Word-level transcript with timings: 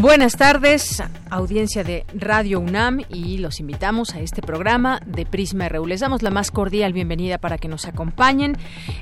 Buenas 0.00 0.36
tardes, 0.38 1.02
audiencia 1.28 1.84
de 1.84 2.06
Radio 2.14 2.58
UNAM 2.58 3.02
y 3.10 3.36
los 3.36 3.60
invitamos 3.60 4.14
a 4.14 4.20
este 4.20 4.40
programa 4.40 4.98
de 5.04 5.26
Prisma 5.26 5.68
RU. 5.68 5.84
Les 5.84 6.00
damos 6.00 6.22
la 6.22 6.30
más 6.30 6.50
cordial 6.50 6.94
bienvenida 6.94 7.36
para 7.36 7.58
que 7.58 7.68
nos 7.68 7.84
acompañen 7.84 8.56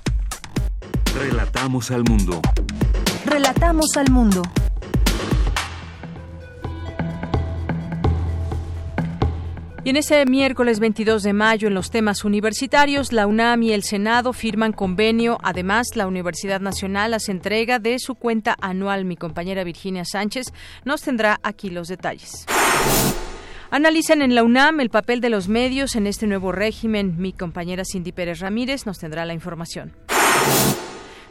Relatamos 1.15 1.91
al 1.91 2.04
mundo. 2.04 2.41
Relatamos 3.26 3.87
al 3.97 4.10
mundo. 4.10 4.42
Y 9.83 9.91
en 9.91 9.97
ese 9.97 10.24
miércoles 10.27 10.78
22 10.78 11.22
de 11.24 11.33
mayo, 11.33 11.66
en 11.66 11.74
los 11.74 11.91
temas 11.91 12.24
universitarios, 12.24 13.12
la 13.12 13.27
UNAM 13.27 13.62
y 13.65 13.72
el 13.72 13.83
Senado 13.83 14.33
firman 14.33 14.72
convenio. 14.72 15.39
Además, 15.42 15.97
la 15.97 16.07
Universidad 16.07 16.60
Nacional 16.60 17.13
hace 17.15 17.33
entrega 17.33 17.80
de 17.80 17.98
su 17.98 18.15
cuenta 18.15 18.56
anual. 18.60 19.04
Mi 19.04 19.16
compañera 19.16 19.65
Virginia 19.65 20.04
Sánchez 20.04 20.53
nos 20.84 21.03
tendrá 21.03 21.41
aquí 21.42 21.71
los 21.71 21.89
detalles. 21.89 22.47
Analizan 23.72 24.22
en 24.22 24.34
la 24.34 24.45
UNAM 24.45 24.80
el 24.80 24.91
papel 24.91 25.21
de 25.21 25.30
los 25.30 25.48
medios 25.48 25.97
en 25.97 26.06
este 26.06 26.27
nuevo 26.28 26.53
régimen. 26.53 27.16
Mi 27.18 27.33
compañera 27.33 27.83
Cindy 27.84 28.13
Pérez 28.13 28.39
Ramírez 28.39 28.86
nos 28.86 28.98
tendrá 28.98 29.24
la 29.24 29.34
información. 29.34 29.92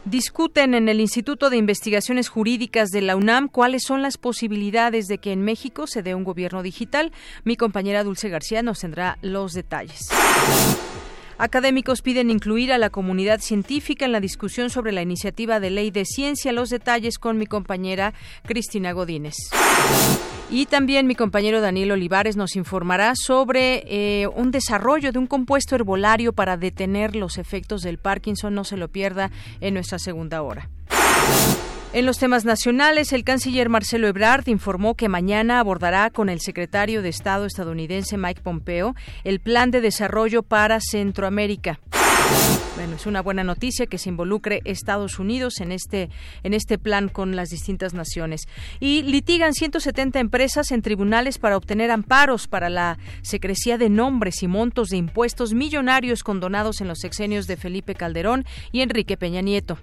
Discuten 0.05 0.73
en 0.73 0.87
el 0.89 1.01
Instituto 1.01 1.49
de 1.49 1.57
Investigaciones 1.57 2.29
Jurídicas 2.29 2.89
de 2.89 3.01
la 3.01 3.15
UNAM 3.15 3.47
cuáles 3.47 3.83
son 3.83 4.01
las 4.01 4.17
posibilidades 4.17 5.07
de 5.07 5.17
que 5.17 5.33
en 5.33 5.41
México 5.41 5.87
se 5.87 6.01
dé 6.01 6.15
un 6.15 6.23
gobierno 6.23 6.63
digital. 6.63 7.11
Mi 7.43 7.57
compañera 7.57 8.03
Dulce 8.03 8.29
García 8.29 8.63
nos 8.63 8.79
tendrá 8.79 9.17
los 9.21 9.53
detalles. 9.53 10.09
Académicos 11.37 12.01
piden 12.01 12.29
incluir 12.29 12.73
a 12.73 12.77
la 12.77 12.89
comunidad 12.89 13.39
científica 13.39 14.05
en 14.05 14.11
la 14.11 14.19
discusión 14.19 14.69
sobre 14.69 14.91
la 14.91 15.01
iniciativa 15.01 15.59
de 15.59 15.69
ley 15.69 15.91
de 15.91 16.05
ciencia. 16.05 16.53
Los 16.53 16.69
detalles 16.69 17.17
con 17.17 17.37
mi 17.37 17.45
compañera 17.45 18.13
Cristina 18.45 18.93
Godínez. 18.93 19.35
Y 20.51 20.65
también 20.65 21.05
mi 21.05 21.13
compañero 21.13 21.61
Daniel 21.61 21.91
Olivares 21.91 22.35
nos 22.35 22.55
informará 22.55 23.13
sobre 23.15 23.83
eh, 23.85 24.27
un 24.27 24.49
desarrollo 24.49 25.11
de 25.11 25.19
un 25.19 25.27
compuesto 25.27 25.75
herbolario 25.75 26.33
para 26.33 26.57
detener 26.57 27.15
los 27.15 27.37
efectos 27.37 27.83
del 27.83 27.99
Parkinson. 27.99 28.55
No 28.55 28.63
se 28.63 28.75
lo 28.75 28.87
pierda 28.87 29.29
en 29.61 29.75
nuestra 29.75 29.99
segunda 29.99 30.41
hora. 30.41 30.69
En 31.93 32.05
los 32.05 32.17
temas 32.17 32.45
nacionales, 32.45 33.13
el 33.13 33.23
canciller 33.23 33.69
Marcelo 33.69 34.07
Ebrard 34.07 34.47
informó 34.47 34.95
que 34.95 35.09
mañana 35.09 35.59
abordará 35.59 36.09
con 36.09 36.29
el 36.29 36.39
secretario 36.39 37.01
de 37.01 37.09
Estado 37.09 37.45
estadounidense 37.45 38.17
Mike 38.17 38.41
Pompeo 38.41 38.95
el 39.23 39.39
plan 39.39 39.71
de 39.71 39.81
desarrollo 39.81 40.41
para 40.41 40.79
Centroamérica. 40.81 41.79
Bueno, 42.75 42.95
es 42.95 43.05
una 43.05 43.21
buena 43.21 43.43
noticia 43.43 43.87
que 43.87 43.97
se 43.97 44.09
involucre 44.09 44.61
Estados 44.63 45.19
Unidos 45.19 45.59
en 45.59 45.71
este 45.73 46.09
en 46.43 46.53
este 46.53 46.77
plan 46.77 47.09
con 47.09 47.35
las 47.35 47.49
distintas 47.49 47.93
naciones. 47.93 48.47
Y 48.79 49.01
litigan 49.03 49.53
170 49.53 50.19
empresas 50.19 50.71
en 50.71 50.81
tribunales 50.81 51.39
para 51.39 51.57
obtener 51.57 51.91
amparos 51.91 52.47
para 52.47 52.69
la 52.69 52.97
secrecía 53.21 53.77
de 53.77 53.89
nombres 53.89 54.43
y 54.43 54.47
montos 54.47 54.89
de 54.89 54.97
impuestos 54.97 55.53
millonarios 55.53 56.23
condonados 56.23 56.79
en 56.79 56.87
los 56.87 56.99
sexenios 56.99 57.47
de 57.47 57.57
Felipe 57.57 57.95
Calderón 57.95 58.45
y 58.71 58.81
Enrique 58.81 59.17
Peña 59.17 59.41
Nieto. 59.41 59.77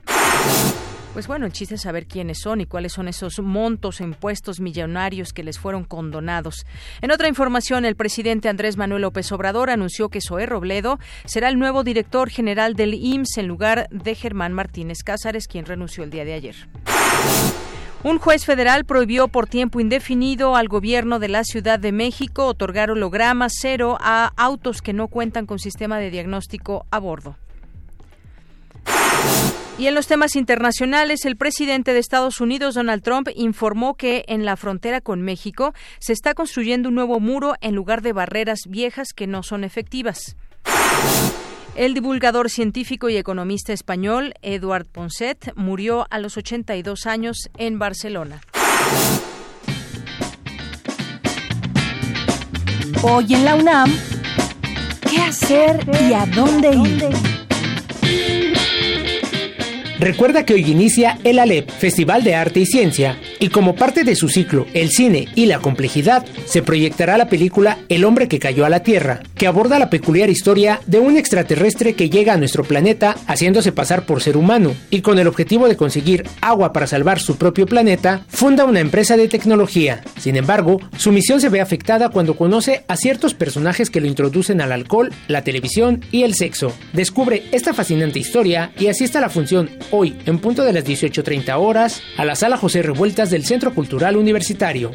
Pues 1.17 1.29
bueno, 1.29 1.47
el 1.47 1.53
chiste 1.53 1.77
es 1.77 1.81
saber 1.81 2.07
quiénes 2.07 2.41
son 2.41 2.61
y 2.61 2.67
cuáles 2.67 2.93
son 2.93 3.09
esos 3.09 3.39
montos 3.39 4.03
impuestos 4.03 4.61
millonarios 4.61 5.33
que 5.33 5.43
les 5.43 5.59
fueron 5.59 5.85
condonados. 5.85 6.67
En 7.01 7.11
otra 7.11 7.27
información, 7.27 7.87
el 7.87 7.97
presidente 7.97 8.51
Andrés 8.51 8.77
Manuel 8.77 9.01
López 9.01 9.33
Obrador 9.33 9.71
anunció 9.71 10.11
que 10.11 10.21
Zoé 10.21 10.45
Robledo 10.45 10.99
será 11.25 11.49
el 11.49 11.59
nuevo 11.59 11.85
director 11.85 12.29
general 12.29 12.75
del 12.75 12.93
IMSS 12.93 13.39
en 13.39 13.47
lugar 13.47 13.89
de 13.91 14.15
Germán 14.15 14.53
Martínez 14.53 14.99
Cázares, 15.03 15.49
quien 15.49 15.65
renunció 15.65 16.05
el 16.05 16.11
día 16.11 16.27
de 16.27 16.35
ayer. 16.35 16.57
Un 18.03 18.19
juez 18.19 18.45
federal 18.45 18.85
prohibió 18.85 19.29
por 19.29 19.47
tiempo 19.47 19.81
indefinido 19.81 20.55
al 20.55 20.69
gobierno 20.69 21.19
de 21.19 21.29
la 21.29 21.45
Ciudad 21.45 21.79
de 21.79 21.93
México 21.93 22.45
otorgar 22.45 22.91
hologramas 22.91 23.55
cero 23.59 23.97
a 24.03 24.35
autos 24.37 24.83
que 24.83 24.93
no 24.93 25.09
cuentan 25.09 25.47
con 25.47 25.61
sistema 25.61 25.97
de 25.97 26.11
diagnóstico 26.11 26.85
a 26.91 26.99
bordo. 26.99 27.37
Y 29.79 29.89
en 29.89 29.95
los 29.95 30.07
temas 30.07 30.37
internacionales, 30.37 31.27
el 31.27 31.37
presidente 31.37 31.93
de 31.93 31.99
Estados 31.99 32.41
Unidos, 32.41 32.77
Donald 32.77 33.03
Trump, 33.03 33.29
informó 33.37 33.95
que 33.95 34.25
en 34.27 34.47
la 34.47 34.57
frontera 34.57 35.03
con 35.03 35.21
México 35.21 35.75
se 35.99 36.15
está 36.15 36.33
construyendo 36.33 36.89
un 36.89 36.95
nuevo 36.95 37.21
muro 37.21 37.57
en 37.61 37.75
lugar 37.75 38.01
de 38.01 38.15
barreras 38.15 38.61
viejas 38.67 39.09
que 39.15 39.27
no 39.27 39.43
son 39.43 39.65
efectivas. 39.65 40.37
El 41.75 41.93
divulgador 41.93 42.49
científico 42.49 43.11
y 43.11 43.19
economista 43.19 43.75
español 43.75 44.33
Eduard 44.41 44.87
Ponset 44.87 45.53
murió 45.57 46.07
a 46.09 46.21
los 46.21 46.39
82 46.39 47.07
años 47.07 47.51
en 47.59 47.79
Barcelona. 47.79 48.41
Hoy 53.03 53.35
en 53.35 53.45
la 53.45 53.57
UNAM, 53.57 53.93
¿qué 55.11 55.19
hacer 55.19 55.87
y 56.09 56.15
a 56.15 56.25
dónde 56.25 56.75
ir? 56.75 57.46
Recuerda 59.99 60.45
que 60.45 60.53
hoy 60.53 60.71
inicia 60.71 61.19
el 61.25 61.39
ALEP, 61.39 61.71
Festival 61.71 62.23
de 62.23 62.35
Arte 62.35 62.61
y 62.61 62.67
Ciencia, 62.67 63.19
y 63.41 63.49
como 63.49 63.75
parte 63.75 64.05
de 64.05 64.15
su 64.15 64.29
ciclo 64.29 64.67
El 64.75 64.91
cine 64.91 65.27
y 65.35 65.47
la 65.47 65.59
complejidad, 65.61 66.23
se 66.45 66.63
proyectará 66.63 67.17
la 67.17 67.31
película 67.31 67.79
El 67.89 68.05
hombre 68.05 68.29
que 68.29 68.39
cayó 68.39 68.67
a 68.67 68.69
la 68.69 68.81
Tierra, 68.81 69.21
que 69.37 69.47
aborda 69.47 69.79
la 69.79 69.89
peculiar 69.89 70.29
historia 70.29 70.81
de 70.87 70.99
un 70.99 71.17
extraterrestre 71.17 71.95
que 71.95 72.11
llega 72.11 72.35
a 72.35 72.37
nuestro 72.37 72.63
planeta 72.63 73.17
haciéndose 73.27 73.73
pasar 73.73 74.05
por 74.05 74.23
ser 74.23 74.37
humano, 74.37 74.75
y 74.91 75.01
con 75.01 75.19
el 75.19 75.27
objetivo 75.27 75.67
de 75.67 75.77
conseguir 75.77 76.25
agua 76.43 76.75
para 76.75 76.87
salvar 76.87 77.19
su 77.19 77.37
propio 77.39 77.65
planeta, 77.65 78.27
funda 78.29 78.67
una 78.67 78.81
empresa 78.81 79.17
de 79.17 79.29
tecnología. 79.29 80.03
Sin 80.21 80.37
embargo, 80.37 80.79
su 80.99 81.11
misión 81.11 81.41
se 81.41 81.49
ve 81.49 81.63
afectada 81.63 82.11
cuando 82.11 82.37
conoce 82.37 82.85
a 82.87 82.99
ciertos 82.99 83.33
personajes 83.33 83.89
que 83.89 84.03
lo 84.03 84.09
introducen 84.09 84.61
al 84.61 84.73
alcohol, 84.73 85.11
la 85.27 85.43
televisión 85.43 86.05
y 86.13 86.25
el 86.25 86.35
sexo. 86.35 86.75
Descubre 86.93 87.45
esta 87.53 87.73
fascinante 87.73 88.19
historia 88.19 88.73
y 88.79 88.89
asista 88.89 89.21
a 89.21 89.23
la 89.23 89.31
función 89.31 89.71
hoy, 89.91 90.17
en 90.27 90.39
punto 90.39 90.65
de 90.65 90.73
las 90.73 90.85
18.30 90.85 91.55
horas, 91.59 92.03
a 92.17 92.25
la 92.25 92.37
sala 92.37 92.57
José 92.57 92.83
Revueltas 92.83 93.31
del 93.31 93.45
Centro 93.45 93.75
Cultural 93.75 94.17
Universitario. 94.17 94.93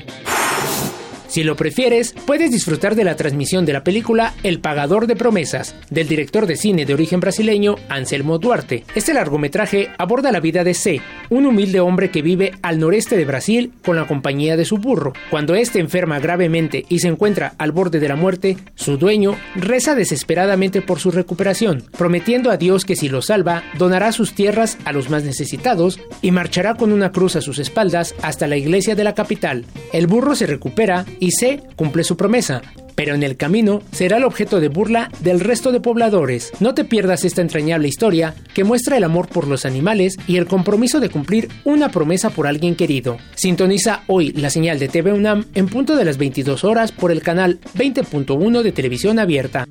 Si 1.31 1.45
lo 1.45 1.55
prefieres, 1.55 2.13
puedes 2.25 2.51
disfrutar 2.51 2.93
de 2.93 3.05
la 3.05 3.15
transmisión 3.15 3.65
de 3.65 3.71
la 3.71 3.85
película 3.85 4.33
El 4.43 4.59
Pagador 4.59 5.07
de 5.07 5.15
Promesas, 5.15 5.75
del 5.89 6.09
director 6.09 6.45
de 6.45 6.57
cine 6.57 6.85
de 6.85 6.93
origen 6.93 7.21
brasileño 7.21 7.77
Anselmo 7.87 8.37
Duarte. 8.37 8.83
Este 8.95 9.13
largometraje 9.13 9.91
aborda 9.97 10.33
la 10.33 10.41
vida 10.41 10.65
de 10.65 10.73
C, 10.73 10.99
un 11.29 11.45
humilde 11.45 11.79
hombre 11.79 12.11
que 12.11 12.21
vive 12.21 12.51
al 12.61 12.79
noreste 12.79 13.15
de 13.15 13.23
Brasil 13.23 13.71
con 13.81 13.95
la 13.95 14.07
compañía 14.07 14.57
de 14.57 14.65
su 14.65 14.77
burro. 14.77 15.13
Cuando 15.29 15.55
éste 15.55 15.79
enferma 15.79 16.19
gravemente 16.19 16.83
y 16.89 16.99
se 16.99 17.07
encuentra 17.07 17.53
al 17.57 17.71
borde 17.71 18.01
de 18.01 18.09
la 18.09 18.17
muerte, 18.17 18.57
su 18.75 18.97
dueño 18.97 19.37
reza 19.55 19.95
desesperadamente 19.95 20.81
por 20.81 20.99
su 20.99 21.11
recuperación, 21.11 21.85
prometiendo 21.97 22.51
a 22.51 22.57
Dios 22.57 22.83
que 22.83 22.97
si 22.97 23.07
lo 23.07 23.21
salva, 23.21 23.63
donará 23.77 24.11
sus 24.11 24.33
tierras 24.33 24.77
a 24.83 24.91
los 24.91 25.09
más 25.09 25.23
necesitados 25.23 25.97
y 26.21 26.31
marchará 26.31 26.75
con 26.75 26.91
una 26.91 27.13
cruz 27.13 27.37
a 27.37 27.41
sus 27.41 27.57
espaldas 27.57 28.15
hasta 28.21 28.47
la 28.47 28.57
iglesia 28.57 28.95
de 28.95 29.05
la 29.05 29.15
capital. 29.15 29.63
El 29.93 30.07
burro 30.07 30.35
se 30.35 30.45
recupera 30.45 31.05
y 31.21 31.31
C 31.31 31.61
cumple 31.77 32.03
su 32.03 32.17
promesa, 32.17 32.61
pero 32.95 33.15
en 33.15 33.23
el 33.23 33.37
camino 33.37 33.81
será 33.91 34.17
el 34.17 34.25
objeto 34.25 34.59
de 34.59 34.67
burla 34.67 35.09
del 35.21 35.39
resto 35.39 35.71
de 35.71 35.79
pobladores. 35.79 36.51
No 36.59 36.73
te 36.73 36.83
pierdas 36.83 37.23
esta 37.23 37.41
entrañable 37.41 37.87
historia 37.87 38.35
que 38.53 38.65
muestra 38.65 38.97
el 38.97 39.05
amor 39.05 39.29
por 39.29 39.47
los 39.47 39.65
animales 39.65 40.17
y 40.27 40.37
el 40.37 40.47
compromiso 40.47 40.99
de 40.99 41.09
cumplir 41.09 41.47
una 41.63 41.89
promesa 41.89 42.31
por 42.31 42.47
alguien 42.47 42.75
querido. 42.75 43.17
Sintoniza 43.35 44.03
hoy 44.07 44.33
la 44.33 44.49
señal 44.49 44.79
de 44.79 44.89
TV 44.89 45.13
UNAM 45.13 45.45
en 45.53 45.67
punto 45.67 45.95
de 45.95 46.05
las 46.05 46.17
22 46.17 46.63
horas 46.63 46.91
por 46.91 47.11
el 47.11 47.21
canal 47.21 47.59
20.1 47.77 48.63
de 48.63 48.71
televisión 48.71 49.19
abierta. 49.19 49.67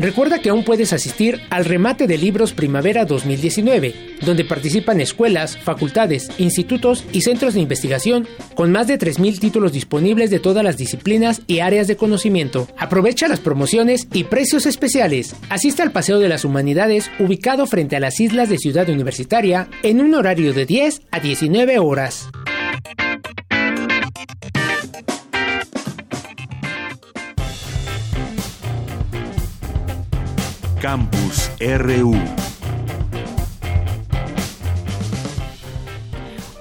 Recuerda 0.00 0.38
que 0.38 0.48
aún 0.48 0.64
puedes 0.64 0.94
asistir 0.94 1.42
al 1.50 1.66
remate 1.66 2.06
de 2.06 2.16
libros 2.16 2.54
Primavera 2.54 3.04
2019, 3.04 4.16
donde 4.22 4.46
participan 4.46 4.98
escuelas, 4.98 5.58
facultades, 5.58 6.30
institutos 6.38 7.04
y 7.12 7.20
centros 7.20 7.52
de 7.52 7.60
investigación 7.60 8.26
con 8.54 8.72
más 8.72 8.86
de 8.86 8.98
3.000 8.98 9.38
títulos 9.38 9.74
disponibles 9.74 10.30
de 10.30 10.38
todas 10.38 10.64
las 10.64 10.78
disciplinas 10.78 11.42
y 11.46 11.58
áreas 11.58 11.86
de 11.86 11.98
conocimiento. 11.98 12.66
Aprovecha 12.78 13.28
las 13.28 13.40
promociones 13.40 14.08
y 14.14 14.24
precios 14.24 14.64
especiales. 14.64 15.36
Asista 15.50 15.82
al 15.82 15.92
Paseo 15.92 16.18
de 16.18 16.30
las 16.30 16.46
Humanidades 16.46 17.10
ubicado 17.18 17.66
frente 17.66 17.96
a 17.96 18.00
las 18.00 18.20
islas 18.20 18.48
de 18.48 18.56
Ciudad 18.56 18.88
Universitaria 18.88 19.68
en 19.82 20.00
un 20.00 20.14
horario 20.14 20.54
de 20.54 20.64
10 20.64 21.02
a 21.10 21.20
19 21.20 21.78
horas. 21.78 22.30
Campus 30.80 31.50
RU. 31.60 32.49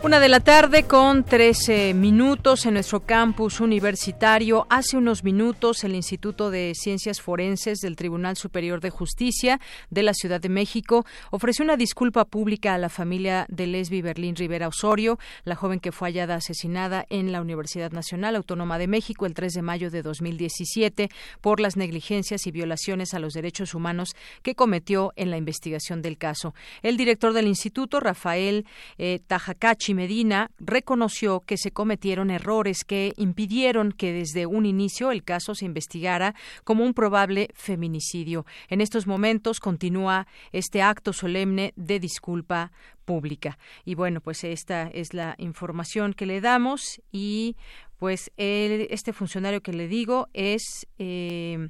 Una 0.02 0.22
de 0.22 0.30
la 0.30 0.40
tarde 0.40 0.84
con 0.84 1.26
13 1.26 1.94
minutos 1.94 2.66
en 2.66 2.76
nuestro 2.76 3.02
campus 3.02 3.60
universitario. 3.60 4.66
Hace 4.70 4.96
unos 4.96 5.26
minutos 5.26 5.84
el 5.84 5.94
Instituto 5.94 6.50
de 6.52 6.72
Ciencias 6.74 7.20
Forenses 7.20 7.80
del 7.80 7.98
Tribunal 7.98 8.38
Superior 8.38 8.80
de 8.80 8.92
Justicia 8.92 9.60
de 9.90 10.04
la 10.04 10.14
Ciudad 10.14 10.40
de 10.40 10.48
México 10.48 11.06
ofreció 11.32 11.66
una 11.66 11.76
disculpa 11.76 12.24
pública 12.24 12.76
a 12.76 12.78
la 12.78 12.88
familia 12.88 13.46
de 13.50 13.68
Lesbi 13.68 14.02
Berlín 14.02 14.38
Rivera 14.38 14.70
Osorio, 14.70 15.20
la 15.44 15.56
joven 15.56 15.82
que 15.82 15.92
fue 15.92 16.08
hallada 16.08 16.36
asesinada 16.36 17.06
en 17.10 17.34
la 17.34 17.42
Universidad 17.42 17.92
Nacional 17.92 18.38
Autónoma 18.38 18.78
de 18.78 18.88
México 18.88 19.26
el 19.26 19.34
3 19.34 19.52
de 19.52 19.62
mayo 19.62 19.92
de 19.92 20.02
2017 20.02 21.10
por 21.42 21.60
las 21.60 21.76
negligencias 21.76 22.48
y 22.48 22.52
violaciones 22.52 23.14
a 23.14 23.20
los 23.20 23.34
derechos 23.34 23.76
humanos 23.76 24.16
que 24.44 24.56
cometió 24.56 25.12
en 25.18 25.30
la 25.30 25.36
investigación 25.36 26.02
del 26.02 26.18
caso. 26.18 26.54
El 26.84 26.96
director 26.96 27.34
del 27.34 27.48
instituto, 27.48 28.00
Rafael 28.00 28.66
eh, 28.98 29.20
Tajacachi 29.28 29.89
Medina 29.94 30.52
reconoció 30.60 31.42
que 31.42 31.58
se 31.58 31.72
cometieron 31.72 32.32
errores 32.32 32.84
que 32.84 33.14
impidieron 33.18 33.92
que 33.92 34.14
desde 34.14 34.46
un 34.46 34.66
inicio 34.66 35.12
el 35.12 35.24
caso 35.24 35.56
se 35.56 35.66
investigara 35.66 36.36
como 36.64 36.84
un 36.84 36.94
probable 36.94 37.50
feminicidio. 37.54 38.46
En 38.68 38.82
estos 38.82 39.08
momentos 39.08 39.60
continúa 39.60 40.28
este 40.52 40.82
acto 40.82 41.14
solemne 41.14 41.74
de 41.76 42.00
disculpa 42.00 42.72
pública. 43.06 43.58
Y 43.86 43.96
bueno, 43.96 44.22
pues 44.22 44.44
esta 44.44 44.88
es 44.88 45.14
la 45.14 45.36
información 45.38 46.14
que 46.14 46.26
le 46.26 46.42
damos 46.42 47.02
y 47.12 47.56
pues 47.98 48.32
este 48.38 49.14
funcionario 49.14 49.62
que 49.62 49.74
le 49.74 49.88
digo 49.88 50.28
es 50.34 50.88
eh, 51.00 51.70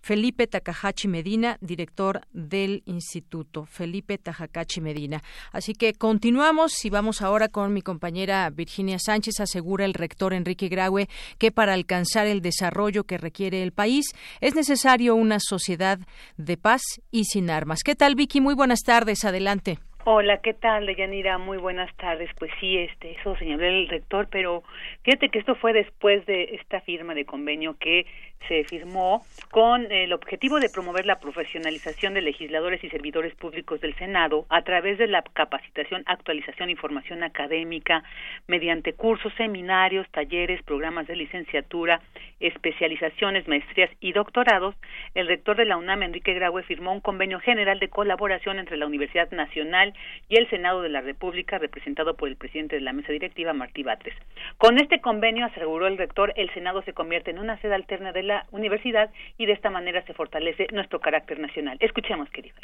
Felipe 0.00 0.46
Takahashi 0.46 1.08
Medina, 1.08 1.56
director 1.60 2.22
del 2.32 2.82
instituto. 2.86 3.66
Felipe 3.66 4.18
Takahashi 4.18 4.80
Medina. 4.80 5.22
Así 5.52 5.74
que 5.74 5.92
continuamos 5.92 6.84
y 6.84 6.90
vamos 6.90 7.22
ahora 7.22 7.48
con 7.48 7.72
mi 7.72 7.82
compañera 7.82 8.48
Virginia 8.50 8.98
Sánchez. 8.98 9.40
Asegura 9.40 9.84
el 9.84 9.94
rector 9.94 10.32
Enrique 10.32 10.68
Graue 10.68 11.06
que 11.38 11.52
para 11.52 11.74
alcanzar 11.74 12.26
el 12.26 12.40
desarrollo 12.40 13.04
que 13.04 13.18
requiere 13.18 13.62
el 13.62 13.72
país 13.72 14.06
es 14.40 14.54
necesario 14.54 15.14
una 15.14 15.38
sociedad 15.40 15.98
de 16.36 16.56
paz 16.56 16.82
y 17.10 17.24
sin 17.24 17.50
armas. 17.50 17.82
¿Qué 17.84 17.94
tal, 17.94 18.14
Vicky? 18.14 18.40
Muy 18.40 18.54
buenas 18.54 18.80
tardes. 18.80 19.24
Adelante. 19.24 19.78
Hola, 20.04 20.38
¿qué 20.38 20.54
tal, 20.54 20.86
Deyanira? 20.86 21.36
Muy 21.36 21.58
buenas 21.58 21.94
tardes. 21.96 22.30
Pues 22.38 22.50
sí, 22.58 22.78
este, 22.78 23.12
eso 23.12 23.36
señaló 23.36 23.66
el 23.66 23.86
rector, 23.86 24.28
pero 24.30 24.62
fíjate 25.02 25.28
que 25.28 25.38
esto 25.38 25.56
fue 25.56 25.74
después 25.74 26.24
de 26.24 26.54
esta 26.54 26.80
firma 26.80 27.12
de 27.14 27.26
convenio 27.26 27.76
que 27.78 28.06
se 28.48 28.64
firmó 28.64 29.24
con 29.50 29.90
el 29.90 30.12
objetivo 30.12 30.60
de 30.60 30.68
promover 30.68 31.06
la 31.06 31.18
profesionalización 31.18 32.14
de 32.14 32.22
legisladores 32.22 32.82
y 32.84 32.88
servidores 32.88 33.34
públicos 33.34 33.80
del 33.80 33.94
Senado 33.96 34.46
a 34.48 34.62
través 34.62 34.98
de 34.98 35.06
la 35.06 35.22
capacitación, 35.22 36.02
actualización 36.06 36.70
y 36.70 36.76
formación 36.76 37.22
académica 37.22 38.02
mediante 38.46 38.92
cursos, 38.92 39.32
seminarios, 39.34 40.08
talleres, 40.10 40.62
programas 40.62 41.06
de 41.06 41.16
licenciatura, 41.16 42.00
especializaciones, 42.38 43.48
maestrías 43.48 43.90
y 44.00 44.12
doctorados. 44.12 44.74
El 45.14 45.26
rector 45.26 45.56
de 45.56 45.64
la 45.64 45.76
UNAM, 45.76 46.02
Enrique 46.02 46.34
Graue, 46.34 46.62
firmó 46.62 46.92
un 46.92 47.00
convenio 47.00 47.40
general 47.40 47.78
de 47.80 47.88
colaboración 47.88 48.58
entre 48.58 48.76
la 48.76 48.86
Universidad 48.86 49.30
Nacional 49.32 49.94
y 50.28 50.36
el 50.36 50.48
Senado 50.48 50.82
de 50.82 50.88
la 50.88 51.00
República, 51.00 51.58
representado 51.58 52.16
por 52.16 52.28
el 52.28 52.36
presidente 52.36 52.76
de 52.76 52.82
la 52.82 52.92
mesa 52.92 53.12
directiva, 53.12 53.52
Martí 53.52 53.82
Batres. 53.82 54.14
Con 54.58 54.78
este 54.78 55.00
convenio, 55.00 55.46
aseguró 55.46 55.86
el 55.86 55.98
rector, 55.98 56.32
el 56.36 56.52
Senado 56.54 56.82
se 56.82 56.92
convierte 56.92 57.30
en 57.30 57.38
una 57.38 57.58
sede 57.58 57.74
alterna 57.74 58.12
de 58.12 58.22
la 58.30 58.46
universidad 58.52 59.10
y 59.38 59.46
de 59.46 59.52
esta 59.52 59.70
manera 59.70 60.04
se 60.06 60.14
fortalece 60.14 60.68
nuestro 60.72 61.00
carácter 61.00 61.40
nacional. 61.40 61.76
Escuchemos, 61.80 62.28
querido. 62.30 62.54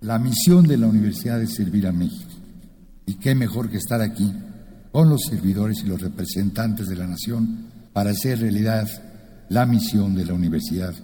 La 0.00 0.18
misión 0.18 0.66
de 0.66 0.76
la 0.76 0.88
universidad 0.88 1.40
es 1.40 1.54
servir 1.54 1.86
a 1.86 1.92
México. 1.92 2.32
Y 3.06 3.18
qué 3.20 3.34
mejor 3.34 3.70
que 3.70 3.76
estar 3.76 4.00
aquí 4.00 4.32
con 4.90 5.08
los 5.08 5.22
servidores 5.30 5.82
y 5.84 5.88
los 5.88 6.00
representantes 6.00 6.88
de 6.88 6.96
la 6.96 7.06
nación 7.06 7.70
para 7.92 8.10
hacer 8.10 8.40
realidad 8.40 8.86
la 9.50 9.66
misión 9.66 10.16
de 10.16 10.24
la 10.24 10.34
universidad. 10.34 10.94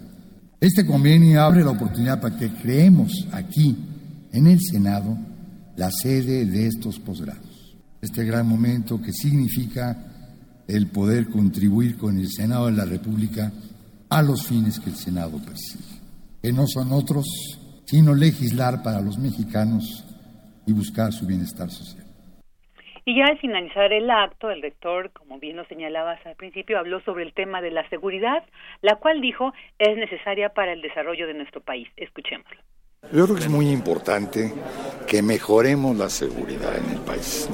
Este 0.59 0.85
convenio 0.85 1.41
abre 1.41 1.63
la 1.63 1.71
oportunidad 1.71 2.19
para 2.19 2.37
que 2.37 2.49
creemos 2.49 3.27
aquí, 3.31 3.77
en 4.33 4.47
el 4.47 4.59
Senado, 4.59 5.17
la 5.77 5.89
sede 5.89 6.45
de 6.45 6.67
estos 6.67 6.99
posgrados. 6.99 7.77
Este 8.01 8.25
gran 8.25 8.47
momento 8.47 9.01
que 9.01 9.13
significa 9.13 9.95
el 10.67 10.87
poder 10.87 11.27
contribuir 11.29 11.97
con 11.97 12.17
el 12.17 12.29
Senado 12.29 12.67
de 12.67 12.73
la 12.73 12.85
República 12.85 13.51
a 14.11 14.21
los 14.21 14.45
fines 14.45 14.79
que 14.79 14.91
el 14.91 14.95
Senado 14.95 15.39
persigue, 15.43 15.99
que 16.43 16.51
no 16.51 16.67
son 16.67 16.91
otros 16.91 17.25
sino 17.91 18.15
legislar 18.15 18.83
para 18.83 19.01
los 19.01 19.17
mexicanos 19.17 20.05
y 20.65 20.71
buscar 20.71 21.11
su 21.11 21.27
bienestar 21.27 21.69
social. 21.69 22.05
Y 23.03 23.17
ya 23.17 23.25
al 23.25 23.37
finalizar 23.39 23.91
el 23.91 24.09
acto, 24.09 24.49
el 24.49 24.61
rector, 24.61 25.11
como 25.11 25.39
bien 25.39 25.57
lo 25.57 25.65
señalabas 25.65 26.25
al 26.25 26.37
principio, 26.37 26.79
habló 26.79 27.01
sobre 27.01 27.25
el 27.25 27.33
tema 27.33 27.61
de 27.61 27.71
la 27.71 27.87
seguridad, 27.89 28.45
la 28.81 28.95
cual 28.95 29.19
dijo 29.19 29.51
es 29.77 29.97
necesaria 29.97 30.53
para 30.53 30.71
el 30.71 30.81
desarrollo 30.81 31.27
de 31.27 31.33
nuestro 31.33 31.59
país. 31.59 31.89
Escuchémoslo. 31.97 32.61
Yo 33.11 33.25
creo 33.25 33.35
que 33.35 33.43
es 33.43 33.49
muy 33.49 33.69
importante 33.69 34.53
que 35.05 35.21
mejoremos 35.21 35.97
la 35.97 36.07
seguridad 36.07 36.77
en 36.77 36.91
el 36.97 37.01
país. 37.01 37.49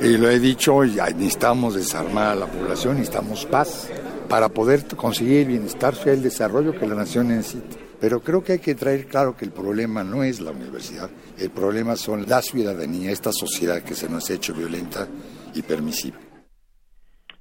Y 0.00 0.16
lo 0.16 0.30
he 0.30 0.40
dicho, 0.40 0.82
ya 0.84 1.06
necesitamos 1.10 1.76
desarmar 1.76 2.32
a 2.32 2.34
la 2.34 2.46
población, 2.46 2.94
necesitamos 2.94 3.46
paz 3.46 3.88
para 4.28 4.48
poder 4.48 4.84
conseguir 4.96 5.40
el 5.40 5.46
bienestar 5.46 5.94
social 5.94 6.16
y 6.16 6.18
el 6.18 6.24
desarrollo 6.24 6.78
que 6.78 6.86
la 6.86 6.94
nación 6.94 7.28
necesita. 7.28 7.76
Pero 8.00 8.20
creo 8.20 8.44
que 8.44 8.52
hay 8.52 8.58
que 8.60 8.74
traer 8.74 9.06
claro 9.06 9.36
que 9.36 9.44
el 9.44 9.50
problema 9.50 10.04
no 10.04 10.22
es 10.22 10.40
la 10.40 10.52
universidad, 10.52 11.10
el 11.36 11.50
problema 11.50 11.96
son 11.96 12.28
la 12.28 12.42
ciudadanía, 12.42 13.10
esta 13.10 13.32
sociedad 13.32 13.82
que 13.82 13.94
se 13.94 14.08
nos 14.08 14.30
ha 14.30 14.34
hecho 14.34 14.54
violenta 14.54 15.08
y 15.54 15.62
permisiva. 15.62 16.27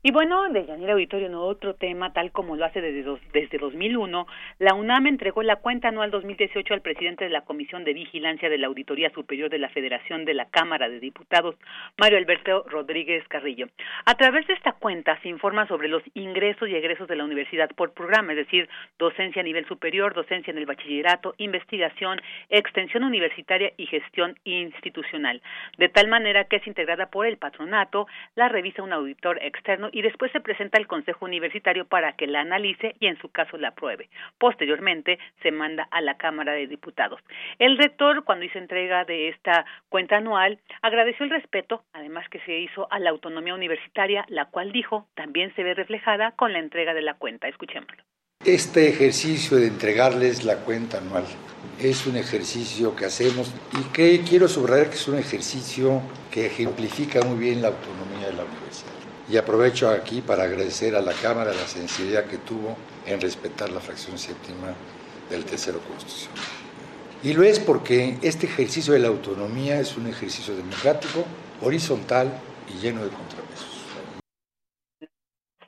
Y 0.08 0.12
bueno, 0.12 0.48
de 0.48 0.66
Yanira 0.66 0.94
Auditorio, 0.94 1.28
no 1.28 1.42
otro 1.42 1.74
tema, 1.74 2.14
tal 2.14 2.32
como 2.32 2.56
lo 2.56 2.64
hace 2.64 2.80
desde, 2.80 3.04
dos, 3.04 3.20
desde 3.34 3.58
2001, 3.58 4.26
la 4.58 4.74
UNAM 4.74 5.08
entregó 5.08 5.44
la 5.44 5.58
cuenta 5.58 5.90
anual 5.90 6.12
2018 6.12 6.74
al 6.74 6.80
presidente 6.80 7.26
de 7.26 7.30
la 7.30 7.42
Comisión 7.42 7.84
de 7.84 7.92
Vigilancia 7.92 8.50
de 8.50 8.58
la 8.58 8.68
Auditoría 8.68 9.10
Superior 9.10 9.50
de 9.50 9.58
la 9.58 9.68
Federación 9.68 10.24
de 10.24 10.34
la 10.34 10.46
Cámara 10.46 10.88
de 10.88 11.02
Diputados, 11.02 11.56
Mario 11.98 12.20
Alberto 12.20 12.64
Rodríguez 12.70 13.28
Carrillo. 13.28 13.68
A 14.06 14.16
través 14.16 14.48
de 14.48 14.54
esta 14.54 14.72
cuenta 14.72 15.20
se 15.24 15.28
informa 15.28 15.68
sobre 15.68 15.90
los 15.90 16.02
ingresos 16.14 16.70
y 16.70 16.76
egresos 16.76 17.10
de 17.10 17.18
la 17.18 17.26
universidad 17.26 17.70
por 17.76 17.92
programa, 17.92 18.32
es 18.32 18.38
decir, 18.38 18.70
docencia 18.98 19.42
a 19.42 19.44
nivel 19.44 19.68
superior, 19.68 20.14
docencia 20.14 20.52
en 20.52 20.58
el 20.58 20.66
bachillerato, 20.66 21.36
investigación, 21.38 22.22
extensión 22.50 23.04
universitaria 23.04 23.74
y 23.76 23.88
gestión 23.88 24.40
institucional, 24.46 25.42
de 25.78 25.90
tal 25.90 26.08
manera 26.08 26.46
que 26.46 26.56
es 26.56 26.66
integrada 26.66 27.08
por 27.08 27.26
el 27.26 27.36
patronato, 27.36 28.08
la 28.36 28.48
revisa 28.48 28.84
un 28.84 28.94
auditor 28.94 29.38
externo 29.44 29.90
después 30.02 30.32
se 30.32 30.40
presenta 30.40 30.78
al 30.78 30.88
Consejo 30.88 31.26
Universitario 31.26 31.86
para 31.86 32.14
que 32.14 32.28
la 32.28 32.42
analice 32.42 32.96
y 33.00 33.08
en 33.08 33.18
su 33.20 33.30
caso 33.30 33.58
la 33.58 33.70
apruebe. 33.70 34.10
Posteriormente 34.38 35.20
se 35.42 35.52
manda 35.52 35.88
a 35.92 36.02
la 36.02 36.18
Cámara 36.18 36.54
de 36.54 36.68
Diputados. 36.68 37.20
El 37.60 37.78
rector, 37.78 38.24
cuando 38.24 38.46
hizo 38.46 38.58
entrega 38.58 39.06
de 39.06 39.30
esta 39.30 39.66
cuenta 39.90 40.18
anual, 40.18 40.60
agradeció 40.82 41.26
el 41.26 41.32
respeto, 41.32 41.84
además 41.94 42.28
que 42.30 42.40
se 42.42 42.60
hizo 42.60 42.88
a 42.92 43.00
la 43.00 43.10
autonomía 43.10 43.56
universitaria, 43.56 44.26
la 44.30 44.46
cual 44.46 44.72
dijo 44.72 45.08
también 45.16 45.54
se 45.56 45.64
ve 45.64 45.74
reflejada 45.74 46.32
con 46.32 46.54
la 46.54 46.60
entrega 46.60 46.94
de 46.94 47.02
la 47.02 47.16
cuenta. 47.16 47.48
Escuchémoslo. 47.48 48.04
Este 48.46 48.88
ejercicio 48.88 49.58
de 49.58 49.68
entregarles 49.68 50.46
la 50.46 50.58
cuenta 50.58 51.00
anual 51.00 51.26
es 51.80 52.06
un 52.08 52.18
ejercicio 52.18 52.96
que 52.96 53.06
hacemos 53.06 53.54
y 53.74 53.92
que 53.92 54.22
quiero 54.22 54.48
subrayar 54.48 54.90
que 54.90 54.96
es 54.96 55.08
un 55.08 55.18
ejercicio 55.18 56.02
que 56.32 56.46
ejemplifica 56.46 57.22
muy 57.24 57.40
bien 57.40 57.62
la 57.62 57.70
autonomía 57.70 58.28
de 58.28 58.34
la 58.34 58.44
universidad. 58.44 58.67
Y 59.30 59.36
aprovecho 59.36 59.90
aquí 59.90 60.22
para 60.22 60.44
agradecer 60.44 60.96
a 60.96 61.02
la 61.02 61.14
Cámara 61.14 61.54
la 61.54 61.68
sensibilidad 61.68 62.26
que 62.26 62.38
tuvo 62.38 62.78
en 63.06 63.20
respetar 63.20 63.70
la 63.70 63.82
fracción 63.82 64.18
séptima 64.18 64.74
del 65.30 65.44
tercero 65.44 65.80
constitucional. 65.80 66.44
Y 67.24 67.34
lo 67.34 67.44
es 67.44 67.60
porque 67.60 68.18
este 68.22 68.46
ejercicio 68.46 68.94
de 68.94 69.00
la 69.00 69.10
autonomía 69.10 69.80
es 69.80 69.98
un 69.98 70.08
ejercicio 70.08 70.56
democrático, 70.56 71.26
horizontal 71.62 72.32
y 72.70 72.80
lleno 72.80 73.04
de 73.04 73.10
contrapesos. 73.10 73.78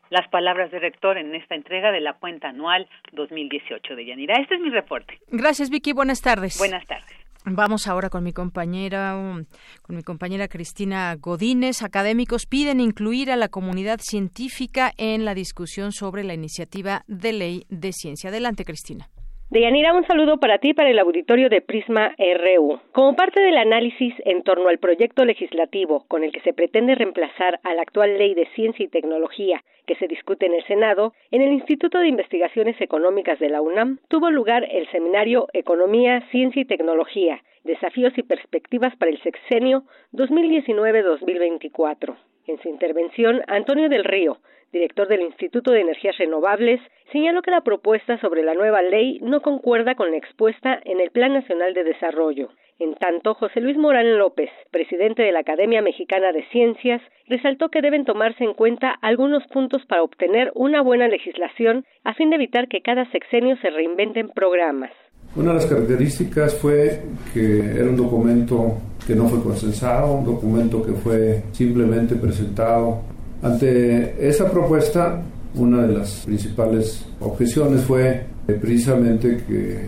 Las 0.10 0.28
palabras 0.30 0.72
del 0.72 0.82
rector 0.82 1.18
en 1.18 1.36
esta 1.36 1.54
entrega 1.54 1.92
de 1.92 2.00
la 2.00 2.14
cuenta 2.14 2.50
anual 2.50 2.88
2018 3.12 3.96
de 3.96 4.06
Yanira. 4.06 4.36
Este 4.42 4.56
es 4.56 4.62
mi 4.62 4.70
reporte. 4.70 5.20
Gracias, 5.28 5.70
Vicky. 5.70 5.94
Buenas 5.94 6.22
tardes. 6.22 6.58
Buenas 6.58 6.86
tardes. 6.88 7.19
Vamos 7.46 7.88
ahora 7.88 8.10
con 8.10 8.24
mi 8.24 8.34
compañera, 8.34 9.16
um, 9.16 9.46
con 9.82 9.96
mi 9.96 10.04
compañera 10.04 10.50
Cristina 10.50 11.16
Godínez. 11.16 11.82
Académicos 11.82 12.46
piden 12.46 12.80
incluir 12.82 13.32
a 13.32 13.38
la 13.38 13.48
comunidad 13.48 14.02
científica 14.02 14.94
en 14.98 15.24
la 15.24 15.34
discusión 15.34 15.94
sobre 15.94 16.24
la 16.24 16.34
iniciativa 16.34 17.04
de 17.08 17.34
ley 17.34 17.66
de 17.70 17.94
ciencia. 17.94 18.30
Adelante, 18.30 18.66
Cristina. 18.66 19.10
Deyanira, 19.52 19.96
un 19.96 20.06
saludo 20.06 20.40
para 20.40 20.60
ti 20.60 20.76
para 20.76 20.92
el 20.92 21.00
auditorio 21.00 21.50
de 21.50 21.62
Prisma 21.62 22.14
RU. 22.20 22.80
Como 22.92 23.16
parte 23.16 23.42
del 23.42 23.58
análisis 23.58 24.14
en 24.26 24.44
torno 24.44 24.70
al 24.70 24.78
proyecto 24.78 25.26
legislativo 25.26 26.06
con 26.08 26.24
el 26.24 26.32
que 26.32 26.42
se 26.42 26.54
pretende 26.54 26.94
reemplazar 26.94 27.60
a 27.64 27.74
la 27.74 27.82
actual 27.82 28.20
Ley 28.20 28.36
de 28.36 28.46
Ciencia 28.54 28.86
y 28.86 28.90
Tecnología 28.90 29.64
que 29.88 29.96
se 29.96 30.08
discute 30.08 30.46
en 30.46 30.54
el 30.54 30.64
Senado, 30.66 31.14
en 31.32 31.42
el 31.42 31.52
Instituto 31.52 31.98
de 31.98 32.10
Investigaciones 32.10 32.80
Económicas 32.80 33.40
de 33.40 33.50
la 33.50 33.64
UNAM 33.64 33.98
tuvo 34.08 34.30
lugar 34.30 34.68
el 34.70 34.88
seminario 34.92 35.48
Economía, 35.54 36.22
Ciencia 36.30 36.62
y 36.62 36.66
Tecnología, 36.66 37.42
Desafíos 37.64 38.14
y 38.18 38.22
Perspectivas 38.22 38.96
para 38.98 39.10
el 39.10 39.20
Sexenio 39.24 39.82
2019-2024. 40.14 42.16
En 42.48 42.60
su 42.62 42.70
intervención, 42.70 43.42
Antonio 43.48 43.90
del 43.90 44.04
Río, 44.04 44.38
director 44.72 45.08
del 45.08 45.22
Instituto 45.22 45.72
de 45.72 45.82
Energías 45.82 46.18
Renovables, 46.18 46.80
señaló 47.12 47.42
que 47.42 47.52
la 47.52 47.62
propuesta 47.62 48.20
sobre 48.20 48.44
la 48.44 48.54
nueva 48.54 48.82
ley 48.82 49.20
no 49.22 49.42
concuerda 49.42 49.96
con 49.96 50.12
la 50.12 50.18
expuesta 50.18 50.80
en 50.86 51.00
el 51.00 51.12
Plan 51.12 51.34
Nacional 51.34 51.74
de 51.74 51.84
Desarrollo. 51.84 52.50
En 52.80 52.96
tanto, 52.96 53.34
José 53.34 53.60
Luis 53.60 53.78
Morán 53.78 54.18
López, 54.18 54.50
presidente 54.72 55.22
de 55.22 55.34
la 55.34 55.40
Academia 55.40 55.82
Mexicana 55.82 56.32
de 56.32 56.46
Ciencias, 56.50 57.02
resaltó 57.28 57.70
que 57.70 57.82
deben 57.82 58.06
tomarse 58.06 58.44
en 58.44 58.54
cuenta 58.54 58.92
algunos 59.02 59.46
puntos 59.48 59.86
para 59.86 60.02
obtener 60.02 60.52
una 60.56 60.82
buena 60.82 61.10
legislación 61.10 61.86
a 62.06 62.14
fin 62.14 62.30
de 62.30 62.38
evitar 62.38 62.70
que 62.70 62.82
cada 62.82 63.10
sexenio 63.12 63.58
se 63.58 63.70
reinventen 63.70 64.30
programas. 64.30 64.92
Una 65.36 65.50
de 65.50 65.56
las 65.56 65.66
características 65.66 66.58
fue 66.58 67.02
que 67.34 67.60
era 67.60 67.90
un 67.90 67.98
documento 67.98 68.78
que 69.10 69.16
no 69.16 69.28
fue 69.28 69.42
consensado, 69.42 70.14
un 70.14 70.24
documento 70.24 70.84
que 70.84 70.92
fue 70.92 71.42
simplemente 71.52 72.14
presentado. 72.14 73.00
Ante 73.42 74.16
esa 74.30 74.52
propuesta, 74.52 75.24
una 75.56 75.88
de 75.88 75.98
las 75.98 76.28
principales 76.28 77.04
objeciones 77.20 77.82
fue 77.86 78.26
precisamente 78.46 79.44
que 79.48 79.80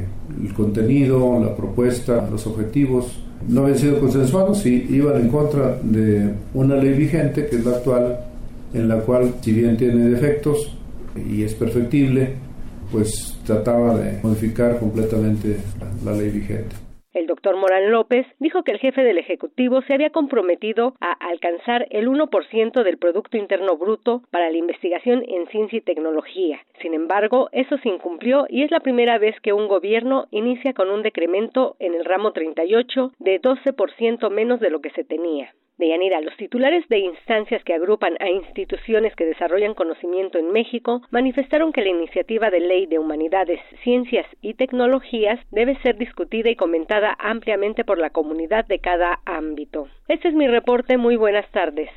el 0.44 0.54
contenido, 0.56 1.40
la 1.40 1.56
propuesta, 1.56 2.28
los 2.32 2.48
objetivos 2.48 3.22
no 3.48 3.62
habían 3.62 3.78
sido 3.78 4.00
consensuados 4.00 4.66
y 4.66 4.88
iban 4.90 5.22
en 5.22 5.28
contra 5.28 5.78
de 5.84 6.34
una 6.56 6.78
ley 6.78 6.98
vigente, 6.98 7.46
que 7.46 7.58
es 7.58 7.64
la 7.64 7.74
actual, 7.74 8.22
en 8.74 8.88
la 8.88 9.02
cual, 9.02 9.36
si 9.42 9.52
bien 9.52 9.78
tiene 9.78 10.10
defectos 10.10 10.76
y 11.30 11.44
es 11.44 11.54
perfectible, 11.54 12.34
pues 12.92 13.38
trataba 13.46 14.00
de 14.00 14.18
modificar 14.24 14.80
completamente 14.80 15.58
la 16.04 16.12
ley 16.14 16.32
vigente. 16.32 16.91
El 17.14 17.28
doctor 17.28 17.58
Morán 17.58 17.92
López 17.92 18.26
dijo 18.40 18.64
que 18.64 18.72
el 18.72 18.80
jefe 18.80 19.04
del 19.04 19.18
Ejecutivo 19.18 19.82
se 19.82 19.94
había 19.94 20.12
comprometido 20.12 20.96
a 21.02 21.12
alcanzar 21.12 21.86
el 21.90 22.08
1% 22.08 22.84
del 22.84 22.98
Producto 22.98 23.36
Interno 23.36 23.76
Bruto 23.76 24.22
para 24.32 24.50
la 24.50 24.58
investigación 24.58 25.24
en 25.28 25.46
ciencia 25.48 25.78
y 25.78 25.82
tecnología. 25.82 26.62
Sin 26.82 26.94
embargo, 26.94 27.50
eso 27.52 27.78
se 27.80 27.90
incumplió 27.90 28.46
y 28.48 28.64
es 28.64 28.72
la 28.72 28.80
primera 28.80 29.18
vez 29.18 29.36
que 29.42 29.52
un 29.52 29.68
gobierno 29.68 30.28
inicia 30.32 30.74
con 30.74 30.90
un 30.90 31.02
decremento 31.02 31.76
en 31.80 31.96
el 31.96 32.06
ramo 32.06 32.32
38 32.32 33.12
de 33.20 33.42
12% 33.42 34.30
menos 34.30 34.62
de 34.62 34.70
lo 34.70 34.80
que 34.80 34.92
se 34.92 35.04
tenía. 35.04 35.54
Deyanira, 35.82 36.22
los 36.22 36.38
titulares 36.38 36.88
de 36.90 37.00
instancias 37.00 37.64
que 37.64 37.74
agrupan 37.74 38.16
a 38.20 38.30
instituciones 38.30 39.16
que 39.16 39.26
desarrollan 39.26 39.74
conocimiento 39.74 40.38
en 40.38 40.52
México 40.52 41.02
manifestaron 41.10 41.74
que 41.74 41.82
la 41.82 41.90
iniciativa 41.90 42.52
de 42.52 42.60
ley 42.60 42.86
de 42.86 43.00
humanidades, 43.00 43.60
ciencias 43.84 44.28
y 44.42 44.54
tecnologías 44.54 45.40
debe 45.50 45.76
ser 45.82 45.98
discutida 45.98 46.52
y 46.52 46.56
comentada 46.56 47.18
ampliamente 47.20 47.84
por 47.84 47.98
la 47.98 48.12
comunidad 48.12 48.66
de 48.66 48.78
cada 48.78 49.22
ámbito. 49.26 49.88
Este 50.08 50.28
es 50.28 50.36
mi 50.36 50.48
reporte. 50.48 50.98
Muy 50.98 51.16
buenas 51.16 51.50
tardes. 51.52 51.90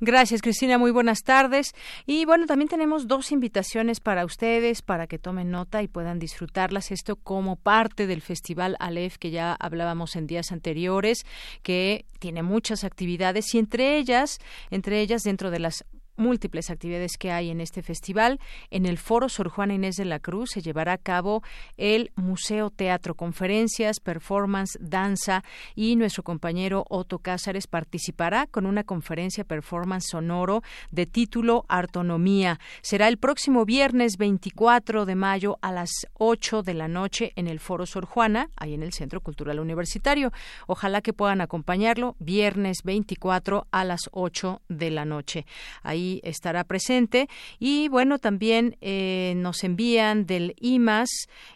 Gracias, 0.00 0.42
Cristina. 0.42 0.78
Muy 0.78 0.90
buenas 0.90 1.22
tardes. 1.22 1.72
Y 2.06 2.24
bueno, 2.24 2.46
también 2.46 2.68
tenemos 2.68 3.06
dos 3.06 3.32
invitaciones 3.32 4.00
para 4.00 4.24
ustedes 4.24 4.82
para 4.82 5.06
que 5.06 5.18
tomen 5.18 5.50
nota 5.50 5.82
y 5.82 5.88
puedan 5.88 6.18
disfrutarlas. 6.18 6.90
Esto 6.90 7.16
como 7.16 7.56
parte 7.56 8.06
del 8.06 8.20
Festival 8.20 8.76
Aleph 8.80 9.16
que 9.16 9.30
ya 9.30 9.54
hablábamos 9.54 10.16
en 10.16 10.26
días 10.26 10.52
anteriores, 10.52 11.24
que 11.62 12.04
tiene 12.18 12.42
muchas 12.42 12.84
actividades 12.84 13.54
y 13.54 13.58
entre 13.58 13.98
ellas, 13.98 14.38
entre 14.70 15.00
ellas 15.00 15.22
dentro 15.22 15.50
de 15.50 15.58
las 15.58 15.84
múltiples 16.16 16.70
actividades 16.70 17.16
que 17.18 17.32
hay 17.32 17.50
en 17.50 17.60
este 17.60 17.82
festival. 17.82 18.40
En 18.70 18.86
el 18.86 18.98
Foro 18.98 19.28
Sor 19.28 19.48
Juana 19.48 19.74
Inés 19.74 19.96
de 19.96 20.04
la 20.04 20.20
Cruz 20.20 20.50
se 20.52 20.62
llevará 20.62 20.92
a 20.92 20.98
cabo 20.98 21.42
el 21.76 22.10
Museo 22.16 22.70
Teatro, 22.70 23.14
conferencias, 23.14 24.00
performance, 24.00 24.78
danza 24.80 25.44
y 25.74 25.96
nuestro 25.96 26.22
compañero 26.22 26.84
Otto 26.88 27.18
Cázares 27.18 27.66
participará 27.66 28.46
con 28.46 28.66
una 28.66 28.84
conferencia 28.84 29.44
performance 29.44 30.06
sonoro 30.10 30.62
de 30.90 31.06
título 31.06 31.64
Artonomía. 31.68 32.60
Será 32.82 33.08
el 33.08 33.18
próximo 33.18 33.64
viernes 33.64 34.16
24 34.16 35.06
de 35.06 35.14
mayo 35.14 35.58
a 35.62 35.72
las 35.72 35.90
8 36.14 36.62
de 36.62 36.74
la 36.74 36.88
noche 36.88 37.32
en 37.36 37.48
el 37.48 37.60
Foro 37.60 37.86
Sor 37.86 38.04
Juana, 38.04 38.50
ahí 38.56 38.74
en 38.74 38.82
el 38.82 38.92
Centro 38.92 39.20
Cultural 39.20 39.60
Universitario. 39.60 40.32
Ojalá 40.66 41.00
que 41.00 41.12
puedan 41.12 41.40
acompañarlo 41.40 42.16
viernes 42.18 42.78
24 42.84 43.66
a 43.70 43.84
las 43.84 44.08
8 44.12 44.62
de 44.68 44.90
la 44.90 45.04
noche. 45.04 45.46
Ahí 45.82 46.03
estará 46.22 46.64
presente. 46.64 47.28
Y 47.58 47.88
bueno, 47.88 48.18
también 48.18 48.76
eh, 48.80 49.34
nos 49.36 49.64
envían 49.64 50.26
del 50.26 50.54
IMAS 50.60 51.08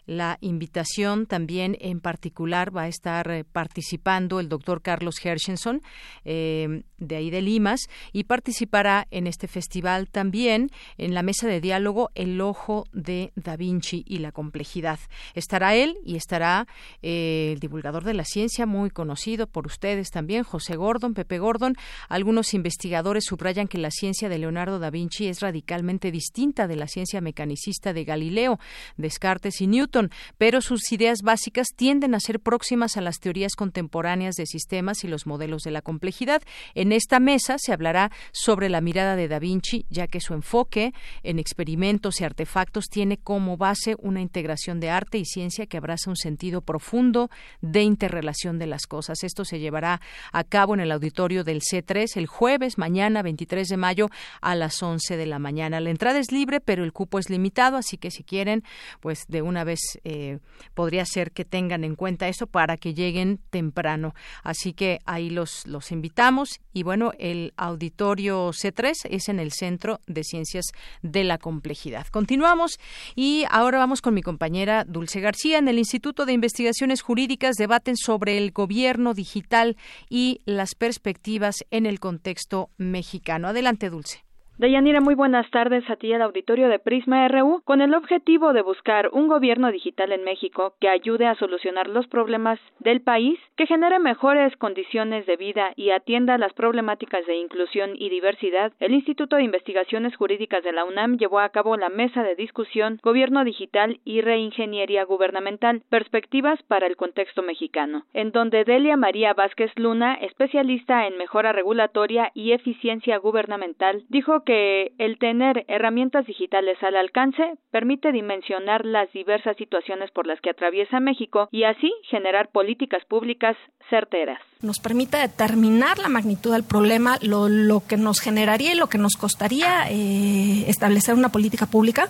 la 0.05 0.37
invitación, 0.41 1.25
también 1.25 1.77
en 1.79 1.99
particular 1.99 2.75
va 2.75 2.83
a 2.83 2.87
estar 2.87 3.29
eh, 3.31 3.43
participando 3.43 4.39
el 4.39 4.49
doctor 4.49 4.81
Carlos 4.81 5.15
Hershenson, 5.23 5.81
eh, 6.25 6.83
de 6.97 7.15
ahí 7.15 7.29
del 7.29 7.47
IMAS, 7.47 7.87
y 8.11 8.25
participará 8.25 9.07
en 9.11 9.27
este 9.27 9.47
festival 9.47 10.09
también 10.09 10.69
en 10.97 11.13
la 11.13 11.23
mesa 11.23 11.47
de 11.47 11.61
diálogo 11.61 12.09
El 12.15 12.41
Ojo 12.41 12.85
de 12.91 13.31
Da 13.35 13.55
Vinci 13.55 14.03
y 14.07 14.19
la 14.19 14.31
complejidad. 14.31 14.99
Estará 15.33 15.75
él 15.75 15.97
y 16.03 16.15
estará 16.15 16.67
el 17.01 17.59
divulgador 17.59 18.03
de 18.03 18.13
la 18.13 18.25
ciencia, 18.25 18.65
muy 18.65 18.89
conocido 18.89 19.47
por 19.47 19.65
ustedes 19.67 20.09
también, 20.09 20.43
José 20.43 20.75
Gordon, 20.75 21.13
Pepe 21.13 21.39
Gordon. 21.39 21.75
Algunos 22.07 22.53
investigadores 22.53 23.25
subrayan 23.25 23.67
que 23.67 23.77
la 23.77 23.91
ciencia 23.91 24.29
de 24.29 24.38
Leonardo 24.39 24.79
da 24.79 24.89
Vinci 24.89 25.27
es 25.27 25.39
radicalmente 25.41 26.11
distinta 26.11 26.67
de 26.67 26.75
la 26.75 26.87
ciencia 26.87 27.21
mecanicista 27.21 27.93
de 27.93 28.03
Galileo, 28.03 28.59
Descartes 28.97 29.61
y 29.61 29.67
Newton, 29.67 30.09
pero 30.37 30.61
sus 30.61 30.91
ideas 30.91 31.21
básicas 31.21 31.67
tienden 31.75 32.15
a 32.15 32.19
ser 32.19 32.39
próximas 32.39 32.97
a 32.97 33.01
las 33.01 33.19
teorías 33.19 33.55
contemporáneas 33.55 34.35
de 34.35 34.45
sistemas 34.45 35.03
y 35.03 35.07
los 35.07 35.27
modelos 35.27 35.63
de 35.63 35.71
la 35.71 35.81
complejidad. 35.81 36.41
En 36.75 36.91
esta 36.91 37.19
mesa 37.19 37.57
se 37.57 37.73
hablará 37.73 38.11
sobre 38.31 38.69
la 38.69 38.81
mirada 38.81 39.15
de 39.15 39.27
da 39.27 39.39
Vinci, 39.39 39.85
ya 39.89 40.07
que 40.07 40.21
su 40.21 40.33
enfoque 40.33 40.93
en 41.23 41.39
experimentos 41.39 42.21
y 42.21 42.23
artefactos 42.23 42.85
tiene 42.89 43.17
como 43.17 43.57
base 43.57 43.95
una 43.99 44.21
integración 44.21 44.79
de 44.79 44.89
arte 44.89 45.17
y 45.17 45.25
ciencia 45.25 45.65
que 45.65 45.77
abraza 45.77 46.09
un 46.09 46.15
sentido 46.15 46.61
profundo 46.61 47.29
de 47.61 47.83
interrelación 47.83 48.59
de 48.59 48.67
las 48.67 48.87
cosas. 48.87 49.23
Esto 49.23 49.45
se 49.45 49.59
llevará 49.59 50.01
a 50.31 50.43
cabo 50.43 50.73
en 50.73 50.79
el 50.79 50.91
auditorio 50.91 51.43
del 51.43 51.61
C3 51.61 52.17
el 52.17 52.27
jueves, 52.27 52.77
mañana 52.77 53.21
23 53.21 53.67
de 53.67 53.77
mayo, 53.77 54.09
a 54.41 54.55
las 54.55 54.81
11 54.81 55.17
de 55.17 55.25
la 55.25 55.39
mañana. 55.39 55.79
La 55.79 55.89
entrada 55.89 56.19
es 56.19 56.31
libre, 56.31 56.59
pero 56.59 56.83
el 56.83 56.93
cupo 56.93 57.19
es 57.19 57.29
limitado, 57.29 57.77
así 57.77 57.97
que 57.97 58.11
si 58.11 58.23
quieren, 58.23 58.63
pues 58.99 59.25
de 59.27 59.41
una 59.41 59.63
vez 59.63 59.79
eh, 60.03 60.39
podría 60.73 61.05
ser 61.05 61.31
que 61.31 61.45
tengan 61.45 61.83
en 61.83 61.95
cuenta 61.95 62.27
eso 62.27 62.47
para 62.47 62.77
que 62.77 62.93
lleguen 62.93 63.39
temprano. 63.49 64.13
Así 64.43 64.73
que 64.73 64.99
ahí 65.05 65.29
los, 65.29 65.65
los 65.67 65.91
invitamos 65.91 66.59
y 66.73 66.83
bueno, 66.83 67.11
el 67.19 67.53
auditorio 67.57 68.49
C3 68.49 68.93
es 69.09 69.29
en 69.29 69.39
el 69.39 69.51
Centro 69.51 70.01
de 70.07 70.23
Ciencias 70.23 70.65
de 71.01 71.23
la 71.23 71.37
Complejidad. 71.37 72.07
Continuamos 72.07 72.79
y 73.15 73.45
ahora 73.49 73.79
vamos 73.79 74.01
con 74.01 74.13
mi 74.13 74.21
compañera 74.21 74.83
Dulce 74.85 75.19
García. 75.19 75.57
En 75.57 75.67
el 75.67 75.79
Instituto 75.79 76.25
de 76.25 76.33
Investigaciones 76.33 77.01
Jurídicas 77.01 77.55
debaten 77.55 77.97
sobre 77.97 78.37
el 78.37 78.51
gobierno 78.51 79.13
digital 79.13 79.77
y 80.09 80.41
las 80.45 80.75
perspectivas 80.75 81.65
en 81.71 81.85
el 81.85 81.99
contexto 81.99 82.69
mexicano. 82.77 83.47
Adelante, 83.47 83.89
Dulce. 83.89 84.18
Deyanira, 84.59 84.99
muy 84.99 85.15
buenas 85.15 85.49
tardes 85.51 85.89
a 85.89 85.95
ti 85.95 86.11
al 86.11 86.21
auditorio 86.21 86.67
de 86.67 86.79
Prisma 86.79 87.25
RU 87.29 87.61
con 87.63 87.79
el 87.79 87.93
objetivo 87.93 88.51
de 88.51 88.61
buscar 88.61 89.09
un 89.13 89.29
gobierno 89.29 89.71
digital 89.71 90.11
en 90.11 90.25
México 90.25 90.73
que 90.81 90.89
ayude 90.89 91.27
a 91.27 91.35
solucionar 91.35 91.87
los 91.87 92.07
problemas 92.07 92.59
del 92.79 92.99
país, 92.99 93.39
que 93.55 93.67
genere 93.67 93.99
mejores 93.99 94.53
condiciones 94.57 95.25
de 95.27 95.37
vida 95.37 95.71
y 95.77 95.91
atienda 95.91 96.37
las 96.37 96.51
problemáticas 96.51 97.25
de 97.25 97.37
inclusión 97.37 97.91
y 97.95 98.09
diversidad. 98.09 98.73
El 98.81 98.93
Instituto 98.93 99.37
de 99.37 99.43
Investigaciones 99.43 100.17
Jurídicas 100.17 100.61
de 100.65 100.73
la 100.73 100.83
UNAM 100.83 101.15
llevó 101.15 101.39
a 101.39 101.47
cabo 101.47 101.77
la 101.77 101.87
mesa 101.87 102.21
de 102.23 102.35
discusión 102.35 102.99
Gobierno 103.01 103.45
Digital 103.45 104.01
y 104.03 104.19
Reingeniería 104.19 105.05
Gubernamental, 105.05 105.83
perspectivas 105.89 106.61
para 106.63 106.85
el 106.85 106.97
contexto 106.97 107.43
mexicano, 107.43 108.03
en 108.13 108.33
donde 108.33 108.65
Delia 108.65 108.97
María 108.97 109.33
Vázquez 109.33 109.71
Luna, 109.77 110.15
especialista 110.15 111.07
en 111.07 111.17
mejora 111.17 111.53
regulatoria 111.53 112.29
y 112.33 112.51
eficiencia 112.51 113.15
gubernamental, 113.19 114.03
dijo 114.09 114.43
que 114.43 114.48
que 114.49 114.93
el 114.97 115.19
tener 115.19 115.63
herramientas 115.67 116.25
digitales 116.25 116.75
al 116.81 116.95
alcance 116.95 117.53
permite 117.69 118.11
dimensionar 118.11 118.83
las 118.83 119.07
diversas 119.13 119.55
situaciones 119.57 120.09
por 120.09 120.25
las 120.25 120.41
que 120.41 120.49
atraviesa 120.49 120.99
México 120.99 121.49
y 121.51 121.65
así 121.65 121.93
generar 122.09 122.49
políticas 122.49 123.05
públicas 123.05 123.55
certeras. 123.91 124.39
Nos 124.63 124.79
permite 124.79 125.17
determinar 125.17 125.99
la 125.99 126.09
magnitud 126.09 126.51
del 126.51 126.63
problema, 126.63 127.19
lo, 127.21 127.83
que 127.87 127.97
nos 127.97 128.21
generaría 128.21 128.73
y 128.73 128.75
lo 128.75 128.89
que 128.89 128.97
nos 128.97 129.17
costaría 129.17 129.83
eh, 129.91 130.67
establecer 130.67 131.13
una 131.13 131.29
política 131.29 131.67
pública, 131.67 132.09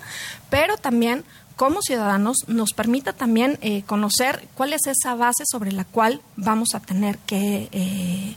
pero 0.49 0.77
también 0.77 1.25
como 1.57 1.81
ciudadanos 1.81 2.37
nos 2.47 2.71
permite 2.71 3.11
también 3.11 3.57
eh, 3.61 3.83
conocer 3.83 4.47
cuál 4.55 4.71
es 4.71 4.87
esa 4.87 5.13
base 5.15 5.43
sobre 5.45 5.73
la 5.73 5.83
cual 5.83 6.21
vamos 6.37 6.69
a 6.73 6.79
tener 6.79 7.17
que 7.17 7.67
eh, 7.73 8.35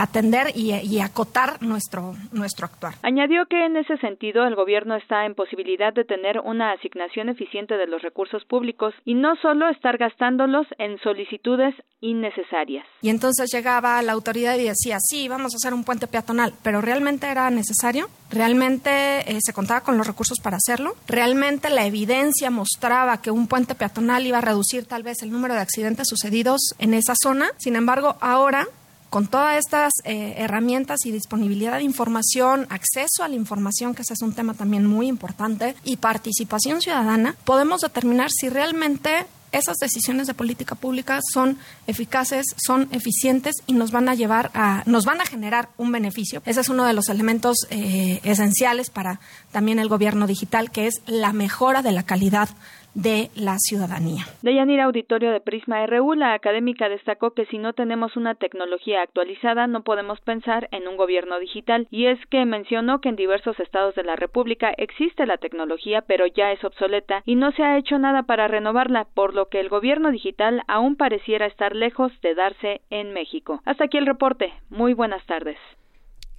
atender 0.00 0.48
y, 0.54 1.00
acotar 1.00 1.62
nuestro, 1.62 2.14
nuestro 2.32 2.66
actuar. 2.66 2.94
Añadió 3.02 3.46
que 3.46 3.66
en 3.66 3.76
ese 3.76 3.98
sentido 3.98 4.46
el 4.46 4.54
gobierno 4.54 4.96
está 4.96 5.26
en 5.26 5.34
posibilidad 5.34 5.92
de 5.92 6.04
tener 6.04 6.40
una 6.40 6.72
asignación 6.72 7.28
eficiente 7.28 7.76
de 7.76 7.86
los 7.86 8.00
recursos 8.00 8.44
públicos 8.46 8.94
y 9.04 9.14
no 9.14 9.36
solo 9.36 9.68
estar 9.68 9.98
gastándolos 9.98 10.66
en 10.78 10.98
solicitudes 11.00 11.74
innecesarias. 12.00 12.86
Y 13.02 13.10
entonces 13.10 13.52
llegaba 13.52 14.00
la 14.00 14.12
autoridad 14.12 14.56
y 14.56 14.64
decía, 14.64 14.96
sí, 15.00 15.28
vamos 15.28 15.52
a 15.52 15.56
hacer 15.56 15.74
un 15.74 15.84
puente 15.84 16.06
peatonal, 16.06 16.54
pero 16.62 16.80
¿realmente 16.80 17.26
era 17.26 17.50
necesario? 17.50 18.08
¿Realmente 18.30 18.90
eh, 19.30 19.38
se 19.40 19.52
contaba 19.52 19.82
con 19.82 19.98
los 19.98 20.06
recursos 20.06 20.38
para 20.42 20.56
hacerlo? 20.56 20.94
¿Realmente 21.08 21.68
la 21.68 21.84
evidencia 21.84 22.50
mostraba 22.50 23.20
que 23.20 23.30
un 23.30 23.48
puente 23.48 23.74
peatonal 23.74 24.26
iba 24.26 24.38
a 24.38 24.42
reducir 24.42 24.86
tal 24.86 25.02
vez 25.02 25.22
el 25.22 25.30
número 25.30 25.54
de 25.54 25.60
accidentes 25.60 26.08
sucedidos 26.08 26.74
en 26.78 26.94
esa 26.94 27.14
zona? 27.22 27.50
Sin 27.58 27.76
embargo, 27.76 28.16
ahora 28.20 28.66
con 29.10 29.26
todas 29.26 29.58
estas 29.58 29.92
eh, 30.04 30.34
herramientas 30.38 31.04
y 31.04 31.10
disponibilidad 31.10 31.78
de 31.78 31.82
información, 31.82 32.66
acceso 32.70 33.22
a 33.22 33.28
la 33.28 33.34
información, 33.34 33.94
que 33.94 34.02
ese 34.02 34.14
es 34.14 34.22
un 34.22 34.32
tema 34.32 34.54
también 34.54 34.86
muy 34.86 35.08
importante, 35.08 35.74
y 35.84 35.96
participación 35.96 36.80
ciudadana, 36.80 37.34
podemos 37.44 37.80
determinar 37.80 38.30
si 38.30 38.48
realmente 38.48 39.26
esas 39.52 39.78
decisiones 39.78 40.26
de 40.26 40.34
política 40.34 40.74
pública 40.74 41.20
son 41.32 41.58
eficaces, 41.86 42.46
son 42.56 42.88
eficientes 42.92 43.56
y 43.66 43.72
nos 43.72 43.90
van 43.90 44.08
a 44.08 44.14
llevar 44.14 44.50
a, 44.54 44.82
nos 44.86 45.04
van 45.04 45.20
a 45.20 45.26
generar 45.26 45.70
un 45.76 45.90
beneficio. 45.90 46.42
Ese 46.46 46.60
es 46.60 46.68
uno 46.68 46.84
de 46.84 46.92
los 46.92 47.08
elementos 47.08 47.56
eh, 47.70 48.20
esenciales 48.22 48.90
para 48.90 49.20
también 49.50 49.78
el 49.78 49.88
gobierno 49.88 50.26
digital, 50.26 50.70
que 50.70 50.86
es 50.86 51.02
la 51.06 51.32
mejora 51.32 51.82
de 51.82 51.92
la 51.92 52.04
calidad 52.04 52.48
de 52.94 53.28
la 53.36 53.56
ciudadanía. 53.58 54.24
De 54.42 54.54
Yanira 54.54 54.84
Auditorio 54.84 55.30
de 55.30 55.40
Prisma 55.40 55.84
RU, 55.86 56.14
la 56.14 56.34
académica 56.34 56.88
destacó 56.88 57.32
que 57.32 57.46
si 57.46 57.58
no 57.58 57.72
tenemos 57.72 58.16
una 58.16 58.34
tecnología 58.34 59.02
actualizada 59.02 59.66
no 59.66 59.82
podemos 59.82 60.20
pensar 60.20 60.68
en 60.72 60.88
un 60.88 60.96
gobierno 60.96 61.38
digital 61.38 61.86
y 61.90 62.06
es 62.06 62.18
que 62.26 62.44
mencionó 62.44 63.00
que 63.00 63.08
en 63.08 63.16
diversos 63.16 63.58
estados 63.60 63.94
de 63.94 64.04
la 64.04 64.16
República 64.16 64.72
existe 64.76 65.26
la 65.26 65.38
tecnología 65.38 66.02
pero 66.02 66.26
ya 66.26 66.52
es 66.52 66.62
obsoleta 66.64 67.22
y 67.24 67.36
no 67.36 67.52
se 67.52 67.62
ha 67.62 67.78
hecho 67.78 67.98
nada 67.98 68.24
para 68.24 68.48
renovarla, 68.48 69.06
por 69.14 69.34
lo 69.34 69.46
que 69.48 69.60
el 69.60 69.68
gobierno 69.68 70.10
digital 70.10 70.62
aún 70.68 70.96
pareciera 70.96 71.46
estar 71.46 71.74
lejos 71.74 72.12
de 72.22 72.34
darse 72.34 72.80
en 72.90 73.12
México. 73.12 73.60
Hasta 73.64 73.84
aquí 73.84 73.98
el 73.98 74.06
reporte. 74.06 74.52
Muy 74.68 74.94
buenas 74.94 75.24
tardes. 75.26 75.56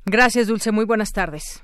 Gracias, 0.06 0.48
Dulce. 0.48 0.72
Muy 0.72 0.86
buenas 0.86 1.12
tardes. 1.12 1.64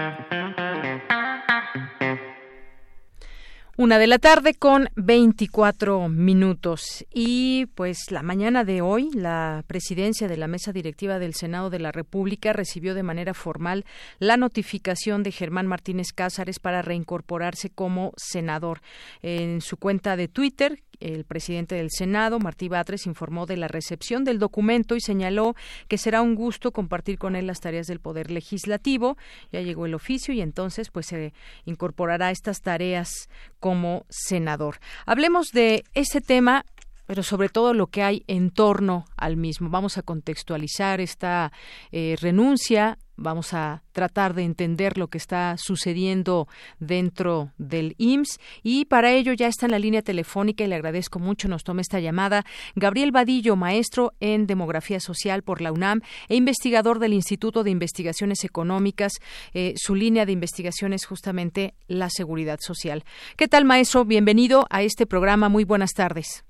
Una 3.81 3.97
de 3.97 4.05
la 4.05 4.19
tarde 4.19 4.53
con 4.53 4.89
24 4.95 6.07
minutos. 6.07 7.03
Y 7.11 7.65
pues 7.73 8.11
la 8.11 8.21
mañana 8.21 8.63
de 8.63 8.81
hoy, 8.81 9.09
la 9.11 9.63
presidencia 9.65 10.27
de 10.27 10.37
la 10.37 10.45
mesa 10.45 10.71
directiva 10.71 11.17
del 11.17 11.33
Senado 11.33 11.71
de 11.71 11.79
la 11.79 11.91
República 11.91 12.53
recibió 12.53 12.93
de 12.93 13.01
manera 13.01 13.33
formal 13.33 13.83
la 14.19 14.37
notificación 14.37 15.23
de 15.23 15.31
Germán 15.31 15.65
Martínez 15.65 16.13
Cázares 16.13 16.59
para 16.59 16.83
reincorporarse 16.83 17.71
como 17.71 18.13
senador. 18.17 18.81
En 19.23 19.61
su 19.61 19.77
cuenta 19.77 20.15
de 20.15 20.27
Twitter, 20.27 20.83
el 21.01 21.25
presidente 21.25 21.75
del 21.75 21.89
Senado, 21.91 22.39
Martí 22.39 22.69
Batres, 22.69 23.05
informó 23.05 23.45
de 23.45 23.57
la 23.57 23.67
recepción 23.67 24.23
del 24.23 24.39
documento 24.39 24.95
y 24.95 25.01
señaló 25.01 25.55
que 25.87 25.97
será 25.97 26.21
un 26.21 26.35
gusto 26.35 26.71
compartir 26.71 27.17
con 27.17 27.35
él 27.35 27.47
las 27.47 27.59
tareas 27.59 27.87
del 27.87 27.99
Poder 27.99 28.31
Legislativo. 28.31 29.17
Ya 29.51 29.61
llegó 29.61 29.85
el 29.85 29.93
oficio 29.93 30.33
y 30.33 30.41
entonces 30.41 30.89
pues 30.91 31.07
se 31.07 31.33
incorporará 31.65 32.31
estas 32.31 32.61
tareas 32.61 33.29
como 33.59 34.05
senador. 34.09 34.79
Hablemos 35.05 35.49
de 35.51 35.83
ese 35.93 36.21
tema 36.21 36.65
pero 37.07 37.23
sobre 37.23 37.49
todo 37.49 37.73
lo 37.73 37.87
que 37.87 38.03
hay 38.03 38.23
en 38.27 38.51
torno 38.51 39.03
al 39.17 39.35
mismo. 39.35 39.69
Vamos 39.69 39.97
a 39.97 40.01
contextualizar 40.01 41.01
esta 41.01 41.51
eh, 41.91 42.15
renuncia 42.21 42.99
Vamos 43.21 43.53
a 43.53 43.83
tratar 43.91 44.33
de 44.33 44.43
entender 44.43 44.97
lo 44.97 45.07
que 45.07 45.19
está 45.19 45.55
sucediendo 45.57 46.47
dentro 46.79 47.51
del 47.59 47.93
IMSS 47.99 48.39
y 48.63 48.85
para 48.85 49.11
ello 49.11 49.33
ya 49.33 49.47
está 49.47 49.67
en 49.67 49.73
la 49.73 49.79
línea 49.79 50.01
telefónica 50.01 50.63
y 50.63 50.67
le 50.67 50.73
agradezco 50.73 51.19
mucho 51.19 51.47
nos 51.47 51.63
tome 51.63 51.83
esta 51.83 51.99
llamada 51.99 52.43
Gabriel 52.75 53.11
Vadillo, 53.11 53.55
maestro 53.55 54.13
en 54.19 54.47
demografía 54.47 54.99
social 54.99 55.43
por 55.43 55.61
la 55.61 55.71
UNAM 55.71 56.01
e 56.29 56.35
investigador 56.35 56.97
del 56.97 57.13
Instituto 57.13 57.63
de 57.63 57.69
Investigaciones 57.69 58.43
Económicas. 58.43 59.13
Eh, 59.53 59.73
su 59.75 59.93
línea 59.93 60.25
de 60.25 60.31
investigación 60.31 60.91
es 60.91 61.05
justamente 61.05 61.75
la 61.87 62.09
seguridad 62.09 62.57
social. 62.59 63.03
¿Qué 63.37 63.47
tal, 63.47 63.65
maestro? 63.65 64.03
Bienvenido 64.03 64.65
a 64.71 64.81
este 64.81 65.05
programa. 65.05 65.47
Muy 65.47 65.63
buenas 65.63 65.91
tardes. 65.91 66.43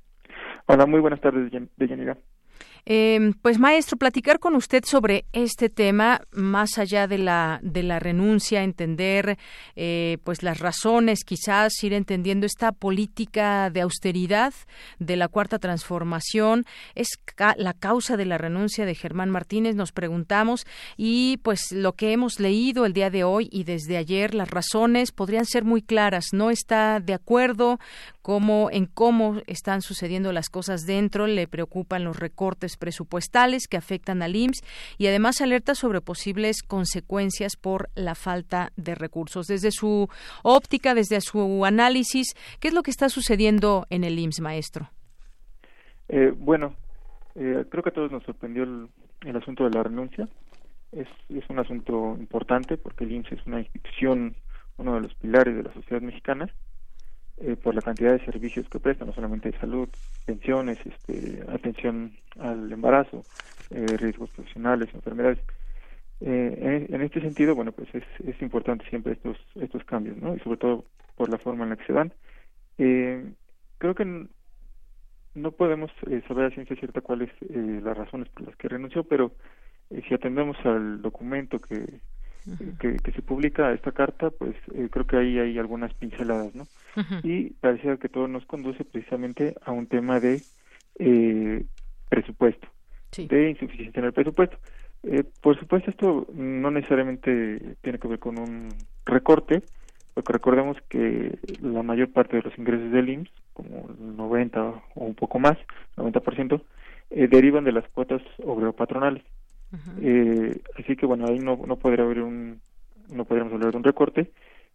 Hola, 0.68 0.86
muy 0.86 1.02
buenas 1.02 1.20
tardes, 1.20 1.52
Deyanira. 1.76 2.18
Eh, 2.86 3.34
pues 3.42 3.60
maestro, 3.60 3.98
platicar 3.98 4.40
con 4.40 4.56
usted 4.56 4.84
sobre 4.86 5.26
este 5.34 5.70
tema, 5.70 6.22
más 6.32 6.78
allá 6.78 7.08
de 7.08 7.18
la 7.18 7.60
de 7.62 7.84
la 7.84 8.00
renuncia, 8.00 8.64
entender 8.64 9.38
eh, 9.76 10.18
pues 10.24 10.44
las 10.44 10.60
razones, 10.60 11.24
quizás 11.24 11.72
ir 11.84 11.94
entendiendo 11.94 12.46
esta 12.46 12.72
política 12.72 13.70
de 13.70 13.82
austeridad 13.82 14.54
de 15.00 15.16
la 15.16 15.28
cuarta 15.28 15.60
transformación, 15.60 16.66
es 16.96 17.20
la 17.58 17.74
causa 17.74 18.18
de 18.18 18.26
la 18.26 18.38
renuncia 18.38 18.86
de 18.86 18.96
Germán 18.96 19.30
Martínez, 19.30 19.76
nos 19.76 19.92
preguntamos 19.92 20.66
y 20.98 21.38
pues 21.44 21.72
lo 21.72 21.94
que 21.94 22.14
hemos 22.14 22.40
leído 22.40 22.86
el 22.86 22.94
día 22.94 23.10
de 23.10 23.24
hoy 23.24 23.50
y 23.52 23.64
desde 23.64 23.98
ayer, 23.98 24.34
las 24.34 24.50
razones 24.50 25.12
podrían 25.12 25.46
ser 25.46 25.64
muy 25.64 25.82
claras. 25.82 26.28
No 26.34 26.50
está 26.50 27.00
de 27.00 27.14
acuerdo 27.14 27.80
cómo 28.22 28.70
en 28.72 28.86
cómo 28.86 29.42
están 29.48 29.82
sucediendo 29.82 30.32
las 30.32 30.50
cosas 30.50 30.86
dentro, 30.86 31.28
le 31.28 31.48
preocupan 31.48 32.04
los 32.04 32.20
recortes 32.20 32.78
presupuestales 32.78 33.68
que 33.68 33.78
afectan 33.78 34.22
al 34.22 34.36
IMSS 34.36 34.62
y 34.98 35.08
además 35.08 35.42
alerta 35.42 35.76
sobre 35.76 36.02
posibles 36.02 36.62
consecuencias 36.64 37.56
por 37.56 37.90
la 37.96 38.16
falta 38.16 38.72
de 38.76 38.96
recursos. 38.96 39.48
Desde 39.48 39.72
su 39.72 40.08
óptica, 40.44 40.94
desde 40.94 41.22
su 41.22 41.66
análisis, 41.66 42.34
¿qué 42.60 42.68
es 42.70 42.74
lo 42.74 42.84
que 42.84 42.92
está 42.92 43.10
sucediendo 43.10 43.86
en 43.90 44.04
el 44.04 44.18
IMSS, 44.20 44.42
maestro? 44.42 44.90
Eh, 46.10 46.34
bueno, 46.36 46.76
eh, 47.36 47.66
creo 47.70 47.84
que 47.84 47.90
a 47.90 47.94
todos 47.94 48.12
nos 48.12 48.24
sorprendió 48.24 48.64
el, 48.64 48.88
el 49.22 49.36
asunto 49.36 49.64
de 49.64 49.72
la 49.72 49.84
renuncia. 49.84 50.28
Es, 50.92 51.08
es, 51.30 51.50
un 51.50 51.58
asunto 51.58 52.18
importante 52.20 52.78
porque 52.78 53.06
el 53.06 53.14
IMSS 53.14 53.32
es 53.32 53.46
una 53.46 53.60
institución, 53.60 54.36
uno 54.78 54.96
de 54.96 55.02
los 55.02 55.14
pilares 55.16 55.56
de 55.56 55.64
la 55.64 55.74
sociedad 55.74 56.02
mexicana 56.02 56.52
eh, 57.44 57.56
por 57.56 57.74
la 57.74 57.82
cantidad 57.82 58.12
de 58.12 58.24
servicios 58.24 58.70
que 58.70 58.80
presta, 58.80 59.04
no 59.04 59.14
solamente 59.14 59.52
de 59.52 59.58
salud, 59.58 59.90
pensiones, 60.26 60.78
este, 60.86 61.44
atención 61.50 62.14
al 62.40 62.72
embarazo, 62.72 63.26
eh, 63.72 63.98
riesgos 63.98 64.30
profesionales, 64.30 64.90
enfermedades. 64.94 65.40
Eh, 66.20 66.88
en, 66.88 67.02
este 67.02 67.20
sentido, 67.20 67.56
bueno, 67.56 67.72
pues 67.72 67.90
es, 67.96 68.04
es 68.28 68.40
importante 68.44 68.88
siempre 68.90 69.14
estos 69.14 69.38
estos 69.56 69.84
cambios, 69.86 70.18
¿no? 70.18 70.36
Y 70.36 70.40
sobre 70.42 70.58
todo 70.58 70.86
por 71.16 71.30
la 71.30 71.40
forma 71.40 71.64
en 71.64 71.72
la 71.72 71.78
que 71.78 71.86
se 71.86 71.94
dan. 71.94 72.14
creo 72.78 73.96
que 73.96 74.28
no 75.34 75.52
podemos 75.52 75.90
saber 76.28 76.46
a 76.46 76.52
ciencia 76.52 76.76
cierta 76.76 77.02
cuáles 77.02 77.32
las 77.40 77.98
razones 77.98 78.30
por 78.30 78.46
las 78.46 78.56
que 78.56 78.68
renunció, 78.68 79.04
pero 79.04 79.32
si 79.90 80.14
atendemos 80.14 80.58
al 80.64 81.02
documento 81.02 81.60
que 81.60 82.02
que, 82.80 83.12
se 83.12 83.22
publica 83.22 83.72
esta 83.74 83.92
carta, 83.92 84.30
pues 84.32 84.56
eh, 84.74 84.88
creo 84.90 85.06
que 85.06 85.18
ahí 85.18 85.40
hay 85.40 85.60
algunas 85.60 85.94
pinceladas, 85.94 86.54
¿no? 86.56 86.68
Y 87.24 87.52
parecía 87.52 87.98
que 87.98 88.10
todo 88.10 88.28
nos 88.28 88.46
conduce 88.46 88.84
precisamente 88.84 89.56
a 89.64 89.72
un 89.72 89.88
tema 89.88 90.20
de 90.20 90.42
eh, 91.00 91.66
presupuesto, 92.10 92.68
de 93.16 93.50
insuficiencia 93.50 94.00
en 94.00 94.06
el 94.06 94.14
presupuesto. 94.14 94.58
Eh, 95.04 95.24
por 95.42 95.58
supuesto, 95.60 95.90
esto 95.90 96.28
no 96.34 96.72
necesariamente 96.72 97.76
tiene 97.82 98.00
que 98.00 98.08
ver 98.08 98.20
con 98.20 98.38
un 98.38 98.70
recorte, 99.06 99.64
porque 100.14 100.34
recordemos 100.34 100.78
que 100.90 101.38
la 101.62 101.84
mayor 101.84 102.12
parte 102.12 102.38
de 102.38 102.44
los 102.44 102.58
ingresos 102.58 102.92
del 102.92 103.10
IMSS, 103.10 103.32
como 103.54 103.90
el 103.90 104.16
90 104.18 104.62
o 104.96 105.06
un 105.06 105.16
poco 105.16 105.40
más, 105.40 105.58
90%, 105.96 106.62
eh, 107.12 107.28
derivan 107.28 107.64
de 107.64 107.72
las 107.72 107.88
cuotas 107.90 108.22
obrero-patronales 108.44 109.24
eh, 110.02 110.60
así 110.78 110.96
que 110.96 111.06
bueno, 111.06 111.26
ahí 111.28 111.40
no, 111.40 111.60
no 111.66 111.78
podría 111.78 112.04
haber 112.06 112.22
un, 112.22 112.62
no 113.14 113.26
podríamos 113.26 113.54
hablar 113.54 113.72
de 113.72 113.78
un 113.78 113.84
recorte, 113.84 114.32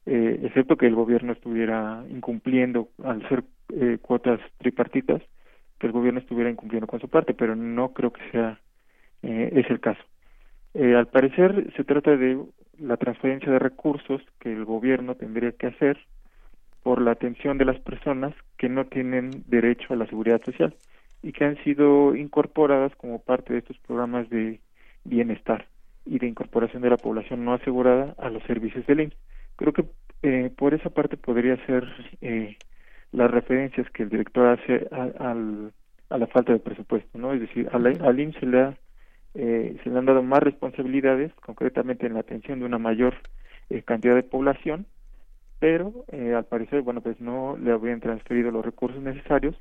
eh, 0.07 0.41
excepto 0.45 0.77
que 0.77 0.87
el 0.87 0.95
gobierno 0.95 1.33
estuviera 1.33 2.05
incumpliendo 2.09 2.89
al 3.03 3.27
ser 3.29 3.45
eh, 3.75 3.99
cuotas 4.01 4.41
tripartitas, 4.59 5.21
que 5.79 5.87
el 5.87 5.93
gobierno 5.93 6.21
estuviera 6.21 6.51
incumpliendo 6.51 6.87
con 6.87 7.01
su 7.01 7.09
parte, 7.09 7.35
pero 7.35 7.57
no 7.57 7.93
creo 7.93 8.13
que 8.13 8.31
sea 8.31 8.61
eh, 9.23 9.51
es 9.53 9.71
el 9.71 9.81
caso. 9.81 10.03
Eh, 10.75 10.95
al 10.95 11.09
parecer 11.09 11.73
se 11.77 11.85
trata 11.85 12.17
de 12.17 12.39
la 12.79 12.97
transferencia 12.97 13.51
de 13.51 13.59
recursos 13.59 14.23
que 14.39 14.53
el 14.53 14.65
gobierno 14.65 15.15
tendría 15.15 15.53
que 15.53 15.69
hacer 15.69 15.99
por 16.83 17.01
la 17.01 17.13
atención 17.13 17.59
de 17.59 17.65
las 17.65 17.81
personas 17.81 18.35
que 18.59 18.69
no 18.69 18.87
tienen 18.87 19.43
derecho 19.47 19.93
a 19.93 19.97
la 19.97 20.07
seguridad 20.07 20.41
social 20.45 20.77
y 21.23 21.33
que 21.33 21.45
han 21.45 21.57
sido 21.65 22.15
incorporadas 22.15 22.95
como 22.97 23.21
parte 23.21 23.55
de 23.55 23.61
estos 23.61 23.79
programas 23.79 24.29
de 24.29 24.61
bienestar 25.07 25.67
y 26.05 26.19
de 26.19 26.27
incorporación 26.27 26.83
de 26.83 26.91
la 26.91 26.97
población 26.97 27.45
no 27.45 27.55
asegurada 27.55 28.15
a 28.19 28.31
los 28.31 28.43
servicios 28.45 28.87
del 28.87 29.01
IMSS. 29.01 29.17
Creo 29.57 29.73
que 29.73 29.85
eh, 30.23 30.51
por 30.57 30.75
esa 30.75 30.91
parte 30.91 31.17
podría 31.17 31.57
ser 31.67 31.85
eh, 32.21 32.57
las 33.13 33.31
referencias 33.31 33.91
que 33.91 34.05
el 34.05 34.09
director 34.09 34.59
hace 34.59 34.89
a, 34.93 35.35
a 36.11 36.19
la 36.19 36.27
falta 36.29 36.53
de 36.53 36.59
presupuesto, 36.59 37.19
¿no? 37.19 37.33
Es 37.33 37.41
decir, 37.41 37.69
al, 37.73 37.87
al 37.87 38.21
IMSS 38.21 38.41
se 38.41 38.47
le, 38.47 38.61
ha, 38.61 38.75
eh, 39.35 39.77
se 39.83 39.91
le 39.91 39.99
han 39.99 40.07
dado 40.07 40.23
más 40.23 40.41
responsabilidades, 40.43 41.33
concretamente 41.35 42.07
en 42.07 42.15
la 42.15 42.21
atención 42.21 42.61
de 42.61 42.67
una 42.67 42.79
mayor 42.79 43.15
eh, 43.71 43.83
cantidad 43.83 44.15
de 44.15 44.23
población, 44.23 44.87
pero 45.59 46.05
eh, 46.13 46.35
al 46.35 46.45
parecer, 46.45 46.83
bueno, 46.83 47.01
pues 47.01 47.21
no 47.21 47.57
le 47.57 47.73
habían 47.73 48.01
transferido 48.01 48.51
los 48.51 48.65
recursos 48.65 49.03
necesarios 49.03 49.57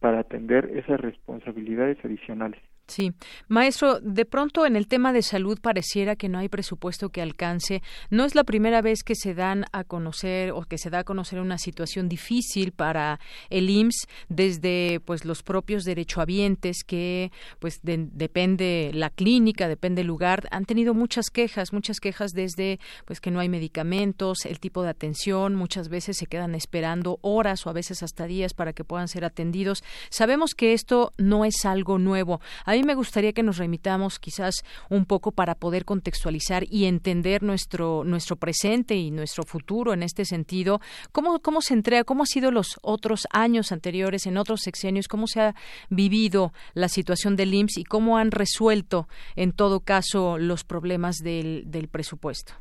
para 0.00 0.20
atender 0.20 0.70
esas 0.74 1.00
responsabilidades 1.00 1.98
adicionales. 2.04 2.60
Sí. 2.86 3.12
Maestro, 3.48 3.98
de 4.00 4.24
pronto 4.24 4.64
en 4.64 4.76
el 4.76 4.86
tema 4.86 5.12
de 5.12 5.22
salud 5.22 5.58
pareciera 5.60 6.14
que 6.14 6.28
no 6.28 6.38
hay 6.38 6.48
presupuesto 6.48 7.08
que 7.08 7.20
alcance. 7.20 7.82
No 8.10 8.24
es 8.24 8.36
la 8.36 8.44
primera 8.44 8.80
vez 8.80 9.02
que 9.02 9.16
se 9.16 9.34
dan 9.34 9.64
a 9.72 9.82
conocer 9.82 10.52
o 10.52 10.62
que 10.62 10.78
se 10.78 10.90
da 10.90 11.00
a 11.00 11.04
conocer 11.04 11.40
una 11.40 11.58
situación 11.58 12.08
difícil 12.08 12.70
para 12.70 13.18
el 13.50 13.70
IMSS 13.70 14.06
desde 14.28 15.00
pues 15.04 15.24
los 15.24 15.42
propios 15.42 15.82
derechohabientes 15.82 16.84
que 16.84 17.32
pues 17.58 17.80
depende 17.82 18.92
la 18.94 19.10
clínica, 19.10 19.66
depende 19.66 20.02
el 20.02 20.06
lugar, 20.06 20.46
han 20.52 20.64
tenido 20.64 20.94
muchas 20.94 21.30
quejas, 21.30 21.72
muchas 21.72 21.98
quejas 21.98 22.30
desde 22.32 22.78
pues 23.04 23.20
que 23.20 23.32
no 23.32 23.40
hay 23.40 23.48
medicamentos, 23.48 24.46
el 24.46 24.60
tipo 24.60 24.84
de 24.84 24.90
atención, 24.90 25.56
muchas 25.56 25.88
veces 25.88 26.18
se 26.18 26.26
quedan 26.26 26.54
esperando 26.54 27.18
horas 27.22 27.66
o 27.66 27.70
a 27.70 27.72
veces 27.72 28.04
hasta 28.04 28.26
días 28.26 28.54
para 28.54 28.72
que 28.72 28.84
puedan 28.84 29.08
ser 29.08 29.24
atendidos. 29.24 29.82
Sabemos 30.08 30.54
que 30.54 30.72
esto 30.72 31.12
no 31.18 31.44
es 31.44 31.64
algo 31.64 31.98
nuevo. 31.98 32.40
Mí 32.76 32.82
me 32.84 32.94
gustaría 32.94 33.32
que 33.32 33.42
nos 33.42 33.58
remitamos 33.58 34.18
quizás 34.18 34.64
un 34.90 35.06
poco 35.06 35.32
para 35.32 35.54
poder 35.54 35.84
contextualizar 35.84 36.64
y 36.70 36.86
entender 36.86 37.42
nuestro, 37.42 38.04
nuestro 38.04 38.36
presente 38.36 38.94
y 38.94 39.10
nuestro 39.10 39.44
futuro 39.44 39.92
en 39.92 40.02
este 40.02 40.24
sentido. 40.24 40.80
¿Cómo, 41.12 41.40
cómo 41.40 41.60
se 41.60 41.74
entrega, 41.74 42.04
cómo 42.04 42.22
han 42.22 42.26
sido 42.26 42.50
los 42.50 42.78
otros 42.82 43.26
años 43.32 43.72
anteriores, 43.72 44.26
en 44.26 44.36
otros 44.36 44.60
sexenios, 44.62 45.08
cómo 45.08 45.26
se 45.26 45.40
ha 45.40 45.54
vivido 45.90 46.52
la 46.74 46.88
situación 46.88 47.36
del 47.36 47.54
IMSS 47.54 47.78
y 47.78 47.84
cómo 47.84 48.18
han 48.18 48.30
resuelto, 48.30 49.08
en 49.34 49.52
todo 49.52 49.80
caso, 49.80 50.38
los 50.38 50.64
problemas 50.64 51.16
del, 51.16 51.70
del 51.70 51.88
presupuesto? 51.88 52.52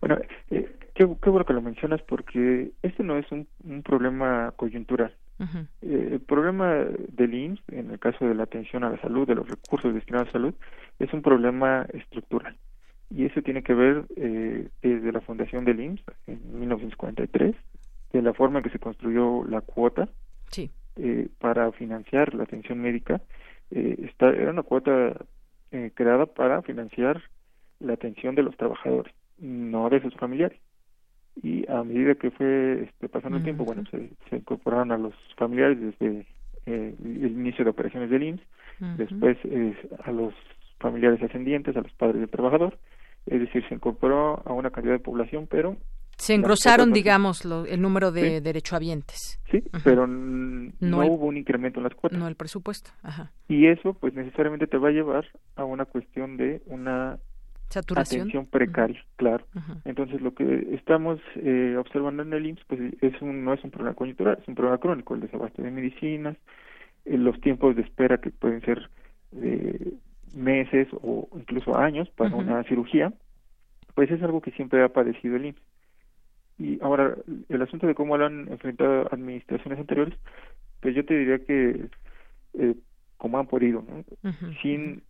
Bueno, 0.00 0.18
eh, 0.50 0.76
qué, 0.94 1.04
bueno 1.04 1.44
que 1.44 1.52
lo 1.52 1.62
mencionas 1.62 2.00
porque 2.02 2.72
este 2.82 3.02
no 3.02 3.18
es 3.18 3.26
un 3.30 3.46
problema 3.82 4.52
coyuntural. 4.56 5.14
Eh, 5.38 6.08
el 6.12 6.20
problema 6.20 6.74
del 6.74 7.34
IMSS, 7.34 7.62
en 7.68 7.90
el 7.90 7.98
caso 7.98 8.24
de 8.24 8.34
la 8.34 8.44
atención 8.44 8.84
a 8.84 8.90
la 8.90 9.00
salud, 9.00 9.26
de 9.26 9.34
los 9.34 9.48
recursos 9.48 9.92
destinados 9.92 10.28
a 10.28 10.32
salud, 10.32 10.54
es 10.98 11.12
un 11.12 11.22
problema 11.22 11.86
estructural. 11.92 12.56
Y 13.10 13.24
eso 13.26 13.42
tiene 13.42 13.62
que 13.62 13.74
ver 13.74 14.06
eh, 14.16 14.68
desde 14.82 15.12
la 15.12 15.20
fundación 15.20 15.64
del 15.64 15.80
IMSS 15.80 16.04
en 16.26 16.58
1943, 16.58 17.54
de 18.12 18.22
la 18.22 18.32
forma 18.32 18.58
en 18.58 18.64
que 18.64 18.70
se 18.70 18.78
construyó 18.78 19.44
la 19.44 19.60
cuota 19.60 20.08
eh, 20.96 21.28
para 21.38 21.70
financiar 21.72 22.34
la 22.34 22.44
atención 22.44 22.80
médica. 22.80 23.20
Esta, 23.70 24.30
era 24.30 24.52
una 24.52 24.62
cuota 24.62 25.26
creada 25.94 26.26
para 26.26 26.62
financiar 26.62 27.20
la 27.80 27.94
atención 27.94 28.36
de 28.36 28.44
los 28.44 28.56
trabajadores, 28.56 29.12
no 29.38 29.90
de 29.90 30.00
sus 30.00 30.14
familiares 30.14 30.58
y 31.42 31.70
a 31.70 31.82
medida 31.84 32.14
que 32.14 32.30
fue 32.30 32.84
este, 32.84 33.08
pasando 33.08 33.38
el 33.38 33.44
tiempo, 33.44 33.64
bueno, 33.64 33.84
se, 33.90 34.36
incorporaron 34.36 34.92
a 34.92 34.98
los 34.98 35.14
familiares 35.36 35.78
desde 35.80 36.26
eh, 36.66 36.94
el 36.98 37.32
inicio 37.32 37.64
de 37.64 37.70
operaciones 37.70 38.10
del 38.10 38.22
IMSS, 38.22 38.42
después 38.98 39.38
a 40.04 40.12
los 40.12 40.34
familiares 40.78 41.22
ascendientes, 41.22 41.76
a 41.76 41.80
los 41.80 41.92
padres 41.92 42.20
del 42.20 42.30
trabajador, 42.30 42.78
es 43.26 43.40
decir, 43.40 43.64
se 43.68 43.74
incorporó 43.74 44.42
a 44.46 44.52
una 44.52 44.70
cantidad 44.70 44.94
de 44.94 45.00
población, 45.00 45.46
pero... 45.50 45.76
Se 46.16 46.32
engrosaron, 46.32 46.92
digamos, 46.92 47.44
el 47.44 47.82
número 47.82 48.10
de 48.10 48.40
derechohabientes. 48.40 49.38
Sí, 49.50 49.62
pero 49.84 50.06
no, 50.06 51.06
hubo 51.06 51.26
un 51.26 51.36
incremento 51.36 51.78
en 51.78 51.84
las 51.84 51.94
cuotas. 51.94 52.18
No 52.18 52.26
el 52.26 52.36
presupuesto. 52.36 52.90
Ajá. 53.02 53.32
Y 53.48 53.66
eso, 53.66 53.92
pues, 53.92 54.14
necesariamente 54.14 54.66
te 54.66 54.78
va 54.78 54.88
a 54.88 54.92
llevar 54.92 55.26
a 55.56 55.64
una 55.64 55.84
cuestión 55.84 56.38
de 56.38 56.62
una 56.66 57.18
Atención 58.20 58.46
precaria, 58.46 59.02
claro. 59.16 59.44
Entonces, 59.84 60.20
lo 60.20 60.34
que 60.34 60.68
estamos 60.72 61.20
eh, 61.36 61.76
observando 61.78 62.22
en 62.22 62.32
el 62.32 62.46
IMSS 62.46 62.64
pues, 62.66 62.80
es 63.00 63.20
un, 63.22 63.44
no 63.44 63.52
es 63.52 63.62
un 63.64 63.70
problema 63.70 63.94
coyuntural, 63.94 64.38
es 64.40 64.48
un 64.48 64.54
problema 64.54 64.78
crónico, 64.78 65.14
el 65.14 65.20
desabasto 65.20 65.62
de 65.62 65.70
medicinas, 65.70 66.36
eh, 67.04 67.16
los 67.18 67.40
tiempos 67.40 67.76
de 67.76 67.82
espera 67.82 68.18
que 68.18 68.30
pueden 68.30 68.60
ser 68.62 68.90
de 69.32 69.94
meses 70.34 70.88
o 70.92 71.28
incluso 71.34 71.76
años 71.76 72.08
para 72.10 72.34
una 72.34 72.62
cirugía, 72.64 73.12
pues 73.94 74.10
es 74.10 74.22
algo 74.22 74.40
que 74.40 74.50
siempre 74.52 74.82
ha 74.82 74.88
padecido 74.88 75.36
el 75.36 75.46
IMSS. 75.46 75.62
Y 76.58 76.78
ahora, 76.82 77.14
el 77.48 77.62
asunto 77.62 77.86
de 77.86 77.94
cómo 77.94 78.16
lo 78.16 78.26
han 78.26 78.50
enfrentado 78.50 79.08
administraciones 79.12 79.78
anteriores, 79.78 80.14
pues 80.80 80.94
yo 80.94 81.04
te 81.04 81.16
diría 81.16 81.38
que 81.44 81.88
eh, 82.54 82.74
como 83.16 83.38
han 83.38 83.46
podido, 83.46 83.82
¿no? 83.82 84.04
sin, 84.62 85.02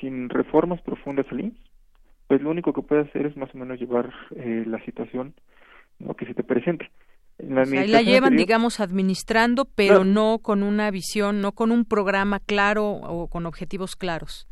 sin 0.00 0.28
reformas 0.28 0.80
profundas 0.82 1.26
al 1.30 1.40
IMSS, 1.40 1.71
pues 2.32 2.40
lo 2.40 2.48
único 2.48 2.72
que 2.72 2.80
puede 2.80 3.02
hacer 3.02 3.26
es 3.26 3.36
más 3.36 3.54
o 3.54 3.58
menos 3.58 3.78
llevar 3.78 4.10
eh, 4.36 4.64
la 4.66 4.82
situación 4.86 5.34
¿no? 5.98 6.14
que 6.14 6.24
se 6.24 6.32
te 6.32 6.42
presente. 6.42 6.90
ahí 7.38 7.88
la 7.88 8.00
llevan, 8.00 8.38
digamos, 8.38 8.80
administrando, 8.80 9.66
pero 9.66 10.02
no 10.02 10.38
con 10.38 10.62
una 10.62 10.90
visión, 10.90 11.42
no 11.42 11.52
con 11.52 11.70
un 11.70 11.84
programa 11.84 12.40
claro 12.40 12.86
o 12.88 13.28
con 13.28 13.44
objetivos 13.44 13.96
claros. 13.96 14.48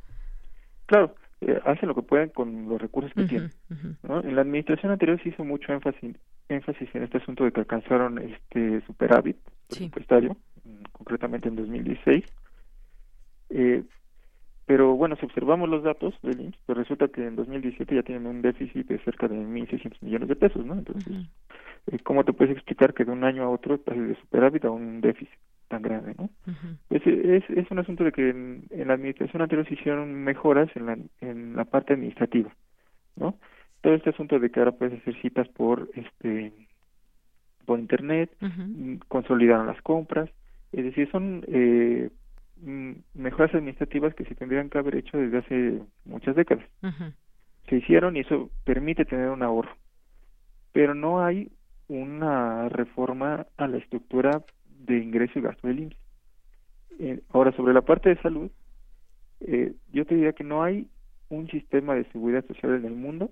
Claro, 0.84 1.14
eh, 1.40 1.58
hacen 1.64 1.88
lo 1.88 1.94
que 1.94 2.02
pueden 2.02 2.28
con 2.28 2.68
los 2.68 2.78
recursos 2.78 3.14
que 3.14 3.24
tienen. 3.24 3.50
En 3.70 4.36
la 4.36 4.42
administración 4.42 4.92
anterior 4.92 5.18
se 5.22 5.30
hizo 5.30 5.42
mucho 5.42 5.72
énfasis, 5.72 6.18
énfasis 6.50 6.94
en 6.94 7.04
este 7.04 7.16
asunto 7.16 7.44
de 7.44 7.52
que 7.52 7.60
alcanzaron 7.60 8.18
este 8.18 8.82
superávit 8.82 9.38
presupuestario, 9.70 10.36
concretamente 10.92 11.48
en 11.48 11.56
2016. 11.56 12.26
Eh, 13.48 13.84
pero 14.70 14.94
bueno, 14.94 15.16
si 15.16 15.26
observamos 15.26 15.68
los 15.68 15.83
datos 15.83 16.14
del 16.22 16.42
IMSS, 16.42 16.59
pues 16.64 16.78
resulta 16.78 17.09
que 17.09 17.26
en 17.26 17.35
2017 17.35 17.92
ya 17.92 18.04
tienen 18.04 18.24
un 18.28 18.40
déficit 18.40 18.87
de 18.87 19.00
cerca 19.00 19.26
de 19.26 19.35
1.600 19.35 19.96
millones 20.00 20.28
de 20.28 20.37
pesos, 20.37 20.64
¿no? 20.64 20.74
Entonces, 20.74 21.26
eh, 21.90 21.98
¿cómo 22.04 22.22
te 22.22 22.33
puedes 22.33 22.54
explicar 22.54 22.94
que 22.94 23.04
de 23.04 23.11
un 23.11 23.24
año 23.24 23.42
a 23.42 23.50
otro 23.50 23.78
pases 23.78 24.06
de 24.06 24.14
superávit 24.20 24.64
a 24.66 24.70
un 24.70 25.00
déficit 25.00 25.35
tan 25.66 25.83
grande, 25.83 26.14
¿no? 26.16 26.30
es, 26.88 27.04
es, 27.04 27.50
es, 27.50 27.68
un 27.72 27.80
asunto 27.80 28.04
de 28.04 28.12
que 28.12 28.30
en, 28.30 28.68
la 28.70 28.94
administración 28.94 29.42
anterior 29.42 29.66
se 29.66 29.74
hicieron 29.74 30.14
mejoras 30.14 30.70
en 30.76 30.87
la, 30.87 30.96
en 31.20 31.56
la 31.56 31.64
parte 31.64 31.94
administrativa, 31.94 32.54
¿no? 33.16 33.35
Todo 33.80 33.94
este 33.94 34.11
asunto 34.11 34.38
de 34.38 34.50
que 34.50 34.61
ahora 34.61 34.70
puedes 34.70 35.00
hacer 35.00 35.20
citas 35.20 35.48
por 35.48 35.90
este 35.94 36.52
por 37.66 37.80
internet, 37.80 38.30
consolidaron 39.09 39.66
las 39.66 39.83
compras, 39.83 40.30
es 40.70 40.85
decir, 40.85 41.11
son 41.11 41.44
eh, 41.48 42.11
Mm, 42.11 42.19
mejoras 43.14 43.54
administrativas 43.54 44.14
que 44.14 44.24
se 44.24 44.34
tendrían 44.34 44.70
que 44.70 44.78
haber 44.78 44.96
hecho 44.96 45.16
desde 45.16 45.38
hace 45.38 45.82
muchas 46.04 46.36
décadas. 46.36 46.64
Se 47.68 47.76
hicieron 47.76 48.16
y 48.16 48.20
eso 48.20 48.50
permite 48.64 49.04
tener 49.04 49.30
un 49.30 49.42
ahorro. 49.42 49.76
Pero 50.72 50.94
no 50.94 51.24
hay 51.24 51.50
una 51.88 52.68
reforma 52.68 53.46
a 53.56 53.66
la 53.66 53.78
estructura 53.78 54.42
de 54.66 54.98
ingreso 54.98 55.38
y 55.38 55.42
gasto 55.42 55.66
del 55.66 55.80
IMSS. 55.80 55.96
Eh, 56.98 57.20
ahora, 57.30 57.52
sobre 57.52 57.72
la 57.72 57.82
parte 57.82 58.10
de 58.10 58.20
salud, 58.20 58.50
eh, 59.40 59.74
yo 59.92 60.04
te 60.04 60.14
diría 60.14 60.32
que 60.32 60.44
no 60.44 60.62
hay 60.62 60.86
un 61.30 61.48
sistema 61.48 61.94
de 61.94 62.04
seguridad 62.12 62.44
social 62.46 62.74
en 62.74 62.84
el 62.84 62.94
mundo 62.94 63.30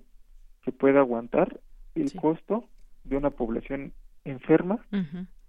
que 0.63 0.71
pueda 0.71 0.99
aguantar 0.99 1.59
el 1.95 2.11
costo 2.13 2.67
de 3.03 3.17
una 3.17 3.29
población 3.29 3.93
enferma 4.25 4.79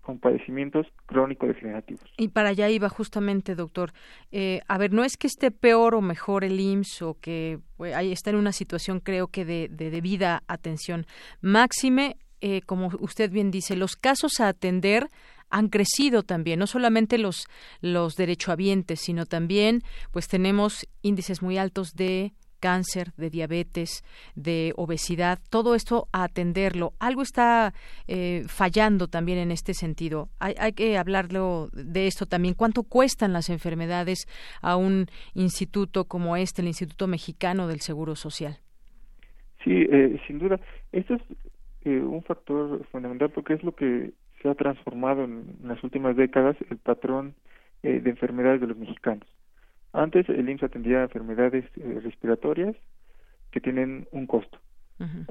con 0.00 0.18
padecimientos 0.18 0.86
crónico-degenerativos. 1.06 2.04
Y 2.16 2.28
para 2.28 2.50
allá 2.50 2.68
iba 2.68 2.88
justamente, 2.88 3.54
doctor. 3.54 3.92
Eh, 4.32 4.60
a 4.66 4.78
ver, 4.78 4.92
no 4.92 5.04
es 5.04 5.16
que 5.16 5.26
esté 5.26 5.50
peor 5.50 5.94
o 5.94 6.00
mejor 6.00 6.44
el 6.44 6.58
IMSS 6.58 7.02
o 7.02 7.14
que 7.20 7.58
pues, 7.76 7.94
está 7.96 8.30
en 8.30 8.36
una 8.36 8.52
situación, 8.52 9.00
creo 9.00 9.28
que, 9.28 9.44
de, 9.44 9.68
de 9.68 9.90
debida 9.90 10.42
atención. 10.46 11.06
Máxime, 11.40 12.16
eh, 12.40 12.62
como 12.62 12.90
usted 13.00 13.30
bien 13.30 13.50
dice, 13.50 13.76
los 13.76 13.96
casos 13.96 14.40
a 14.40 14.48
atender 14.48 15.08
han 15.50 15.68
crecido 15.68 16.22
también, 16.22 16.60
no 16.60 16.66
solamente 16.66 17.18
los, 17.18 17.46
los 17.80 18.14
derechohabientes, 18.14 19.00
sino 19.00 19.26
también, 19.26 19.82
pues 20.12 20.28
tenemos 20.28 20.86
índices 21.02 21.42
muy 21.42 21.58
altos 21.58 21.94
de 21.94 22.32
cáncer, 22.60 23.12
de 23.16 23.30
diabetes, 23.30 24.04
de 24.36 24.72
obesidad, 24.76 25.38
todo 25.50 25.74
esto 25.74 26.06
a 26.12 26.24
atenderlo. 26.24 26.92
Algo 27.00 27.22
está 27.22 27.72
eh, 28.06 28.44
fallando 28.46 29.08
también 29.08 29.38
en 29.38 29.50
este 29.50 29.74
sentido. 29.74 30.28
Hay, 30.38 30.54
hay, 30.58 30.72
que 30.72 30.98
hablarlo 30.98 31.68
de 31.72 32.06
esto 32.06 32.26
también. 32.26 32.54
¿Cuánto 32.54 32.82
cuestan 32.84 33.32
las 33.32 33.50
enfermedades 33.50 34.26
a 34.60 34.76
un 34.76 35.06
instituto 35.34 36.04
como 36.04 36.36
este, 36.36 36.62
el 36.62 36.68
Instituto 36.68 37.06
Mexicano 37.06 37.66
del 37.66 37.80
Seguro 37.80 38.14
Social? 38.14 38.58
Sí, 39.64 39.72
eh, 39.90 40.20
sin 40.26 40.38
duda. 40.38 40.60
Esto 40.92 41.14
es 41.14 41.22
eh, 41.84 41.98
un 41.98 42.22
factor 42.22 42.84
fundamental 42.92 43.30
porque 43.30 43.54
es 43.54 43.64
lo 43.64 43.74
que 43.74 44.12
se 44.40 44.48
ha 44.48 44.54
transformado 44.54 45.24
en 45.24 45.56
las 45.62 45.82
últimas 45.82 46.16
décadas 46.16 46.56
el 46.70 46.78
patrón 46.78 47.34
de 47.82 48.10
enfermedades 48.10 48.60
de 48.60 48.66
los 48.66 48.76
mexicanos. 48.76 49.26
Antes 49.92 50.28
el 50.28 50.48
IMSS 50.48 50.64
atendía 50.64 51.02
enfermedades 51.02 51.64
eh, 51.76 52.00
respiratorias 52.02 52.76
que 53.50 53.60
tienen 53.60 54.06
un 54.12 54.26
costo. 54.26 54.58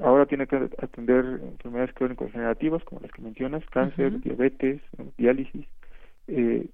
Ahora 0.02 0.26
tiene 0.26 0.48
que 0.48 0.56
atender 0.56 1.40
enfermedades 1.44 1.94
crónico-degenerativas 1.94 2.82
como 2.82 3.02
las 3.02 3.12
que 3.12 3.22
mencionas, 3.22 3.64
cáncer, 3.66 4.20
diabetes, 4.20 4.82
diálisis, 5.16 5.64
eh, 6.26 6.66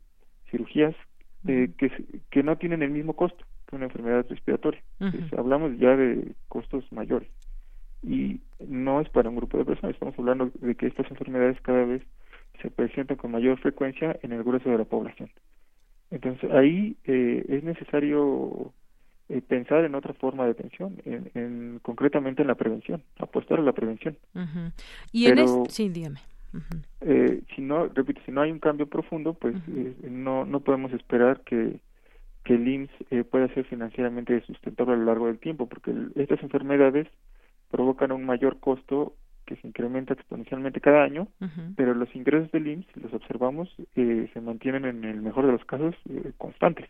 cirugías 0.51 0.95
eh, 1.47 1.71
que, 1.77 1.93
que 2.31 2.43
no 2.43 2.57
tienen 2.57 2.83
el 2.83 2.91
mismo 2.91 3.13
costo 3.15 3.45
que 3.67 3.77
una 3.77 3.87
enfermedad 3.87 4.25
respiratoria. 4.29 4.81
hablamos 5.37 5.79
ya 5.79 5.97
de 5.97 6.33
costos 6.49 6.91
mayores. 6.93 7.29
Y 8.03 8.41
no 8.67 9.01
es 9.01 9.09
para 9.11 9.29
un 9.29 9.37
grupo 9.37 9.59
de 9.59 9.65
personas, 9.65 9.95
estamos 9.95 10.19
hablando 10.19 10.51
de 10.61 10.75
que 10.75 10.87
estas 10.87 11.11
enfermedades 11.11 11.61
cada 11.63 11.85
vez 11.85 12.03
se 12.63 12.71
presentan 12.71 13.17
con 13.17 13.33
mayor 13.33 13.59
frecuencia 13.59 14.19
en 14.23 14.33
el 14.33 14.43
grueso 14.43 14.71
de 14.71 14.79
la 14.79 14.85
población. 14.85 15.31
Entonces 16.11 16.51
ahí 16.53 16.97
eh, 17.05 17.45
es 17.49 17.65
necesario 17.65 18.73
eh, 19.29 19.43
pensar 19.43 19.85
en 19.85 19.95
otra 19.95 20.15
forma 20.15 20.45
de 20.45 20.53
atención, 20.53 20.97
en, 21.05 21.81
concretamente 21.83 22.43
en 22.43 22.49
la 22.49 22.55
prevención, 22.55 23.03
apostar 23.19 23.59
a 23.59 23.63
la 23.63 23.73
prevención. 23.73 24.17
Y 25.13 25.27
en 25.27 25.39
sí, 25.69 25.89
dígame. 25.89 26.21
eh, 27.01 27.43
si 27.55 27.63
no, 27.63 27.89
repito, 27.89 28.21
si 28.25 28.33
no 28.33 28.41
hay 28.41 28.53
un 28.53 28.61
cambio 28.61 28.87
profundo, 28.87 29.35
pues 29.35 29.57
eh, 29.69 29.95
no 30.09 30.45
no 30.45 30.61
podemos 30.61 30.93
esperar 30.93 31.41
que 31.41 31.81
que 32.47 32.55
el 32.55 32.69
IMSS 32.69 32.91
eh, 33.11 33.25
pueda 33.25 33.53
ser 33.55 33.65
financieramente 33.65 34.41
sustentable 34.43 34.95
a 34.95 34.97
lo 34.97 35.05
largo 35.05 35.27
del 35.27 35.41
tiempo, 35.41 35.69
porque 35.69 35.93
estas 36.15 36.41
enfermedades 36.45 37.09
provocan 37.73 38.13
un 38.13 38.25
mayor 38.25 38.61
costo 38.61 39.15
que 39.47 39.57
se 39.57 39.67
incrementa 39.67 40.13
exponencialmente 40.13 40.81
cada 40.81 41.05
año, 41.05 41.29
pero 41.77 41.95
los 41.95 42.15
ingresos 42.15 42.51
del 42.53 42.67
IMSS, 42.67 42.97
los 42.97 43.15
observamos, 43.15 43.75
eh, 43.95 44.29
se 44.33 44.41
mantienen 44.41 44.85
en 44.85 45.05
el 45.05 45.23
mejor 45.23 45.47
de 45.47 45.53
los 45.53 45.65
casos 45.65 45.95
eh, 46.11 46.33
constantes. 46.37 46.87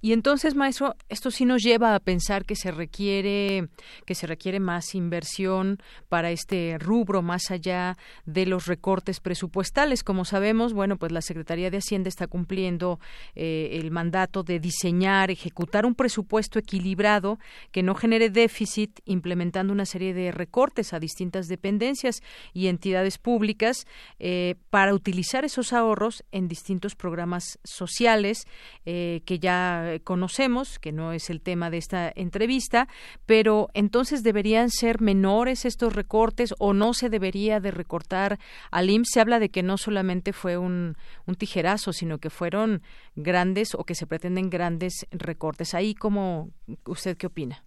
Y 0.00 0.12
entonces, 0.12 0.54
maestro, 0.54 0.94
esto 1.08 1.30
sí 1.30 1.44
nos 1.44 1.62
lleva 1.62 1.94
a 1.94 2.00
pensar 2.00 2.44
que 2.44 2.54
se 2.54 2.70
requiere 2.70 3.68
que 4.06 4.14
se 4.14 4.26
requiere 4.26 4.60
más 4.60 4.94
inversión 4.94 5.78
para 6.08 6.30
este 6.30 6.76
rubro 6.78 7.20
más 7.22 7.50
allá 7.50 7.96
de 8.24 8.46
los 8.46 8.66
recortes 8.66 9.20
presupuestales. 9.20 10.04
Como 10.04 10.24
sabemos, 10.24 10.72
bueno, 10.72 10.96
pues 10.96 11.10
la 11.10 11.20
Secretaría 11.20 11.70
de 11.70 11.78
Hacienda 11.78 12.08
está 12.08 12.28
cumpliendo 12.28 13.00
eh, 13.34 13.70
el 13.72 13.90
mandato 13.90 14.44
de 14.44 14.60
diseñar, 14.60 15.30
ejecutar 15.30 15.84
un 15.84 15.94
presupuesto 15.94 16.58
equilibrado 16.58 17.38
que 17.72 17.82
no 17.82 17.94
genere 17.94 18.30
déficit, 18.30 19.00
implementando 19.04 19.72
una 19.72 19.86
serie 19.86 20.14
de 20.14 20.30
recortes 20.30 20.92
a 20.92 21.00
distintas 21.00 21.48
dependencias 21.48 22.20
y 22.52 22.68
entidades 22.68 23.18
públicas 23.18 23.84
eh, 24.20 24.54
para 24.70 24.94
utilizar 24.94 25.44
esos 25.44 25.72
ahorros 25.72 26.24
en 26.30 26.46
distintos 26.46 26.94
programas 26.94 27.58
sociales 27.64 28.44
eh, 28.84 29.22
que 29.24 29.38
ya 29.38 29.57
eh, 29.58 30.00
conocemos, 30.00 30.78
que 30.78 30.92
no 30.92 31.12
es 31.12 31.30
el 31.30 31.40
tema 31.40 31.70
de 31.70 31.78
esta 31.78 32.12
entrevista, 32.14 32.88
pero 33.26 33.68
entonces 33.74 34.22
deberían 34.22 34.70
ser 34.70 35.00
menores 35.00 35.64
estos 35.64 35.92
recortes 35.94 36.54
o 36.58 36.72
no 36.72 36.94
se 36.94 37.08
debería 37.08 37.60
de 37.60 37.70
recortar 37.70 38.38
al 38.70 38.90
IMSS. 38.90 39.08
Se 39.12 39.20
habla 39.20 39.38
de 39.38 39.48
que 39.48 39.62
no 39.62 39.78
solamente 39.78 40.32
fue 40.32 40.56
un, 40.58 40.96
un 41.26 41.34
tijerazo, 41.34 41.92
sino 41.92 42.18
que 42.18 42.30
fueron 42.30 42.82
grandes 43.16 43.74
o 43.74 43.84
que 43.84 43.94
se 43.94 44.06
pretenden 44.06 44.50
grandes 44.50 45.06
recortes. 45.10 45.74
Ahí, 45.74 45.94
¿cómo, 45.94 46.50
¿usted 46.84 47.16
qué 47.16 47.26
opina? 47.26 47.64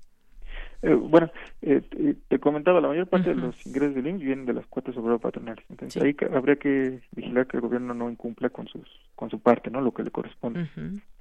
Eh, 0.83 0.93
bueno, 0.95 1.29
eh, 1.61 2.15
te 2.27 2.39
comentaba, 2.39 2.81
la 2.81 2.87
mayor 2.87 3.07
parte 3.07 3.29
de 3.29 3.35
los 3.35 3.65
ingresos 3.65 3.93
del 3.95 4.07
IMSS 4.07 4.23
vienen 4.23 4.45
de 4.45 4.53
las 4.53 4.65
cuotas 4.65 4.95
sobre 4.95 5.17
patronales. 5.19 5.63
Entonces 5.69 6.01
ahí 6.01 6.15
habría 6.33 6.55
que 6.55 7.01
vigilar 7.11 7.45
que 7.47 7.57
el 7.57 7.61
gobierno 7.61 7.93
no 7.93 8.09
incumpla 8.09 8.49
con 8.49 8.67
sus 8.67 8.87
con 9.15 9.29
su 9.29 9.39
parte, 9.39 9.69
¿no? 9.69 9.81
Lo 9.81 9.93
que 9.93 10.03
le 10.03 10.11
corresponde 10.11 10.67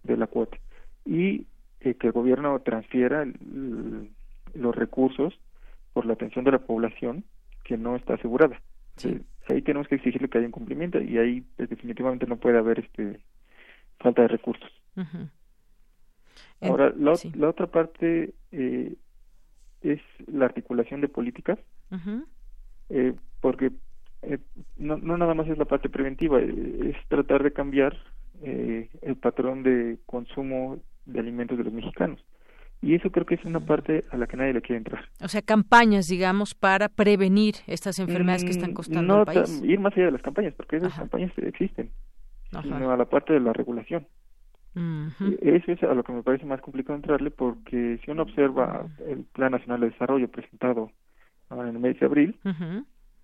de 0.02 0.16
la 0.16 0.26
cuota. 0.26 0.56
Y 1.04 1.46
eh, 1.80 1.94
que 1.94 2.06
el 2.06 2.12
gobierno 2.12 2.58
transfiera 2.60 3.26
los 4.54 4.74
recursos 4.74 5.38
por 5.92 6.06
la 6.06 6.14
atención 6.14 6.44
de 6.44 6.52
la 6.52 6.58
población 6.58 7.24
que 7.64 7.76
no 7.76 7.96
está 7.96 8.14
asegurada. 8.14 8.60
ahí 9.48 9.62
tenemos 9.62 9.88
que 9.88 9.96
exigirle 9.96 10.28
que 10.28 10.38
haya 10.38 10.46
un 10.46 10.52
cumplimiento 10.52 11.00
y 11.00 11.18
ahí 11.18 11.42
pues, 11.56 11.68
definitivamente 11.68 12.26
no 12.26 12.36
puede 12.36 12.58
haber 12.58 12.80
este 12.80 13.20
falta 13.98 14.22
de 14.22 14.28
recursos. 14.28 14.70
Ahora, 16.62 16.92
la, 16.96 17.14
la, 17.34 17.48
otra 17.48 17.66
parte 17.66 18.34
eh, 18.52 18.94
es 19.82 20.00
la 20.26 20.46
articulación 20.46 21.00
de 21.00 21.08
políticas, 21.08 21.58
eh, 22.88 23.14
porque 23.40 23.72
eh, 24.22 24.38
no, 24.76 24.98
no 24.98 25.16
nada 25.16 25.34
más 25.34 25.48
es 25.48 25.58
la 25.58 25.64
parte 25.64 25.88
preventiva, 25.88 26.40
eh, 26.40 26.94
es 26.94 27.08
tratar 27.08 27.42
de 27.42 27.52
cambiar 27.52 27.96
el 28.42 29.16
patrón 29.20 29.62
de 29.62 29.98
consumo 30.06 30.78
de 31.04 31.20
alimentos 31.20 31.58
de 31.58 31.64
los 31.64 31.74
mexicanos. 31.74 32.24
Y 32.82 32.94
eso 32.94 33.10
creo 33.10 33.26
que 33.26 33.34
es 33.34 33.44
una 33.44 33.60
parte 33.60 34.04
a 34.10 34.16
la 34.16 34.26
que 34.26 34.38
nadie 34.38 34.54
le 34.54 34.62
quiere 34.62 34.78
entrar. 34.78 35.04
O 35.22 35.28
sea, 35.28 35.42
campañas, 35.42 36.08
digamos, 36.08 36.54
para 36.54 36.88
prevenir 36.88 37.56
estas 37.66 37.98
enfermedades 37.98 38.42
que 38.42 38.50
están 38.50 38.70
mm, 38.70 38.74
costando 38.74 39.02
no 39.02 39.20
al 39.20 39.26
país. 39.26 39.62
Ir 39.62 39.78
más 39.78 39.92
allá 39.94 40.06
de 40.06 40.12
las 40.12 40.22
campañas, 40.22 40.54
porque 40.54 40.76
esas 40.76 40.94
campañas 40.94 41.30
existen, 41.36 41.90
sino 42.62 42.90
a 42.90 42.96
la 42.96 43.04
parte 43.04 43.34
de 43.34 43.40
la 43.40 43.52
regulación. 43.52 44.06
Eso 44.74 45.72
es 45.72 45.82
a 45.82 45.94
lo 45.94 46.04
que 46.04 46.12
me 46.12 46.22
parece 46.22 46.46
más 46.46 46.60
complicado 46.60 46.96
entrarle 46.96 47.30
porque 47.30 47.98
si 48.04 48.10
uno 48.10 48.22
observa 48.22 48.86
el 49.06 49.24
Plan 49.32 49.52
Nacional 49.52 49.80
de 49.80 49.90
Desarrollo 49.90 50.28
presentado 50.28 50.90
en 51.50 51.66
el 51.66 51.78
mes 51.78 51.98
de 51.98 52.06
abril, 52.06 52.38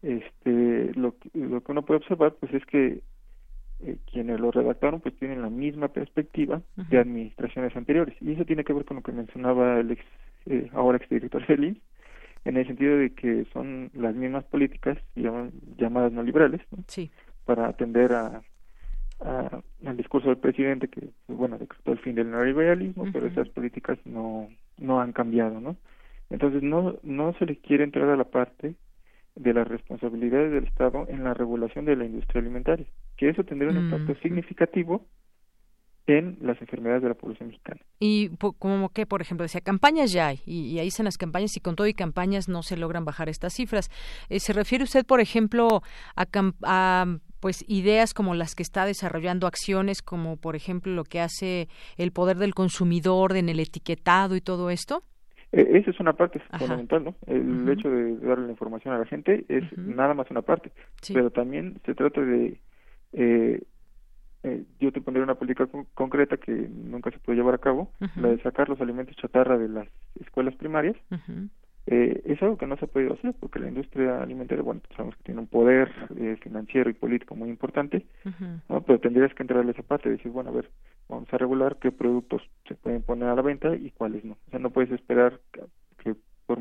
este, 0.02 0.92
lo, 0.94 1.14
lo 1.34 1.60
que 1.62 1.72
uno 1.72 1.82
puede 1.82 1.98
observar 1.98 2.34
pues 2.40 2.52
es 2.54 2.66
que 2.66 3.02
eh, 3.80 3.98
quienes 4.10 4.40
lo 4.40 4.50
redactaron 4.50 5.00
pues 5.00 5.14
tienen 5.16 5.42
la 5.42 5.50
misma 5.50 5.88
perspectiva 5.88 6.62
de 6.76 6.98
administraciones 6.98 7.76
anteriores. 7.76 8.16
Y 8.20 8.32
eso 8.32 8.44
tiene 8.44 8.64
que 8.64 8.72
ver 8.72 8.84
con 8.84 8.96
lo 8.96 9.02
que 9.02 9.12
mencionaba 9.12 9.78
el 9.80 9.92
ex, 9.92 10.02
eh, 10.46 10.70
ahora 10.72 10.98
exdirector 10.98 11.44
Félix 11.44 11.80
en 12.44 12.56
el 12.56 12.66
sentido 12.66 12.96
de 12.96 13.10
que 13.10 13.44
son 13.52 13.90
las 13.92 14.14
mismas 14.14 14.44
políticas 14.44 14.98
llamadas 15.14 16.12
no 16.12 16.22
liberales 16.22 16.60
para 17.44 17.68
atender 17.68 18.12
a 18.12 18.42
al 19.20 19.96
discurso 19.96 20.28
del 20.28 20.38
presidente 20.38 20.88
que 20.88 21.08
bueno 21.28 21.58
decretó 21.58 21.92
el 21.92 21.98
fin 21.98 22.14
del 22.14 22.30
neoliberalismo 22.30 23.06
pero 23.12 23.26
esas 23.26 23.48
políticas 23.48 23.98
no 24.04 24.48
no 24.78 25.00
han 25.00 25.12
cambiado 25.12 25.60
no 25.60 25.76
entonces 26.30 26.62
no 26.62 26.96
no 27.02 27.32
se 27.34 27.46
le 27.46 27.56
quiere 27.56 27.84
entrar 27.84 28.08
a 28.10 28.16
la 28.16 28.24
parte 28.24 28.74
de 29.34 29.54
las 29.54 29.66
responsabilidades 29.68 30.52
del 30.52 30.64
Estado 30.64 31.06
en 31.08 31.24
la 31.24 31.34
regulación 31.34 31.84
de 31.84 31.96
la 31.96 32.04
industria 32.04 32.40
alimentaria 32.40 32.86
que 33.16 33.30
eso 33.30 33.44
tendría 33.44 33.70
un 33.70 33.78
impacto 33.78 34.14
significativo 34.20 35.06
en 36.06 36.38
las 36.40 36.60
enfermedades 36.60 37.02
de 37.02 37.08
la 37.08 37.14
población 37.14 37.48
mexicana. 37.48 37.80
Y 37.98 38.30
como 38.58 38.90
que, 38.90 39.06
por 39.06 39.22
ejemplo, 39.22 39.42
decía, 39.42 39.60
campañas 39.60 40.12
ya 40.12 40.28
hay, 40.28 40.40
y, 40.46 40.78
ahí 40.78 40.88
están 40.88 41.04
las 41.04 41.18
campañas, 41.18 41.56
y 41.56 41.60
con 41.60 41.74
todo 41.74 41.86
y 41.86 41.94
campañas 41.94 42.48
no 42.48 42.62
se 42.62 42.76
logran 42.76 43.04
bajar 43.04 43.28
estas 43.28 43.54
cifras. 43.54 43.90
Eh, 44.28 44.40
¿Se 44.40 44.52
refiere 44.52 44.84
usted, 44.84 45.04
por 45.04 45.20
ejemplo, 45.20 45.82
a, 46.14 46.26
a 46.62 47.18
pues 47.40 47.64
ideas 47.68 48.14
como 48.14 48.34
las 48.34 48.54
que 48.54 48.62
está 48.62 48.86
desarrollando 48.86 49.46
acciones 49.46 50.02
como 50.02 50.36
por 50.36 50.56
ejemplo 50.56 50.92
lo 50.92 51.04
que 51.04 51.20
hace 51.20 51.68
el 51.96 52.10
poder 52.10 52.38
del 52.38 52.54
consumidor 52.54 53.36
en 53.36 53.48
el 53.48 53.60
etiquetado 53.60 54.36
y 54.36 54.40
todo 54.40 54.70
esto? 54.70 55.02
E, 55.52 55.78
esa 55.78 55.90
es 55.90 56.00
una 56.00 56.14
parte 56.14 56.40
fundamental, 56.58 57.04
¿no? 57.04 57.14
El 57.26 57.68
hecho 57.68 57.88
de 57.88 58.16
darle 58.18 58.46
la 58.46 58.52
información 58.52 58.94
a 58.94 58.98
la 58.98 59.06
gente 59.06 59.44
es 59.48 59.64
nada 59.76 60.14
más 60.14 60.30
una 60.30 60.42
parte, 60.42 60.72
pero 61.12 61.30
también 61.30 61.78
se 61.84 61.94
trata 61.94 62.20
de 62.20 62.58
eh, 63.12 63.62
eh, 64.46 64.62
yo 64.78 64.92
te 64.92 65.00
pondré 65.00 65.22
una 65.22 65.34
política 65.34 65.66
concreta 65.94 66.36
que 66.36 66.52
nunca 66.52 67.10
se 67.10 67.18
puede 67.18 67.36
llevar 67.36 67.54
a 67.54 67.58
cabo, 67.58 67.90
la 68.14 68.28
de 68.28 68.40
sacar 68.42 68.68
los 68.68 68.80
alimentos 68.80 69.16
chatarra 69.16 69.58
de 69.58 69.68
las 69.68 69.88
escuelas 70.20 70.54
primarias 70.54 70.96
eh, 71.88 72.22
es 72.24 72.40
algo 72.42 72.56
que 72.56 72.66
no 72.66 72.76
se 72.76 72.84
ha 72.84 72.88
podido 72.88 73.14
hacer 73.14 73.34
porque 73.40 73.58
la 73.58 73.68
industria 73.68 74.22
alimentaria, 74.22 74.62
bueno, 74.62 74.80
sabemos 74.96 75.16
que 75.16 75.24
tiene 75.24 75.40
un 75.40 75.48
poder 75.48 75.90
eh, 76.16 76.36
financiero 76.42 76.90
y 76.90 76.94
político 76.94 77.34
muy 77.34 77.48
importante, 77.48 78.06
¿no? 78.68 78.82
pero 78.82 79.00
tendrías 79.00 79.34
que 79.34 79.42
entrarle 79.42 79.72
esa 79.72 79.82
parte 79.82 80.08
y 80.08 80.12
decir, 80.12 80.30
bueno, 80.30 80.50
a 80.50 80.54
ver, 80.54 80.70
vamos 81.08 81.32
a 81.32 81.38
regular 81.38 81.76
qué 81.80 81.90
productos 81.90 82.42
se 82.68 82.76
pueden 82.76 83.02
poner 83.02 83.28
a 83.28 83.34
la 83.34 83.42
venta 83.42 83.74
y 83.74 83.90
cuáles 83.90 84.24
no. 84.24 84.34
O 84.46 84.50
sea, 84.50 84.60
no 84.60 84.70
puedes 84.70 84.92
esperar 84.92 85.40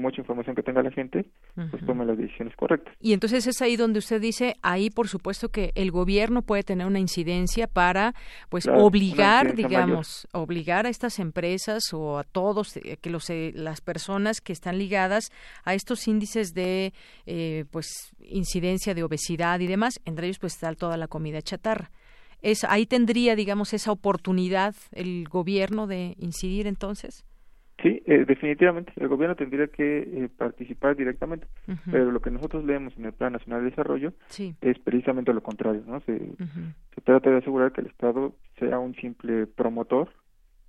mucha 0.05 0.21
información 0.21 0.55
que 0.55 0.63
tenga 0.63 0.81
la 0.81 0.91
gente, 0.91 1.25
pues 1.55 1.85
tome 1.85 2.05
las 2.05 2.17
decisiones 2.17 2.55
correctas. 2.55 2.95
Y 3.01 3.13
entonces 3.13 3.47
es 3.47 3.61
ahí 3.61 3.75
donde 3.75 3.99
usted 3.99 4.21
dice, 4.21 4.55
ahí 4.61 4.89
por 4.89 5.07
supuesto 5.07 5.49
que 5.49 5.71
el 5.75 5.91
gobierno 5.91 6.41
puede 6.41 6.63
tener 6.63 6.85
una 6.87 6.99
incidencia 6.99 7.67
para, 7.67 8.13
pues, 8.49 8.67
obligar, 8.67 9.55
digamos, 9.55 10.27
obligar 10.31 10.85
a 10.85 10.89
estas 10.89 11.19
empresas 11.19 11.93
o 11.93 12.17
a 12.19 12.23
todos, 12.23 12.77
eh, 12.77 12.97
que 13.01 13.09
los, 13.09 13.29
eh, 13.29 13.51
las 13.55 13.81
personas 13.81 14.41
que 14.41 14.53
están 14.53 14.77
ligadas 14.77 15.31
a 15.63 15.73
estos 15.73 16.07
índices 16.07 16.53
de, 16.53 16.93
eh, 17.25 17.65
pues, 17.71 18.15
incidencia 18.19 18.93
de 18.93 19.03
obesidad 19.03 19.59
y 19.59 19.67
demás, 19.67 19.99
entre 20.05 20.27
ellos, 20.27 20.39
pues, 20.39 20.53
está 20.53 20.73
toda 20.75 20.97
la 20.97 21.07
comida 21.07 21.41
chatarra. 21.41 21.91
Es, 22.41 22.63
ahí 22.63 22.85
tendría, 22.85 23.35
digamos, 23.35 23.73
esa 23.73 23.91
oportunidad 23.91 24.75
el 24.91 25.27
gobierno 25.27 25.87
de 25.87 26.15
incidir 26.19 26.67
entonces. 26.67 27.25
Sí, 27.81 28.01
eh, 28.05 28.25
definitivamente. 28.25 28.93
El 28.95 29.09
gobierno 29.09 29.35
tendría 29.35 29.67
que 29.67 29.97
eh, 29.99 30.29
participar 30.37 30.95
directamente, 30.95 31.47
pero 31.91 32.11
lo 32.11 32.21
que 32.21 32.31
nosotros 32.31 32.63
leemos 32.63 32.95
en 32.97 33.05
el 33.05 33.13
Plan 33.13 33.33
Nacional 33.33 33.63
de 33.63 33.69
Desarrollo 33.69 34.13
es 34.61 34.79
precisamente 34.79 35.33
lo 35.33 35.43
contrario, 35.43 35.83
¿no? 35.85 35.99
Se, 36.01 36.17
se 36.17 37.01
trata 37.01 37.29
de 37.29 37.37
asegurar 37.37 37.73
que 37.73 37.81
el 37.81 37.87
Estado 37.87 38.33
sea 38.59 38.79
un 38.79 38.95
simple 38.95 39.45
promotor 39.47 40.09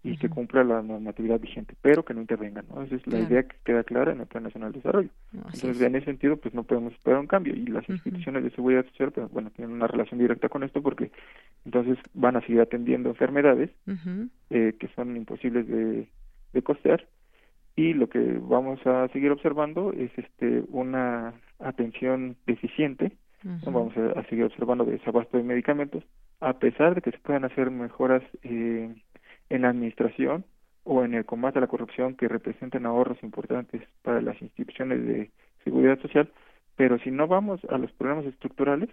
y 0.07 0.17
que 0.19 0.29
cumpla 0.29 0.63
la 0.63 0.83
normatividad 0.83 1.41
vigente, 1.41 1.75
pero 1.83 2.05
que 2.05 2.15
no 2.15 2.21
intervenga, 2.21 2.63
¿no? 2.63 2.83
Esa 2.83 2.95
es 2.95 3.07
la 3.07 3.19
idea 3.19 3.43
que 3.43 3.57
queda 3.65 3.83
clara 3.83 4.13
en 4.13 4.21
el 4.21 4.27
Plan 4.27 4.45
Nacional 4.45 4.73
de 4.73 4.79
Desarrollo. 4.79 5.11
Entonces, 5.33 5.81
en 5.81 5.97
ese 5.97 6.05
sentido, 6.07 6.37
pues 6.37 6.55
no 6.55 6.63
podemos 6.63 6.93
esperar 6.93 7.19
un 7.19 7.27
cambio 7.27 7.55
y 7.55 7.67
las 7.67 7.89
instituciones 7.89 8.45
de 8.45 8.51
seguridad 8.51 8.87
social, 8.87 9.11
pues 9.11 9.31
bueno, 9.33 9.51
tienen 9.51 9.75
una 9.75 9.89
relación 9.89 10.21
directa 10.21 10.49
con 10.49 10.63
esto 10.63 10.81
porque 10.81 11.11
entonces 11.65 11.99
van 12.15 12.37
a 12.37 12.41
seguir 12.43 12.61
atendiendo 12.61 13.09
enfermedades 13.09 13.71
eh, 14.51 14.75
que 14.79 14.89
son 14.95 15.17
imposibles 15.17 15.67
de 15.67 16.09
de 16.57 16.63
costear. 16.63 17.07
Y 17.77 17.93
lo 17.93 18.09
que 18.09 18.39
vamos 18.41 18.85
a 18.87 19.07
seguir 19.09 19.31
observando 19.31 19.93
es 19.93 20.11
este 20.17 20.65
una 20.69 21.35
atención 21.61 22.37
deficiente. 22.47 23.13
Vamos 23.65 23.97
a, 23.97 24.25
seguir 24.25 24.45
observando 24.45 24.85
desabasto 24.85 25.37
de 25.37 25.45
medicamentos 25.45 26.03
a 26.41 26.59
pesar 26.59 26.97
de 26.97 27.01
que 27.01 27.13
se 27.13 27.19
puedan 27.19 27.45
hacer 27.45 27.71
mejoras 27.71 28.23
eh, 28.43 28.93
en 29.51 29.63
la 29.63 29.69
administración 29.69 30.45
o 30.83 31.05
en 31.05 31.15
el 31.15 31.25
combate 31.25 31.59
a 31.59 31.61
la 31.61 31.69
corrupción 31.69 32.17
que 32.17 32.29
representan 32.29 32.87
ahorros 32.87 33.23
importantes 33.23 33.83
para 34.03 34.21
las 34.21 34.41
instituciones 34.43 35.07
de 35.07 35.31
seguridad 35.63 36.01
social, 36.01 36.29
pero 36.77 36.99
si 36.99 37.11
no 37.11 37.29
vamos 37.29 37.61
a 37.71 37.79
los 37.79 37.93
problemas 37.93 38.27
estructurales, 38.27 38.91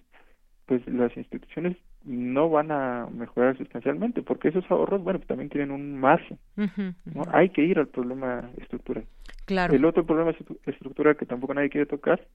pues 0.65 0.86
las 0.88 1.15
instituciones 1.17 1.77
no 2.04 2.50
van 2.50 2.71
a 2.71 3.08
mejorar 3.12 3.58
sustancialmente, 3.58 4.21
porque 4.21 4.50
esos 4.50 4.69
ahorros, 4.69 5.04
bueno, 5.04 5.19
pues 5.19 5.27
también 5.27 5.50
tienen 5.50 5.71
un 5.71 6.00
margen. 6.00 6.38
¿no? 6.56 7.23
Hay 7.31 7.50
que 7.50 7.63
ir 7.63 7.79
al 7.79 7.88
problema 7.88 8.50
estructural. 8.58 9.06
Claro. 9.46 9.73
El 9.73 9.85
otro 9.85 10.06
problema 10.06 10.31
estructural 10.65 11.15
que 11.15 11.25
tampoco 11.25 11.54
nadie 11.54 11.69
quiere 11.69 11.85
tocar 11.85 12.25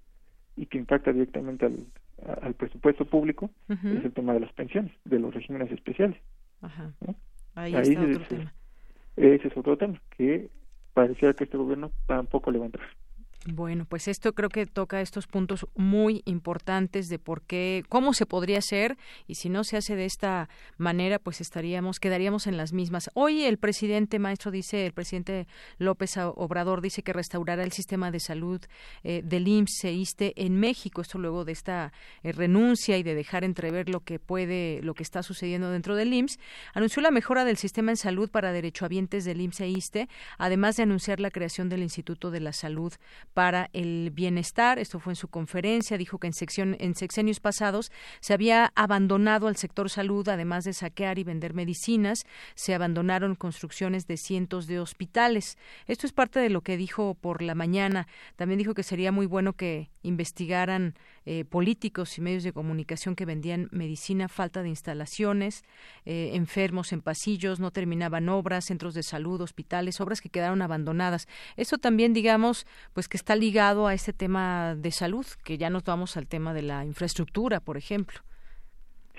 y 0.56 0.66
que 0.66 0.78
impacta 0.78 1.12
directamente 1.12 1.66
al, 1.66 1.86
al 2.42 2.54
presupuesto 2.54 3.04
público 3.04 3.50
es 3.68 4.04
el 4.04 4.12
tema 4.12 4.34
de 4.34 4.40
las 4.40 4.52
pensiones, 4.52 4.92
de 5.04 5.18
los 5.18 5.34
regímenes 5.34 5.70
especiales. 5.70 6.18
Ajá. 6.60 6.92
Ahí, 7.54 7.74
está 7.74 8.02
otro 8.02 8.26
tema. 8.28 8.52
Ese 9.16 9.48
es 9.48 9.56
otro 9.56 9.76
tema 9.76 10.00
que 10.16 10.48
parecía 10.94 11.32
que 11.32 11.44
este 11.44 11.56
gobierno 11.56 11.90
tampoco 12.06 12.50
le 12.50 12.58
va 12.58 12.64
a 12.64 12.66
entrar. 12.66 12.88
Bueno, 13.46 13.86
pues 13.88 14.08
esto 14.08 14.34
creo 14.34 14.48
que 14.48 14.66
toca 14.66 15.00
estos 15.00 15.28
puntos 15.28 15.64
muy 15.76 16.22
importantes 16.24 17.08
de 17.08 17.20
por 17.20 17.42
qué, 17.42 17.84
cómo 17.88 18.12
se 18.12 18.26
podría 18.26 18.58
hacer 18.58 18.98
y 19.28 19.36
si 19.36 19.48
no 19.48 19.62
se 19.62 19.76
hace 19.76 19.94
de 19.94 20.06
esta 20.06 20.48
manera, 20.76 21.20
pues 21.20 21.40
estaríamos, 21.40 22.00
quedaríamos 22.00 22.48
en 22.48 22.56
las 22.56 22.72
mismas. 22.72 23.10
Hoy 23.14 23.44
el 23.44 23.56
presidente 23.58 24.18
maestro 24.18 24.50
dice, 24.50 24.84
el 24.86 24.92
presidente 24.92 25.46
López 25.78 26.16
Obrador 26.16 26.80
dice 26.80 27.02
que 27.02 27.12
restaurará 27.12 27.62
el 27.62 27.70
sistema 27.70 28.10
de 28.10 28.18
salud 28.18 28.60
eh, 29.04 29.22
del 29.24 29.46
IMSS 29.46 29.84
e 29.84 29.92
ISTE 29.92 30.32
en 30.36 30.58
México. 30.58 31.00
Esto 31.00 31.18
luego 31.18 31.44
de 31.44 31.52
esta 31.52 31.92
eh, 32.24 32.32
renuncia 32.32 32.98
y 32.98 33.04
de 33.04 33.14
dejar 33.14 33.44
entrever 33.44 33.88
lo 33.88 34.00
que 34.00 34.18
puede, 34.18 34.80
lo 34.82 34.94
que 34.94 35.04
está 35.04 35.22
sucediendo 35.22 35.70
dentro 35.70 35.94
del 35.94 36.12
IMSS. 36.12 36.40
Anunció 36.74 37.02
la 37.02 37.12
mejora 37.12 37.44
del 37.44 37.56
sistema 37.56 37.92
en 37.92 37.96
salud 37.96 38.28
para 38.30 38.52
derechohabientes 38.52 39.24
del 39.24 39.40
IMSS 39.40 39.60
e 39.60 39.68
ISTE, 39.68 40.08
además 40.38 40.76
de 40.76 40.82
anunciar 40.82 41.20
la 41.20 41.30
creación 41.30 41.68
del 41.68 41.82
Instituto 41.82 42.32
de 42.32 42.40
la 42.40 42.52
Salud 42.52 42.92
para 43.38 43.70
el 43.72 44.10
bienestar. 44.10 44.80
Esto 44.80 44.98
fue 44.98 45.12
en 45.12 45.16
su 45.16 45.28
conferencia. 45.28 45.96
Dijo 45.96 46.18
que 46.18 46.26
en, 46.26 46.32
sección, 46.32 46.76
en 46.80 46.96
sexenios 46.96 47.38
pasados 47.38 47.92
se 48.18 48.34
había 48.34 48.72
abandonado 48.74 49.46
al 49.46 49.54
sector 49.54 49.90
salud, 49.90 50.28
además 50.28 50.64
de 50.64 50.72
saquear 50.72 51.20
y 51.20 51.22
vender 51.22 51.54
medicinas. 51.54 52.26
Se 52.56 52.74
abandonaron 52.74 53.36
construcciones 53.36 54.08
de 54.08 54.16
cientos 54.16 54.66
de 54.66 54.80
hospitales. 54.80 55.56
Esto 55.86 56.04
es 56.04 56.12
parte 56.12 56.40
de 56.40 56.50
lo 56.50 56.62
que 56.62 56.76
dijo 56.76 57.14
por 57.14 57.40
la 57.40 57.54
mañana. 57.54 58.08
También 58.34 58.58
dijo 58.58 58.74
que 58.74 58.82
sería 58.82 59.12
muy 59.12 59.26
bueno 59.26 59.52
que 59.52 59.88
investigaran 60.02 60.94
eh, 61.30 61.44
políticos 61.44 62.16
y 62.16 62.22
medios 62.22 62.42
de 62.42 62.54
comunicación 62.54 63.14
que 63.14 63.26
vendían 63.26 63.68
medicina, 63.70 64.28
falta 64.28 64.62
de 64.62 64.70
instalaciones, 64.70 65.62
eh, 66.06 66.30
enfermos 66.32 66.92
en 66.92 67.02
pasillos, 67.02 67.60
no 67.60 67.70
terminaban 67.70 68.30
obras, 68.30 68.64
centros 68.64 68.94
de 68.94 69.02
salud, 69.02 69.42
hospitales, 69.42 70.00
obras 70.00 70.22
que 70.22 70.30
quedaron 70.30 70.62
abandonadas. 70.62 71.28
Esto 71.56 71.76
también, 71.76 72.14
digamos, 72.14 72.66
pues 72.94 73.08
que 73.08 73.17
está 73.18 73.36
ligado 73.36 73.86
a 73.86 73.94
este 73.94 74.12
tema 74.12 74.74
de 74.74 74.90
salud, 74.90 75.26
que 75.44 75.58
ya 75.58 75.70
nos 75.70 75.84
vamos 75.84 76.16
al 76.16 76.26
tema 76.28 76.54
de 76.54 76.62
la 76.62 76.84
infraestructura, 76.84 77.60
por 77.60 77.76
ejemplo. 77.76 78.20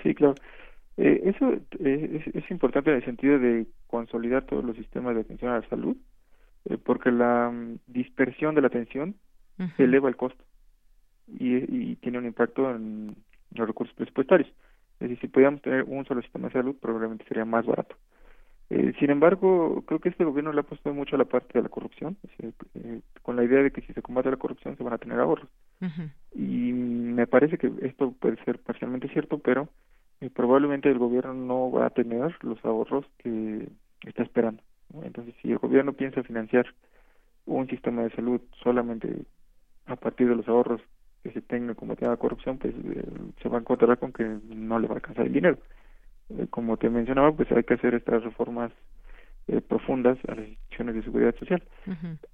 Sí, 0.02 0.14
claro. 0.14 0.34
Eh, 0.96 1.20
eso 1.24 1.52
es, 1.78 2.26
es, 2.34 2.50
importante 2.50 2.90
en 2.90 2.96
el 2.96 3.04
sentido 3.04 3.38
de 3.38 3.66
consolidar 3.86 4.44
todos 4.46 4.64
los 4.64 4.76
sistemas 4.76 5.14
de 5.14 5.20
atención 5.20 5.52
a 5.52 5.60
la 5.60 5.68
salud, 5.68 5.96
porque 6.84 7.10
la 7.10 7.50
mm, 7.50 7.78
dispersión 7.86 8.54
de 8.54 8.60
la 8.60 8.66
atención 8.66 9.14
eleva 9.78 10.08
el 10.08 10.16
costo 10.16 10.42
y, 11.38 11.96
tiene 11.96 12.18
un 12.18 12.26
impacto 12.26 12.70
en 12.70 13.14
los 13.54 13.66
recursos 13.66 13.94
presupuestarios. 13.94 14.48
Es 14.94 15.08
decir, 15.08 15.20
si 15.20 15.28
pudiéramos 15.28 15.62
tener 15.62 15.84
un 15.84 16.04
solo 16.04 16.22
sistema 16.22 16.48
de 16.48 16.54
salud, 16.54 16.76
probablemente 16.80 17.24
sería 17.26 17.44
más 17.44 17.66
barato. 17.66 17.96
Eh, 18.70 18.92
sin 19.00 19.10
embargo, 19.10 19.82
creo 19.84 19.98
que 19.98 20.10
este 20.10 20.24
gobierno 20.24 20.52
le 20.52 20.60
ha 20.60 20.62
puesto 20.62 20.94
mucho 20.94 21.16
a 21.16 21.18
la 21.18 21.24
parte 21.24 21.58
de 21.58 21.62
la 21.62 21.68
corrupción, 21.68 22.16
eh, 22.38 23.00
con 23.22 23.34
la 23.34 23.42
idea 23.42 23.62
de 23.62 23.72
que 23.72 23.80
si 23.80 23.92
se 23.92 24.00
combate 24.02 24.30
la 24.30 24.36
corrupción 24.36 24.76
se 24.76 24.84
van 24.84 24.92
a 24.92 24.98
tener 24.98 25.18
ahorros. 25.18 25.48
Y 26.32 26.72
me 26.72 27.26
parece 27.26 27.58
que 27.58 27.72
esto 27.82 28.12
puede 28.12 28.42
ser 28.44 28.60
parcialmente 28.60 29.08
cierto, 29.08 29.38
pero 29.38 29.68
eh, 30.20 30.30
probablemente 30.30 30.88
el 30.88 30.98
gobierno 30.98 31.34
no 31.34 31.72
va 31.72 31.86
a 31.86 31.90
tener 31.90 32.36
los 32.42 32.64
ahorros 32.64 33.04
que 33.18 33.68
está 34.06 34.22
esperando. 34.22 34.62
Entonces, 35.02 35.34
si 35.42 35.50
el 35.50 35.58
gobierno 35.58 35.92
piensa 35.92 36.22
financiar 36.22 36.66
un 37.46 37.66
sistema 37.68 38.02
de 38.02 38.10
salud 38.10 38.40
solamente 38.62 39.24
a 39.86 39.96
partir 39.96 40.28
de 40.28 40.36
los 40.36 40.46
ahorros 40.48 40.80
que 41.24 41.32
se 41.32 41.40
tenga 41.42 41.74
tema 41.74 42.12
de 42.12 42.16
corrupción, 42.18 42.58
pues 42.58 42.74
eh, 42.74 43.04
se 43.42 43.48
va 43.48 43.58
a 43.58 43.60
encontrar 43.60 43.98
con 43.98 44.12
que 44.12 44.24
no 44.24 44.78
le 44.78 44.86
va 44.86 44.94
a 44.94 44.96
alcanzar 44.96 45.26
el 45.26 45.32
dinero. 45.32 45.58
Eh, 46.38 46.46
como 46.50 46.76
te 46.76 46.88
mencionaba, 46.88 47.32
pues 47.32 47.50
hay 47.52 47.64
que 47.64 47.74
hacer 47.74 47.94
estas 47.94 48.22
reformas 48.22 48.72
eh, 49.48 49.60
profundas 49.60 50.18
a 50.28 50.34
las 50.34 50.48
instituciones 50.48 50.94
de 50.94 51.02
seguridad 51.02 51.34
social. 51.36 51.62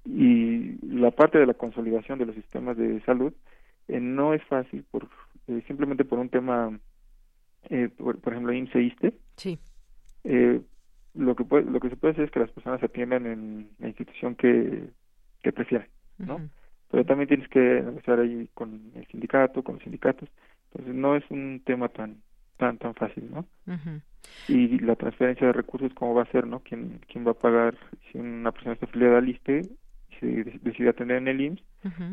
Y 0.05 0.77
la 0.85 1.11
parte 1.11 1.39
de 1.39 1.45
la 1.45 1.53
consolidación 1.53 2.19
de 2.19 2.25
los 2.25 2.35
sistemas 2.35 2.77
de 2.77 3.01
salud 3.01 3.33
no 3.87 4.33
es 4.33 4.43
fácil 4.43 4.83
por 4.91 5.07
simplemente 5.65 6.03
por 6.03 6.19
un 6.19 6.29
tema, 6.29 6.77
por, 7.97 8.33
ejemplo, 8.33 8.51
INSE 8.51 8.93
Sí. 9.37 9.57
lo 11.13 11.35
que 11.35 11.45
puede, 11.45 11.63
lo 11.71 11.79
que 11.79 11.89
se 11.89 11.95
puede 11.95 12.11
hacer 12.13 12.25
es 12.25 12.31
que 12.31 12.41
las 12.41 12.51
personas 12.51 12.83
atiendan 12.83 13.25
en 13.25 13.69
la 13.79 13.87
institución 13.87 14.35
que, 14.35 14.89
que 15.41 15.53
prefieran, 15.53 15.87
¿no? 16.17 16.49
pero 16.89 17.05
también 17.05 17.27
tienes 17.27 17.47
que 17.49 17.59
negociar 17.59 18.19
ahí 18.19 18.49
con 18.53 18.91
el 18.95 19.05
sindicato, 19.07 19.63
con 19.63 19.75
los 19.75 19.83
sindicatos, 19.83 20.29
entonces 20.71 20.95
no 20.95 21.15
es 21.15 21.23
un 21.29 21.61
tema 21.65 21.89
tan 21.89 22.21
tan 22.57 22.77
tan 22.77 22.93
fácil, 22.95 23.29
¿no? 23.31 23.45
Y 24.47 24.79
la 24.79 24.95
transferencia 24.95 25.47
de 25.47 25.53
recursos 25.53 25.93
cómo 25.93 26.13
va 26.13 26.23
a 26.23 26.31
ser, 26.31 26.45
¿no? 26.45 26.59
¿Quién 26.59 26.99
quién 27.07 27.25
va 27.25 27.31
a 27.31 27.39
pagar 27.39 27.75
si 28.11 28.17
una 28.17 28.51
persona 28.51 28.73
está 28.73 28.85
afiliada 28.85 29.19
al 29.19 29.29
ISTE 29.29 29.61
y 30.09 30.15
se 30.19 30.27
decide 30.61 30.89
atender 30.89 31.17
en 31.17 31.27
el 31.27 31.41
IMSS, 31.41 31.63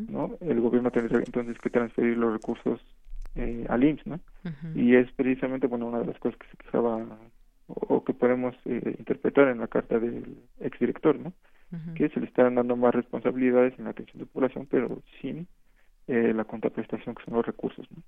¿no? 0.09 0.37
El 0.41 0.61
gobierno 0.61 0.91
tendrá 0.91 1.19
entonces 1.19 1.59
que 1.59 1.71
transferir 1.71 2.17
los 2.17 2.33
recursos 2.33 2.81
eh, 3.35 3.67
al 3.69 3.85
IMSS, 3.85 4.07
¿no? 4.07 4.21
Y 4.75 4.95
es 4.95 5.11
precisamente 5.13 5.67
bueno 5.67 5.87
una 5.87 6.01
de 6.01 6.07
las 6.07 6.19
cosas 6.19 6.39
que 6.39 6.47
se 6.49 6.57
quejaba 6.57 7.05
o, 7.67 8.05
que 8.05 8.13
podemos 8.13 8.55
eh, 8.67 8.97
interpretar 8.99 9.49
en 9.49 9.61
la 9.61 9.69
carta 9.69 9.99
del 9.99 10.37
exdirector, 10.61 11.17
¿no? 11.17 11.33
que 11.97 12.09
se 12.09 12.21
le 12.21 12.27
están 12.27 12.55
dando 12.55 12.77
más 12.77 12.95
responsabilidades 12.95 13.77
en 13.79 13.85
la 13.85 13.91
atención 13.91 14.19
de 14.21 14.27
población, 14.27 14.69
pero 14.71 15.03
sin 15.21 15.49
eh, 16.07 16.33
la 16.33 16.45
contraprestación 16.45 17.15
que 17.15 17.25
son 17.25 17.35
los 17.35 17.47
recursos. 17.47 17.87
¿no? 17.91 18.03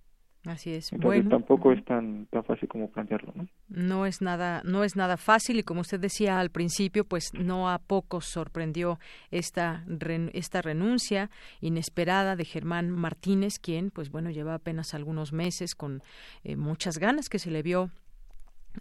Así 0.46 0.72
es. 0.72 0.92
Entonces 0.92 1.24
bueno, 1.24 1.30
tampoco 1.38 1.72
es 1.72 1.84
tan 1.84 2.26
tan 2.26 2.44
fácil 2.44 2.68
como 2.68 2.88
plantearlo, 2.88 3.32
¿no? 3.34 3.48
No 3.68 4.06
es 4.06 4.22
nada 4.22 4.62
no 4.64 4.84
es 4.84 4.94
nada 4.94 5.16
fácil 5.16 5.58
y 5.58 5.62
como 5.64 5.80
usted 5.80 5.98
decía 5.98 6.38
al 6.38 6.50
principio, 6.50 7.04
pues 7.04 7.32
no 7.34 7.68
a 7.68 7.78
pocos 7.78 8.26
sorprendió 8.26 9.00
esta 9.32 9.84
esta 10.32 10.62
renuncia 10.62 11.30
inesperada 11.60 12.36
de 12.36 12.44
Germán 12.44 12.90
Martínez, 12.90 13.58
quien 13.60 13.90
pues 13.90 14.10
bueno 14.10 14.30
lleva 14.30 14.54
apenas 14.54 14.94
algunos 14.94 15.32
meses 15.32 15.74
con 15.74 16.02
eh, 16.44 16.54
muchas 16.54 16.98
ganas 16.98 17.28
que 17.28 17.40
se 17.40 17.50
le 17.50 17.62
vio 17.62 17.90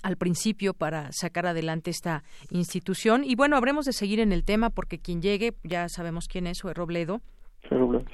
al 0.04 0.18
principio 0.18 0.74
para 0.74 1.10
sacar 1.12 1.48
adelante 1.48 1.90
esta 1.90 2.24
institución. 2.50 3.24
Y 3.24 3.36
bueno, 3.36 3.58
habremos 3.58 3.86
de 3.86 3.94
seguir 3.94 4.20
en 4.20 4.32
el 4.32 4.44
tema 4.44 4.70
porque 4.70 5.00
quien 5.00 5.22
llegue, 5.22 5.56
ya 5.64 5.90
sabemos 5.90 6.28
quién 6.28 6.48
es, 6.48 6.64
o 6.64 6.70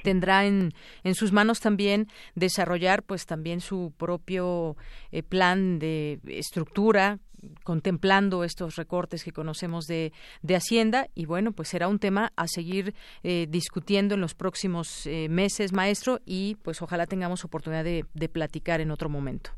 Tendrá 0.02 0.44
en, 0.46 0.70
en 1.04 1.14
sus 1.14 1.32
manos 1.32 1.60
también 1.60 2.06
desarrollar 2.34 3.02
pues 3.02 3.26
también 3.26 3.60
su 3.60 3.92
propio 3.96 4.76
eh, 5.10 5.22
plan 5.22 5.78
de 5.78 6.20
estructura 6.26 7.18
contemplando 7.64 8.44
estos 8.44 8.76
recortes 8.76 9.24
que 9.24 9.32
conocemos 9.32 9.86
de, 9.86 10.12
de 10.42 10.54
Hacienda 10.54 11.08
y 11.14 11.26
bueno 11.26 11.50
pues 11.50 11.68
será 11.68 11.88
un 11.88 11.98
tema 11.98 12.30
a 12.36 12.46
seguir 12.46 12.94
eh, 13.24 13.46
discutiendo 13.48 14.14
en 14.14 14.20
los 14.20 14.34
próximos 14.34 15.08
eh, 15.08 15.28
meses 15.28 15.72
maestro 15.72 16.20
y 16.24 16.56
pues 16.62 16.82
ojalá 16.82 17.06
tengamos 17.06 17.44
oportunidad 17.44 17.82
de, 17.82 18.04
de 18.14 18.28
platicar 18.28 18.80
en 18.80 18.92
otro 18.92 19.08
momento 19.08 19.50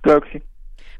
claro 0.00 0.22
que 0.22 0.38
sí 0.38 0.44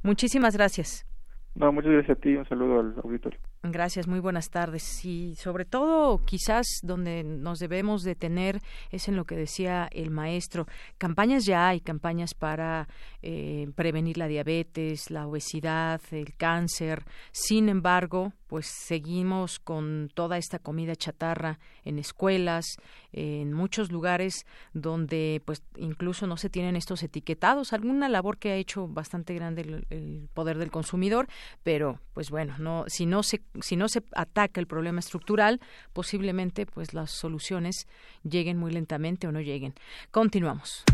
Muchísimas 0.04 0.54
gracias. 0.54 1.06
No, 1.54 1.72
muchas 1.72 1.90
gracias 1.92 2.18
a 2.18 2.20
ti. 2.20 2.36
Un 2.36 2.46
saludo 2.46 2.80
al 2.80 2.94
auditorio. 3.02 3.38
Gracias, 3.66 4.06
muy 4.06 4.20
buenas 4.20 4.50
tardes. 4.50 5.02
Y 5.06 5.36
sobre 5.36 5.64
todo, 5.64 6.22
quizás 6.26 6.66
donde 6.82 7.24
nos 7.24 7.58
debemos 7.58 8.02
detener 8.02 8.60
es 8.90 9.08
en 9.08 9.16
lo 9.16 9.24
que 9.24 9.36
decía 9.36 9.88
el 9.90 10.10
maestro. 10.10 10.66
Campañas 10.98 11.46
ya 11.46 11.68
hay, 11.68 11.80
campañas 11.80 12.34
para 12.34 12.88
eh, 13.22 13.70
prevenir 13.74 14.18
la 14.18 14.28
diabetes, 14.28 15.10
la 15.10 15.26
obesidad, 15.26 16.02
el 16.10 16.34
cáncer. 16.36 17.04
Sin 17.32 17.70
embargo, 17.70 18.34
pues 18.54 18.66
seguimos 18.66 19.58
con 19.58 20.12
toda 20.14 20.38
esta 20.38 20.60
comida 20.60 20.94
chatarra 20.94 21.58
en 21.84 21.98
escuelas, 21.98 22.76
en 23.10 23.52
muchos 23.52 23.90
lugares 23.90 24.46
donde 24.74 25.42
pues 25.44 25.60
incluso 25.76 26.28
no 26.28 26.36
se 26.36 26.50
tienen 26.50 26.76
estos 26.76 27.02
etiquetados. 27.02 27.72
Alguna 27.72 28.08
labor 28.08 28.38
que 28.38 28.52
ha 28.52 28.54
hecho 28.54 28.86
bastante 28.86 29.34
grande 29.34 29.62
el, 29.62 29.86
el 29.90 30.28
poder 30.34 30.58
del 30.58 30.70
consumidor, 30.70 31.26
pero 31.64 31.98
pues 32.12 32.30
bueno, 32.30 32.54
no, 32.58 32.84
si 32.86 33.06
no 33.06 33.24
se 33.24 33.42
si 33.60 33.74
no 33.74 33.88
se 33.88 34.04
ataca 34.14 34.60
el 34.60 34.68
problema 34.68 35.00
estructural, 35.00 35.60
posiblemente 35.92 36.64
pues 36.64 36.94
las 36.94 37.10
soluciones 37.10 37.88
lleguen 38.22 38.56
muy 38.56 38.70
lentamente 38.70 39.26
o 39.26 39.32
no 39.32 39.40
lleguen. 39.40 39.74
Continuamos. 40.12 40.84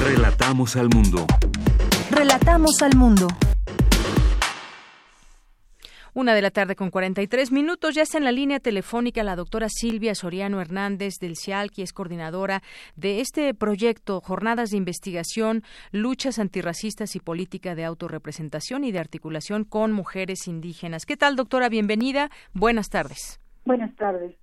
Relatamos 0.00 0.74
al 0.74 0.88
mundo. 0.88 1.24
Relatamos 2.10 2.82
al 2.82 2.96
mundo. 2.96 3.28
Una 6.18 6.34
de 6.34 6.42
la 6.42 6.50
tarde 6.50 6.74
con 6.74 6.90
43 6.90 7.52
minutos. 7.52 7.94
Ya 7.94 8.02
está 8.02 8.18
en 8.18 8.24
la 8.24 8.32
línea 8.32 8.58
telefónica 8.58 9.22
la 9.22 9.36
doctora 9.36 9.68
Silvia 9.68 10.16
Soriano 10.16 10.60
Hernández 10.60 11.14
del 11.20 11.36
CIAL, 11.36 11.70
que 11.70 11.84
es 11.84 11.92
coordinadora 11.92 12.60
de 12.96 13.20
este 13.20 13.54
proyecto, 13.54 14.20
Jornadas 14.20 14.70
de 14.70 14.78
Investigación, 14.78 15.62
Luchas 15.92 16.40
Antirracistas 16.40 17.14
y 17.14 17.20
Política 17.20 17.76
de 17.76 17.84
Autorrepresentación 17.84 18.82
y 18.82 18.90
de 18.90 18.98
Articulación 18.98 19.62
con 19.62 19.92
Mujeres 19.92 20.48
Indígenas. 20.48 21.06
¿Qué 21.06 21.16
tal, 21.16 21.36
doctora? 21.36 21.68
Bienvenida. 21.68 22.30
Buenas 22.52 22.88
tardes. 22.88 23.38
Buenas 23.64 23.94
tardes. 23.94 24.34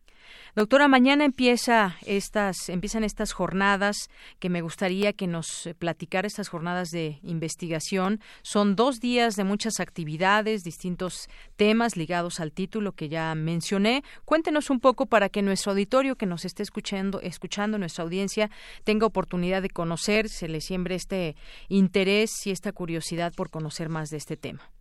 Doctora, 0.55 0.87
mañana 0.87 1.25
empieza 1.25 1.97
estas, 2.05 2.69
empiezan 2.69 3.03
estas 3.03 3.33
jornadas 3.33 4.09
que 4.39 4.49
me 4.49 4.61
gustaría 4.61 5.11
que 5.11 5.27
nos 5.27 5.67
platicara 5.79 6.27
estas 6.27 6.47
jornadas 6.47 6.91
de 6.91 7.19
investigación. 7.23 8.21
Son 8.41 8.77
dos 8.77 9.01
días 9.01 9.35
de 9.35 9.43
muchas 9.43 9.81
actividades, 9.81 10.63
distintos 10.63 11.27
temas 11.57 11.97
ligados 11.97 12.39
al 12.39 12.53
título 12.53 12.93
que 12.93 13.09
ya 13.09 13.35
mencioné. 13.35 14.05
Cuéntenos 14.23 14.69
un 14.69 14.79
poco 14.79 15.07
para 15.07 15.27
que 15.27 15.41
nuestro 15.41 15.73
auditorio 15.73 16.15
que 16.15 16.25
nos 16.25 16.45
esté 16.45 16.63
escuchando, 16.63 17.19
escuchando 17.19 17.77
nuestra 17.77 18.05
audiencia, 18.05 18.49
tenga 18.85 19.05
oportunidad 19.05 19.61
de 19.61 19.71
conocer, 19.71 20.29
se 20.29 20.47
le 20.47 20.61
siembre 20.61 20.95
este 20.95 21.35
interés 21.67 22.31
y 22.47 22.51
esta 22.51 22.71
curiosidad 22.71 23.33
por 23.35 23.49
conocer 23.49 23.89
más 23.89 24.09
de 24.09 24.15
este 24.15 24.37
tema. 24.37 24.71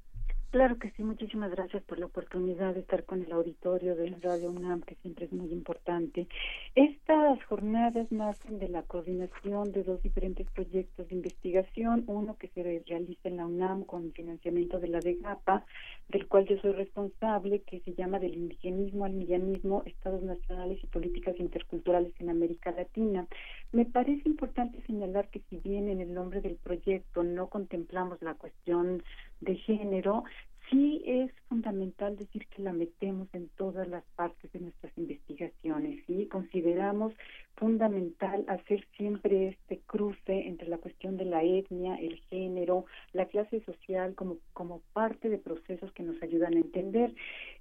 Claro 0.55 0.79
que 0.79 0.93
sí, 0.93 1.03
muchísimas 1.03 1.51
gracias 1.51 1.83
por 1.83 1.99
la 1.99 2.07
oportunidad 2.07 2.75
de 2.75 2.81
estar 2.83 3.03
con 3.03 3.21
el 3.21 3.33
auditorio 3.33 3.97
de 3.97 4.15
Radio 4.23 4.53
UNAM, 4.53 4.83
que 4.83 4.95
siempre 5.03 5.25
es 5.25 5.33
muy 5.33 5.51
importante. 5.51 6.29
Estas 6.77 7.43
jornadas 7.47 8.07
nacen 8.13 8.61
de 8.61 8.69
la 8.69 8.85
coordinación 8.85 9.73
de 9.73 9.83
dos 9.83 10.01
diferentes 10.01 10.49
proyectos 10.53 11.09
de 11.09 11.17
investigación, 11.17 12.05
uno 12.07 12.37
que 12.39 12.47
se 12.51 12.63
realiza 12.63 13.29
en 13.29 13.39
la 13.39 13.47
UNAM 13.47 13.83
con 13.83 14.13
financiamiento 14.13 14.79
de 14.79 14.87
la 14.87 15.01
DEGAPA, 15.01 15.67
del 16.09 16.29
cual 16.29 16.47
yo 16.47 16.57
soy 16.59 16.71
responsable, 16.71 17.63
que 17.63 17.81
se 17.81 17.95
llama 17.95 18.21
del 18.21 18.37
indigenismo 18.37 19.07
al 19.07 19.15
millanismo, 19.15 19.83
estados 19.87 20.23
nacionales 20.23 20.79
y 20.85 20.87
políticas 20.87 21.35
interculturales 21.41 22.13
en 22.21 22.31
América 22.31 22.71
Latina. 22.71 23.27
Me 23.75 23.87
parece 23.87 24.29
importante 24.29 24.81
señalar 24.87 25.31
que 25.31 25.43
si 25.51 25.57
bien 25.57 25.89
en 25.89 26.01
el 26.01 26.15
nombre 26.15 26.41
del 26.41 26.55
proyecto 26.55 27.25
no 27.25 27.49
contemplamos 27.49 28.23
la 28.23 28.35
cuestión 28.35 29.03
de 29.41 29.57
género, 29.57 30.23
sí 30.71 31.03
es 31.07 31.31
fundamental 31.49 32.17
decir 32.17 32.47
que 32.49 32.63
la 32.63 32.73
metemos 32.73 33.29
en 33.33 33.49
todas 33.57 33.87
las 33.89 34.05
partes 34.17 34.51
de 34.53 34.61
nuestras 34.61 34.97
investigaciones 34.97 36.03
y 36.09 36.27
consideramos 36.27 37.13
fundamental 37.57 38.45
hacer 38.49 38.85
siempre 38.97 39.49
este 39.49 39.81
cruce 39.87 40.49
entre 40.49 40.69
la 40.69 40.79
cuestión 40.79 41.17
de 41.17 41.25
la 41.25 41.43
etnia, 41.43 41.95
el 41.97 42.19
género, 42.31 42.87
la 43.13 43.27
clase 43.27 43.61
social 43.61 44.15
como, 44.15 44.39
como 44.53 44.81
parte 44.93 45.29
de 45.29 45.39
procesos 45.39 45.93
que 45.93 46.03
nos 46.03 46.21
ayudan 46.23 46.55
a 46.55 46.61
entender. 46.61 47.15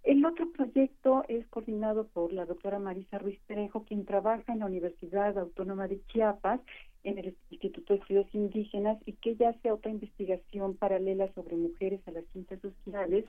El 0.04 0.26
otro 0.26 0.52
proyecto 0.52 1.24
es 1.28 1.46
coordinado 1.48 2.08
por 2.08 2.34
la 2.34 2.46
doctora 2.46 2.80
Marisa 2.80 3.20
Ruiz 3.20 3.40
Trejo, 3.46 3.84
quien 3.84 4.06
trabaja 4.06 4.52
en 4.52 4.60
la 4.60 4.66
Universidad 4.66 5.38
Autónoma 5.38 5.88
de 5.88 6.02
Chiapas 6.08 6.60
en 7.04 7.18
el 7.18 7.36
Instituto 7.50 7.94
de 7.94 8.00
Estudios 8.00 8.28
Indígenas 8.34 8.98
y 9.06 9.14
que 9.14 9.36
ya 9.36 9.50
hace 9.50 9.72
otra 9.72 9.92
investigación 9.92 10.76
paralela 10.76 11.32
sobre 11.34 11.56
mujeres 11.56 12.00
a 12.08 12.12
las 12.12 12.26
ciencias 12.32 12.62
sociales 12.62 13.26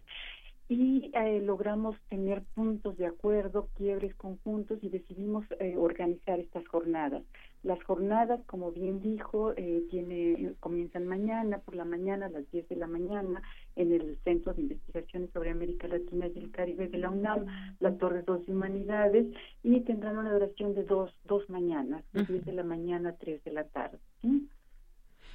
y 0.69 1.11
eh, 1.15 1.41
logramos 1.43 1.97
tener 2.09 2.43
puntos 2.55 2.97
de 2.97 3.07
acuerdo, 3.07 3.69
quiebres 3.77 4.15
conjuntos 4.15 4.79
y 4.83 4.89
decidimos 4.89 5.45
eh, 5.61 5.77
organizar 5.77 6.41
estas 6.41 6.67
jornadas. 6.69 7.23
Las 7.65 7.83
jornadas, 7.83 8.41
como 8.47 8.73
bien 8.73 9.01
dijo, 9.01 9.55
eh, 9.57 9.85
tiene, 9.91 10.53
comienzan 10.61 11.07
mañana, 11.07 11.59
por 11.59 11.75
la 11.75 11.87
mañana 11.87 12.27
a 12.27 12.29
las 12.29 12.49
10 12.51 12.69
de 12.69 12.77
la 12.77 12.87
mañana, 12.87 13.43
en 13.75 13.93
el 13.93 14.19
Centro 14.23 14.53
de 14.53 14.63
Investigaciones 14.63 15.31
sobre 15.33 15.51
América 15.51 15.89
Latina 15.89 16.29
y 16.29 16.39
el 16.39 16.51
Caribe 16.51 16.89
de 16.89 16.99
la 16.99 17.09
UNAM, 17.09 17.47
la 17.81 17.97
Torre 17.97 18.23
2 18.23 18.47
de 18.47 18.53
Humanidades, 18.53 19.27
y 19.63 19.81
tendrán 19.81 20.19
una 20.19 20.35
duración 20.35 20.75
de 20.75 20.85
dos, 20.85 21.11
dos 21.25 21.49
mañanas, 21.49 22.05
de 22.13 22.25
10 22.25 22.45
de 22.45 22.53
la 22.53 22.65
mañana 22.65 23.09
a 23.09 23.17
3 23.17 23.43
de 23.43 23.53
la 23.53 23.65
tarde. 23.65 23.99
¿sí? 24.21 24.47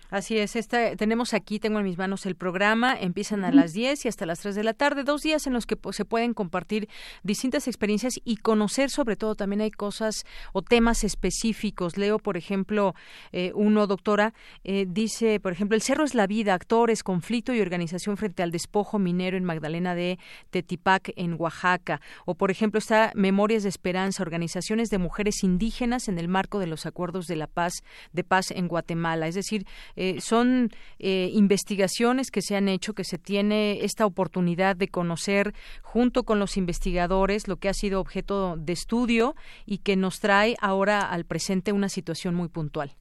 Así 0.10 0.38
es, 0.40 0.56
esta, 0.56 0.96
tenemos 0.96 1.36
aquí, 1.36 1.60
tengo 1.60 1.78
en 1.78 1.86
mis 1.86 1.98
manos 1.98 2.26
el 2.26 2.36
programa, 2.36 2.98
empiezan 3.00 3.44
a 3.44 3.52
las 3.52 3.74
10 3.74 4.06
y 4.06 4.08
hasta 4.08 4.26
las 4.26 4.40
3 4.40 4.56
de 4.56 4.64
la 4.64 4.74
tarde, 4.74 5.04
dos 5.04 5.22
días 5.22 5.46
en 5.46 5.54
los 5.54 5.68
que 5.68 5.78
se 5.92 6.04
pueden 6.04 6.34
compartir 6.34 6.90
distintas 7.22 7.68
experiencias 7.68 8.16
y 8.24 8.38
conocer 8.38 8.90
sobre 8.90 9.16
todo 9.16 9.36
también 9.36 9.62
hay 9.62 9.70
cosas 9.70 10.26
o 10.52 10.64
temas 10.64 11.04
específicos. 11.04 11.98
Leo, 11.98 12.18
por 12.18 12.38
ejemplo, 12.38 12.96
eh, 13.32 13.52
uno, 13.54 13.86
doctora, 13.86 14.34
eh, 14.64 14.88
dice, 14.90 15.40
por 15.40 15.52
ejemplo, 15.52 15.76
el 15.76 15.84
cerro 15.84 16.06
es 16.06 16.16
la 16.16 16.26
vida, 16.26 16.56
actores, 16.56 17.04
conflicto 17.04 17.54
y 17.54 17.62
organización 17.62 18.18
frente 18.18 18.42
al 18.42 18.50
despojo 18.50 18.98
minero 18.98 19.38
en 19.38 19.44
Magdalena 19.44 19.94
de 19.94 20.18
Tetipac, 20.50 21.12
en 21.18 21.36
Oaxaca. 21.40 22.02
O, 22.26 22.34
por 22.34 22.50
ejemplo, 22.50 22.80
está 22.80 23.12
Memorias 23.14 23.62
de 23.62 23.70
Esperanza, 23.70 24.24
organizaciones 24.24 24.90
de 24.90 24.98
mujeres 24.98 25.44
indígenas 25.44 26.08
en 26.08 26.18
el 26.18 26.28
marco 26.28 26.58
de 26.58 26.66
los 26.66 26.88
acuerdos 26.88 27.28
de 27.28 27.36
la 27.36 27.46
paz, 27.46 27.84
de 28.12 28.24
paz 28.24 28.50
en 28.50 28.68
Guatemala. 28.68 29.28
Es 29.28 29.36
decir, 29.36 29.68
eh, 30.02 30.22
son 30.22 30.70
eh, 30.98 31.30
investigaciones 31.34 32.32
que 32.32 32.42
se 32.42 32.56
han 32.56 32.70
hecho, 32.70 32.94
que 32.94 33.04
se 33.04 33.18
tiene 33.18 33.84
esta 33.84 34.06
oportunidad 34.06 34.78
de 34.78 34.88
conocer 34.88 35.54
junto 35.82 36.24
con 36.24 36.40
los 36.40 36.56
investigadores 36.56 37.50
lo 37.50 37.58
que 37.58 37.68
ha 37.68 37.74
sido 37.74 38.00
objeto 38.00 38.56
de 38.56 38.72
estudio 38.72 39.36
y 39.66 39.80
que 39.80 39.98
nos 39.98 40.22
trae 40.22 40.56
ahora 40.62 41.02
al 41.02 41.26
presente 41.26 41.74
una 41.74 41.90
situación 41.90 42.34
muy 42.34 42.48
puntual. 42.48 42.96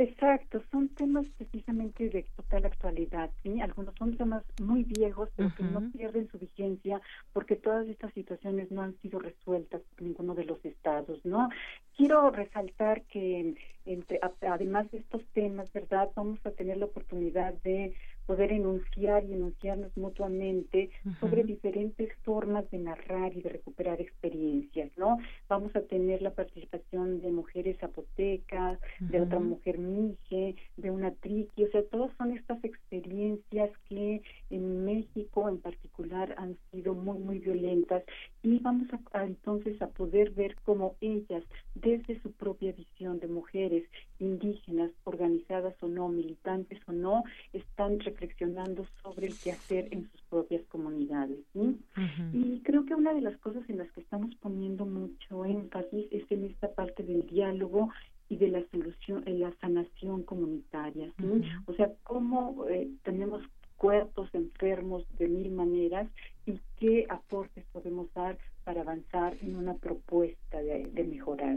Exacto, 0.00 0.62
son 0.70 0.88
temas 0.88 1.26
precisamente 1.36 2.08
de 2.08 2.24
total 2.34 2.64
actualidad, 2.64 3.30
¿sí? 3.42 3.60
Algunos 3.60 3.94
son 3.96 4.16
temas 4.16 4.42
muy 4.58 4.82
viejos, 4.84 5.28
pero 5.36 5.54
que 5.54 5.62
no 5.62 5.90
pierden 5.90 6.26
su 6.30 6.38
vigencia 6.38 7.02
porque 7.34 7.56
todas 7.56 7.86
estas 7.86 8.10
situaciones 8.14 8.70
no 8.70 8.80
han 8.80 8.96
sido 9.00 9.18
resueltas 9.18 9.82
por 9.82 10.02
ninguno 10.02 10.34
de 10.34 10.44
los 10.44 10.64
estados, 10.64 11.22
¿no? 11.24 11.50
Quiero 12.00 12.30
resaltar 12.30 13.02
que 13.12 13.54
entre, 13.84 14.20
además 14.40 14.90
de 14.90 15.00
estos 15.00 15.22
temas, 15.34 15.70
¿verdad? 15.74 16.08
Vamos 16.16 16.38
a 16.46 16.50
tener 16.50 16.78
la 16.78 16.86
oportunidad 16.86 17.52
de 17.62 17.94
poder 18.24 18.52
enunciar 18.52 19.24
y 19.24 19.34
enunciarnos 19.34 19.94
mutuamente 19.98 20.88
sobre 21.18 21.44
diferentes 21.44 22.08
formas 22.22 22.70
de 22.70 22.78
narrar 22.78 23.36
y 23.36 23.42
de 23.42 23.50
recuperar 23.50 24.00
experiencias, 24.00 24.90
¿no? 24.96 25.18
Vamos 25.46 25.76
a 25.76 25.82
tener 25.82 26.22
la 26.22 26.30
participación 26.30 27.20
de 27.20 27.32
mujeres 27.32 27.76
zapotecas, 27.80 28.78
de 29.00 29.20
otra 29.20 29.38
mujer 29.38 29.78
mije, 29.78 30.56
de 30.78 30.90
una 30.90 31.10
triqui, 31.10 31.64
o 31.64 31.70
sea, 31.70 31.82
todas 31.90 32.16
son 32.16 32.32
estas 32.32 32.64
experiencias 32.64 33.70
que 33.90 34.22
en 34.50 34.84
México 34.84 35.48
en 35.48 35.58
particular 35.58 36.34
han 36.38 36.56
sido 36.70 36.94
muy, 36.94 37.18
muy 37.18 37.38
violentas 37.38 38.02
y 38.42 38.58
vamos 38.58 38.88
a, 39.12 39.24
entonces 39.24 39.80
a 39.80 39.88
poder 39.88 40.30
ver 40.30 40.56
cómo 40.64 40.96
ellas, 41.00 41.44
desde 41.74 42.20
su 42.20 42.32
propia 42.32 42.72
visión 42.72 43.20
de 43.20 43.28
mujeres 43.28 43.84
indígenas, 44.18 44.90
organizadas 45.04 45.74
o 45.82 45.88
no, 45.88 46.08
militantes 46.08 46.80
o 46.86 46.92
no, 46.92 47.24
están 47.52 48.00
reflexionando 48.00 48.86
sobre 49.02 49.28
el 49.28 49.34
qué 49.38 49.52
hacer 49.52 49.88
en 49.92 50.10
sus 50.10 50.20
propias 50.22 50.62
comunidades. 50.66 51.38
Y 52.32 52.60
creo 52.60 52.84
que 52.84 52.94
una 52.94 53.14
de 53.14 53.20
las 53.20 53.36
cosas 53.38 53.68
en 53.68 53.78
las 53.78 53.90
que 53.92 54.00
estamos 54.00 54.34
poniendo 54.36 54.84
mucho 54.84 55.44
énfasis 55.44 56.06
es 56.10 56.30
en 56.30 56.44
esta 56.44 56.72
parte 56.72 57.02
del 57.02 57.26
diálogo 57.26 57.90
y 58.28 58.36
de 58.36 58.48
la 58.48 58.62
solución, 58.70 59.24
en 59.26 59.40
la 59.40 59.52
sanación 59.60 60.22
comunitaria. 60.22 61.12
O 61.66 61.74
sea, 61.74 61.90
cómo 62.04 62.64
eh, 62.68 62.88
tenemos 63.02 63.42
cuerpos 63.80 64.28
enfermos 64.34 65.06
de 65.18 65.26
mil 65.26 65.50
maneras 65.52 66.06
y 66.44 66.60
qué 66.78 67.06
aportes 67.08 67.64
podemos 67.72 68.12
dar 68.12 68.36
para 68.62 68.82
avanzar 68.82 69.38
en 69.40 69.56
una 69.56 69.72
propuesta 69.72 70.60
de, 70.60 71.02
mejorar. 71.02 71.56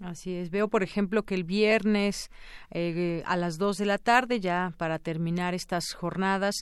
Así 0.00 0.34
es. 0.34 0.50
Veo, 0.50 0.68
por 0.68 0.82
ejemplo, 0.82 1.22
que 1.22 1.34
el 1.34 1.44
viernes 1.44 2.30
eh, 2.70 3.22
a 3.24 3.36
las 3.38 3.56
dos 3.56 3.78
de 3.78 3.86
la 3.86 3.96
tarde, 3.96 4.40
ya 4.40 4.74
para 4.76 4.98
terminar 4.98 5.54
estas 5.54 5.94
jornadas, 5.94 6.54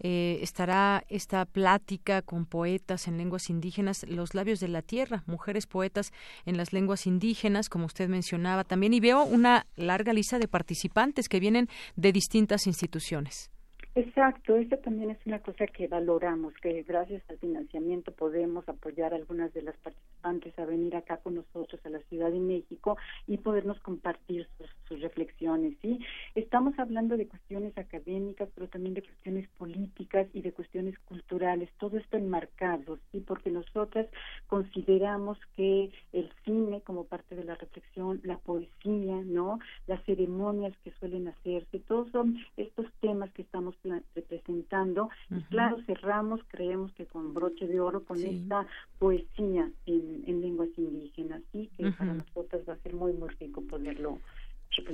eh, 0.00 0.40
estará 0.42 1.04
esta 1.08 1.46
plática 1.46 2.20
con 2.20 2.44
poetas 2.44 3.08
en 3.08 3.16
lenguas 3.16 3.48
indígenas, 3.48 4.04
Los 4.06 4.34
labios 4.34 4.60
de 4.60 4.68
la 4.68 4.82
tierra, 4.82 5.24
mujeres 5.26 5.66
poetas 5.66 6.12
en 6.44 6.58
las 6.58 6.74
lenguas 6.74 7.06
indígenas, 7.06 7.70
como 7.70 7.86
usted 7.86 8.10
mencionaba 8.10 8.64
también. 8.64 8.92
Y 8.92 9.00
veo 9.00 9.24
una 9.24 9.66
larga 9.74 10.12
lista 10.12 10.38
de 10.38 10.48
participantes 10.48 11.30
que 11.30 11.40
vienen 11.40 11.68
de 11.96 12.12
distintas 12.12 12.66
instituciones. 12.66 13.50
Exacto, 13.96 14.54
esta 14.54 14.76
también 14.76 15.10
es 15.10 15.18
una 15.26 15.40
cosa 15.40 15.66
que 15.66 15.88
valoramos, 15.88 16.54
que 16.62 16.84
gracias 16.84 17.22
al 17.28 17.38
financiamiento 17.38 18.12
podemos 18.12 18.68
apoyar 18.68 19.12
a 19.12 19.16
algunas 19.16 19.52
de 19.52 19.62
las 19.62 19.76
participantes 19.78 20.56
a 20.60 20.64
venir 20.64 20.94
acá 20.94 21.16
con 21.16 21.34
nosotros 21.34 21.80
a 21.84 21.88
la 21.88 21.98
Ciudad 22.02 22.30
de 22.30 22.38
México 22.38 22.96
y 23.26 23.38
podernos 23.38 23.80
compartir 23.80 24.46
sus, 24.56 25.00
reflexiones. 25.00 25.76
¿sí? 25.82 25.98
Estamos 26.34 26.78
hablando 26.78 27.16
de 27.16 27.26
cuestiones 27.26 27.76
académicas, 27.78 28.48
pero 28.54 28.68
también 28.68 28.94
de 28.94 29.02
cuestiones 29.02 29.48
políticas 29.56 30.26
y 30.34 30.42
de 30.42 30.52
cuestiones 30.52 30.98
culturales, 31.00 31.68
todo 31.78 31.96
esto 31.96 32.16
enmarcado, 32.16 32.98
¿sí? 33.10 33.20
porque 33.20 33.50
nosotras 33.50 34.06
consideramos 34.46 35.38
que 35.56 35.90
el 36.12 36.30
cine 36.44 36.80
como 36.82 37.04
parte 37.04 37.34
de 37.34 37.44
la 37.44 37.54
reflexión, 37.54 38.20
la 38.24 38.38
poesía, 38.38 39.16
¿no? 39.24 39.58
Las 39.86 40.04
ceremonias 40.04 40.76
que 40.84 40.92
suelen 40.98 41.28
hacerse, 41.28 41.78
todos 41.80 42.10
son 42.10 42.38
estos 42.56 42.86
temas 43.00 43.32
que 43.32 43.42
estamos 43.42 43.76
representando 44.14 45.08
y 45.30 45.40
claro, 45.44 45.78
cerramos, 45.86 46.40
creemos 46.48 46.92
que 46.92 47.06
con 47.06 47.34
broche 47.34 47.66
de 47.66 47.80
oro 47.80 48.04
con 48.04 48.22
esta 48.22 48.66
poesía 48.98 49.70
en, 49.86 50.24
en 50.26 50.40
lenguas 50.40 50.68
indígenas, 50.76 51.42
sí, 51.52 51.70
que 51.76 51.90
para 51.92 52.14
nosotros 52.14 52.62
va 52.68 52.74
a 52.74 52.78
ser 52.78 52.94
muy 52.94 53.12
muy 53.12 53.28
rico 53.40 53.62
poderlo 53.62 54.18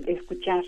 escuchar 0.07 0.65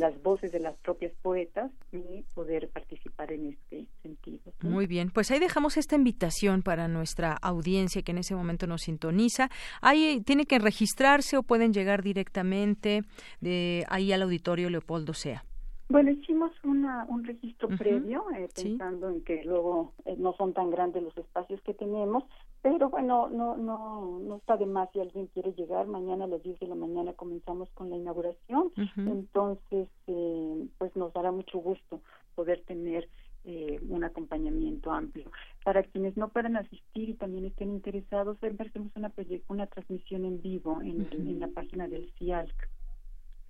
las 0.00 0.22
voces 0.22 0.52
de 0.52 0.58
las 0.58 0.76
propias 0.78 1.12
poetas 1.22 1.70
y 1.92 2.22
poder 2.34 2.68
participar 2.68 3.32
en 3.32 3.46
este 3.46 3.86
sentido. 4.02 4.52
Muy 4.62 4.86
bien, 4.86 5.10
pues 5.10 5.30
ahí 5.30 5.38
dejamos 5.38 5.76
esta 5.76 5.96
invitación 5.96 6.62
para 6.62 6.88
nuestra 6.88 7.32
audiencia 7.34 8.02
que 8.02 8.12
en 8.12 8.18
ese 8.18 8.34
momento 8.34 8.66
nos 8.66 8.82
sintoniza. 8.82 9.48
Ahí 9.80 10.22
tiene 10.24 10.46
que 10.46 10.58
registrarse 10.58 11.36
o 11.36 11.42
pueden 11.42 11.72
llegar 11.72 12.02
directamente 12.02 13.02
de 13.40 13.84
ahí 13.88 14.12
al 14.12 14.22
auditorio 14.22 14.70
Leopoldo 14.70 15.14
Sea. 15.14 15.44
Bueno, 15.88 16.10
hicimos 16.10 16.50
una, 16.64 17.06
un 17.08 17.24
registro 17.24 17.68
previo, 17.68 18.24
eh, 18.36 18.48
pensando 18.54 19.08
en 19.08 19.22
que 19.22 19.44
luego 19.44 19.92
eh, 20.04 20.16
no 20.18 20.34
son 20.34 20.52
tan 20.52 20.70
grandes 20.70 21.02
los 21.02 21.16
espacios 21.16 21.60
que 21.62 21.74
tenemos, 21.74 22.24
pero 22.60 22.90
bueno, 22.90 23.28
no, 23.28 23.56
no, 23.56 24.18
no 24.18 24.36
está 24.36 24.56
de 24.56 24.66
más 24.66 24.90
si 24.92 25.00
alguien 25.00 25.28
quiere 25.28 25.52
llegar. 25.52 25.86
Mañana 25.86 26.24
a 26.24 26.28
las 26.28 26.42
10 26.42 26.58
de 26.58 26.66
la 26.66 26.74
mañana 26.74 27.12
comenzamos 27.12 27.70
con 27.70 27.90
la 27.90 27.96
inauguración, 27.96 28.72
entonces 28.96 29.88
eh, 30.08 30.66
pues 30.78 30.94
nos 30.96 31.12
dará 31.12 31.30
mucho 31.30 31.58
gusto 31.58 32.00
poder 32.34 32.62
tener 32.66 33.08
eh, 33.44 33.78
un 33.88 34.02
acompañamiento 34.02 34.90
amplio. 34.90 35.30
Para 35.64 35.84
quienes 35.84 36.16
no 36.16 36.30
puedan 36.30 36.56
asistir 36.56 37.10
y 37.10 37.14
también 37.14 37.44
estén 37.44 37.70
interesados, 37.70 38.38
hacemos 38.42 38.90
una, 38.96 39.12
una 39.46 39.66
transmisión 39.68 40.24
en 40.24 40.42
vivo 40.42 40.80
en, 40.82 41.06
en 41.12 41.38
la 41.38 41.46
página 41.46 41.86
del 41.86 42.10
CIALC. 42.18 42.68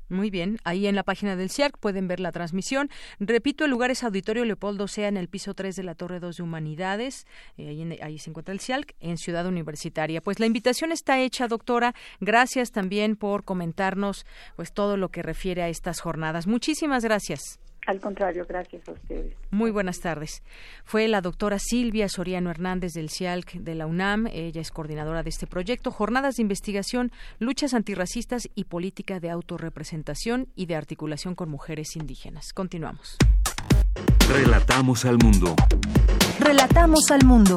Muy 0.09 0.30
bien, 0.30 0.59
ahí 0.62 0.86
en 0.86 0.94
la 0.94 1.02
página 1.02 1.34
del 1.34 1.50
CIARC 1.50 1.78
pueden 1.78 2.07
ver 2.07 2.20
la 2.20 2.30
transmisión. 2.30 2.90
Repito, 3.18 3.64
el 3.64 3.72
lugar 3.72 3.90
es 3.90 4.04
Auditorio 4.04 4.44
Leopoldo 4.44 4.86
Sea 4.86 5.09
en 5.09 5.16
el 5.16 5.28
piso 5.28 5.54
3 5.54 5.74
de 5.74 5.82
la 5.82 5.96
Torre 5.96 6.20
2 6.20 6.36
de 6.36 6.42
Humanidades. 6.44 7.26
Eh, 7.57 7.98
ahí, 8.00 8.18
se 8.18 8.30
encuentra 8.30 8.52
el 8.52 8.61
CIARC 8.61 8.94
en 9.00 9.18
Ciudad 9.18 9.46
Universitaria. 9.46 10.20
Pues 10.20 10.38
la 10.38 10.46
invitación 10.46 10.92
está 10.92 11.18
hecha, 11.18 11.48
doctora. 11.48 11.94
Gracias 12.20 12.70
también 12.70 13.16
por 13.16 13.44
comentarnos 13.44 14.26
pues 14.54 14.72
todo 14.72 14.96
lo 14.96 15.09
que 15.09 15.22
refiere 15.22 15.62
a 15.62 15.68
estas 15.68 16.00
jornadas. 16.00 16.46
Muchísimas 16.46 17.02
gracias. 17.02 17.59
Al 17.87 18.01
contrario, 18.01 18.45
gracias 18.49 18.89
a 18.89 18.93
ustedes. 18.93 19.34
Muy 19.51 19.70
buenas 19.70 20.01
tardes. 20.01 20.43
Fue 20.84 21.07
la 21.07 21.20
doctora 21.20 21.59
Silvia 21.61 22.09
Soriano 22.09 22.51
Hernández 22.51 22.93
del 22.95 23.11
CIALC 23.11 23.55
de 23.55 23.74
la 23.76 23.87
UNAM. 23.87 24.26
Ella 24.26 24.61
es 24.61 24.72
coordinadora 24.72 25.22
de 25.22 25.30
este 25.30 25.47
proyecto, 25.47 25.93
Jornadas 25.93 26.37
de 26.37 26.43
Investigación, 26.43 27.12
Luchas 27.39 27.74
Antirracistas 27.74 28.49
y 28.57 28.64
Política 28.64 29.20
de 29.20 29.30
Autorrepresentación 29.30 30.49
y 30.57 30.66
de 30.66 30.74
Articulación 30.74 31.37
con 31.37 31.49
Mujeres 31.49 31.95
Indígenas. 31.95 32.53
Continuamos. 32.53 33.16
Relatamos 34.28 35.05
al 35.05 35.18
mundo. 35.18 35.55
Relatamos 36.41 37.11
al 37.12 37.24
mundo. 37.24 37.57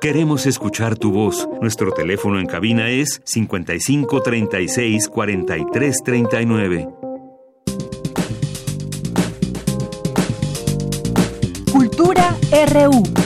Queremos 0.00 0.46
escuchar 0.46 0.96
tu 0.96 1.10
voz. 1.10 1.48
Nuestro 1.60 1.92
teléfono 1.92 2.38
en 2.38 2.46
cabina 2.46 2.88
es 2.88 3.20
55 3.24 4.22
36 4.22 5.08
43 5.08 5.96
39. 6.04 7.05
Cultura 12.56 13.25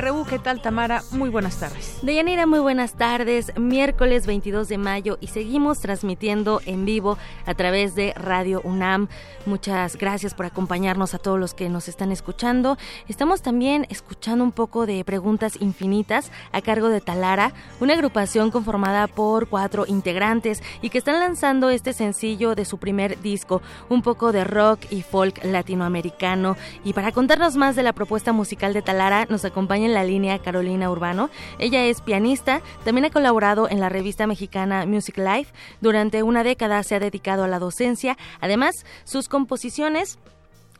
RU. 0.00 0.24
¿Qué 0.24 0.38
tal, 0.38 0.62
Tamara? 0.62 1.02
Muy 1.10 1.28
buenas 1.28 1.58
tardes. 1.58 1.98
Deyanira, 2.02 2.46
muy 2.46 2.60
buenas 2.60 2.94
tardes. 2.94 3.52
Miércoles 3.58 4.26
22 4.26 4.68
de 4.68 4.78
mayo 4.78 5.18
y 5.20 5.26
seguimos 5.26 5.80
transmitiendo 5.80 6.60
en 6.64 6.84
vivo 6.84 7.18
a 7.46 7.54
través 7.54 7.94
de 7.94 8.12
Radio 8.14 8.60
UNAM. 8.64 9.08
Muchas 9.44 9.96
gracias 9.96 10.34
por 10.34 10.46
acompañarnos 10.46 11.14
a 11.14 11.18
todos 11.18 11.38
los 11.38 11.52
que 11.52 11.68
nos 11.68 11.88
están 11.88 12.12
escuchando. 12.12 12.78
Estamos 13.08 13.42
también 13.42 13.86
escuchando 13.90 14.44
un 14.44 14.52
poco 14.52 14.86
de 14.86 15.04
preguntas 15.04 15.60
infinitas 15.60 16.30
a 16.52 16.62
cargo 16.62 16.88
de 16.88 17.00
Talara, 17.00 17.52
una 17.80 17.94
agrupación 17.94 18.50
conformada 18.50 19.06
por 19.08 19.48
cuatro 19.48 19.84
integrantes 19.86 20.62
y 20.80 20.90
que 20.90 20.98
están 20.98 21.18
lanzando 21.20 21.70
este 21.70 21.92
sencillo 21.92 22.54
de 22.54 22.64
su 22.64 22.78
primer 22.78 23.20
disco, 23.20 23.62
un 23.88 24.02
poco 24.02 24.32
de 24.32 24.44
rock 24.44 24.80
y 24.90 25.02
folk 25.02 25.44
latinoamericano. 25.44 26.56
Y 26.84 26.92
para 26.92 27.12
contarnos 27.12 27.56
más 27.56 27.76
de 27.76 27.82
la 27.82 27.92
propuesta 27.92 28.32
musical 28.32 28.72
de 28.72 28.82
Talara, 28.82 29.26
nos 29.28 29.44
acompaña 29.44 29.81
en 29.82 29.94
la 29.94 30.04
línea 30.04 30.38
Carolina 30.38 30.90
Urbano. 30.90 31.30
Ella 31.58 31.84
es 31.84 32.00
pianista, 32.00 32.60
también 32.84 33.06
ha 33.06 33.10
colaborado 33.10 33.68
en 33.68 33.80
la 33.80 33.88
revista 33.88 34.26
mexicana 34.26 34.86
Music 34.86 35.18
Life. 35.18 35.52
Durante 35.80 36.22
una 36.22 36.44
década 36.44 36.82
se 36.82 36.94
ha 36.94 37.00
dedicado 37.00 37.44
a 37.44 37.48
la 37.48 37.58
docencia. 37.58 38.16
Además, 38.40 38.84
sus 39.04 39.28
composiciones 39.28 40.18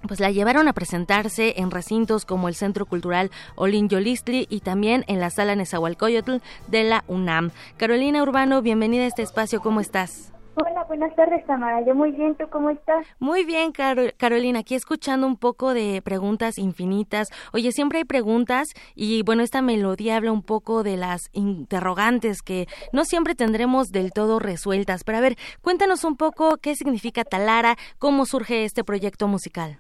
pues 0.07 0.21
la 0.21 0.31
llevaron 0.31 0.69
a 0.69 0.73
presentarse 0.73 1.55
en 1.59 1.71
recintos 1.71 2.25
como 2.25 2.49
el 2.49 2.55
Centro 2.55 2.87
Cultural 2.87 3.31
Olin 3.55 3.89
Yolistli 3.89 4.47
y 4.51 4.61
también 4.61 5.05
en 5.07 5.21
la 5.21 5.31
Sala 5.31 5.55
Nezahualcóyotl 5.55 6.39
de 6.67 6.85
la 6.85 7.05
UNAM. 7.07 7.53
Carolina 7.77 8.23
Urbano, 8.23 8.63
bienvenida 8.63 9.05
a 9.05 9.07
este 9.07 9.23
espacio, 9.23 9.61
¿cómo 9.61 9.81
estás? 9.81 10.32
Hola, 10.55 10.85
buenas 10.85 11.15
tardes, 11.17 11.47
Tamara. 11.47 11.81
Yo 11.81 11.95
muy 11.95 12.11
bien, 12.13 12.35
¿tú 12.35 12.45
cómo 12.51 12.69
estás? 12.69 13.07
Muy 13.19 13.45
bien, 13.45 13.73
Carolina. 13.73 14.59
Aquí 14.59 14.75
escuchando 14.75 15.27
un 15.27 15.37
poco 15.37 15.73
de 15.73 16.03
preguntas 16.03 16.59
infinitas. 16.59 17.29
Oye, 17.55 17.73
siempre 17.73 18.01
hay 18.01 18.05
preguntas 18.05 18.75
y 18.95 19.23
bueno, 19.23 19.43
esta 19.43 19.63
melodía 19.63 20.17
habla 20.17 20.31
un 20.31 20.43
poco 20.43 20.83
de 20.83 20.99
las 20.99 21.31
interrogantes 21.33 22.43
que 22.43 22.67
no 22.93 23.05
siempre 23.05 23.35
tendremos 23.35 23.93
del 23.93 24.13
todo 24.13 24.39
resueltas. 24.41 25.05
Pero 25.05 25.19
a 25.19 25.23
ver, 25.23 25.37
cuéntanos 25.63 26.05
un 26.05 26.17
poco 26.17 26.59
qué 26.59 26.75
significa 26.75 27.25
Talara, 27.25 27.77
cómo 27.99 28.27
surge 28.27 28.65
este 28.65 28.85
proyecto 28.85 29.29
musical. 29.29 29.79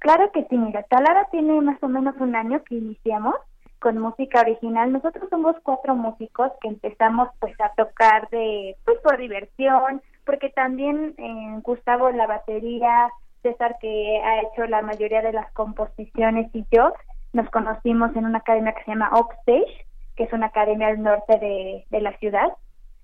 Claro 0.00 0.30
que 0.32 0.46
sí, 0.50 0.56
mira, 0.56 0.82
Talara 0.84 1.28
tiene 1.30 1.60
más 1.60 1.80
o 1.82 1.88
menos 1.88 2.14
un 2.18 2.34
año 2.34 2.62
que 2.64 2.76
iniciamos 2.76 3.34
con 3.78 3.98
música 3.98 4.40
original. 4.40 4.92
Nosotros 4.92 5.28
somos 5.30 5.56
cuatro 5.62 5.94
músicos 5.94 6.52
que 6.60 6.68
empezamos 6.68 7.28
pues 7.38 7.54
a 7.60 7.72
tocar 7.74 8.28
de 8.30 8.76
pues 8.84 8.98
por 9.00 9.18
diversión, 9.18 10.02
porque 10.24 10.50
también 10.50 11.14
eh, 11.18 11.60
Gustavo 11.62 12.10
la 12.10 12.26
batería, 12.26 13.08
César 13.42 13.76
que 13.80 14.20
ha 14.24 14.42
hecho 14.42 14.66
la 14.66 14.82
mayoría 14.82 15.22
de 15.22 15.32
las 15.32 15.50
composiciones 15.52 16.50
y 16.54 16.64
yo 16.70 16.92
nos 17.32 17.48
conocimos 17.50 18.14
en 18.16 18.24
una 18.24 18.38
academia 18.38 18.72
que 18.72 18.84
se 18.84 18.90
llama 18.90 19.10
Upstage, 19.12 19.86
que 20.16 20.24
es 20.24 20.32
una 20.32 20.46
academia 20.46 20.88
al 20.88 21.02
norte 21.02 21.38
de, 21.38 21.84
de 21.90 22.00
la 22.00 22.16
ciudad. 22.18 22.52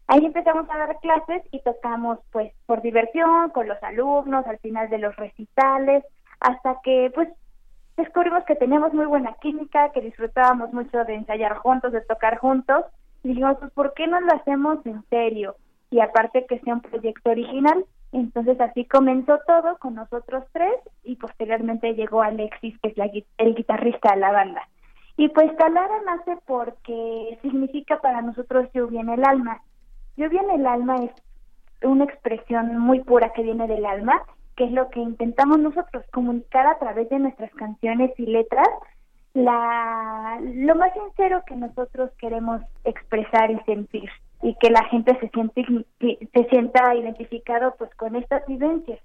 Ahí 0.07 0.25
empezamos 0.25 0.69
a 0.69 0.77
dar 0.77 0.99
clases 1.01 1.43
y 1.51 1.61
tocamos 1.61 2.19
pues 2.31 2.53
por 2.67 2.83
diversión 2.83 3.51
con 3.51 3.69
los 3.69 3.83
alumnos 3.83 4.47
al 4.47 4.59
final 4.59 4.91
de 4.91 4.99
los 4.99 5.17
recitales 5.17 6.05
hasta 6.41 6.79
que 6.83 7.11
pues 7.15 7.29
descubrimos 7.97 8.45
que 8.45 8.57
teníamos 8.57 8.93
muy 8.93 9.07
buena 9.07 9.35
química, 9.41 9.91
que 9.93 10.01
disfrutábamos 10.01 10.73
mucho 10.73 11.05
de 11.05 11.15
ensayar 11.15 11.57
juntos, 11.57 11.93
de 11.93 12.01
tocar 12.03 12.39
juntos, 12.39 12.85
y 13.23 13.29
dijimos, 13.29 13.57
pues, 13.59 13.73
¿por 13.73 13.95
qué 13.95 14.07
no 14.07 14.21
lo 14.21 14.33
hacemos 14.35 14.85
en 14.85 15.03
serio? 15.09 15.57
Y 15.91 16.01
aparte 16.01 16.47
que 16.47 16.59
sea 16.61 16.75
un 16.75 16.81
proyecto 16.81 17.31
original. 17.31 17.85
Entonces 18.13 18.61
así 18.61 18.85
comenzó 18.85 19.41
todo 19.47 19.77
con 19.79 19.97
nosotros 19.97 20.45
tres 20.53 20.75
y 21.03 21.17
posteriormente 21.17 21.95
llegó 21.95 22.23
Alexis, 22.23 22.79
que 22.81 22.91
es 22.91 23.25
el 23.39 23.55
guitarrista 23.57 24.15
de 24.15 24.21
la 24.21 24.31
banda. 24.31 24.69
Y 25.17 25.29
pues 25.31 25.57
Talara 25.57 26.01
nace 26.05 26.39
porque 26.47 27.39
significa 27.43 28.01
para 28.01 28.23
nosotros 28.23 28.69
lluvia 28.73 29.01
en 29.01 29.09
el 29.09 29.25
alma. 29.25 29.63
Lluvia 30.17 30.43
en 30.43 30.61
el 30.61 30.67
alma 30.67 30.97
es 30.97 31.11
una 31.83 32.05
expresión 32.05 32.79
muy 32.79 33.01
pura 33.01 33.33
que 33.33 33.43
viene 33.43 33.67
del 33.67 33.85
alma, 33.85 34.23
que 34.57 34.65
es 34.65 34.73
lo 34.73 34.89
que 34.91 35.01
intentamos 35.01 35.59
nosotros, 35.59 36.05
comunicar 36.13 36.67
a 36.67 36.79
través 36.79 37.09
de 37.09 37.19
nuestras 37.19 37.53
canciones 37.55 38.13
y 38.19 38.27
letras 38.27 38.69
la, 39.35 40.39
lo 40.43 40.77
más 40.77 40.93
sincero 40.93 41.43
que 41.47 41.57
nosotros 41.57 42.11
queremos 42.19 42.63
expresar 42.85 43.51
y 43.51 43.59
sentir 43.67 44.09
y 44.43 44.55
que 44.61 44.71
la 44.71 44.85
gente 44.85 45.19
se 45.19 45.29
siente 45.31 45.65
se 46.33 46.45
sienta 46.51 46.95
identificado 46.95 47.75
pues 47.77 47.93
con 47.97 48.15
estas 48.15 48.47
vivencias. 48.47 49.01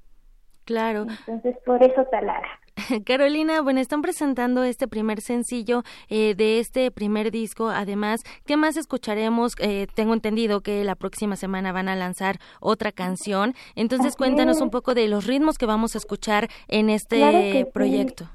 Claro. 0.65 1.07
Entonces, 1.25 1.57
por 1.65 1.81
eso 1.81 2.05
Talara. 2.11 2.47
Carolina, 3.05 3.61
bueno, 3.61 3.79
están 3.79 4.01
presentando 4.01 4.63
este 4.63 4.87
primer 4.87 5.21
sencillo 5.21 5.83
eh, 6.09 6.35
de 6.35 6.59
este 6.59 6.91
primer 6.91 7.31
disco. 7.31 7.69
Además, 7.69 8.21
¿qué 8.45 8.57
más 8.57 8.77
escucharemos? 8.77 9.53
Eh, 9.59 9.87
tengo 9.95 10.13
entendido 10.13 10.61
que 10.61 10.83
la 10.83 10.95
próxima 10.95 11.35
semana 11.35 11.71
van 11.71 11.89
a 11.89 11.95
lanzar 11.95 12.37
otra 12.59 12.91
canción. 12.91 13.53
Entonces, 13.75 14.15
cuéntanos 14.15 14.61
un 14.61 14.69
poco 14.69 14.93
de 14.93 15.07
los 15.07 15.27
ritmos 15.27 15.57
que 15.57 15.65
vamos 15.65 15.95
a 15.95 15.97
escuchar 15.97 16.47
en 16.67 16.89
este 16.89 17.65
proyecto. 17.73 18.25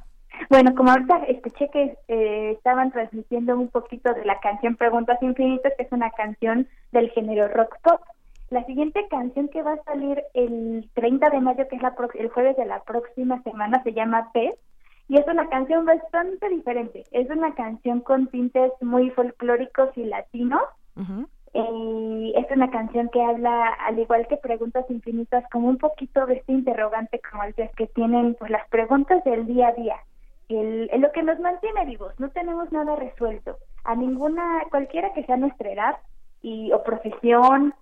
Bueno, 0.50 0.74
como 0.74 0.90
ahorita 0.90 1.24
escuché 1.28 1.70
que 1.70 1.96
eh, 2.08 2.52
estaban 2.52 2.90
transmitiendo 2.90 3.56
un 3.56 3.68
poquito 3.68 4.12
de 4.12 4.24
la 4.24 4.40
canción 4.40 4.76
Preguntas 4.76 5.18
Infinitas, 5.22 5.72
que 5.76 5.84
es 5.84 5.92
una 5.92 6.10
canción 6.10 6.68
del 6.92 7.10
género 7.10 7.48
rock 7.48 7.76
pop. 7.82 8.00
La 8.54 8.64
siguiente 8.66 9.04
canción 9.10 9.48
que 9.48 9.64
va 9.64 9.72
a 9.72 9.82
salir 9.82 10.22
el 10.32 10.88
30 10.94 11.28
de 11.30 11.40
mayo, 11.40 11.66
que 11.66 11.74
es 11.74 11.82
la 11.82 11.92
el 12.14 12.28
jueves 12.28 12.56
de 12.56 12.64
la 12.64 12.84
próxima 12.84 13.42
semana, 13.42 13.82
se 13.82 13.92
llama 13.92 14.30
Pez 14.32 14.54
y 15.08 15.18
es 15.18 15.26
una 15.26 15.48
canción 15.48 15.84
bastante 15.84 16.48
diferente. 16.50 17.02
Es 17.10 17.28
una 17.30 17.52
canción 17.56 17.98
con 17.98 18.28
tintes 18.28 18.70
muy 18.80 19.10
folclóricos 19.10 19.90
y 19.96 20.04
latinos. 20.04 20.62
y 21.52 22.32
es 22.36 22.48
una 22.52 22.70
canción 22.70 23.08
que 23.08 23.20
habla, 23.20 23.70
al 23.88 23.98
igual 23.98 24.28
que 24.28 24.36
Preguntas 24.36 24.84
Infinitas, 24.88 25.42
como 25.50 25.68
un 25.68 25.78
poquito 25.78 26.24
de 26.24 26.34
este 26.34 26.52
interrogante 26.52 27.20
como 27.28 27.42
el 27.42 27.54
que 27.54 27.88
tienen 27.88 28.36
pues 28.38 28.52
las 28.52 28.68
preguntas 28.68 29.24
del 29.24 29.46
día 29.46 29.68
a 29.68 29.72
día 29.72 29.96
el, 30.48 30.88
lo 31.00 31.10
que 31.10 31.24
nos 31.24 31.40
mantiene 31.40 31.86
vivos. 31.86 32.14
No 32.20 32.30
tenemos 32.30 32.70
nada 32.70 32.94
resuelto. 32.94 33.58
A 33.82 33.96
ninguna, 33.96 34.62
cualquiera 34.70 35.12
que 35.12 35.24
sea 35.24 35.36
nuestra 35.36 35.72
edad 35.72 35.96
y 36.40 36.70
o 36.72 36.84
profesión, 36.84 37.74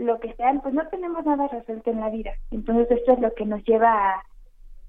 lo 0.00 0.18
que 0.18 0.32
sean, 0.34 0.60
pues 0.60 0.74
no 0.74 0.86
tenemos 0.88 1.24
nada 1.24 1.48
resuelto 1.48 1.90
en 1.90 2.00
la 2.00 2.10
vida. 2.10 2.32
Entonces 2.50 2.90
esto 2.90 3.12
es 3.12 3.20
lo 3.20 3.34
que 3.34 3.44
nos 3.44 3.62
lleva 3.64 4.14
a 4.14 4.22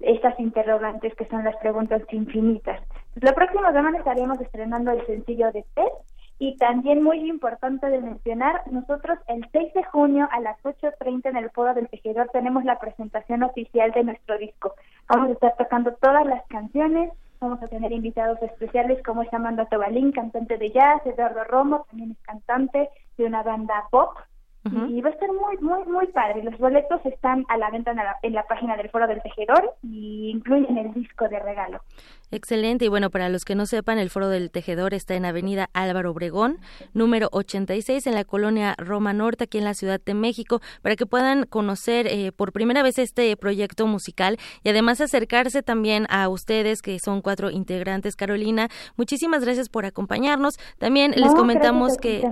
estas 0.00 0.38
interrogantes 0.40 1.14
que 1.14 1.26
son 1.26 1.44
las 1.44 1.56
preguntas 1.56 2.02
infinitas. 2.10 2.80
Pues 3.14 3.22
la 3.22 3.34
próxima 3.34 3.72
semana 3.72 3.98
estaremos 3.98 4.40
estrenando 4.40 4.90
el 4.90 5.06
sencillo 5.06 5.52
de 5.52 5.64
Tess 5.74 5.92
y 6.38 6.56
también 6.56 7.02
muy 7.02 7.28
importante 7.28 7.88
de 7.88 8.00
mencionar, 8.00 8.62
nosotros 8.70 9.18
el 9.28 9.46
6 9.52 9.74
de 9.74 9.84
junio 9.84 10.28
a 10.32 10.40
las 10.40 10.60
8.30 10.64 11.28
en 11.30 11.36
el 11.36 11.50
Foro 11.50 11.72
del 11.74 11.88
Tejedor 11.88 12.30
tenemos 12.32 12.64
la 12.64 12.80
presentación 12.80 13.44
oficial 13.44 13.92
de 13.92 14.04
nuestro 14.04 14.38
disco. 14.38 14.74
Vamos 15.08 15.28
a 15.28 15.32
estar 15.34 15.56
tocando 15.56 15.92
todas 15.94 16.26
las 16.26 16.44
canciones, 16.48 17.12
Vamos 17.42 17.60
a 17.60 17.66
tener 17.66 17.90
invitados 17.90 18.40
especiales 18.40 19.02
como 19.02 19.22
es 19.22 19.34
Amanda 19.34 19.64
Tobalín, 19.64 20.12
cantante 20.12 20.58
de 20.58 20.70
jazz, 20.70 21.04
Eduardo 21.04 21.42
Romo, 21.42 21.84
también 21.90 22.12
es 22.12 22.18
cantante 22.18 22.88
de 23.18 23.24
una 23.24 23.42
banda 23.42 23.88
pop. 23.90 24.16
Y 24.64 25.00
va 25.00 25.10
a 25.10 25.12
estar 25.12 25.28
muy, 25.28 25.56
muy, 25.58 25.84
muy 25.86 26.06
padre. 26.08 26.44
Los 26.44 26.56
boletos 26.58 27.00
están 27.04 27.44
a 27.48 27.56
la 27.56 27.70
venta 27.70 27.90
en 27.90 27.96
la, 27.96 28.16
en 28.22 28.32
la 28.32 28.44
página 28.44 28.76
del 28.76 28.90
Foro 28.90 29.08
del 29.08 29.20
Tejedor 29.20 29.74
y 29.82 30.30
incluyen 30.30 30.78
el 30.78 30.92
disco 30.94 31.28
de 31.28 31.40
regalo. 31.40 31.80
Excelente. 32.30 32.86
Y 32.86 32.88
bueno, 32.88 33.10
para 33.10 33.28
los 33.28 33.44
que 33.44 33.54
no 33.54 33.66
sepan, 33.66 33.98
el 33.98 34.08
Foro 34.08 34.28
del 34.28 34.50
Tejedor 34.50 34.94
está 34.94 35.14
en 35.14 35.26
Avenida 35.26 35.68
Álvaro 35.74 36.12
Obregón, 36.12 36.58
número 36.94 37.28
86, 37.32 38.06
en 38.06 38.14
la 38.14 38.24
colonia 38.24 38.74
Roma 38.78 39.12
Norte, 39.12 39.44
aquí 39.44 39.58
en 39.58 39.64
la 39.64 39.74
Ciudad 39.74 40.00
de 40.02 40.14
México, 40.14 40.60
para 40.80 40.96
que 40.96 41.06
puedan 41.06 41.44
conocer 41.44 42.06
eh, 42.06 42.32
por 42.32 42.52
primera 42.52 42.82
vez 42.82 42.98
este 42.98 43.36
proyecto 43.36 43.86
musical 43.86 44.38
y 44.62 44.70
además 44.70 45.00
acercarse 45.00 45.62
también 45.62 46.06
a 46.08 46.28
ustedes, 46.28 46.80
que 46.80 46.98
son 47.00 47.20
cuatro 47.20 47.50
integrantes. 47.50 48.16
Carolina, 48.16 48.68
muchísimas 48.96 49.44
gracias 49.44 49.68
por 49.68 49.84
acompañarnos. 49.84 50.58
También 50.78 51.12
les 51.16 51.34
comentamos 51.34 51.96
que 51.98 52.22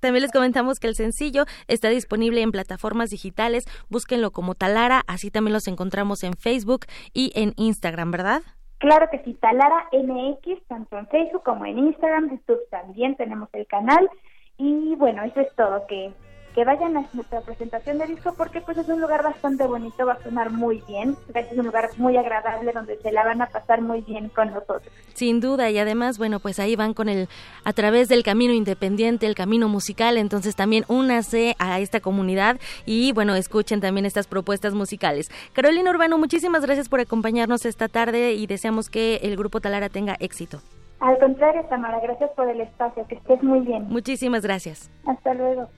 también 0.00 0.22
les 0.22 0.32
comentamos 0.32 0.78
que 0.78 0.86
el 0.86 0.94
sencillo 0.94 1.44
está 1.72 1.88
disponible 1.88 2.42
en 2.42 2.52
plataformas 2.52 3.10
digitales. 3.10 3.66
Búsquenlo 3.88 4.30
como 4.30 4.54
Talara, 4.54 5.02
así 5.06 5.30
también 5.30 5.52
los 5.52 5.68
encontramos 5.68 6.22
en 6.24 6.34
Facebook 6.34 6.86
y 7.12 7.32
en 7.34 7.52
Instagram, 7.56 8.10
¿verdad? 8.10 8.42
Claro 8.78 9.08
que 9.10 9.22
sí, 9.24 9.34
Talara 9.34 9.88
MX, 9.92 10.66
tanto 10.66 10.98
en 10.98 11.06
Facebook 11.08 11.44
como 11.44 11.64
en 11.66 11.78
Instagram, 11.78 12.30
YouTube 12.30 12.60
también 12.70 13.16
tenemos 13.16 13.48
el 13.52 13.66
canal. 13.66 14.10
Y 14.58 14.96
bueno, 14.96 15.22
eso 15.24 15.40
es 15.40 15.54
todo, 15.56 15.86
que 15.86 16.12
que 16.54 16.64
vayan 16.64 16.96
a 16.96 17.04
nuestra 17.12 17.40
presentación 17.40 17.98
de 17.98 18.06
disco 18.06 18.34
porque 18.36 18.60
pues 18.60 18.78
es 18.78 18.88
un 18.88 19.00
lugar 19.00 19.22
bastante 19.22 19.66
bonito, 19.66 20.06
va 20.06 20.14
a 20.14 20.22
sonar 20.22 20.50
muy 20.50 20.82
bien, 20.86 21.16
es 21.34 21.58
un 21.58 21.66
lugar 21.66 21.88
muy 21.96 22.16
agradable 22.16 22.72
donde 22.72 22.98
se 22.98 23.12
la 23.12 23.24
van 23.24 23.42
a 23.42 23.46
pasar 23.46 23.80
muy 23.80 24.02
bien 24.02 24.28
con 24.28 24.48
nosotros. 24.48 24.82
Sin 25.14 25.40
duda 25.40 25.70
y 25.70 25.78
además, 25.78 26.18
bueno, 26.18 26.40
pues 26.40 26.58
ahí 26.58 26.76
van 26.76 26.94
con 26.94 27.08
el 27.08 27.28
a 27.64 27.72
través 27.72 28.08
del 28.08 28.22
camino 28.22 28.52
independiente, 28.52 29.26
el 29.26 29.34
camino 29.34 29.68
musical, 29.68 30.16
entonces 30.18 30.56
también 30.56 30.84
únase 30.88 31.56
a 31.58 31.80
esta 31.80 32.00
comunidad 32.00 32.58
y 32.86 33.12
bueno, 33.12 33.34
escuchen 33.34 33.80
también 33.80 34.06
estas 34.06 34.26
propuestas 34.26 34.74
musicales. 34.74 35.30
Carolina 35.52 35.90
Urbano, 35.90 36.18
muchísimas 36.18 36.64
gracias 36.64 36.88
por 36.88 37.00
acompañarnos 37.00 37.64
esta 37.64 37.88
tarde 37.88 38.32
y 38.34 38.46
deseamos 38.46 38.90
que 38.90 39.16
el 39.22 39.36
grupo 39.36 39.60
Talara 39.60 39.88
tenga 39.88 40.16
éxito. 40.20 40.60
Al 41.00 41.18
contrario, 41.18 41.64
Tamara, 41.68 41.98
gracias 42.00 42.30
por 42.36 42.48
el 42.48 42.60
espacio, 42.60 43.04
que 43.08 43.16
estés 43.16 43.42
muy 43.42 43.60
bien. 43.60 43.88
Muchísimas 43.88 44.42
gracias. 44.42 44.88
Hasta 45.04 45.34
luego. 45.34 45.68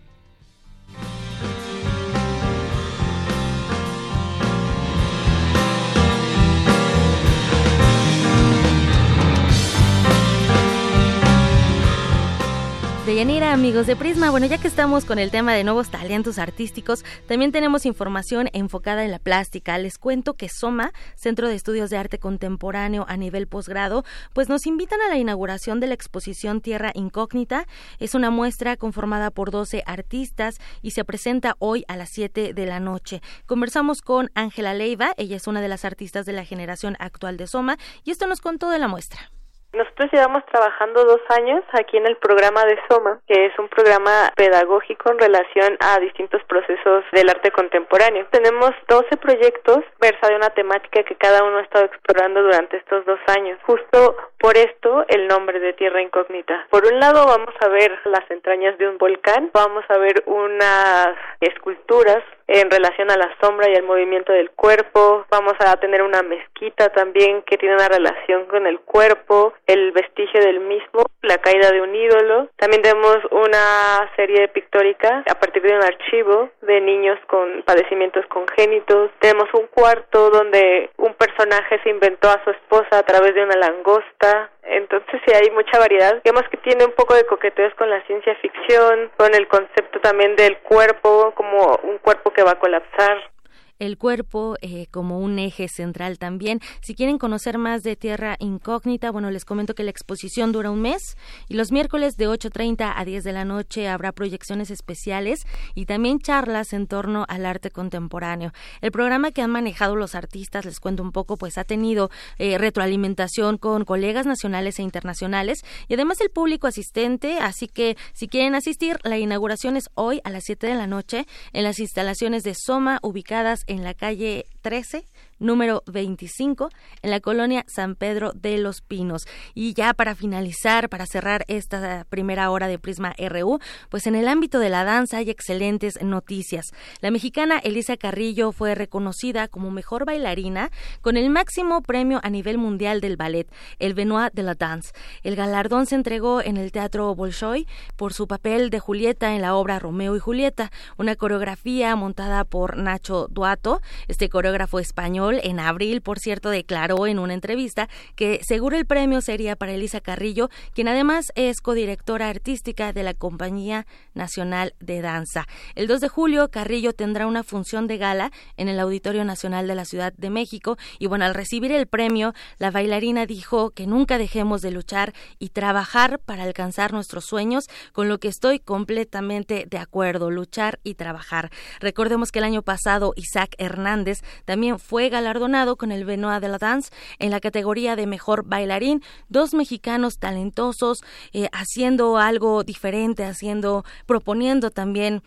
Deyanira, 13.06 13.52
amigos 13.52 13.86
de 13.86 13.96
Prisma, 13.96 14.30
bueno, 14.30 14.46
ya 14.46 14.56
que 14.56 14.66
estamos 14.66 15.04
con 15.04 15.18
el 15.18 15.30
tema 15.30 15.52
de 15.52 15.62
nuevos 15.62 15.90
talentos 15.90 16.38
artísticos, 16.38 17.04
también 17.28 17.52
tenemos 17.52 17.84
información 17.84 18.48
enfocada 18.54 19.04
en 19.04 19.10
la 19.10 19.18
plástica. 19.18 19.76
Les 19.76 19.98
cuento 19.98 20.32
que 20.32 20.48
SOMA, 20.48 20.90
Centro 21.14 21.46
de 21.46 21.54
Estudios 21.54 21.90
de 21.90 21.98
Arte 21.98 22.18
Contemporáneo 22.18 23.04
a 23.06 23.18
nivel 23.18 23.46
posgrado, 23.46 24.04
pues 24.32 24.48
nos 24.48 24.64
invitan 24.64 25.02
a 25.02 25.08
la 25.08 25.18
inauguración 25.18 25.80
de 25.80 25.88
la 25.88 25.92
exposición 25.92 26.62
Tierra 26.62 26.92
Incógnita. 26.94 27.66
Es 27.98 28.14
una 28.14 28.30
muestra 28.30 28.78
conformada 28.78 29.30
por 29.30 29.50
12 29.50 29.82
artistas 29.84 30.58
y 30.80 30.92
se 30.92 31.04
presenta 31.04 31.56
hoy 31.58 31.84
a 31.88 31.98
las 31.98 32.08
7 32.08 32.54
de 32.54 32.66
la 32.66 32.80
noche. 32.80 33.20
Conversamos 33.44 34.00
con 34.00 34.30
Ángela 34.34 34.72
Leiva, 34.72 35.12
ella 35.18 35.36
es 35.36 35.46
una 35.46 35.60
de 35.60 35.68
las 35.68 35.84
artistas 35.84 36.24
de 36.24 36.32
la 36.32 36.46
generación 36.46 36.96
actual 36.98 37.36
de 37.36 37.48
SOMA, 37.48 37.76
y 38.02 38.12
esto 38.12 38.26
nos 38.26 38.40
contó 38.40 38.70
de 38.70 38.78
la 38.78 38.88
muestra. 38.88 39.30
Nosotros 39.74 40.08
llevamos 40.12 40.46
trabajando 40.46 41.04
dos 41.04 41.20
años 41.30 41.62
aquí 41.72 41.96
en 41.96 42.06
el 42.06 42.16
programa 42.16 42.64
de 42.64 42.78
SOMA, 42.88 43.18
que 43.26 43.46
es 43.46 43.58
un 43.58 43.68
programa 43.68 44.30
pedagógico 44.36 45.10
en 45.10 45.18
relación 45.18 45.76
a 45.80 45.98
distintos 45.98 46.42
procesos 46.44 47.04
del 47.10 47.28
arte 47.28 47.50
contemporáneo. 47.50 48.26
Tenemos 48.30 48.70
12 48.88 49.16
proyectos 49.16 49.78
versa 50.00 50.28
de 50.28 50.36
una 50.36 50.50
temática 50.50 51.02
que 51.02 51.16
cada 51.16 51.42
uno 51.42 51.58
ha 51.58 51.62
estado 51.62 51.86
explorando 51.86 52.42
durante 52.42 52.76
estos 52.76 53.04
dos 53.04 53.18
años. 53.36 53.58
Justo 53.66 54.16
por 54.38 54.56
esto 54.56 55.04
el 55.08 55.26
nombre 55.26 55.58
de 55.58 55.72
Tierra 55.72 56.02
Incógnita. 56.02 56.66
Por 56.70 56.86
un 56.86 57.00
lado 57.00 57.26
vamos 57.26 57.54
a 57.60 57.68
ver 57.68 57.98
las 58.04 58.30
entrañas 58.30 58.78
de 58.78 58.88
un 58.88 58.98
volcán, 58.98 59.50
vamos 59.52 59.84
a 59.88 59.98
ver 59.98 60.22
unas 60.26 61.16
esculturas 61.40 62.22
en 62.46 62.70
relación 62.70 63.10
a 63.10 63.16
la 63.16 63.34
sombra 63.40 63.68
y 63.70 63.74
al 63.74 63.84
movimiento 63.84 64.32
del 64.32 64.50
cuerpo. 64.50 65.24
Vamos 65.30 65.54
a 65.60 65.76
tener 65.76 66.02
una 66.02 66.22
mezquita 66.22 66.90
también 66.90 67.42
que 67.42 67.56
tiene 67.56 67.74
una 67.74 67.88
relación 67.88 68.46
con 68.46 68.66
el 68.66 68.80
cuerpo, 68.80 69.54
el 69.66 69.92
vestigio 69.92 70.40
del 70.40 70.60
mismo, 70.60 71.06
la 71.22 71.38
caída 71.38 71.70
de 71.70 71.80
un 71.80 71.94
ídolo. 71.94 72.48
También 72.56 72.82
tenemos 72.82 73.18
una 73.30 74.10
serie 74.16 74.48
pictórica 74.48 75.24
a 75.28 75.38
partir 75.38 75.62
de 75.62 75.76
un 75.76 75.82
archivo 75.82 76.50
de 76.62 76.80
niños 76.80 77.18
con 77.26 77.62
padecimientos 77.62 78.26
congénitos. 78.26 79.10
Tenemos 79.18 79.48
un 79.54 79.66
cuarto 79.68 80.30
donde 80.30 80.90
un 80.98 81.14
personaje 81.14 81.80
se 81.82 81.90
inventó 81.90 82.28
a 82.28 82.42
su 82.44 82.50
esposa 82.50 82.98
a 82.98 83.02
través 83.02 83.34
de 83.34 83.44
una 83.44 83.56
langosta. 83.56 84.50
Entonces 84.66 85.20
sí 85.26 85.32
hay 85.34 85.50
mucha 85.50 85.78
variedad. 85.78 86.20
Digamos 86.24 86.48
que 86.50 86.56
tiene 86.58 86.84
un 86.84 86.92
poco 86.92 87.14
de 87.14 87.26
coqueteos 87.26 87.74
con 87.74 87.90
la 87.90 88.02
ciencia 88.06 88.34
ficción, 88.36 89.10
con 89.16 89.34
el 89.34 89.46
concepto 89.48 90.00
también 90.00 90.36
del 90.36 90.58
cuerpo 90.58 91.32
como 91.34 91.78
un 91.82 91.98
cuerpo 91.98 92.32
que 92.32 92.42
va 92.42 92.52
a 92.52 92.58
colapsar. 92.58 93.30
El 93.78 93.98
cuerpo 93.98 94.56
eh, 94.60 94.86
como 94.90 95.18
un 95.18 95.38
eje 95.38 95.68
central 95.68 96.18
también. 96.18 96.60
Si 96.80 96.94
quieren 96.94 97.18
conocer 97.18 97.58
más 97.58 97.82
de 97.82 97.96
Tierra 97.96 98.36
Incógnita, 98.38 99.10
bueno, 99.10 99.30
les 99.30 99.44
comento 99.44 99.74
que 99.74 99.84
la 99.84 99.90
exposición 99.90 100.52
dura 100.52 100.70
un 100.70 100.80
mes 100.80 101.16
y 101.48 101.54
los 101.54 101.72
miércoles 101.72 102.16
de 102.16 102.28
8.30 102.28 102.92
a 102.96 103.04
10 103.04 103.24
de 103.24 103.32
la 103.32 103.44
noche 103.44 103.88
habrá 103.88 104.12
proyecciones 104.12 104.70
especiales 104.70 105.46
y 105.74 105.86
también 105.86 106.18
charlas 106.18 106.72
en 106.72 106.86
torno 106.86 107.24
al 107.28 107.46
arte 107.46 107.70
contemporáneo. 107.70 108.52
El 108.80 108.92
programa 108.92 109.32
que 109.32 109.42
han 109.42 109.50
manejado 109.50 109.96
los 109.96 110.14
artistas, 110.14 110.64
les 110.64 110.80
cuento 110.80 111.02
un 111.02 111.12
poco, 111.12 111.36
pues 111.36 111.58
ha 111.58 111.64
tenido 111.64 112.10
eh, 112.38 112.58
retroalimentación 112.58 113.58
con 113.58 113.84
colegas 113.84 114.26
nacionales 114.26 114.78
e 114.78 114.82
internacionales 114.82 115.64
y 115.88 115.94
además 115.94 116.20
el 116.20 116.30
público 116.30 116.66
asistente, 116.66 117.38
así 117.38 117.68
que 117.68 117.96
si 118.12 118.28
quieren 118.28 118.54
asistir, 118.54 118.98
la 119.02 119.18
inauguración 119.18 119.76
es 119.76 119.90
hoy 119.94 120.20
a 120.24 120.30
las 120.30 120.44
7 120.44 120.66
de 120.66 120.74
la 120.74 120.86
noche 120.86 121.26
en 121.52 121.64
las 121.64 121.78
instalaciones 121.78 122.42
de 122.42 122.54
Soma 122.54 122.98
ubicadas 123.02 123.63
en 123.66 123.82
la 123.84 123.94
calle 123.94 124.46
13 124.62 125.04
número 125.38 125.82
25 125.86 126.70
en 127.02 127.10
la 127.10 127.20
colonia 127.20 127.64
San 127.68 127.94
Pedro 127.94 128.32
de 128.32 128.58
los 128.58 128.80
Pinos. 128.80 129.22
Y 129.54 129.74
ya 129.74 129.94
para 129.94 130.14
finalizar, 130.14 130.88
para 130.88 131.06
cerrar 131.06 131.44
esta 131.48 132.04
primera 132.08 132.50
hora 132.50 132.68
de 132.68 132.78
Prisma 132.78 133.14
RU, 133.18 133.58
pues 133.88 134.06
en 134.06 134.14
el 134.14 134.28
ámbito 134.28 134.58
de 134.58 134.70
la 134.70 134.84
danza 134.84 135.18
hay 135.18 135.30
excelentes 135.30 136.02
noticias. 136.02 136.66
La 137.00 137.10
mexicana 137.10 137.58
Elisa 137.58 137.96
Carrillo 137.96 138.52
fue 138.52 138.74
reconocida 138.74 139.48
como 139.48 139.70
mejor 139.70 140.04
bailarina 140.04 140.70
con 141.00 141.16
el 141.16 141.30
máximo 141.30 141.82
premio 141.82 142.20
a 142.22 142.30
nivel 142.30 142.58
mundial 142.58 143.00
del 143.00 143.16
ballet, 143.16 143.48
el 143.78 143.94
Benoit 143.94 144.32
de 144.32 144.42
la 144.42 144.54
Danse. 144.54 144.92
El 145.22 145.36
galardón 145.36 145.86
se 145.86 145.94
entregó 145.94 146.40
en 146.42 146.56
el 146.56 146.72
Teatro 146.72 147.14
Bolshoi 147.14 147.66
por 147.96 148.12
su 148.12 148.26
papel 148.26 148.70
de 148.70 148.80
Julieta 148.80 149.34
en 149.34 149.42
la 149.42 149.54
obra 149.54 149.78
Romeo 149.78 150.16
y 150.16 150.20
Julieta, 150.20 150.70
una 150.96 151.16
coreografía 151.16 151.94
montada 151.96 152.44
por 152.44 152.76
Nacho 152.76 153.26
Duato, 153.30 153.80
este 154.08 154.28
coreógrafo 154.28 154.78
español 154.78 155.23
en 155.32 155.60
abril, 155.60 156.02
por 156.02 156.18
cierto, 156.18 156.50
declaró 156.50 157.06
en 157.06 157.18
una 157.18 157.34
entrevista 157.34 157.88
que 158.16 158.40
seguro 158.46 158.76
el 158.76 158.86
premio 158.86 159.20
sería 159.20 159.56
para 159.56 159.72
Elisa 159.72 160.00
Carrillo, 160.00 160.50
quien 160.72 160.88
además 160.88 161.32
es 161.34 161.60
codirectora 161.60 162.28
artística 162.28 162.92
de 162.92 163.02
la 163.02 163.14
Compañía 163.14 163.86
Nacional 164.14 164.74
de 164.80 165.00
Danza. 165.00 165.46
El 165.74 165.86
2 165.86 166.00
de 166.00 166.08
julio, 166.08 166.50
Carrillo 166.50 166.92
tendrá 166.92 167.26
una 167.26 167.42
función 167.42 167.86
de 167.86 167.98
gala 167.98 168.30
en 168.56 168.68
el 168.68 168.78
Auditorio 168.80 169.24
Nacional 169.24 169.66
de 169.66 169.74
la 169.74 169.84
Ciudad 169.84 170.12
de 170.16 170.30
México 170.30 170.76
y 170.98 171.06
bueno, 171.06 171.24
al 171.24 171.34
recibir 171.34 171.72
el 171.72 171.86
premio, 171.86 172.34
la 172.58 172.70
bailarina 172.70 173.26
dijo 173.26 173.70
que 173.70 173.86
nunca 173.86 174.18
dejemos 174.18 174.60
de 174.60 174.70
luchar 174.70 175.14
y 175.38 175.50
trabajar 175.50 176.18
para 176.18 176.42
alcanzar 176.42 176.92
nuestros 176.92 177.24
sueños, 177.24 177.64
con 177.92 178.08
lo 178.08 178.18
que 178.18 178.28
estoy 178.28 178.58
completamente 178.58 179.66
de 179.68 179.78
acuerdo, 179.78 180.30
luchar 180.30 180.80
y 180.82 180.94
trabajar. 180.94 181.50
Recordemos 181.80 182.30
que 182.30 182.40
el 182.40 182.44
año 182.44 182.62
pasado 182.62 183.12
Isaac 183.16 183.54
Hernández 183.58 184.18
también 184.44 184.78
fue 184.78 185.08
galardonado 185.14 185.76
con 185.76 185.92
el 185.92 186.04
Benoit 186.04 186.42
de 186.42 186.48
la 186.48 186.58
Dance 186.58 186.90
en 187.18 187.30
la 187.30 187.40
categoría 187.40 187.94
de 187.94 188.06
mejor 188.06 188.44
bailarín. 188.44 189.02
Dos 189.28 189.54
mexicanos 189.54 190.18
talentosos 190.18 191.02
eh, 191.32 191.48
haciendo 191.52 192.18
algo 192.18 192.64
diferente, 192.64 193.24
haciendo, 193.24 193.84
proponiendo 194.06 194.70
también 194.70 195.22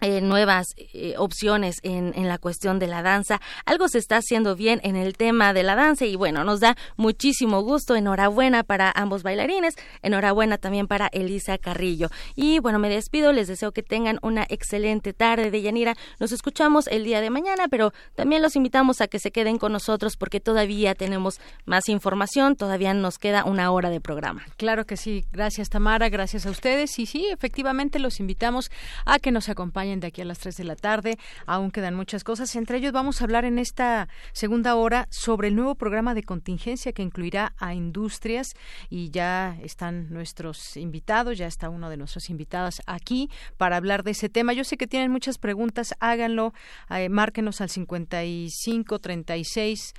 eh, 0.00 0.20
nuevas 0.20 0.66
eh, 0.76 1.14
opciones 1.16 1.78
en, 1.82 2.12
en, 2.16 2.28
la 2.28 2.36
cuestión 2.36 2.78
de 2.78 2.86
la 2.86 3.02
danza. 3.02 3.40
Algo 3.64 3.88
se 3.88 3.98
está 3.98 4.18
haciendo 4.18 4.54
bien 4.54 4.78
en 4.84 4.94
el 4.94 5.16
tema 5.16 5.54
de 5.54 5.62
la 5.62 5.74
danza 5.74 6.04
y 6.04 6.16
bueno, 6.16 6.44
nos 6.44 6.60
da 6.60 6.76
muchísimo 6.96 7.62
gusto. 7.62 7.96
Enhorabuena 7.96 8.62
para 8.62 8.92
ambos 8.94 9.22
bailarines, 9.22 9.74
enhorabuena 10.02 10.58
también 10.58 10.86
para 10.86 11.06
Elisa 11.08 11.56
Carrillo. 11.56 12.10
Y 12.34 12.58
bueno, 12.58 12.78
me 12.78 12.90
despido, 12.90 13.32
les 13.32 13.48
deseo 13.48 13.72
que 13.72 13.82
tengan 13.82 14.18
una 14.20 14.46
excelente 14.50 15.14
tarde 15.14 15.50
de 15.50 15.62
Yanira. 15.62 15.96
Nos 16.20 16.30
escuchamos 16.32 16.88
el 16.88 17.04
día 17.04 17.22
de 17.22 17.30
mañana, 17.30 17.68
pero 17.68 17.92
también 18.14 18.42
los 18.42 18.54
invitamos 18.54 19.00
a 19.00 19.08
que 19.08 19.18
se 19.18 19.30
queden 19.30 19.56
con 19.56 19.72
nosotros 19.72 20.18
porque 20.18 20.40
todavía 20.40 20.94
tenemos 20.94 21.40
más 21.64 21.88
información, 21.88 22.54
todavía 22.56 22.92
nos 22.92 23.18
queda 23.18 23.44
una 23.44 23.70
hora 23.70 23.88
de 23.88 24.00
programa. 24.00 24.44
Claro 24.58 24.84
que 24.84 24.98
sí, 24.98 25.24
gracias 25.32 25.70
Tamara, 25.70 26.10
gracias 26.10 26.44
a 26.44 26.50
ustedes 26.50 26.98
y 26.98 27.06
sí, 27.06 27.28
efectivamente 27.32 27.98
los 27.98 28.20
invitamos 28.20 28.70
a 29.06 29.18
que 29.18 29.30
nos 29.30 29.48
acompañen 29.48 29.85
de 29.94 30.08
aquí 30.08 30.20
a 30.20 30.24
las 30.24 30.40
3 30.40 30.56
de 30.56 30.64
la 30.64 30.76
tarde. 30.76 31.18
Aún 31.46 31.70
quedan 31.70 31.94
muchas 31.94 32.24
cosas. 32.24 32.54
Entre 32.56 32.78
ellos 32.78 32.92
vamos 32.92 33.20
a 33.20 33.24
hablar 33.24 33.44
en 33.44 33.58
esta 33.58 34.08
segunda 34.32 34.74
hora 34.74 35.06
sobre 35.10 35.48
el 35.48 35.54
nuevo 35.54 35.76
programa 35.76 36.14
de 36.14 36.24
contingencia 36.24 36.92
que 36.92 37.02
incluirá 37.02 37.54
a 37.58 37.74
industrias 37.74 38.54
y 38.90 39.10
ya 39.10 39.56
están 39.62 40.10
nuestros 40.10 40.76
invitados, 40.76 41.38
ya 41.38 41.46
está 41.46 41.68
uno 41.68 41.88
de 41.88 41.96
nuestros 41.96 42.28
invitados 42.28 42.82
aquí 42.86 43.30
para 43.56 43.76
hablar 43.76 44.02
de 44.02 44.10
ese 44.10 44.28
tema. 44.28 44.52
Yo 44.52 44.64
sé 44.64 44.76
que 44.76 44.88
tienen 44.88 45.12
muchas 45.12 45.38
preguntas, 45.38 45.94
háganlo, 46.00 46.52
eh, 46.90 47.08
márquenos 47.08 47.60
al 47.60 47.70
55 47.70 48.98
36 48.98 49.94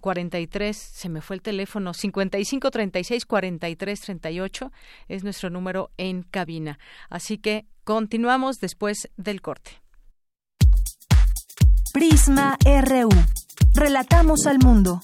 43, 0.00 0.76
se 0.76 1.08
me 1.08 1.20
fue 1.20 1.36
el 1.36 1.42
teléfono, 1.42 1.92
55 1.92 2.70
36 2.70 3.26
43 3.26 4.00
38 4.00 4.72
es 5.08 5.24
nuestro 5.24 5.50
número 5.50 5.90
en 5.96 6.22
cabina. 6.22 6.78
Así 7.08 7.38
que 7.38 7.66
Continuamos 7.84 8.60
después 8.60 9.10
del 9.18 9.42
corte. 9.42 9.72
Prisma 11.92 12.56
RU. 12.64 13.10
Relatamos 13.74 14.46
al 14.46 14.58
mundo. 14.58 15.02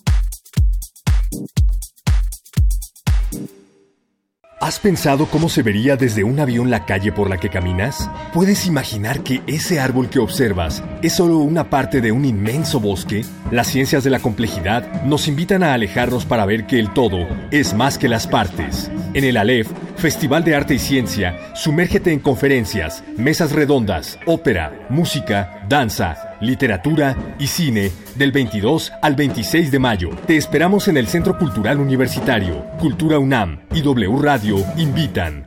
¿Has 4.62 4.78
pensado 4.78 5.24
cómo 5.24 5.48
se 5.48 5.62
vería 5.62 5.96
desde 5.96 6.22
un 6.22 6.38
avión 6.38 6.68
la 6.68 6.84
calle 6.84 7.12
por 7.12 7.30
la 7.30 7.38
que 7.38 7.48
caminas? 7.48 8.11
¿Puedes 8.34 8.66
imaginar 8.66 9.22
que 9.22 9.40
ese 9.46 9.80
árbol 9.80 10.11
que 10.11 10.18
observas 10.18 10.82
es 11.00 11.14
solo 11.14 11.38
una 11.38 11.70
parte 11.70 12.02
de 12.02 12.12
un 12.12 12.26
inmenso 12.26 12.78
bosque? 12.78 13.24
Las 13.50 13.68
ciencias 13.68 14.04
de 14.04 14.11
la 14.11 14.18
complejidad 14.18 15.02
nos 15.04 15.28
invitan 15.28 15.62
a 15.62 15.72
alejarnos 15.72 16.26
para 16.26 16.44
ver 16.44 16.66
que 16.66 16.78
el 16.78 16.92
todo 16.92 17.26
es 17.50 17.72
más 17.72 17.96
que 17.96 18.08
las 18.08 18.26
partes. 18.26 18.90
En 19.14 19.24
el 19.24 19.38
Aleph, 19.38 19.70
Festival 19.96 20.44
de 20.44 20.54
Arte 20.54 20.74
y 20.74 20.78
Ciencia, 20.78 21.38
sumérgete 21.54 22.12
en 22.12 22.20
conferencias, 22.20 23.02
mesas 23.16 23.52
redondas, 23.52 24.18
ópera, 24.26 24.86
música, 24.90 25.64
danza, 25.70 26.30
literatura 26.41 27.16
y 27.38 27.47
cine 27.47 27.93
del 28.14 28.32
22 28.32 28.93
al 29.03 29.14
26 29.16 29.70
de 29.70 29.78
mayo. 29.78 30.11
Te 30.26 30.36
esperamos 30.36 30.88
en 30.88 30.97
el 30.97 31.07
Centro 31.07 31.38
Cultural 31.38 31.78
Universitario. 31.80 32.64
Cultura 32.78 33.18
UNAM 33.18 33.61
y 33.72 33.82
W 33.82 34.16
Radio 34.20 34.64
invitan. 34.76 35.47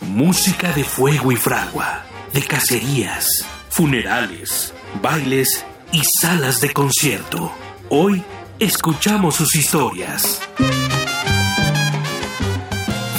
Música 0.00 0.72
de 0.72 0.84
fuego 0.84 1.32
y 1.32 1.36
fragua, 1.36 2.04
de 2.34 2.42
cacerías, 2.42 3.46
funerales, 3.70 4.74
bailes 5.00 5.64
y 5.90 6.02
salas 6.20 6.60
de 6.60 6.72
concierto. 6.72 7.50
Hoy 7.88 8.22
escuchamos 8.58 9.36
sus 9.36 9.54
historias. 9.56 10.40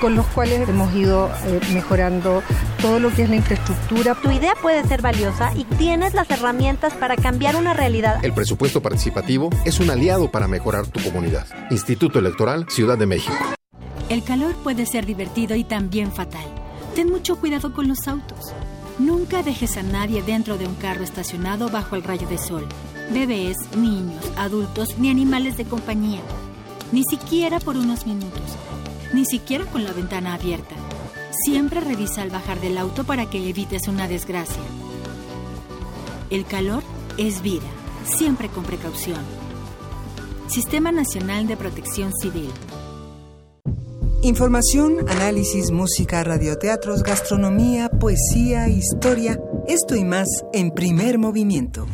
con 0.00 0.16
los 0.16 0.26
cuales 0.26 0.68
hemos 0.68 0.94
ido 0.94 1.30
eh, 1.46 1.60
mejorando 1.72 2.42
todo 2.80 2.98
lo 2.98 3.10
que 3.10 3.22
es 3.22 3.30
la 3.30 3.36
infraestructura. 3.36 4.14
Tu 4.14 4.30
idea 4.30 4.54
puede 4.60 4.82
ser 4.84 5.02
valiosa 5.02 5.52
y 5.54 5.64
tienes 5.64 6.14
las 6.14 6.30
herramientas 6.30 6.94
para 6.94 7.16
cambiar 7.16 7.56
una 7.56 7.74
realidad. 7.74 8.24
El 8.24 8.32
presupuesto 8.32 8.80
participativo 8.80 9.50
es 9.64 9.78
un 9.78 9.90
aliado 9.90 10.30
para 10.30 10.48
mejorar 10.48 10.86
tu 10.86 11.00
comunidad. 11.02 11.46
Instituto 11.70 12.18
Electoral 12.18 12.66
Ciudad 12.68 12.98
de 12.98 13.06
México. 13.06 13.36
El 14.08 14.24
calor 14.24 14.54
puede 14.64 14.86
ser 14.86 15.06
divertido 15.06 15.54
y 15.54 15.64
también 15.64 16.10
fatal. 16.10 16.44
Ten 16.94 17.10
mucho 17.10 17.36
cuidado 17.36 17.72
con 17.72 17.86
los 17.86 18.08
autos. 18.08 18.52
Nunca 18.98 19.42
dejes 19.42 19.76
a 19.76 19.82
nadie 19.82 20.22
dentro 20.22 20.58
de 20.58 20.66
un 20.66 20.74
carro 20.74 21.04
estacionado 21.04 21.68
bajo 21.68 21.94
el 21.96 22.02
rayo 22.02 22.26
de 22.26 22.38
sol. 22.38 22.66
Bebés, 23.12 23.56
niños, 23.76 24.24
adultos 24.36 24.98
ni 24.98 25.10
animales 25.10 25.56
de 25.56 25.64
compañía. 25.64 26.20
Ni 26.92 27.02
siquiera 27.04 27.60
por 27.60 27.76
unos 27.76 28.06
minutos. 28.06 28.56
Ni 29.12 29.24
siquiera 29.24 29.64
con 29.66 29.82
la 29.84 29.92
ventana 29.92 30.34
abierta. 30.34 30.76
Siempre 31.44 31.80
revisa 31.80 32.22
al 32.22 32.30
bajar 32.30 32.60
del 32.60 32.78
auto 32.78 33.04
para 33.04 33.28
que 33.28 33.48
evites 33.48 33.88
una 33.88 34.06
desgracia. 34.06 34.62
El 36.30 36.44
calor 36.44 36.82
es 37.18 37.42
vida. 37.42 37.66
Siempre 38.04 38.48
con 38.48 38.62
precaución. 38.62 39.18
Sistema 40.46 40.92
Nacional 40.92 41.48
de 41.48 41.56
Protección 41.56 42.12
Civil. 42.16 42.50
Información, 44.22 45.08
análisis, 45.08 45.70
música, 45.70 46.22
radioteatros, 46.22 47.02
gastronomía, 47.02 47.88
poesía, 47.88 48.68
historia, 48.68 49.40
esto 49.66 49.96
y 49.96 50.04
más 50.04 50.28
en 50.52 50.72
primer 50.72 51.18
movimiento. 51.18 51.86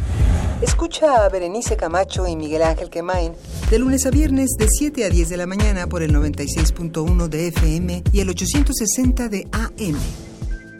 Escucha 0.60 1.24
a 1.24 1.28
Berenice 1.28 1.76
Camacho 1.76 2.26
y 2.26 2.34
Miguel 2.34 2.62
Ángel 2.62 2.90
Quemain 2.90 3.32
de 3.70 3.78
lunes 3.78 4.04
a 4.06 4.10
viernes 4.10 4.50
de 4.58 4.66
7 4.68 5.04
a 5.04 5.10
10 5.10 5.28
de 5.28 5.36
la 5.36 5.46
mañana 5.46 5.86
por 5.86 6.02
el 6.02 6.12
96.1 6.14 7.28
de 7.28 7.46
FM 7.48 8.04
y 8.12 8.20
el 8.20 8.28
860 8.28 9.28
de 9.28 9.48
AM. 9.52 9.98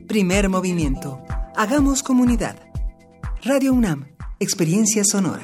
Primer 0.08 0.50
movimiento 0.50 1.22
Hagamos 1.56 2.02
comunidad. 2.02 2.56
Radio 3.44 3.74
UNAM, 3.74 4.08
Experiencia 4.40 5.04
Sonora. 5.04 5.44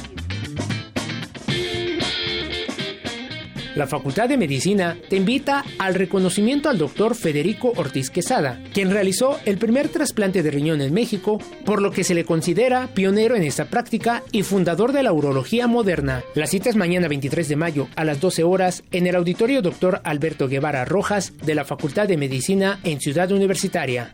La 3.75 3.87
Facultad 3.87 4.27
de 4.27 4.37
Medicina 4.37 4.97
te 5.09 5.15
invita 5.15 5.63
al 5.79 5.95
reconocimiento 5.95 6.69
al 6.69 6.77
doctor 6.77 7.15
Federico 7.15 7.71
Ortiz 7.77 8.09
Quesada, 8.09 8.61
quien 8.73 8.91
realizó 8.91 9.39
el 9.45 9.57
primer 9.57 9.87
trasplante 9.87 10.43
de 10.43 10.51
riñón 10.51 10.81
en 10.81 10.93
México, 10.93 11.39
por 11.63 11.81
lo 11.81 11.91
que 11.91 12.03
se 12.03 12.13
le 12.13 12.25
considera 12.25 12.89
pionero 12.93 13.35
en 13.35 13.43
esta 13.43 13.65
práctica 13.65 14.23
y 14.33 14.43
fundador 14.43 14.91
de 14.91 15.03
la 15.03 15.13
urología 15.13 15.67
moderna. 15.67 16.21
La 16.35 16.47
cita 16.47 16.69
es 16.69 16.75
mañana 16.75 17.07
23 17.07 17.47
de 17.47 17.55
mayo 17.55 17.87
a 17.95 18.03
las 18.03 18.19
12 18.19 18.43
horas 18.43 18.83
en 18.91 19.07
el 19.07 19.15
auditorio 19.15 19.61
Dr. 19.61 20.01
Alberto 20.03 20.49
Guevara 20.49 20.83
Rojas 20.83 21.33
de 21.45 21.55
la 21.55 21.63
Facultad 21.63 22.09
de 22.09 22.17
Medicina 22.17 22.79
en 22.83 22.99
Ciudad 22.99 23.31
Universitaria. 23.31 24.11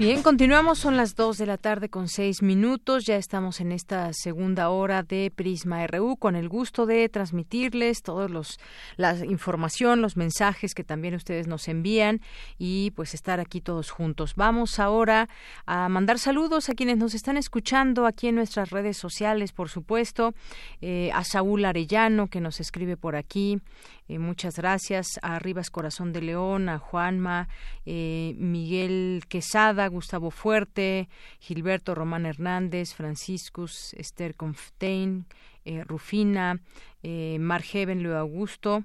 Bien, 0.00 0.22
continuamos, 0.22 0.78
son 0.78 0.96
las 0.96 1.14
2 1.14 1.36
de 1.36 1.44
la 1.44 1.58
tarde 1.58 1.90
con 1.90 2.08
6 2.08 2.40
minutos, 2.40 3.04
ya 3.04 3.16
estamos 3.16 3.60
en 3.60 3.70
esta 3.70 4.14
segunda 4.14 4.70
hora 4.70 5.02
de 5.02 5.30
Prisma 5.30 5.86
RU 5.86 6.16
con 6.16 6.36
el 6.36 6.48
gusto 6.48 6.86
de 6.86 7.06
transmitirles 7.10 8.00
todos 8.00 8.30
los 8.30 8.58
la 8.96 9.14
información, 9.26 10.00
los 10.00 10.16
mensajes 10.16 10.72
que 10.72 10.84
también 10.84 11.14
ustedes 11.14 11.48
nos 11.48 11.68
envían 11.68 12.22
y 12.56 12.92
pues 12.92 13.12
estar 13.12 13.40
aquí 13.40 13.60
todos 13.60 13.90
juntos. 13.90 14.36
Vamos 14.36 14.78
ahora 14.78 15.28
a 15.66 15.90
mandar 15.90 16.18
saludos 16.18 16.70
a 16.70 16.74
quienes 16.74 16.96
nos 16.96 17.12
están 17.12 17.36
escuchando 17.36 18.06
aquí 18.06 18.28
en 18.28 18.36
nuestras 18.36 18.70
redes 18.70 18.96
sociales, 18.96 19.52
por 19.52 19.68
supuesto, 19.68 20.32
eh, 20.80 21.10
a 21.12 21.24
Saúl 21.24 21.66
Arellano 21.66 22.28
que 22.28 22.40
nos 22.40 22.58
escribe 22.60 22.96
por 22.96 23.16
aquí, 23.16 23.60
eh, 24.10 24.18
muchas 24.18 24.56
gracias. 24.56 25.20
A 25.22 25.38
Rivas 25.38 25.70
Corazón 25.70 26.12
de 26.12 26.20
León, 26.20 26.68
a 26.68 26.78
Juanma, 26.78 27.48
eh, 27.86 28.34
Miguel 28.38 29.22
Quesada, 29.28 29.88
Gustavo 29.90 30.30
Fuerte, 30.30 31.08
Gilberto 31.40 31.94
Román 31.94 32.26
Hernández, 32.26 32.94
Franciscus 32.94 33.94
Esther 33.94 34.34
Conftein, 34.34 35.26
eh, 35.64 35.84
Rufina, 35.84 36.60
eh, 37.02 37.38
Margeven 37.38 38.02
Leo 38.02 38.16
Augusto, 38.16 38.84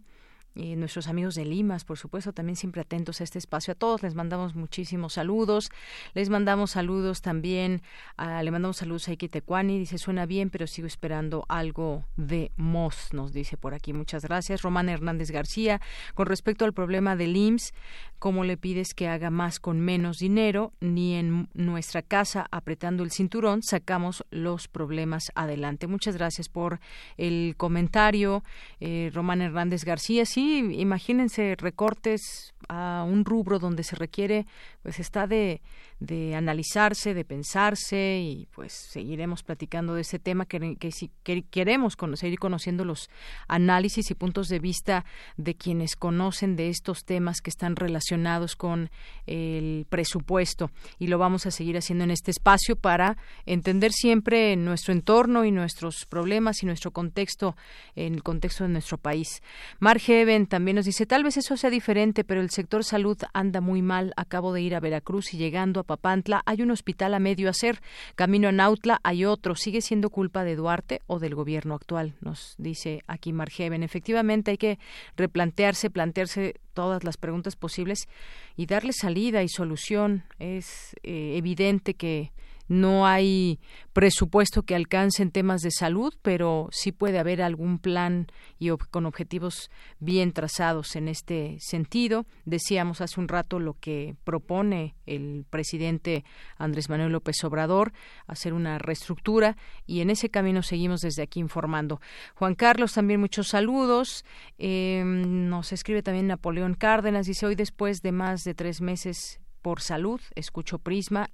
y 0.56 0.78
nuestros 0.78 1.08
amigos 1.08 1.36
de 1.36 1.44
Limas, 1.44 1.84
por 1.84 1.98
supuesto, 1.98 2.32
también 2.32 2.56
siempre 2.56 2.82
atentos 2.82 3.20
a 3.20 3.26
este 3.26 3.38
espacio. 3.38 3.74
A 3.74 3.76
todos 3.76 4.02
les 4.04 4.16
mandamos 4.16 4.56
muchísimos 4.56 5.14
saludos. 5.14 5.70
Les 6.14 6.30
mandamos 6.30 6.72
saludos 6.72 7.22
también, 7.22 7.82
a, 8.16 8.42
le 8.42 8.52
mandamos 8.52 8.78
saludos 8.78 9.10
a 9.10 9.12
Ike 9.12 9.28
Tecuani, 9.28 9.78
dice, 9.78 9.98
suena 9.98 10.26
bien, 10.26 10.50
pero 10.50 10.66
sigo 10.66 10.88
esperando 10.88 11.46
algo 11.50 12.06
de 12.16 12.52
Moss, 12.56 13.10
nos 13.12 13.34
dice 13.34 13.58
por 13.58 13.74
aquí. 13.74 13.92
Muchas 13.92 14.24
gracias. 14.24 14.62
Román 14.62 14.88
Hernández 14.88 15.30
García, 15.32 15.82
con 16.14 16.28
respecto 16.28 16.64
al 16.64 16.74
problema 16.74 17.18
del 17.18 17.36
IMSS, 17.36 17.74
¿cómo 18.18 18.46
le 18.46 18.56
pides 18.56 18.94
que 18.94 19.10
haga 19.10 19.30
más 19.30 19.60
con 19.60 19.82
menos 19.82 20.20
dinero? 20.20 20.72
Ni 20.80 21.16
en 21.16 21.50
nuestra 21.54 22.02
casa, 22.02 22.48
apretando 22.50 23.04
el 23.04 23.12
cinturón, 23.12 23.62
sacamos 23.62 24.24
los 24.30 24.70
problemas 24.70 25.32
adelante. 25.36 25.88
Muchas 25.88 26.16
gracias 26.16 26.48
por 26.48 26.80
el 27.18 27.56
comentario, 27.58 28.44
eh, 28.80 29.12
Román 29.14 29.42
Hernández 29.42 29.84
García. 29.84 30.26
Sí, 30.26 30.45
imagínense 30.46 31.56
recortes 31.58 32.54
a 32.70 33.06
un 33.08 33.26
rubro 33.26 33.60
donde 33.60 33.84
se 33.84 33.96
requiere, 33.96 34.46
pues 34.82 35.00
está 35.00 35.28
de, 35.28 35.62
de 36.00 36.36
analizarse, 36.36 37.14
de 37.14 37.26
pensarse 37.26 38.20
y 38.22 38.48
pues 38.52 38.74
seguiremos 38.74 39.44
platicando 39.44 39.96
de 39.96 40.02
ese 40.02 40.20
tema 40.20 40.46
que, 40.46 40.78
que 41.24 41.44
queremos 41.44 41.96
seguir 42.16 42.40
conociendo 42.40 42.86
los 42.86 43.10
análisis 43.48 44.12
y 44.12 44.16
puntos 44.16 44.48
de 44.48 44.60
vista 44.60 45.06
de 45.38 45.56
quienes 45.56 45.96
conocen 45.96 46.56
de 46.56 46.70
estos 46.70 47.06
temas 47.06 47.42
que 47.42 47.50
están 47.50 47.76
relacionados 47.76 48.56
con 48.56 48.90
el 49.26 49.86
presupuesto 49.90 50.72
y 51.00 51.08
lo 51.08 51.18
vamos 51.18 51.46
a 51.46 51.52
seguir 51.52 51.78
haciendo 51.78 52.04
en 52.04 52.12
este 52.12 52.32
espacio 52.32 52.76
para 52.76 53.18
entender 53.46 53.92
siempre 53.92 54.56
nuestro 54.56 54.94
entorno 54.94 55.46
y 55.46 55.52
nuestros 55.52 56.06
problemas 56.06 56.62
y 56.62 56.66
nuestro 56.66 56.92
contexto 56.92 57.56
en 57.96 58.16
el 58.16 58.24
contexto 58.24 58.64
de 58.64 58.70
nuestro 58.72 58.98
país. 58.98 59.42
Margeven 59.80 60.48
también 60.48 60.76
nos 60.76 60.86
dice 60.86 61.06
tal 61.06 61.24
vez 61.24 61.38
eso 61.38 61.58
sea 61.58 61.70
diferente 61.70 62.24
pero 62.24 62.42
el 62.42 62.50
sector 62.50 62.84
salud 62.84 63.18
anda 63.34 63.62
muy 63.62 63.82
mal. 63.82 64.14
Acabo 64.18 64.54
de 64.54 64.62
ir 64.62 64.76
a 64.76 64.80
Veracruz 64.80 65.34
y 65.34 65.38
llegando 65.38 65.80
a 65.80 65.84
Papantla 65.86 66.42
hay 66.46 66.62
un 66.62 66.72
hospital 66.72 67.14
a 67.14 67.20
medio 67.20 67.50
hacer. 67.50 67.82
Camino 68.16 68.50
a 68.50 68.52
Nautla 68.52 69.00
hay 69.04 69.26
otro. 69.26 69.56
¿Sigue 69.56 69.82
siendo 69.82 70.10
culpa 70.10 70.44
de 70.44 70.56
Duarte 70.56 71.02
o 71.08 71.20
del 71.20 71.36
gobierno 71.36 71.76
actual? 71.76 72.14
Nos 72.22 72.56
dice 72.58 73.04
aquí 73.08 73.34
Margeven. 73.34 73.84
Efectivamente 73.84 74.52
hay 74.52 74.58
que 74.58 74.80
replantearse, 75.16 75.90
plantearse 75.90 76.56
todas 76.74 77.04
las 77.04 77.18
preguntas 77.18 77.56
posibles 77.56 78.08
y 78.56 78.66
darle 78.66 78.94
salida 78.94 79.44
y 79.44 79.50
solución. 79.50 80.24
Es 80.40 80.96
eh, 81.04 81.36
evidente 81.38 81.94
que 81.94 82.32
no 82.68 83.06
hay 83.06 83.60
presupuesto 83.94 84.64
que 84.64 84.76
alcance 84.76 85.22
en 85.22 85.32
temas 85.32 85.62
de 85.62 85.72
salud, 85.72 86.14
pero 86.22 86.68
sí 86.72 86.92
puede 86.92 87.20
haber 87.20 87.42
algún 87.42 87.80
plan 87.80 88.28
y 88.60 88.70
con 88.92 89.06
objetivos 89.06 89.70
bien 90.00 90.34
trazados 90.34 90.96
en 90.96 91.08
este 91.08 91.58
sentido. 91.60 92.26
Decíamos 92.46 93.02
hace 93.02 93.20
un 93.20 93.28
rato 93.28 93.60
lo 93.60 93.76
que 93.80 94.16
propone 94.24 94.96
el 95.06 95.46
presidente 95.50 96.26
Andrés 96.58 96.90
Manuel 96.90 97.12
López 97.12 97.44
Obrador, 97.44 97.94
hacer 98.28 98.54
una 98.54 98.80
reestructura 98.80 99.56
y 99.86 100.02
en 100.02 100.10
ese 100.10 100.30
camino 100.30 100.64
seguimos 100.64 101.02
desde 101.02 101.22
aquí 101.24 101.40
informando. 101.40 102.02
Juan 102.34 102.56
Carlos, 102.56 102.94
también 102.94 103.20
muchos 103.20 103.50
saludos. 103.50 104.26
Em, 104.58 105.50
nos 105.50 105.72
escribe 105.72 106.02
también 106.02 106.28
Napoleón 106.28 106.74
Cárdenas, 106.74 107.28
dice 107.28 107.46
hoy 107.46 107.56
después 107.56 108.02
de 108.02 108.12
más 108.12 108.44
de 108.44 108.56
tres 108.56 108.82
meses 108.82 109.40
por 109.62 109.82
salud, 109.82 110.22
escucho 110.36 110.80
Prisma 110.80 111.30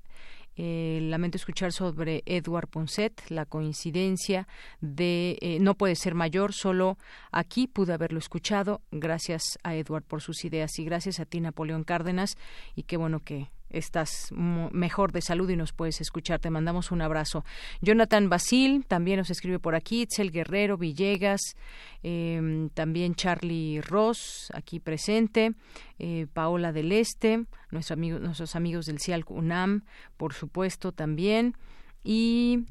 eh, 0.57 0.99
lamento 1.03 1.37
escuchar 1.37 1.71
sobre 1.71 2.23
Edward 2.25 2.67
Ponset, 2.67 3.21
la 3.29 3.45
coincidencia 3.45 4.47
de 4.81 5.37
eh, 5.41 5.59
no 5.59 5.75
puede 5.75 5.95
ser 5.95 6.13
mayor, 6.13 6.53
solo 6.53 6.97
aquí 7.31 7.67
pude 7.67 7.93
haberlo 7.93 8.19
escuchado. 8.19 8.81
Gracias 8.91 9.57
a 9.63 9.75
Edward 9.75 10.03
por 10.03 10.21
sus 10.21 10.43
ideas 10.43 10.77
y 10.79 10.85
gracias 10.85 11.19
a 11.19 11.25
ti, 11.25 11.39
Napoleón 11.39 11.83
Cárdenas, 11.83 12.37
y 12.75 12.83
qué 12.83 12.97
bueno 12.97 13.21
que 13.21 13.49
estás 13.71 14.29
mejor 14.31 15.11
de 15.11 15.21
salud 15.21 15.49
y 15.49 15.55
nos 15.55 15.73
puedes 15.73 16.01
escuchar. 16.01 16.39
Te 16.39 16.49
mandamos 16.49 16.91
un 16.91 17.01
abrazo. 17.01 17.43
Jonathan 17.81 18.29
Basil 18.29 18.85
también 18.87 19.17
nos 19.17 19.29
escribe 19.29 19.59
por 19.59 19.75
aquí. 19.75 20.01
Itzel 20.01 20.31
Guerrero 20.31 20.77
Villegas, 20.77 21.41
em, 22.03 22.69
también 22.69 23.15
Charlie 23.15 23.81
Ross 23.81 24.51
aquí 24.53 24.79
presente. 24.79 25.53
Eh, 25.99 26.27
Paola 26.33 26.71
del 26.71 26.91
Este, 26.91 27.45
nuestro 27.69 27.93
amigo, 27.93 28.19
nuestros 28.19 28.55
amigos 28.55 28.85
del 28.85 28.99
CIAL 28.99 29.25
UNAM, 29.27 29.83
por 30.17 30.33
supuesto 30.33 30.91
también. 30.91 31.55
Y 32.03 32.65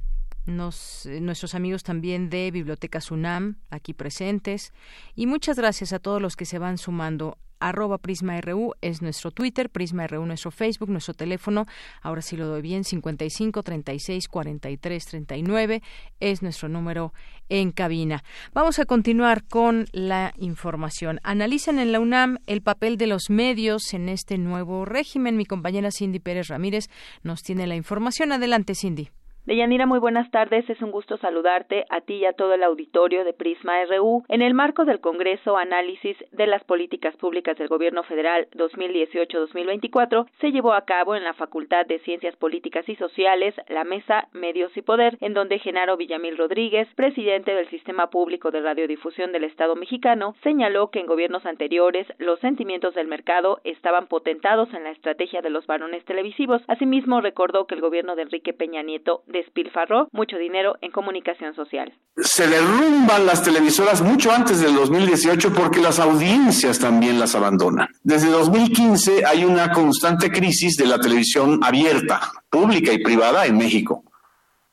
nos, 0.47 1.07
eh, 1.07 1.21
nuestros 1.21 1.55
amigos 1.55 1.83
también 1.83 2.31
de 2.31 2.51
Bibliotecas 2.51 3.11
UNAM 3.11 3.57
aquí 3.71 3.95
presentes. 3.95 4.73
Y 5.15 5.27
muchas 5.27 5.57
gracias 5.57 5.93
a 5.93 5.99
todos 5.99 6.21
los 6.21 6.37
que 6.37 6.45
se 6.45 6.59
van 6.59 6.79
sumando 6.79 7.39
arroba 7.61 7.99
PrismaRU 7.99 8.73
es 8.81 9.03
nuestro 9.03 9.31
Twitter, 9.31 9.71
PrismaRU 9.71 10.27
nuestro 10.27 10.51
Facebook, 10.51 10.91
nuestro 10.91 11.15
teléfono, 11.15 11.67
ahora 12.03 12.23
sí 12.23 12.37
lo 12.37 12.47
doy 12.47 12.63
bien, 12.63 12.85
55 12.85 13.63
36 13.63 14.29
43 14.29 15.07
39 15.07 15.83
es 16.19 16.43
nuestro 16.43 16.69
número 16.69 17.13
en 17.49 17.73
cabina. 17.73 18.25
Vamos 18.55 18.79
a 18.79 18.87
continuar 18.87 19.45
con 19.45 19.87
la 19.93 20.33
información. 20.39 21.21
Analizan 21.23 21.79
en 21.79 21.93
la 21.93 22.01
UNAM 22.01 22.39
el 22.47 22.63
papel 22.63 22.97
de 22.97 23.07
los 23.07 23.31
medios 23.31 23.93
en 23.93 24.09
este 24.09 24.39
nuevo 24.39 24.85
régimen. 24.85 25.37
Mi 25.37 25.45
compañera 25.45 25.91
Cindy 25.91 26.21
Pérez 26.21 26.49
Ramírez 26.49 26.89
nos 27.23 27.43
tiene 27.43 27.67
la 27.67 27.77
información. 27.77 28.33
Adelante, 28.33 28.75
Cindy. 28.75 29.11
Deyanira, 29.47 29.87
muy 29.87 29.99
buenas 29.99 30.31
tardes. 30.31 30.69
Es 30.69 30.83
un 30.83 30.91
gusto 30.91 31.17
saludarte 31.17 31.87
a 31.89 32.03
ti 32.03 32.17
y 32.17 32.25
a 32.27 32.35
todo 32.35 32.53
el 32.53 32.63
auditorio 32.63 33.25
de 33.25 33.33
Prisma 33.33 33.83
RU 33.87 34.23
en 34.29 34.43
el 34.43 34.53
marco 34.53 34.85
del 34.85 35.01
Congreso 35.01 35.57
Análisis 35.57 36.15
de 36.31 36.47
las 36.47 36.63
Políticas 36.65 37.17
Públicas 37.17 37.57
del 37.57 37.69
Gobierno 37.69 38.03
Federal 38.03 38.49
2018-2024. 38.53 40.27
Se 40.43 40.53
llevó 40.53 40.75
a 40.75 40.85
cabo 40.85 41.17
en 41.17 41.25
la 41.25 41.33
Facultad 41.33 41.87
de 41.87 42.01
Ciencias 42.01 42.37
Políticas 42.37 42.87
y 42.87 42.97
Sociales 42.97 43.55
la 43.69 43.85
Mesa 43.85 44.29
Medios 44.33 44.77
y 44.77 44.83
Poder, 44.83 45.17
en 45.23 45.33
donde 45.33 45.59
Genaro 45.59 45.97
Villamil 45.97 46.37
Rodríguez, 46.37 46.87
presidente 46.95 47.55
del 47.55 47.69
Sistema 47.71 48.11
Público 48.11 48.51
de 48.51 48.61
Radiodifusión 48.61 49.33
del 49.33 49.45
Estado 49.45 49.75
mexicano, 49.75 50.35
señaló 50.43 50.91
que 50.91 51.01
en 51.01 51.07
gobiernos 51.07 51.47
anteriores 51.47 52.07
los 52.19 52.39
sentimientos 52.41 52.95
del 52.95 53.09
mercado 53.09 53.63
estaban 53.65 54.07
potentados 54.07 54.69
en 54.75 54.85
la 54.85 54.91
estrategia 54.91 55.41
de 55.41 55.49
los 55.49 55.67
varones 55.67 56.05
televisivos. 56.05 56.61
Asimismo, 56.69 57.23
recordó 57.23 57.67
que 57.67 57.75
el 57.75 57.81
gobierno 57.81 58.17
de 58.17 58.23
Enrique 58.23 58.53
Peña 58.53 58.83
Nieto 58.83 59.23
despilfarró 59.31 60.09
mucho 60.13 60.37
dinero 60.37 60.77
en 60.81 60.91
comunicación 60.91 61.55
social. 61.55 61.93
Se 62.17 62.47
derrumban 62.47 63.27
las 63.27 63.43
televisoras 63.43 64.03
mucho 64.03 64.33
antes 64.33 64.61
del 64.61 64.75
2018 64.75 65.53
porque 65.55 65.81
las 65.81 65.99
audiencias 65.99 66.79
también 66.79 67.19
las 67.19 67.35
abandonan. 67.35 67.89
Desde 68.03 68.29
2015 68.29 69.25
hay 69.25 69.45
una 69.45 69.73
constante 69.73 70.31
crisis 70.31 70.77
de 70.77 70.87
la 70.87 70.99
televisión 70.99 71.61
abierta, 71.63 72.21
pública 72.49 72.93
y 72.93 73.03
privada 73.03 73.47
en 73.47 73.59
México. 73.59 74.05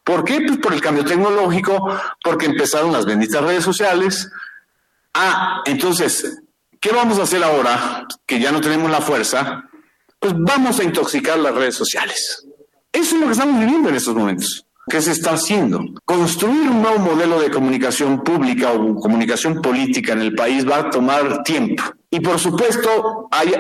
¿Por 0.04 0.24
qué? 0.24 0.42
Pues 0.42 0.58
por 0.60 0.74
el 0.74 0.82
cambio 0.82 1.04
tecnológico, 1.04 2.00
porque 2.24 2.46
empezaron 2.46 2.94
las 2.94 3.06
benditas 3.06 3.44
redes 3.44 3.64
sociales. 3.64 4.32
Ah, 5.14 5.62
entonces, 5.66 6.42
¿qué 6.80 6.92
vamos 6.92 7.20
a 7.20 7.24
hacer 7.24 7.44
ahora 7.44 8.08
que 8.26 8.40
ya 8.40 8.52
no 8.52 8.62
tenemos 8.62 8.90
la 8.90 9.02
fuerza? 9.02 9.66
Pues 10.18 10.34
vamos 10.38 10.80
a 10.80 10.84
intoxicar 10.84 11.38
las 11.38 11.54
redes 11.54 11.76
sociales. 11.76 12.47
Eso 12.98 13.14
es 13.14 13.22
lo 13.22 13.28
que 13.28 13.34
estamos 13.34 13.60
viviendo 13.60 13.90
en 13.90 13.96
estos 13.96 14.16
momentos. 14.16 14.66
¿Qué 14.90 15.00
se 15.04 15.12
está 15.12 15.34
haciendo? 15.34 15.86
Construir 16.04 16.68
un 16.68 16.82
nuevo 16.82 16.98
modelo 16.98 17.40
de 17.40 17.52
comunicación 17.52 18.24
pública 18.24 18.72
o 18.72 18.96
comunicación 18.96 19.62
política 19.62 20.14
en 20.14 20.22
el 20.22 20.34
país 20.34 20.68
va 20.68 20.78
a 20.78 20.90
tomar 20.90 21.44
tiempo. 21.44 21.84
Y 22.10 22.20
por 22.22 22.40
supuesto, 22.40 23.28
hay 23.30 23.54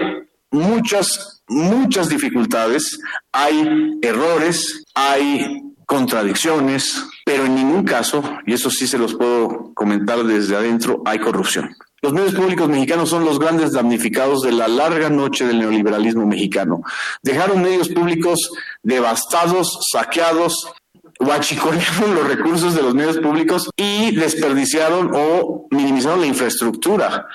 muchas, 0.49 1.43
muchas 1.47 2.09
dificultades, 2.09 2.99
hay 3.31 3.99
errores, 4.01 4.83
hay 4.95 5.61
contradicciones, 5.85 7.05
pero 7.23 7.45
en 7.45 7.53
ningún 7.53 7.83
caso, 7.83 8.23
y 8.47 8.53
eso 8.53 8.71
sí 8.71 8.87
se 8.87 8.97
los 8.97 9.13
puedo 9.13 9.71
comentar 9.75 10.23
desde 10.23 10.55
adentro, 10.55 11.03
hay 11.05 11.19
corrupción. 11.19 11.75
Los 12.01 12.13
medios 12.13 12.35
públicos 12.35 12.69
mexicanos 12.69 13.09
son 13.09 13.25
los 13.25 13.39
grandes 13.39 13.71
damnificados 13.71 14.43
de 14.43 14.51
la 14.51 14.67
larga 14.67 15.09
noche 15.09 15.45
del 15.45 15.59
neoliberalismo 15.59 16.27
mexicano. 16.27 16.83
Dejaron 17.23 17.61
medios 17.63 17.89
públicos 17.89 18.51
devastados, 18.83 19.79
saqueados, 19.91 20.71
guachicolearon 21.19 22.13
los 22.13 22.27
recursos 22.27 22.75
de 22.75 22.83
los 22.83 22.93
medios 22.93 23.17
públicos 23.17 23.69
y 23.75 24.15
desperdiciaron 24.15 25.11
o 25.13 25.67
minimizaron 25.71 26.21
la 26.21 26.27
infraestructura 26.27 27.25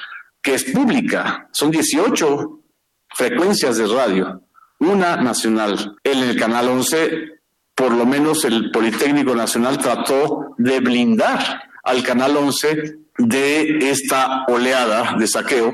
que 0.40 0.54
es 0.54 0.64
pública. 0.64 1.48
Son 1.52 1.70
18 1.70 2.60
frecuencias 3.14 3.76
de 3.78 3.86
radio, 3.86 4.42
una 4.78 5.16
nacional. 5.16 5.96
En 6.04 6.18
el 6.18 6.38
canal 6.38 6.68
11, 6.68 7.40
por 7.74 7.92
lo 7.92 8.06
menos 8.06 8.44
el 8.44 8.70
Politécnico 8.70 9.34
Nacional 9.34 9.78
trató 9.78 10.54
de 10.58 10.80
blindar 10.80 11.62
al 11.82 12.02
canal 12.02 12.36
11 12.36 12.98
de 13.28 13.90
esta 13.90 14.44
oleada 14.48 15.14
de 15.18 15.26
saqueo 15.26 15.72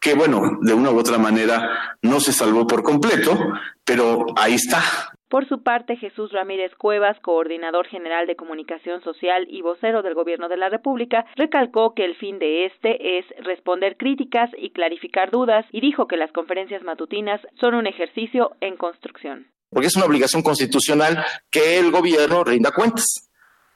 que, 0.00 0.14
bueno, 0.14 0.58
de 0.60 0.74
una 0.74 0.90
u 0.90 0.98
otra 0.98 1.16
manera 1.16 1.96
no 2.02 2.20
se 2.20 2.32
salvó 2.32 2.66
por 2.66 2.82
completo, 2.82 3.38
pero 3.84 4.26
ahí 4.36 4.54
está. 4.54 4.82
Por 5.30 5.48
su 5.48 5.62
parte, 5.62 5.96
Jesús 5.96 6.30
Ramírez 6.30 6.72
Cuevas, 6.76 7.18
coordinador 7.20 7.86
general 7.86 8.26
de 8.26 8.36
comunicación 8.36 9.02
social 9.02 9.46
y 9.48 9.62
vocero 9.62 10.02
del 10.02 10.14
Gobierno 10.14 10.48
de 10.48 10.58
la 10.58 10.68
República, 10.68 11.24
recalcó 11.36 11.94
que 11.94 12.04
el 12.04 12.14
fin 12.16 12.38
de 12.38 12.66
este 12.66 13.18
es 13.18 13.24
responder 13.44 13.96
críticas 13.96 14.50
y 14.58 14.70
clarificar 14.70 15.30
dudas 15.30 15.64
y 15.72 15.80
dijo 15.80 16.06
que 16.06 16.18
las 16.18 16.30
conferencias 16.32 16.82
matutinas 16.82 17.40
son 17.58 17.74
un 17.74 17.86
ejercicio 17.86 18.52
en 18.60 18.76
construcción. 18.76 19.46
Porque 19.70 19.88
es 19.88 19.96
una 19.96 20.04
obligación 20.04 20.42
constitucional 20.42 21.24
que 21.50 21.78
el 21.80 21.90
gobierno 21.90 22.44
rinda 22.44 22.70
cuentas 22.70 23.23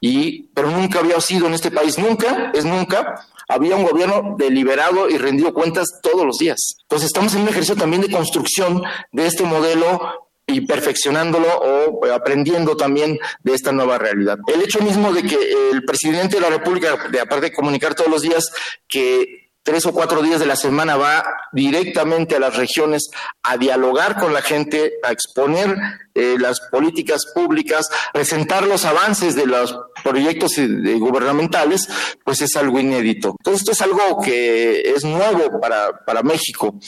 y, 0.01 0.45
pero 0.55 0.71
nunca 0.71 1.01
había 1.01 1.21
sido 1.21 1.47
en 1.47 1.55
este 1.55 1.71
país, 1.71 1.99
nunca, 1.99 2.53
es 2.55 2.65
nunca, 2.65 3.27
había 3.49 3.77
un 3.77 3.85
gobierno 3.85 4.37
deliberado 4.39 5.09
y 5.09 5.19
rendido 5.19 5.55
cuentas 5.55 5.87
todos 6.03 6.25
los 6.25 6.39
días. 6.39 6.77
Entonces 6.83 7.07
estamos 7.07 7.35
en 7.35 7.43
un 7.43 7.49
ejercicio 7.49 7.77
también 7.77 8.03
de 8.03 8.11
construcción 8.11 8.83
de 9.13 9.27
este 9.27 9.45
modelo 9.45 10.29
y 10.47 10.63
perfeccionándolo 10.63 11.47
o 11.59 12.07
aprendiendo 12.13 12.77
también 12.77 13.19
de 13.43 13.55
esta 13.55 13.73
nueva 13.73 13.99
realidad. 13.99 14.39
El 14.47 14.63
hecho 14.63 14.81
mismo 14.81 15.13
de 15.13 15.23
que 15.23 15.37
el 15.73 15.85
presidente 15.85 16.37
de 16.37 16.43
la 16.43 16.49
República, 16.49 17.09
de 17.11 17.21
aparte 17.21 17.47
de 17.47 17.53
comunicar 17.53 17.95
todos 17.95 18.11
los 18.11 18.23
días 18.23 18.51
que 18.89 19.49
tres 19.69 19.85
o 19.85 19.93
cuatro 19.93 20.23
días 20.23 20.41
de 20.41 20.47
la 20.47 20.57
semana 20.57 20.97
va 20.97 21.23
directamente 21.53 22.37
a 22.37 22.41
las 22.41 22.57
regiones 22.57 23.11
a 23.43 23.59
dialogar 23.59 24.19
con 24.19 24.33
la 24.33 24.41
gente, 24.41 24.95
a 25.03 25.13
exponer 25.13 25.77
eh, 26.15 26.37
las 26.39 26.61
políticas 26.71 27.27
públicas, 27.35 27.87
presentar 28.15 28.67
los 28.67 28.87
avances 28.87 29.35
de 29.35 29.45
los 29.45 29.79
proyectos 30.03 30.53
gubernamentales, 30.57 31.89
pues 32.25 32.41
es 32.43 32.57
algo 32.57 32.79
inédito. 32.79 33.37
Entonces, 33.39 33.61
esto 33.63 33.73
es 33.73 33.83
algo 33.83 34.21
que 34.23 34.81
es 34.81 35.05
nuevo 35.05 35.61
para, 35.61 36.05
para 36.05 36.23
México. 36.23 36.79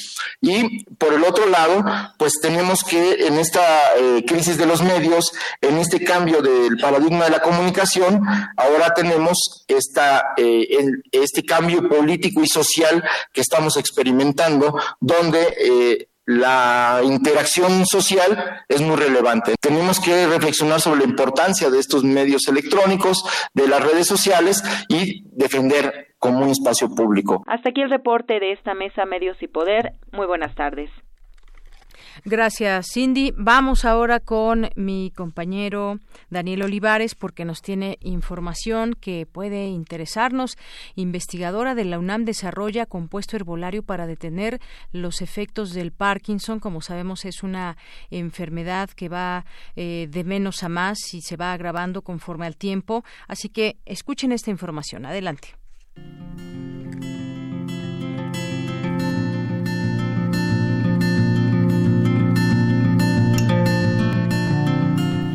Y 0.41 0.85
por 0.95 1.13
el 1.13 1.25
otro 1.25 1.47
lado, 1.47 1.85
pues 2.19 2.35
tenemos 2.41 2.85
que 2.85 3.27
en 3.27 3.39
esta 3.39 3.61
eh, 3.97 4.25
crisis 4.27 4.57
de 4.57 4.67
los 4.67 4.83
medios, 4.83 5.33
en 5.61 5.79
este 5.79 6.05
cambio 6.05 6.43
del 6.43 6.77
paradigma 6.79 7.25
de 7.25 7.31
la 7.31 7.41
comunicación, 7.41 8.23
ahora 8.57 8.93
tenemos 8.95 9.65
esta, 9.69 10.35
eh, 10.37 10.67
este 11.13 11.45
cambio 11.45 11.89
político 11.89 12.43
y 12.43 12.49
social 12.49 13.03
que 13.33 13.41
estamos 13.41 13.77
experimentando, 13.77 14.79
donde 15.01 15.57
eh, 15.59 16.10
la 16.27 17.01
interacción 17.03 17.87
social 17.87 18.63
es 18.69 18.81
muy 18.81 18.97
relevante. 18.97 19.55
Tenemos 19.61 20.01
que 20.01 20.27
reflexionar 20.27 20.81
sobre 20.81 21.01
la 21.01 21.07
importancia 21.07 21.71
de 21.71 21.79
estos 21.79 22.05
medios 22.05 22.47
electrónicos, 22.49 23.25
de 23.55 23.69
las 23.69 23.83
redes 23.83 24.07
sociales 24.07 24.63
y 24.89 25.25
defender 25.33 26.15
como 26.19 26.45
un 26.45 26.51
espacio 26.51 26.89
público. 26.95 27.43
Hasta 27.47 27.71
aquí 27.71 27.81
el 27.81 27.91
reporte 27.91 28.39
de 28.39 28.53
esta 28.53 28.75
mesa 28.75 29.05
Medios 29.07 29.43
y 29.43 29.49
Poder. 29.49 29.95
Muy 30.13 30.27
buenas 30.27 30.55
tardes. 30.55 30.91
Gracias, 32.25 32.89
Cindy. 32.93 33.33
Vamos 33.37 33.85
ahora 33.85 34.21
con 34.21 34.71
mi 34.77 35.13
compañero 35.15 35.99
Daniel 36.29 36.63
Olivares 36.63 37.15
porque 37.15 37.45
nos 37.45 37.63
tiene 37.63 37.99
información 38.01 38.95
que 38.95 39.27
puede 39.27 39.69
interesarnos. 39.69 40.57
Investigadora 40.95 41.75
de 41.75 41.85
la 41.85 41.99
UNAM 41.99 42.25
desarrolla 42.25 42.87
compuesto 42.87 43.37
herbolario 43.37 43.83
para 43.83 44.07
detener 44.07 44.61
los 44.93 45.23
efectos 45.23 45.73
del 45.73 45.93
Parkinson. 45.93 46.61
Como 46.61 46.81
sabemos, 46.81 47.25
es 47.25 47.43
una 47.43 47.77
enfermedad 48.11 48.91
que 48.91 49.09
va 49.09 49.45
eh, 49.77 50.07
de 50.11 50.25
menos 50.25 50.63
a 50.63 50.69
más 50.69 51.15
y 51.15 51.23
se 51.23 51.37
va 51.37 51.53
agravando 51.53 52.03
conforme 52.03 52.47
al 52.47 52.57
tiempo. 52.57 53.05
Así 53.29 53.49
que 53.49 53.79
escuchen 53.87 54.33
esta 54.33 54.51
información. 54.51 55.07
Adelante. 55.07 55.57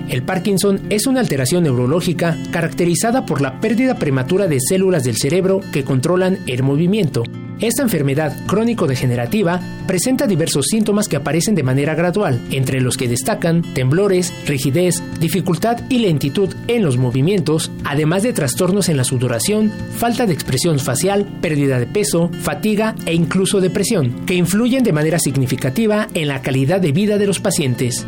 El 0.09 0.23
Parkinson 0.23 0.81
es 0.89 1.07
una 1.07 1.19
alteración 1.19 1.63
neurológica 1.63 2.37
caracterizada 2.51 3.25
por 3.25 3.41
la 3.41 3.59
pérdida 3.59 3.95
prematura 3.95 4.47
de 4.47 4.59
células 4.59 5.03
del 5.03 5.17
cerebro 5.17 5.61
que 5.71 5.83
controlan 5.83 6.39
el 6.47 6.61
movimiento. 6.61 7.23
Esta 7.59 7.83
enfermedad 7.83 8.35
crónico-degenerativa 8.47 9.61
presenta 9.87 10.27
diversos 10.27 10.65
síntomas 10.67 11.07
que 11.07 11.15
aparecen 11.15 11.55
de 11.55 11.63
manera 11.63 11.95
gradual, 11.95 12.41
entre 12.51 12.81
los 12.81 12.97
que 12.97 13.07
destacan 13.07 13.61
temblores, 13.73 14.33
rigidez, 14.45 15.01
dificultad 15.21 15.79
y 15.89 15.99
lentitud 15.99 16.53
en 16.67 16.83
los 16.83 16.97
movimientos, 16.97 17.71
además 17.85 18.23
de 18.23 18.33
trastornos 18.33 18.89
en 18.89 18.97
la 18.97 19.05
sudoración, 19.05 19.71
falta 19.95 20.25
de 20.25 20.33
expresión 20.33 20.79
facial, 20.79 21.25
pérdida 21.41 21.79
de 21.79 21.87
peso, 21.87 22.29
fatiga 22.41 22.93
e 23.05 23.13
incluso 23.13 23.61
depresión, 23.61 24.25
que 24.25 24.35
influyen 24.35 24.83
de 24.83 24.93
manera 24.93 25.17
significativa 25.17 26.09
en 26.13 26.27
la 26.27 26.41
calidad 26.41 26.81
de 26.81 26.91
vida 26.91 27.17
de 27.17 27.27
los 27.27 27.39
pacientes. 27.39 28.05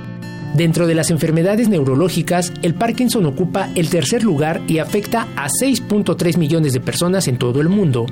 Dentro 0.57 0.87
de 0.87 0.95
las 0.95 1.11
enfermedades 1.11 1.69
neurológicas, 1.69 2.51
el 2.63 2.73
Parkinson 2.73 3.27
ocupa 3.27 3.69
el 3.75 3.91
tercer 3.91 4.23
lugar 4.23 4.59
y 4.67 4.79
afecta 4.79 5.27
a 5.35 5.49
6.3 5.49 6.35
millones 6.39 6.73
de 6.73 6.79
personas 6.79 7.27
en 7.27 7.37
todo 7.37 7.61
el 7.61 7.69
mundo. 7.69 8.07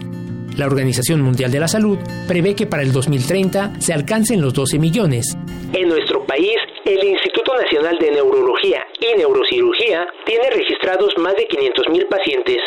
La 0.56 0.68
Organización 0.68 1.24
Mundial 1.24 1.50
de 1.52 1.60
la 1.60 1.68
Salud 1.68 1.98
prevé 2.28 2.54
que 2.54 2.68
para 2.68 2.84
el 2.84 2.92
2030 2.92 3.82
se 3.82 3.94
alcancen 3.94 4.44
los 4.44 4.54
12 4.54 4.78
millones. 4.78 5.36
En 5.74 5.90
nuestro 5.90 6.24
país, 6.28 6.56
el 6.86 7.04
Instituto 7.04 7.56
Nacional 7.56 7.98
de 7.98 8.12
Neurología 8.12 8.86
y 9.02 9.18
Neurocirugía 9.18 10.06
tiene 10.28 10.48
registrados 10.52 11.18
más 11.18 11.34
de 11.36 11.48
500.000 11.48 12.08
pacientes. 12.08 12.58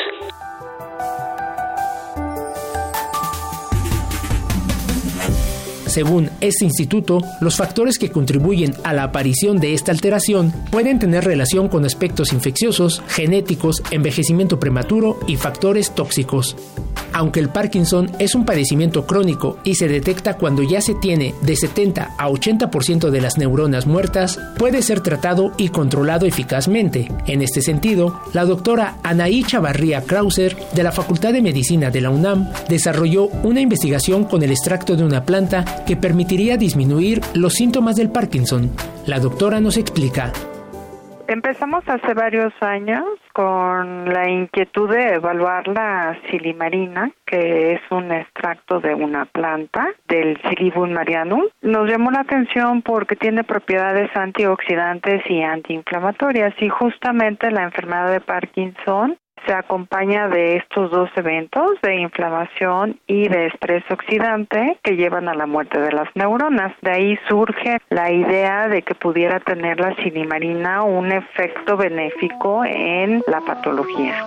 Según 5.98 6.30
este 6.40 6.64
instituto, 6.64 7.20
los 7.40 7.56
factores 7.56 7.98
que 7.98 8.12
contribuyen 8.12 8.72
a 8.84 8.92
la 8.92 9.02
aparición 9.02 9.58
de 9.58 9.74
esta 9.74 9.90
alteración 9.90 10.52
pueden 10.70 11.00
tener 11.00 11.24
relación 11.24 11.66
con 11.68 11.84
aspectos 11.84 12.32
infecciosos, 12.32 13.02
genéticos, 13.08 13.82
envejecimiento 13.90 14.60
prematuro 14.60 15.18
y 15.26 15.34
factores 15.34 15.92
tóxicos. 15.96 16.54
Aunque 17.12 17.40
el 17.40 17.48
Parkinson 17.48 18.12
es 18.20 18.36
un 18.36 18.44
padecimiento 18.44 19.06
crónico 19.06 19.58
y 19.64 19.74
se 19.74 19.88
detecta 19.88 20.36
cuando 20.36 20.62
ya 20.62 20.80
se 20.80 20.94
tiene 20.94 21.34
de 21.40 21.56
70 21.56 22.14
a 22.16 22.28
80% 22.28 23.10
de 23.10 23.20
las 23.20 23.38
neuronas 23.38 23.86
muertas, 23.86 24.38
puede 24.56 24.82
ser 24.82 25.00
tratado 25.00 25.52
y 25.56 25.70
controlado 25.70 26.26
eficazmente. 26.26 27.10
En 27.26 27.42
este 27.42 27.60
sentido, 27.60 28.20
la 28.34 28.44
doctora 28.44 28.98
Anaí 29.02 29.42
Chavarría 29.42 30.02
Krauser 30.02 30.56
de 30.74 30.82
la 30.84 30.92
Facultad 30.92 31.32
de 31.32 31.42
Medicina 31.42 31.90
de 31.90 32.02
la 32.02 32.10
UNAM 32.10 32.50
desarrolló 32.68 33.26
una 33.42 33.60
investigación 33.60 34.24
con 34.24 34.44
el 34.44 34.52
extracto 34.52 34.94
de 34.94 35.02
una 35.02 35.24
planta 35.24 35.64
que 35.88 35.96
permitiría 35.96 36.58
disminuir 36.58 37.22
los 37.34 37.54
síntomas 37.54 37.96
del 37.96 38.12
Parkinson. 38.12 38.70
La 39.06 39.20
doctora 39.20 39.58
nos 39.58 39.78
explica. 39.78 40.32
Empezamos 41.26 41.82
hace 41.88 42.12
varios 42.12 42.52
años 42.60 43.04
con 43.32 44.06
la 44.06 44.28
inquietud 44.28 44.90
de 44.90 45.14
evaluar 45.14 45.66
la 45.68 46.18
silimarina, 46.30 47.10
que 47.24 47.72
es 47.72 47.80
un 47.90 48.12
extracto 48.12 48.80
de 48.80 48.94
una 48.94 49.24
planta 49.24 49.88
del 50.08 50.38
Silibum 50.42 50.92
marianum. 50.92 51.44
Nos 51.62 51.88
llamó 51.88 52.10
la 52.10 52.20
atención 52.20 52.82
porque 52.82 53.16
tiene 53.16 53.44
propiedades 53.44 54.10
antioxidantes 54.14 55.22
y 55.30 55.42
antiinflamatorias 55.42 56.54
y 56.60 56.68
justamente 56.68 57.50
la 57.50 57.64
enfermedad 57.64 58.10
de 58.10 58.20
Parkinson 58.20 59.16
se 59.46 59.52
acompaña 59.52 60.28
de 60.28 60.56
estos 60.56 60.90
dos 60.90 61.10
eventos 61.16 61.80
de 61.82 61.96
inflamación 61.96 63.00
y 63.06 63.28
de 63.28 63.46
estrés 63.46 63.84
oxidante 63.90 64.78
que 64.82 64.96
llevan 64.96 65.28
a 65.28 65.34
la 65.34 65.46
muerte 65.46 65.80
de 65.80 65.92
las 65.92 66.08
neuronas. 66.14 66.72
De 66.82 66.90
ahí 66.90 67.18
surge 67.28 67.78
la 67.90 68.10
idea 68.10 68.68
de 68.68 68.82
que 68.82 68.94
pudiera 68.94 69.40
tener 69.40 69.80
la 69.80 69.94
silimarina 69.96 70.82
un 70.82 71.12
efecto 71.12 71.76
benéfico 71.76 72.64
en 72.64 73.22
la 73.26 73.40
patología. 73.40 74.26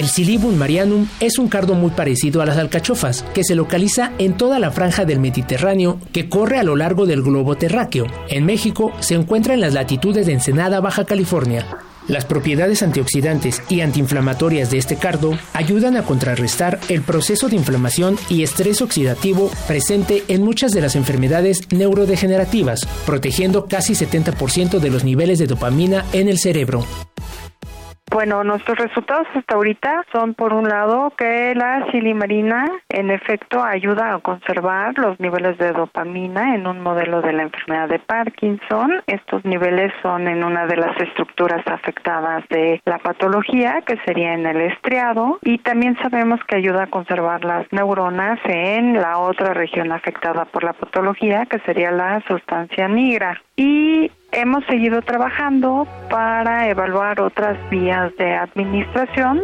El 0.00 0.08
Silibum 0.08 0.56
marianum 0.56 1.06
es 1.20 1.38
un 1.38 1.48
cardo 1.48 1.74
muy 1.74 1.90
parecido 1.90 2.40
a 2.40 2.46
las 2.46 2.56
alcachofas, 2.56 3.22
que 3.34 3.44
se 3.44 3.54
localiza 3.54 4.12
en 4.16 4.34
toda 4.34 4.58
la 4.58 4.70
franja 4.70 5.04
del 5.04 5.20
Mediterráneo 5.20 5.98
que 6.12 6.30
corre 6.30 6.58
a 6.58 6.62
lo 6.62 6.74
largo 6.74 7.04
del 7.04 7.22
globo 7.22 7.56
terráqueo. 7.56 8.06
En 8.28 8.46
México 8.46 8.92
se 9.00 9.14
encuentra 9.14 9.52
en 9.52 9.60
las 9.60 9.74
latitudes 9.74 10.24
de 10.24 10.32
Ensenada, 10.32 10.80
Baja 10.80 11.04
California. 11.04 11.66
Las 12.10 12.24
propiedades 12.24 12.82
antioxidantes 12.82 13.62
y 13.68 13.82
antiinflamatorias 13.82 14.68
de 14.68 14.78
este 14.78 14.96
cardo 14.96 15.38
ayudan 15.52 15.96
a 15.96 16.02
contrarrestar 16.02 16.80
el 16.88 17.02
proceso 17.02 17.48
de 17.48 17.54
inflamación 17.54 18.18
y 18.28 18.42
estrés 18.42 18.82
oxidativo 18.82 19.48
presente 19.68 20.24
en 20.26 20.42
muchas 20.42 20.72
de 20.72 20.80
las 20.80 20.96
enfermedades 20.96 21.70
neurodegenerativas, 21.70 22.84
protegiendo 23.06 23.66
casi 23.66 23.92
70% 23.92 24.80
de 24.80 24.90
los 24.90 25.04
niveles 25.04 25.38
de 25.38 25.46
dopamina 25.46 26.04
en 26.12 26.28
el 26.28 26.40
cerebro. 26.40 26.84
Bueno, 28.10 28.42
nuestros 28.42 28.76
resultados 28.76 29.28
hasta 29.36 29.54
ahorita 29.54 30.04
son, 30.12 30.34
por 30.34 30.52
un 30.52 30.68
lado, 30.68 31.12
que 31.16 31.54
la 31.54 31.86
silimarina, 31.92 32.68
en 32.88 33.08
efecto, 33.08 33.62
ayuda 33.62 34.12
a 34.12 34.18
conservar 34.18 34.98
los 34.98 35.20
niveles 35.20 35.56
de 35.58 35.70
dopamina 35.70 36.56
en 36.56 36.66
un 36.66 36.80
modelo 36.80 37.22
de 37.22 37.32
la 37.32 37.44
enfermedad 37.44 37.88
de 37.88 38.00
Parkinson. 38.00 39.00
Estos 39.06 39.44
niveles 39.44 39.92
son 40.02 40.26
en 40.26 40.42
una 40.42 40.66
de 40.66 40.76
las 40.76 41.00
estructuras 41.00 41.64
afectadas 41.68 42.42
de 42.50 42.82
la 42.84 42.98
patología, 42.98 43.80
que 43.86 43.96
sería 44.04 44.34
en 44.34 44.44
el 44.44 44.60
estriado, 44.60 45.38
y 45.42 45.58
también 45.58 45.96
sabemos 46.02 46.40
que 46.48 46.56
ayuda 46.56 46.82
a 46.82 46.90
conservar 46.90 47.44
las 47.44 47.72
neuronas 47.72 48.40
en 48.44 48.94
la 48.94 49.18
otra 49.18 49.54
región 49.54 49.92
afectada 49.92 50.46
por 50.46 50.64
la 50.64 50.72
patología, 50.72 51.46
que 51.46 51.60
sería 51.60 51.92
la 51.92 52.20
sustancia 52.26 52.88
negra. 52.88 53.40
Y 53.60 54.10
hemos 54.32 54.64
seguido 54.64 55.02
trabajando 55.02 55.86
para 56.08 56.70
evaluar 56.70 57.20
otras 57.20 57.58
vías 57.68 58.10
de 58.16 58.34
administración. 58.34 59.42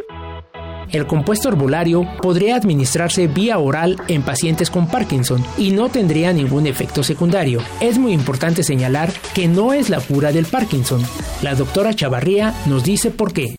El 0.91 1.07
compuesto 1.07 1.51
herbolario 1.51 2.07
podría 2.23 2.57
administrarse 2.57 3.27
vía 3.27 3.59
oral 3.59 3.99
en 4.09 4.23
pacientes 4.23 4.71
con 4.71 4.89
Parkinson 4.89 5.45
y 5.59 5.73
no 5.73 5.91
tendría 5.91 6.33
ningún 6.33 6.67
efecto 6.67 7.03
secundario. 7.03 7.61
Es 7.83 7.99
muy 7.99 8.13
importante 8.13 8.63
señalar 8.63 9.11
que 9.35 9.49
no 9.49 9.75
es 9.75 9.91
la 9.91 10.01
cura 10.01 10.33
del 10.33 10.47
Parkinson. 10.47 11.03
La 11.43 11.55
doctora 11.55 11.93
Chavarría 11.93 12.55
nos 12.67 12.85
dice 12.85 13.11
por 13.11 13.35
qué 13.35 13.55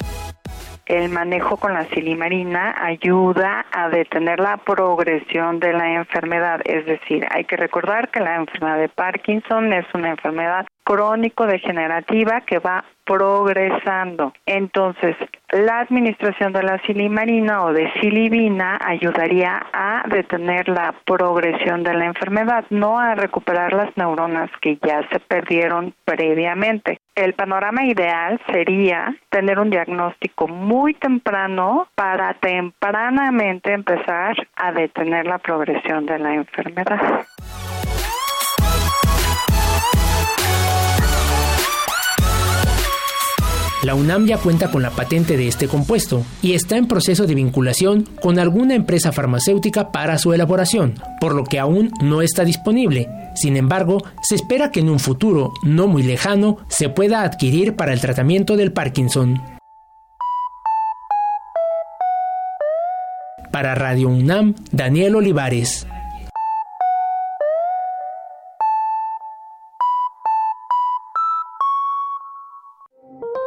el 0.87 1.09
manejo 1.09 1.57
con 1.57 1.73
la 1.73 1.85
silimarina 1.85 2.75
ayuda 2.77 3.65
a 3.71 3.89
detener 3.89 4.39
la 4.39 4.57
progresión 4.57 5.59
de 5.59 5.73
la 5.73 5.93
enfermedad. 5.93 6.61
Es 6.65 6.85
decir, 6.85 7.25
hay 7.29 7.45
que 7.45 7.57
recordar 7.57 8.09
que 8.09 8.19
la 8.19 8.35
enfermedad 8.35 8.77
de 8.77 8.89
Parkinson 8.89 9.73
es 9.73 9.85
una 9.93 10.09
enfermedad 10.09 10.66
crónico-degenerativa 10.87 12.41
que 12.41 12.59
va 12.59 12.85
progresando. 13.03 14.31
Entonces, 14.45 15.17
la 15.51 15.79
administración 15.79 16.53
de 16.53 16.63
la 16.63 16.79
silimarina 16.83 17.63
o 17.65 17.73
de 17.73 17.91
silibina 17.99 18.79
ayudaría 18.81 19.65
a 19.73 20.03
detener 20.07 20.69
la 20.69 20.95
progresión 21.05 21.83
de 21.83 21.93
la 21.93 22.05
enfermedad, 22.05 22.63
no 22.69 22.97
a 22.99 23.15
recuperar 23.15 23.73
las 23.73 23.95
neuronas 23.97 24.49
que 24.61 24.77
ya 24.81 25.05
se 25.09 25.19
perdieron 25.19 25.93
previamente. 26.05 27.01
El 27.15 27.33
panorama 27.33 27.83
ideal 27.85 28.39
sería 28.49 29.13
tener 29.29 29.59
un 29.59 29.69
diagnóstico 29.69 30.47
muy 30.47 30.93
temprano 30.93 31.87
para 31.95 32.33
tempranamente 32.35 33.73
empezar 33.73 34.35
a 34.55 34.71
detener 34.71 35.25
la 35.25 35.39
progresión 35.39 36.05
de 36.05 36.19
la 36.19 36.33
enfermedad. 36.33 37.25
La 43.83 43.93
UNAM 43.93 44.25
ya 44.25 44.37
cuenta 44.37 44.71
con 44.71 44.81
la 44.81 44.89
patente 44.89 45.37
de 45.37 45.47
este 45.47 45.67
compuesto 45.67 46.25
y 46.41 46.53
está 46.53 46.77
en 46.77 46.87
proceso 46.87 47.27
de 47.27 47.35
vinculación 47.35 48.07
con 48.21 48.39
alguna 48.39 48.73
empresa 48.73 49.11
farmacéutica 49.11 49.91
para 49.91 50.17
su 50.17 50.33
elaboración, 50.33 50.95
por 51.21 51.35
lo 51.35 51.43
que 51.43 51.59
aún 51.59 51.91
no 52.01 52.23
está 52.23 52.43
disponible. 52.43 53.07
Sin 53.35 53.55
embargo, 53.55 54.03
se 54.23 54.35
espera 54.35 54.71
que 54.71 54.79
en 54.79 54.89
un 54.89 54.99
futuro 54.99 55.53
no 55.61 55.87
muy 55.87 56.01
lejano 56.01 56.57
se 56.69 56.89
pueda 56.89 57.21
adquirir 57.21 57.75
para 57.75 57.93
el 57.93 58.01
tratamiento 58.01 58.57
del 58.57 58.73
Parkinson. 58.73 59.41
Para 63.51 63.75
Radio 63.75 64.09
UNAM, 64.09 64.55
Daniel 64.71 65.15
Olivares. 65.15 65.87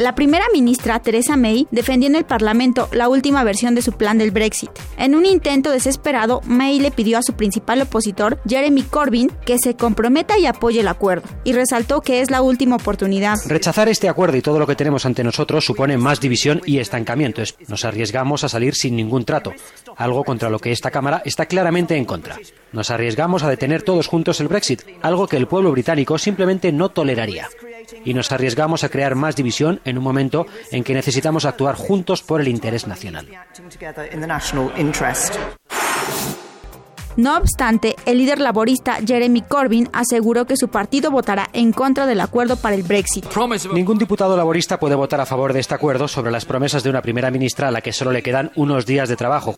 La 0.00 0.14
primera 0.14 0.46
ministra, 0.50 0.98
Theresa 0.98 1.36
May, 1.36 1.68
defendió 1.70 2.08
en 2.08 2.16
el 2.16 2.24
Parlamento 2.24 2.88
la 2.90 3.10
última 3.10 3.44
versión 3.44 3.74
de 3.74 3.82
su 3.82 3.92
plan 3.92 4.16
del 4.16 4.30
Brexit. 4.30 4.70
En 4.96 5.14
un 5.14 5.26
intento 5.26 5.70
desesperado, 5.70 6.40
May 6.46 6.80
le 6.80 6.90
pidió 6.90 7.18
a 7.18 7.22
su 7.22 7.34
principal 7.34 7.82
opositor, 7.82 8.40
Jeremy 8.48 8.82
Corbyn, 8.84 9.30
que 9.44 9.58
se 9.58 9.76
comprometa 9.76 10.38
y 10.38 10.46
apoye 10.46 10.80
el 10.80 10.88
acuerdo, 10.88 11.28
y 11.44 11.52
resaltó 11.52 12.00
que 12.00 12.22
es 12.22 12.30
la 12.30 12.40
última 12.40 12.76
oportunidad. 12.76 13.36
Rechazar 13.44 13.90
este 13.90 14.08
acuerdo 14.08 14.38
y 14.38 14.40
todo 14.40 14.58
lo 14.58 14.66
que 14.66 14.74
tenemos 14.74 15.04
ante 15.04 15.22
nosotros 15.22 15.66
supone 15.66 15.98
más 15.98 16.18
división 16.18 16.62
y 16.64 16.78
estancamiento. 16.78 17.42
Nos 17.68 17.84
arriesgamos 17.84 18.42
a 18.42 18.48
salir 18.48 18.74
sin 18.74 18.96
ningún 18.96 19.26
trato, 19.26 19.52
algo 19.96 20.24
contra 20.24 20.48
lo 20.48 20.60
que 20.60 20.72
esta 20.72 20.90
Cámara 20.90 21.20
está 21.26 21.44
claramente 21.44 21.94
en 21.94 22.06
contra. 22.06 22.38
Nos 22.72 22.90
arriesgamos 22.90 23.42
a 23.42 23.50
detener 23.50 23.82
todos 23.82 24.06
juntos 24.06 24.40
el 24.40 24.48
Brexit, 24.48 24.80
algo 25.02 25.28
que 25.28 25.36
el 25.36 25.46
pueblo 25.46 25.70
británico 25.72 26.16
simplemente 26.16 26.72
no 26.72 26.88
toleraría 26.88 27.50
y 28.04 28.14
nos 28.14 28.32
arriesgamos 28.32 28.84
a 28.84 28.88
crear 28.88 29.14
más 29.14 29.36
división 29.36 29.80
en 29.84 29.98
un 29.98 30.04
momento 30.04 30.46
en 30.70 30.84
que 30.84 30.94
necesitamos 30.94 31.44
actuar 31.44 31.74
juntos 31.74 32.22
por 32.22 32.40
el 32.40 32.48
interés 32.48 32.86
nacional. 32.86 33.28
No 37.16 37.36
obstante, 37.36 37.96
el 38.06 38.18
líder 38.18 38.38
laborista 38.38 38.98
Jeremy 39.04 39.42
Corbyn 39.42 39.88
aseguró 39.92 40.46
que 40.46 40.56
su 40.56 40.68
partido 40.68 41.10
votará 41.10 41.50
en 41.52 41.72
contra 41.72 42.06
del 42.06 42.20
acuerdo 42.20 42.56
para 42.56 42.76
el 42.76 42.82
Brexit. 42.82 43.26
Ningún 43.72 43.98
diputado 43.98 44.36
laborista 44.36 44.78
puede 44.78 44.94
votar 44.94 45.20
a 45.20 45.26
favor 45.26 45.52
de 45.52 45.60
este 45.60 45.74
acuerdo 45.74 46.08
sobre 46.08 46.30
las 46.30 46.44
promesas 46.44 46.82
de 46.82 46.90
una 46.90 47.02
primera 47.02 47.30
ministra 47.30 47.68
a 47.68 47.70
la 47.70 47.80
que 47.80 47.92
solo 47.92 48.12
le 48.12 48.22
quedan 48.22 48.52
unos 48.56 48.86
días 48.86 49.08
de 49.08 49.16
trabajo. 49.16 49.56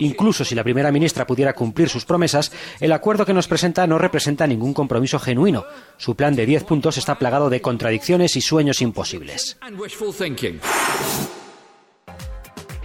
Incluso 0.00 0.44
si 0.44 0.54
la 0.54 0.64
primera 0.64 0.90
ministra 0.90 1.26
pudiera 1.26 1.52
cumplir 1.52 1.88
sus 1.88 2.04
promesas, 2.04 2.50
el 2.80 2.92
acuerdo 2.92 3.26
que 3.26 3.34
nos 3.34 3.46
presenta 3.46 3.86
no 3.86 3.98
representa 3.98 4.46
ningún 4.46 4.74
compromiso 4.74 5.18
genuino. 5.18 5.64
Su 5.98 6.14
plan 6.14 6.34
de 6.34 6.46
10 6.46 6.64
puntos 6.64 6.96
está 6.96 7.18
plagado 7.18 7.50
de 7.50 7.60
contradicciones 7.60 8.36
y 8.36 8.40
sueños 8.40 8.80
imposibles. 8.80 9.58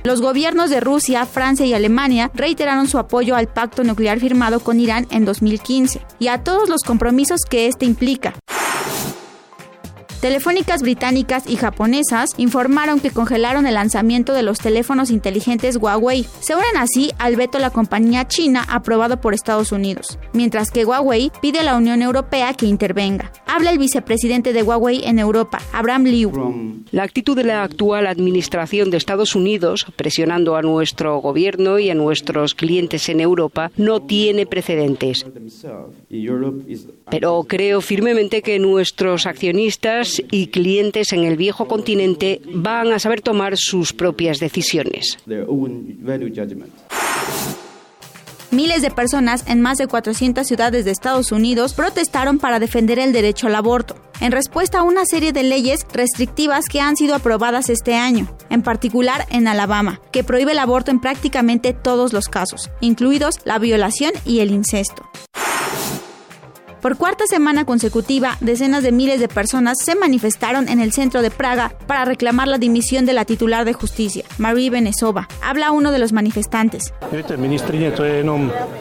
Los 0.03 0.22
gobiernos 0.22 0.69
de 0.69 0.80
Rusia, 0.80 1.26
Francia 1.26 1.65
y 1.65 1.73
Alemania 1.73 2.32
reiteraron 2.34 2.88
su 2.88 2.98
apoyo 2.98 3.36
al 3.36 3.48
pacto 3.48 3.84
nuclear 3.84 4.19
firmado 4.19 4.60
con 4.60 4.80
Irán 4.80 5.07
en 5.11 5.26
2015 5.26 6.02
y 6.18 6.28
a 6.28 6.44
todos 6.44 6.69
los 6.69 6.82
compromisos 6.82 7.41
que 7.48 7.68
este 7.68 7.86
implica. 7.86 8.34
Telefónicas 10.22 10.84
británicas 10.84 11.49
y 11.49 11.56
japonesas 11.56 12.35
informaron 12.38 12.99
que 12.99 13.10
congelaron 13.10 13.65
el 13.65 13.73
lanzamiento 13.73 14.34
de 14.34 14.43
los 14.43 14.60
teléfonos 14.60 15.10
inteligentes 15.10 15.77
Huawei. 15.77 16.27
Se 16.41 16.53
unen 16.53 16.77
así 16.77 17.10
al 17.18 17.35
veto 17.35 17.57
la 17.57 17.72
compañía 17.72 18.27
china 18.27 18.64
aprobado 18.69 19.19
por 19.19 19.34
Estados 19.34 19.72
Unidos, 19.72 20.19
mientras 20.31 20.69
que 20.69 20.85
Huawei 20.85 21.31
pide 21.41 21.61
a 21.61 21.64
la 21.64 21.76
Unión 21.76 22.03
Europea 22.03 22.53
que 22.53 22.68
intervenga. 22.68 23.31
Habla 23.48 23.72
el 23.72 23.80
vicepresidente 23.80 24.53
de 24.53 24.61
Huawei 24.61 25.03
en 25.06 25.18
Europa, 25.18 25.57
Abraham 25.73 26.03
Liu. 26.03 26.31
La 26.91 27.02
actitud 27.02 27.35
de 27.35 27.43
la 27.43 27.64
actual 27.64 28.06
administración 28.06 28.91
de 28.91 28.98
Estados 28.98 29.35
Unidos, 29.35 29.88
presionando 29.95 30.56
a 30.56 30.61
nuestro 30.61 31.18
gobierno 31.18 31.80
y 31.80 31.89
a 31.89 31.95
nuestros 31.95 32.53
clientes 32.53 33.10
en 33.10 33.22
Europa, 33.22 33.72
no 33.76 34.03
tiene 34.03 34.45
precedentes. 34.45 35.26
Pero 37.11 37.43
creo 37.43 37.81
firmemente 37.81 38.41
que 38.41 38.57
nuestros 38.57 39.27
accionistas 39.27 40.21
y 40.31 40.47
clientes 40.47 41.11
en 41.13 41.25
el 41.25 41.35
viejo 41.35 41.67
continente 41.67 42.41
van 42.53 42.91
a 42.93 42.99
saber 42.99 43.21
tomar 43.21 43.57
sus 43.57 43.93
propias 43.93 44.39
decisiones. 44.39 45.17
Miles 48.51 48.81
de 48.81 48.91
personas 48.91 49.45
en 49.47 49.61
más 49.61 49.77
de 49.77 49.88
400 49.88 50.45
ciudades 50.45 50.83
de 50.83 50.91
Estados 50.91 51.31
Unidos 51.31 51.73
protestaron 51.73 52.38
para 52.38 52.59
defender 52.59 52.99
el 52.99 53.13
derecho 53.13 53.47
al 53.47 53.55
aborto, 53.55 53.95
en 54.19 54.33
respuesta 54.33 54.79
a 54.79 54.83
una 54.83 55.05
serie 55.05 55.31
de 55.31 55.43
leyes 55.43 55.85
restrictivas 55.93 56.65
que 56.67 56.81
han 56.81 56.97
sido 56.97 57.15
aprobadas 57.15 57.69
este 57.69 57.95
año, 57.95 58.35
en 58.49 58.61
particular 58.61 59.25
en 59.29 59.47
Alabama, 59.47 60.01
que 60.11 60.25
prohíbe 60.25 60.51
el 60.51 60.59
aborto 60.59 60.91
en 60.91 60.99
prácticamente 60.99 61.71
todos 61.73 62.11
los 62.11 62.27
casos, 62.27 62.69
incluidos 62.81 63.39
la 63.45 63.57
violación 63.57 64.11
y 64.25 64.39
el 64.39 64.51
incesto. 64.51 65.09
Por 66.82 66.98
cuarta 66.98 67.28
semana 67.28 67.64
consecutiva, 67.64 68.38
decenas 68.41 68.82
de 68.82 68.91
miles 68.91 69.20
de 69.20 69.28
personas 69.28 69.78
se 69.86 69.94
manifestaron 69.94 70.68
en 70.68 70.80
el 70.80 70.91
centro 70.91 71.22
de 71.22 71.30
Praga 71.30 71.76
para 71.86 72.06
reclamar 72.06 72.48
la 72.48 72.58
dimisión 72.58 73.06
de 73.06 73.14
la 73.14 73.24
titular 73.24 73.66
de 73.66 73.74
justicia, 73.74 74.26
Marie 74.40 74.72
Benesova. 74.72 75.28
Habla 75.44 75.72
uno 75.74 75.91
de 75.91 75.99
los 75.99 76.12
manifestantes. 76.12 76.91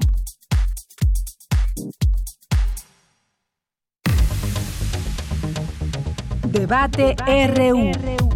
Debate 6.57 7.13
RU. 7.27 8.26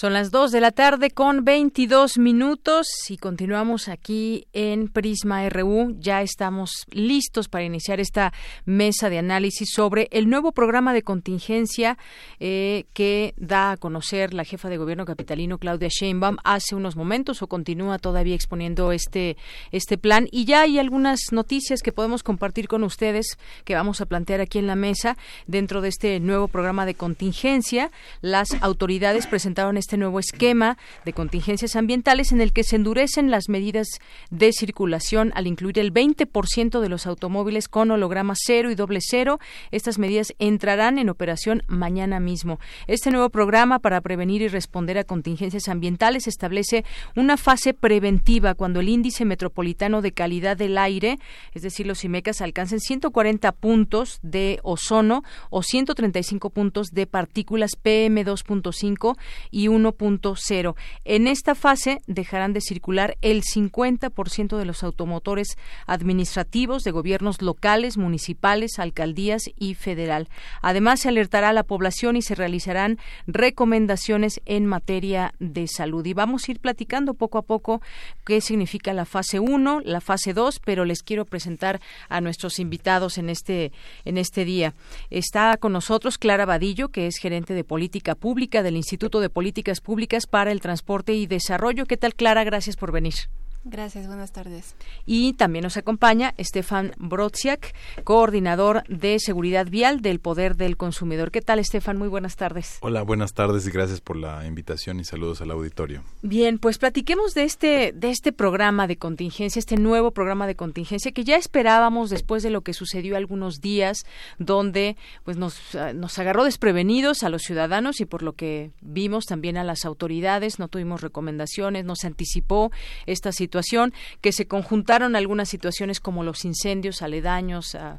Son 0.00 0.14
las 0.14 0.30
2 0.30 0.50
de 0.50 0.62
la 0.62 0.70
tarde 0.70 1.10
con 1.10 1.44
22 1.44 2.16
minutos 2.16 2.86
y 3.10 3.18
continuamos 3.18 3.86
aquí 3.86 4.46
en 4.54 4.88
Prisma 4.88 5.46
RU. 5.50 5.94
Ya 5.98 6.22
estamos 6.22 6.86
listos 6.90 7.50
para 7.50 7.64
iniciar 7.64 8.00
esta 8.00 8.32
mesa 8.64 9.10
de 9.10 9.18
análisis 9.18 9.68
sobre 9.74 10.08
el 10.10 10.30
nuevo 10.30 10.52
programa 10.52 10.94
de 10.94 11.02
contingencia 11.02 11.98
eh, 12.38 12.84
que 12.94 13.34
da 13.36 13.72
a 13.72 13.76
conocer 13.76 14.32
la 14.32 14.44
jefa 14.44 14.70
de 14.70 14.78
gobierno 14.78 15.04
capitalino 15.04 15.58
Claudia 15.58 15.90
Sheinbaum 15.90 16.38
hace 16.44 16.74
unos 16.74 16.96
momentos 16.96 17.42
o 17.42 17.46
continúa 17.46 17.98
todavía 17.98 18.34
exponiendo 18.34 18.92
este, 18.92 19.36
este 19.70 19.98
plan. 19.98 20.28
Y 20.32 20.46
ya 20.46 20.62
hay 20.62 20.78
algunas 20.78 21.20
noticias 21.30 21.82
que 21.82 21.92
podemos 21.92 22.22
compartir 22.22 22.68
con 22.68 22.84
ustedes 22.84 23.36
que 23.66 23.74
vamos 23.74 24.00
a 24.00 24.06
plantear 24.06 24.40
aquí 24.40 24.58
en 24.58 24.66
la 24.66 24.76
mesa 24.76 25.18
dentro 25.46 25.82
de 25.82 25.90
este 25.90 26.20
nuevo 26.20 26.48
programa 26.48 26.86
de 26.86 26.94
contingencia. 26.94 27.90
Las 28.22 28.48
autoridades 28.62 29.26
presentaron 29.26 29.76
este 29.76 29.89
nuevo 29.96 30.18
esquema 30.18 30.78
de 31.04 31.12
contingencias 31.12 31.76
ambientales 31.76 32.32
en 32.32 32.40
el 32.40 32.52
que 32.52 32.64
se 32.64 32.76
endurecen 32.76 33.30
las 33.30 33.48
medidas 33.48 33.86
de 34.30 34.52
circulación 34.52 35.32
al 35.34 35.46
incluir 35.46 35.78
el 35.78 35.92
20% 35.92 36.80
de 36.80 36.88
los 36.88 37.06
automóviles 37.06 37.68
con 37.68 37.90
holograma 37.90 38.34
cero 38.36 38.70
y 38.70 38.74
doble 38.74 39.00
cero. 39.02 39.38
Estas 39.70 39.98
medidas 39.98 40.34
entrarán 40.38 40.98
en 40.98 41.08
operación 41.08 41.62
mañana 41.66 42.20
mismo. 42.20 42.58
Este 42.86 43.10
nuevo 43.10 43.30
programa 43.30 43.78
para 43.78 44.00
prevenir 44.00 44.42
y 44.42 44.48
responder 44.48 44.98
a 44.98 45.04
contingencias 45.04 45.68
ambientales 45.68 46.26
establece 46.26 46.84
una 47.16 47.36
fase 47.36 47.74
preventiva 47.74 48.54
cuando 48.54 48.80
el 48.80 48.88
índice 48.88 49.24
metropolitano 49.24 50.02
de 50.02 50.12
calidad 50.12 50.56
del 50.56 50.78
aire, 50.78 51.18
es 51.52 51.62
decir, 51.62 51.86
los 51.86 52.04
IMECAS, 52.04 52.40
alcancen 52.40 52.80
140 52.80 53.52
puntos 53.52 54.18
de 54.22 54.60
ozono 54.62 55.22
o 55.50 55.62
135 55.62 56.50
puntos 56.50 56.88
de 56.92 57.06
partículas 57.06 57.72
PM2.5 57.82 59.16
y 59.50 59.68
1.0. 59.84 60.74
En 61.04 61.26
esta 61.26 61.54
fase 61.54 62.00
dejarán 62.06 62.52
de 62.52 62.60
circular 62.60 63.16
el 63.22 63.42
50% 63.42 64.56
de 64.56 64.64
los 64.64 64.82
automotores 64.82 65.56
administrativos 65.86 66.82
de 66.84 66.90
gobiernos 66.90 67.42
locales, 67.42 67.96
municipales, 67.96 68.78
alcaldías 68.78 69.44
y 69.58 69.74
federal. 69.74 70.28
Además, 70.62 71.00
se 71.00 71.08
alertará 71.08 71.50
a 71.50 71.52
la 71.52 71.62
población 71.62 72.16
y 72.16 72.22
se 72.22 72.34
realizarán 72.34 72.98
recomendaciones 73.26 74.40
en 74.46 74.66
materia 74.66 75.34
de 75.38 75.66
salud. 75.68 76.04
Y 76.06 76.14
vamos 76.14 76.48
a 76.48 76.52
ir 76.52 76.60
platicando 76.60 77.14
poco 77.14 77.38
a 77.38 77.42
poco 77.42 77.80
qué 78.24 78.40
significa 78.40 78.92
la 78.92 79.04
fase 79.04 79.40
1, 79.40 79.80
la 79.84 80.00
fase 80.00 80.32
2, 80.32 80.60
pero 80.64 80.84
les 80.84 81.02
quiero 81.02 81.24
presentar 81.24 81.80
a 82.08 82.20
nuestros 82.20 82.58
invitados 82.58 83.18
en 83.18 83.30
este 83.30 83.72
en 84.04 84.18
este 84.18 84.44
día. 84.44 84.74
Está 85.10 85.56
con 85.56 85.72
nosotros 85.72 86.18
Clara 86.18 86.46
Vadillo, 86.46 86.88
que 86.88 87.06
es 87.06 87.16
gerente 87.16 87.54
de 87.54 87.64
política 87.64 88.14
pública 88.14 88.62
del 88.62 88.76
Instituto 88.76 89.20
de 89.20 89.30
Públicas 89.80 90.26
para 90.26 90.50
el 90.50 90.60
Transporte 90.60 91.12
y 91.14 91.28
Desarrollo. 91.28 91.86
¿Qué 91.86 91.96
tal, 91.96 92.16
Clara? 92.16 92.42
Gracias 92.42 92.74
por 92.74 92.90
venir. 92.90 93.14
Gracias, 93.62 94.06
buenas 94.06 94.32
tardes. 94.32 94.74
Y 95.04 95.34
también 95.34 95.64
nos 95.64 95.76
acompaña 95.76 96.32
Estefan 96.38 96.92
Brodziak, 96.96 97.74
coordinador 98.04 98.84
de 98.88 99.18
seguridad 99.20 99.66
vial 99.66 100.00
del 100.00 100.18
Poder 100.18 100.56
del 100.56 100.78
Consumidor. 100.78 101.30
¿Qué 101.30 101.42
tal, 101.42 101.58
Estefan? 101.58 101.98
Muy 101.98 102.08
buenas 102.08 102.36
tardes. 102.36 102.78
Hola, 102.80 103.02
buenas 103.02 103.34
tardes 103.34 103.66
y 103.66 103.70
gracias 103.70 104.00
por 104.00 104.16
la 104.16 104.46
invitación 104.46 104.98
y 104.98 105.04
saludos 105.04 105.42
al 105.42 105.50
auditorio. 105.50 106.02
Bien, 106.22 106.58
pues 106.58 106.78
platiquemos 106.78 107.34
de 107.34 107.44
este 107.44 107.92
de 107.92 108.08
este 108.08 108.32
programa 108.32 108.86
de 108.86 108.96
contingencia, 108.96 109.60
este 109.60 109.76
nuevo 109.76 110.12
programa 110.12 110.46
de 110.46 110.54
contingencia 110.54 111.12
que 111.12 111.24
ya 111.24 111.36
esperábamos 111.36 112.08
después 112.08 112.42
de 112.42 112.48
lo 112.48 112.62
que 112.62 112.72
sucedió 112.72 113.14
algunos 113.18 113.60
días 113.60 114.06
donde 114.38 114.96
pues 115.22 115.36
nos, 115.36 115.74
ah, 115.74 115.92
nos 115.92 116.18
agarró 116.18 116.44
desprevenidos 116.44 117.24
a 117.24 117.28
los 117.28 117.42
ciudadanos 117.42 118.00
y 118.00 118.06
por 118.06 118.22
lo 118.22 118.32
que 118.32 118.70
vimos 118.80 119.26
también 119.26 119.58
a 119.58 119.64
las 119.64 119.84
autoridades, 119.84 120.58
no 120.58 120.68
tuvimos 120.68 121.02
recomendaciones, 121.02 121.84
nos 121.84 122.06
anticipó 122.06 122.72
esta 123.04 123.32
situación 123.32 123.49
situación, 123.50 123.92
que 124.20 124.30
se 124.30 124.46
conjuntaron 124.46 125.16
algunas 125.16 125.48
situaciones 125.48 125.98
como 125.98 126.22
los 126.22 126.44
incendios 126.44 127.02
aledaños 127.02 127.74
a, 127.74 127.98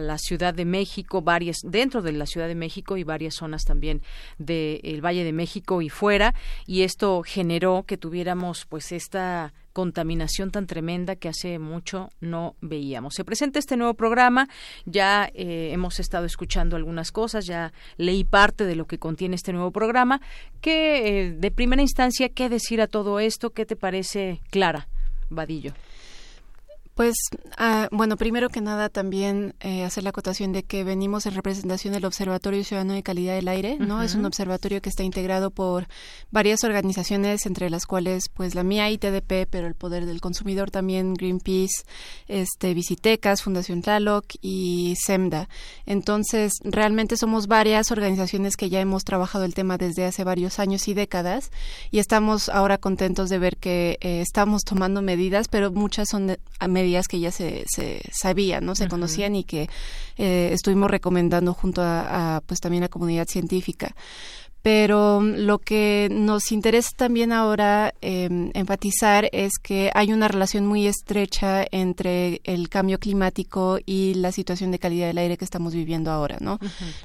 la 0.00 0.16
Ciudad 0.16 0.54
de 0.54 0.64
México, 0.64 1.22
varias 1.22 1.58
dentro 1.62 2.00
de 2.00 2.12
la 2.12 2.24
Ciudad 2.24 2.46
de 2.46 2.54
México 2.54 2.96
y 2.96 3.04
varias 3.04 3.34
zonas 3.34 3.64
también 3.64 4.00
del 4.38 5.04
Valle 5.04 5.24
de 5.24 5.32
México 5.32 5.82
y 5.82 5.88
fuera, 5.88 6.34
y 6.66 6.82
esto 6.82 7.22
generó 7.24 7.84
que 7.86 7.98
tuviéramos 7.98 8.64
pues 8.64 8.92
esta 8.92 9.52
contaminación 9.76 10.50
tan 10.50 10.66
tremenda 10.66 11.16
que 11.16 11.28
hace 11.28 11.58
mucho 11.58 12.08
no 12.18 12.56
veíamos. 12.62 13.12
Se 13.12 13.26
presenta 13.26 13.58
este 13.58 13.76
nuevo 13.76 13.92
programa, 13.92 14.48
ya 14.86 15.28
eh, 15.34 15.68
hemos 15.70 16.00
estado 16.00 16.24
escuchando 16.24 16.76
algunas 16.76 17.12
cosas, 17.12 17.44
ya 17.44 17.74
leí 17.98 18.24
parte 18.24 18.64
de 18.64 18.74
lo 18.74 18.86
que 18.86 18.98
contiene 18.98 19.34
este 19.34 19.52
nuevo 19.52 19.72
programa. 19.72 20.22
¿Qué, 20.62 21.26
eh, 21.26 21.32
de 21.32 21.50
primera 21.50 21.82
instancia, 21.82 22.30
qué 22.30 22.48
decir 22.48 22.80
a 22.80 22.86
todo 22.86 23.20
esto? 23.20 23.50
¿Qué 23.50 23.66
te 23.66 23.76
parece, 23.76 24.40
Clara 24.50 24.88
Vadillo? 25.28 25.74
Pues, 26.96 27.14
ah, 27.58 27.88
bueno, 27.92 28.16
primero 28.16 28.48
que 28.48 28.62
nada 28.62 28.88
también 28.88 29.54
eh, 29.60 29.84
hacer 29.84 30.02
la 30.02 30.10
acotación 30.10 30.52
de 30.54 30.62
que 30.62 30.82
venimos 30.82 31.26
en 31.26 31.34
representación 31.34 31.92
del 31.92 32.06
Observatorio 32.06 32.64
Ciudadano 32.64 32.94
de 32.94 33.02
Calidad 33.02 33.34
del 33.34 33.48
Aire, 33.48 33.76
¿no? 33.78 34.02
Es 34.02 34.14
un 34.14 34.24
observatorio 34.24 34.80
que 34.80 34.88
está 34.88 35.02
integrado 35.02 35.50
por 35.50 35.88
varias 36.30 36.64
organizaciones, 36.64 37.44
entre 37.44 37.68
las 37.68 37.84
cuales, 37.84 38.30
pues, 38.32 38.54
la 38.54 38.62
mía 38.62 38.88
ITDP, 38.88 39.46
pero 39.50 39.66
el 39.66 39.74
Poder 39.74 40.06
del 40.06 40.22
Consumidor 40.22 40.70
también, 40.70 41.12
Greenpeace, 41.12 41.84
este, 42.28 42.72
Visitecas, 42.72 43.42
Fundación 43.42 43.82
Tlaloc 43.82 44.24
y 44.40 44.94
SEMDA. 44.98 45.50
Entonces, 45.84 46.54
realmente 46.64 47.18
somos 47.18 47.46
varias 47.46 47.90
organizaciones 47.90 48.56
que 48.56 48.70
ya 48.70 48.80
hemos 48.80 49.04
trabajado 49.04 49.44
el 49.44 49.52
tema 49.52 49.76
desde 49.76 50.06
hace 50.06 50.24
varios 50.24 50.58
años 50.58 50.88
y 50.88 50.94
décadas 50.94 51.50
y 51.90 51.98
estamos 51.98 52.48
ahora 52.48 52.78
contentos 52.78 53.28
de 53.28 53.38
ver 53.38 53.58
que 53.58 53.98
eh, 54.00 54.22
estamos 54.22 54.62
tomando 54.62 55.02
medidas, 55.02 55.48
pero 55.48 55.70
muchas 55.70 56.08
son 56.08 56.28
de, 56.28 56.40
medidas 56.66 56.85
que 57.08 57.20
ya 57.20 57.30
se, 57.30 57.64
se 57.66 58.00
sabían, 58.12 58.64
¿no? 58.64 58.74
Se 58.74 58.88
conocían 58.88 59.34
y 59.34 59.44
que 59.44 59.68
eh, 60.16 60.50
estuvimos 60.52 60.90
recomendando 60.90 61.52
junto 61.52 61.82
a, 61.82 62.42
pues 62.46 62.60
también 62.60 62.82
la 62.82 62.88
comunidad 62.88 63.26
científica 63.28 63.94
pero 64.62 65.20
lo 65.20 65.60
que 65.60 66.08
nos 66.10 66.50
interesa 66.50 66.90
también 66.96 67.32
ahora 67.32 67.94
em, 68.00 68.50
enfatizar 68.52 69.28
es 69.30 69.52
que 69.62 69.92
hay 69.94 70.12
una 70.12 70.26
relación 70.26 70.66
muy 70.66 70.88
estrecha 70.88 71.64
entre 71.70 72.40
el 72.42 72.68
cambio 72.68 72.98
climático 72.98 73.78
y 73.86 74.14
la 74.14 74.32
situación 74.32 74.72
de 74.72 74.80
calidad 74.80 75.06
del 75.06 75.18
aire 75.18 75.36
que 75.36 75.44
estamos 75.44 75.72
viviendo 75.72 76.10
ahora, 76.10 76.38
¿no? 76.40 76.58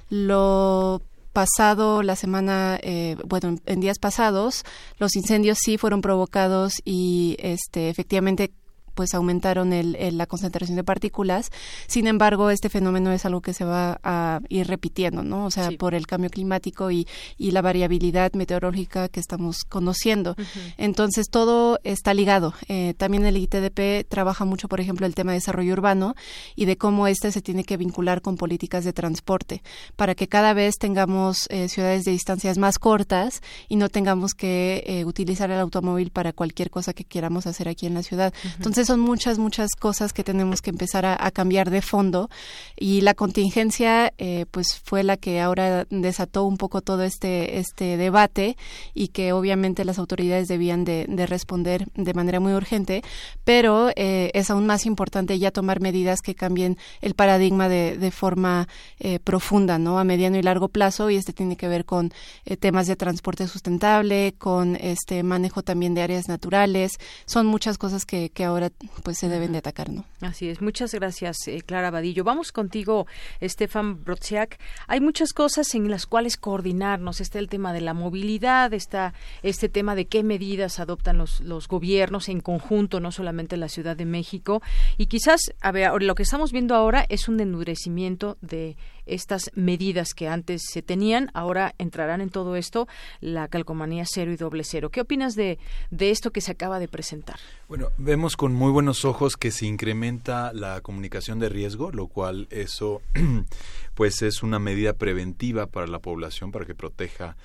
Lo 0.09 1.03
pasado, 1.33 2.03
la 2.03 2.15
semana, 2.15 2.79
eh, 2.81 3.15
bueno, 3.27 3.57
en 3.65 3.79
días 3.79 3.99
pasados, 3.99 4.63
los 4.97 5.15
incendios 5.15 5.59
sí 5.61 5.77
fueron 5.77 6.01
provocados 6.01 6.81
y, 6.83 7.37
este, 7.39 7.89
efectivamente 7.89 8.51
pues 8.93 9.13
aumentaron 9.13 9.73
el, 9.73 9.97
la 10.17 10.25
concentración 10.25 10.75
de 10.75 10.83
partículas. 10.83 11.49
Sin 11.87 12.07
embargo, 12.07 12.49
este 12.49 12.69
fenómeno 12.69 13.11
es 13.11 13.25
algo 13.25 13.41
que 13.41 13.53
se 13.53 13.65
va 13.65 13.99
a 14.03 14.41
ir 14.49 14.67
repitiendo, 14.67 15.23
¿no? 15.23 15.45
O 15.45 15.51
sea, 15.51 15.69
por 15.77 15.95
el 15.95 16.07
cambio 16.07 16.29
climático 16.29 16.91
y, 16.91 17.07
y, 17.37 17.51
la 17.51 17.61
variabilidad 17.61 18.33
meteorológica 18.33 19.09
que 19.09 19.19
estamos 19.19 19.63
conociendo. 19.67 20.35
Entonces, 20.77 21.27
todo 21.29 21.79
está 21.83 22.13
ligado. 22.13 22.53
Eh, 22.67 22.93
también 22.97 23.25
el 23.25 23.37
ITDP 23.37 24.07
trabaja 24.07 24.45
mucho, 24.45 24.67
por 24.67 24.79
ejemplo, 24.79 25.05
el 25.05 25.15
tema 25.15 25.31
de 25.31 25.37
desarrollo 25.37 25.73
urbano 25.73 26.15
y 26.55 26.65
de 26.65 26.77
cómo 26.77 27.07
este 27.07 27.31
se 27.31 27.41
tiene 27.41 27.63
que 27.63 27.77
vincular 27.77 28.21
con 28.21 28.37
políticas 28.37 28.83
de 28.83 28.93
transporte 28.93 29.61
para 29.95 30.15
que 30.15 30.27
cada 30.27 30.53
vez 30.53 30.75
tengamos 30.79 31.47
eh, 31.49 31.69
ciudades 31.69 32.03
de 32.03 32.11
distancias 32.11 32.57
más 32.57 32.79
cortas 32.79 33.41
y 33.67 33.75
no 33.75 33.89
tengamos 33.89 34.33
que 34.33 34.83
eh, 34.85 35.05
utilizar 35.05 35.51
el 35.51 35.59
automóvil 35.59 36.11
para 36.11 36.33
cualquier 36.33 36.69
cosa 36.69 36.93
que 36.93 37.03
queramos 37.03 37.47
hacer 37.47 37.67
aquí 37.67 37.85
en 37.85 37.93
la 37.93 38.03
ciudad. 38.03 38.33
Entonces, 38.57 38.80
son 38.85 38.99
muchas, 38.99 39.37
muchas 39.37 39.71
cosas 39.77 40.13
que 40.13 40.23
tenemos 40.23 40.61
que 40.61 40.69
empezar 40.69 41.05
a, 41.05 41.31
cambiar 41.31 41.69
de 41.69 41.81
fondo. 41.81 42.29
Y 42.77 43.01
la 43.01 43.13
contingencia 43.13 44.13
eh, 44.17 44.45
pues 44.51 44.79
fue 44.83 45.03
la 45.03 45.17
que 45.17 45.39
ahora 45.39 45.85
desató 45.89 46.45
un 46.45 46.57
poco 46.57 46.81
todo 46.81 47.03
este, 47.03 47.59
este 47.59 47.97
debate 47.97 48.57
y 48.93 49.09
que 49.09 49.33
obviamente 49.33 49.85
las 49.85 49.99
autoridades 49.99 50.47
debían 50.47 50.83
de, 50.83 51.05
responder 51.27 51.87
de 51.93 52.13
manera 52.13 52.39
muy 52.39 52.53
urgente, 52.53 53.03
pero 53.43 53.89
eh, 53.95 54.31
es 54.33 54.49
aún 54.49 54.65
más 54.65 54.85
importante 54.85 55.37
ya 55.37 55.51
tomar 55.51 55.79
medidas 55.79 56.21
que 56.21 56.35
cambien 56.35 56.77
el 57.01 57.13
paradigma 57.13 57.69
de, 57.69 58.11
forma 58.11 58.67
eh, 58.99 59.19
profunda, 59.19 59.77
¿no? 59.77 59.99
A 59.99 60.03
mediano 60.03 60.37
y 60.37 60.41
largo 60.41 60.67
plazo. 60.67 61.09
Y 61.09 61.15
este 61.15 61.33
tiene 61.33 61.55
que 61.55 61.67
ver 61.67 61.85
con 61.85 62.11
temas 62.59 62.87
de 62.87 62.95
transporte 62.95 63.47
sustentable, 63.47 64.33
con 64.37 64.75
este 64.75 65.23
manejo 65.23 65.61
también 65.61 65.93
de 65.93 66.01
áreas 66.01 66.27
naturales, 66.27 66.93
son 67.25 67.45
muchas 67.45 67.77
cosas 67.77 68.05
que, 68.05 68.29
que 68.29 68.43
ahora 68.43 68.70
pues 69.03 69.17
se 69.17 69.29
deben 69.29 69.51
de 69.51 69.59
atacar, 69.59 69.89
¿no? 69.89 70.05
Así 70.21 70.49
es. 70.49 70.61
Muchas 70.61 70.93
gracias, 70.93 71.47
eh, 71.47 71.61
Clara 71.61 71.91
Vadillo. 71.91 72.23
Vamos 72.23 72.51
contigo, 72.51 73.07
Estefan 73.39 74.03
Brodziak. 74.03 74.59
Hay 74.87 74.99
muchas 74.99 75.33
cosas 75.33 75.73
en 75.75 75.89
las 75.89 76.05
cuales 76.05 76.37
coordinarnos. 76.37 77.21
Está 77.21 77.39
el 77.39 77.49
tema 77.49 77.73
de 77.73 77.81
la 77.81 77.93
movilidad, 77.93 78.73
está 78.73 79.13
este 79.43 79.69
tema 79.69 79.95
de 79.95 80.05
qué 80.05 80.23
medidas 80.23 80.79
adoptan 80.79 81.17
los, 81.17 81.41
los 81.41 81.67
gobiernos 81.67 82.29
en 82.29 82.41
conjunto, 82.41 82.99
no 82.99 83.11
solamente 83.11 83.57
la 83.57 83.69
Ciudad 83.69 83.95
de 83.95 84.05
México. 84.05 84.61
Y 84.97 85.07
quizás, 85.07 85.53
a 85.61 85.71
ver, 85.71 85.91
lo 86.01 86.15
que 86.15 86.23
estamos 86.23 86.51
viendo 86.51 86.75
ahora 86.75 87.05
es 87.09 87.27
un 87.27 87.39
endurecimiento 87.39 88.37
de 88.41 88.77
estas 89.05 89.51
medidas 89.55 90.13
que 90.13 90.27
antes 90.27 90.61
se 90.71 90.81
tenían, 90.81 91.29
ahora 91.33 91.73
entrarán 91.77 92.21
en 92.21 92.29
todo 92.29 92.55
esto 92.55 92.87
la 93.19 93.47
calcomanía 93.47 94.05
cero 94.07 94.31
y 94.31 94.37
doble 94.37 94.63
cero. 94.63 94.89
¿Qué 94.89 95.01
opinas 95.01 95.35
de, 95.35 95.59
de 95.89 96.11
esto 96.11 96.31
que 96.31 96.41
se 96.41 96.51
acaba 96.51 96.79
de 96.79 96.87
presentar? 96.87 97.37
Bueno, 97.67 97.89
vemos 97.97 98.35
con 98.37 98.53
muy 98.53 98.71
buenos 98.71 99.05
ojos 99.05 99.37
que 99.37 99.51
se 99.51 99.65
incrementa 99.65 100.51
la 100.53 100.81
comunicación 100.81 101.39
de 101.39 101.49
riesgo, 101.49 101.91
lo 101.91 102.07
cual 102.07 102.47
eso 102.51 103.01
pues 103.95 104.21
es 104.21 104.43
una 104.43 104.59
medida 104.59 104.93
preventiva 104.93 105.67
para 105.67 105.87
la 105.87 105.99
población 105.99 106.51
para 106.51 106.65
que 106.65 106.75
proteja 106.75 107.35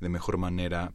de 0.00 0.08
mejor 0.08 0.38
manera 0.38 0.92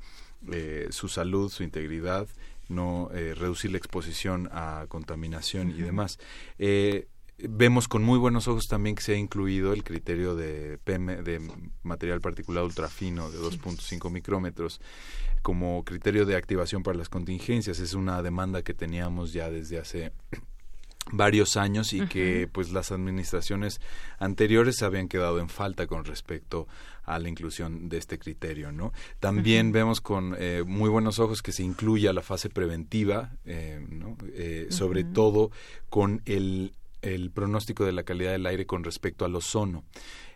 eh, 0.51 0.87
su 0.89 1.07
salud, 1.07 1.51
su 1.51 1.63
integridad, 1.63 2.27
no 2.69 3.09
eh, 3.13 3.35
reducir 3.35 3.71
la 3.71 3.77
exposición 3.77 4.49
a 4.51 4.85
contaminación 4.87 5.69
y 5.69 5.81
demás. 5.81 6.19
Eh, 6.57 7.07
vemos 7.49 7.87
con 7.87 8.03
muy 8.03 8.17
buenos 8.17 8.47
ojos 8.47 8.67
también 8.67 8.95
que 8.95 9.03
se 9.03 9.13
ha 9.13 9.17
incluido 9.17 9.73
el 9.73 9.83
criterio 9.83 10.35
de 10.35 10.77
PM, 10.83 11.21
de 11.23 11.41
material 11.83 12.21
particulado 12.21 12.65
ultrafino 12.65 13.31
de 13.31 13.39
2.5 13.39 14.11
micrómetros 14.11 14.81
como 15.41 15.83
criterio 15.83 16.25
de 16.25 16.35
activación 16.35 16.83
para 16.83 16.97
las 16.97 17.09
contingencias. 17.09 17.79
Es 17.79 17.93
una 17.93 18.21
demanda 18.21 18.61
que 18.61 18.73
teníamos 18.73 19.33
ya 19.33 19.49
desde 19.49 19.79
hace 19.79 20.11
varios 21.11 21.57
años 21.57 21.93
y 21.93 22.05
que 22.07 22.47
pues 22.51 22.71
las 22.71 22.91
administraciones 22.91 23.81
anteriores 24.19 24.83
habían 24.83 25.07
quedado 25.07 25.39
en 25.39 25.49
falta 25.49 25.87
con 25.87 26.05
respecto 26.05 26.67
a 27.03 27.17
la 27.17 27.27
inclusión 27.27 27.89
de 27.89 27.97
este 27.97 28.19
criterio 28.19 28.71
no 28.71 28.93
también 29.19 29.71
vemos 29.71 29.99
con 29.99 30.35
eh, 30.37 30.63
muy 30.65 30.89
buenos 30.89 31.17
ojos 31.17 31.41
que 31.41 31.51
se 31.51 31.63
incluya 31.63 32.13
la 32.13 32.21
fase 32.21 32.51
preventiva 32.51 33.31
eh, 33.45 33.83
¿no? 33.89 34.15
eh, 34.33 34.67
sobre 34.69 35.03
todo 35.03 35.49
con 35.89 36.21
el 36.25 36.73
el 37.01 37.31
pronóstico 37.31 37.85
de 37.85 37.91
la 37.91 38.03
calidad 38.03 38.31
del 38.31 38.45
aire 38.45 38.65
con 38.65 38.83
respecto 38.83 39.25
al 39.25 39.35
ozono 39.35 39.83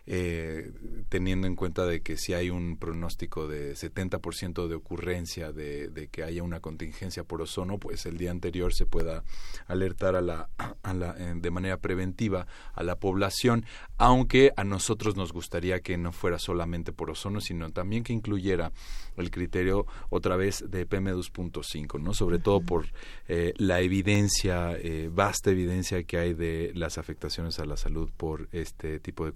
eh, 0.06 0.72
teniendo 1.08 1.46
en 1.46 1.56
cuenta 1.56 1.84
de 1.86 2.00
que 2.00 2.16
si 2.16 2.32
hay 2.32 2.50
un 2.50 2.76
pronóstico 2.76 3.48
de 3.48 3.74
70% 3.74 4.68
de 4.68 4.74
ocurrencia 4.74 5.52
de, 5.52 5.88
de, 5.88 6.08
que 6.08 6.22
haya 6.22 6.42
una 6.42 6.60
contingencia 6.60 7.24
por 7.24 7.42
ozono, 7.42 7.78
pues 7.78 8.06
el 8.06 8.16
día 8.16 8.30
anterior 8.30 8.72
se 8.72 8.86
pueda 8.86 9.24
alertar 9.66 10.16
a 10.16 10.20
la, 10.20 10.48
a 10.82 10.94
la, 10.94 11.16
eh, 11.18 11.34
de 11.36 11.50
manera 11.50 11.78
preventiva 11.78 12.46
a 12.74 12.82
la 12.82 12.96
población, 12.96 13.64
aunque 13.98 14.52
a 14.56 14.64
nosotros 14.64 15.16
nos 15.16 15.32
gustaría 15.32 15.80
que 15.80 15.96
no 15.96 16.12
fuera 16.12 16.38
solamente 16.38 16.92
por 16.92 17.10
ozono, 17.10 17.40
sino 17.40 17.70
también 17.70 18.04
que 18.04 18.12
incluyera 18.12 18.72
el 19.16 19.30
criterio 19.30 19.86
otra 20.10 20.36
vez 20.36 20.64
de 20.68 20.88
PM2.5, 20.88 22.00
¿no? 22.00 22.14
Sobre 22.14 22.38
todo 22.38 22.60
por 22.60 22.86
eh, 23.28 23.54
la 23.56 23.80
evidencia, 23.80 24.76
eh, 24.76 25.10
vasta 25.12 25.50
evidencia 25.50 26.02
que 26.04 26.18
hay 26.18 26.34
de 26.34 26.72
las 26.74 26.98
afectaciones 26.98 27.58
a 27.58 27.64
la 27.64 27.76
salud 27.76 28.10
por 28.16 28.48
este 28.52 29.00
tipo 29.00 29.24
de 29.24 29.32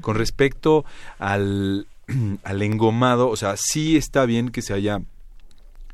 Con 0.00 0.16
respecto 0.16 0.84
al, 1.18 1.86
al 2.42 2.62
engomado, 2.62 3.28
o 3.28 3.36
sea, 3.36 3.54
sí 3.56 3.96
está 3.96 4.24
bien 4.26 4.50
que 4.50 4.62
se 4.62 4.74
haya 4.74 5.00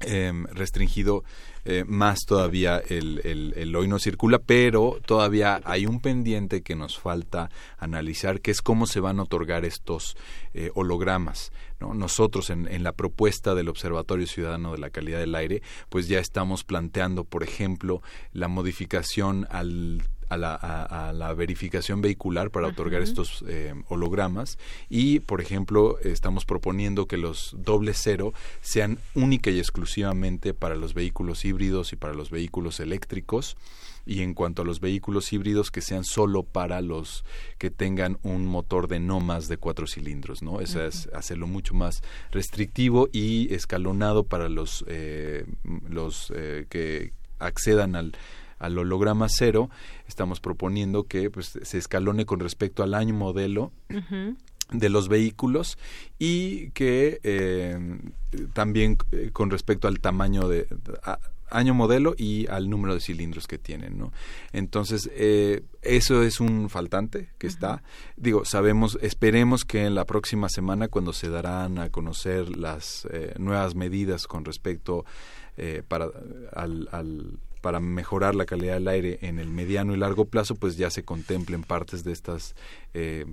eh, 0.01 0.33
restringido 0.53 1.25
eh, 1.67 1.85
más 1.87 2.21
todavía 2.27 2.79
el, 2.89 3.21
el, 3.23 3.53
el, 3.55 3.77
hoy 3.77 3.87
no 3.87 3.99
circula, 3.99 4.39
pero 4.39 4.99
todavía 5.05 5.61
hay 5.65 5.85
un 5.85 6.01
pendiente 6.01 6.63
que 6.63 6.75
nos 6.75 6.99
falta 6.99 7.51
analizar, 7.77 8.41
que 8.41 8.51
es 8.51 8.63
cómo 8.63 8.87
se 8.87 9.01
van 9.01 9.19
a 9.19 9.25
otorgar 9.25 9.67
estos 9.67 10.17
eh, 10.55 10.71
hologramas. 10.75 11.53
¿no? 11.79 11.93
Nosotros 11.93 12.49
en, 12.49 12.67
en, 12.67 12.83
la 12.83 12.93
propuesta 12.93 13.55
del 13.55 13.69
Observatorio 13.69 14.27
Ciudadano 14.27 14.73
de 14.73 14.79
la 14.79 14.89
Calidad 14.89 15.19
del 15.19 15.35
Aire, 15.35 15.61
pues 15.91 16.09
ya 16.09 16.19
estamos 16.19 16.65
planteando, 16.65 17.25
por 17.25 17.43
ejemplo, 17.43 18.01
la 18.33 18.49
modificación 18.49 19.47
al 19.51 20.03
a 20.31 20.37
la, 20.37 20.55
a, 20.55 21.09
a 21.09 21.13
la, 21.13 21.35
verificación 21.35 22.01
vehicular 22.01 22.51
para 22.51 22.69
otorgar 22.69 23.03
estos 23.03 23.45
eh, 23.49 23.75
hologramas 23.89 24.59
y, 24.89 25.21
por 25.21 25.41
ejemplo, 25.41 25.99
estamos 26.01 26.45
proponiendo 26.45 27.07
que 27.07 27.17
los 27.17 27.57
doble 27.59 27.93
cero 27.95 28.33
sean 28.63 28.99
única 29.15 29.51
y 29.51 29.59
exclusivamente 29.59 30.55
para 30.55 30.77
los 30.77 30.95
vehículos 30.95 31.45
híbridos 31.45 31.93
y 31.93 31.97
para 31.97 32.15
los 32.15 32.31
vehículos 32.31 32.81
eléctricos 32.81 33.57
y 34.07 34.23
en 34.23 34.35
cuanto 34.35 34.63
a 34.63 34.65
los 34.65 34.81
vehículos 34.81 35.33
híbridos 35.33 35.71
que 35.71 35.81
sean 35.81 36.05
solo 36.05 36.43
para 36.43 36.81
los 36.81 37.25
que 37.59 37.71
tengan 37.71 38.19
un 38.23 38.47
motor 38.47 38.89
de 38.89 39.01
no 39.01 39.21
más 39.21 39.49
de 39.49 39.57
cuatro 39.57 39.87
cilindros, 39.87 40.43
¿no? 40.43 40.61
Eso 40.61 40.79
uh 40.79 40.83
-huh. 40.83 40.89
es 40.89 41.09
hacerlo 41.13 41.47
mucho 41.47 41.75
más 41.75 42.03
restrictivo 42.31 43.09
y 43.13 43.53
escalonado 43.53 44.25
para 44.25 44.49
los 44.49 44.85
eh, 44.89 45.45
los 45.89 46.33
eh, 46.35 46.67
que 46.69 47.13
accedan 47.39 47.97
al 47.97 48.13
al 48.61 48.79
holograma 48.79 49.27
cero, 49.29 49.69
estamos 50.07 50.39
proponiendo 50.39 51.05
que 51.05 51.31
pues, 51.31 51.59
se 51.61 51.79
escalone 51.79 52.25
con 52.27 52.39
respecto 52.39 52.85
al 52.85 52.95
año 52.95 53.15
modelo. 53.15 53.73
Uh 53.91 53.95
-huh 53.95 54.37
de 54.73 54.89
los 54.89 55.09
vehículos 55.09 55.79
y 56.19 56.71
que 56.71 57.21
eh, 57.23 57.79
también 58.53 58.99
eh, 59.13 59.31
con 59.33 59.51
respecto 59.51 59.89
al 59.89 60.01
tamaño 60.01 60.49
de 60.49 60.67
a, 61.03 61.19
año 61.51 61.75
modelo 61.75 62.15
y 62.17 62.47
al 62.47 62.71
número 62.71 62.95
de 62.95 63.01
cilindros 63.01 63.49
que 63.49 63.59
tienen 63.59 63.99
no 63.99 64.13
entonces 64.53 65.11
eh, 65.15 65.65
eso 65.83 66.23
es 66.23 66.39
un 66.39 66.71
faltante 66.71 67.31
que 67.39 67.49
uh 67.49 67.51
-huh. 67.51 67.55
está 67.55 67.83
digo 68.17 68.45
sabemos 68.45 68.99
esperemos 69.03 69.65
que 69.65 69.85
en 69.85 69.97
la 69.97 70.05
próxima 70.05 70.49
semana 70.49 70.87
cuando 70.87 71.13
se 71.13 71.29
darán 71.29 71.79
a 71.79 71.91
conocer 71.91 72.57
las 72.57 73.09
eh, 73.11 73.35
nuevas 73.39 73.75
medidas 73.75 74.27
con 74.27 74.45
respecto 74.45 75.05
para 75.89 76.09
al, 76.55 76.89
al 76.91 77.39
para 77.61 77.81
mejorar 77.81 78.35
la 78.35 78.47
calidad 78.47 78.75
del 78.75 78.89
aire 78.89 79.19
en 79.23 79.39
el 79.39 79.49
mediano 79.49 79.95
y 79.95 79.97
largo 79.97 80.25
plazo, 80.27 80.55
pues 80.55 80.77
ya 80.77 80.91
se 80.91 81.05
contemplen 81.05 81.63
partes 81.63 82.05
de 82.05 82.13
estas 82.13 82.55
eh, 82.95 83.27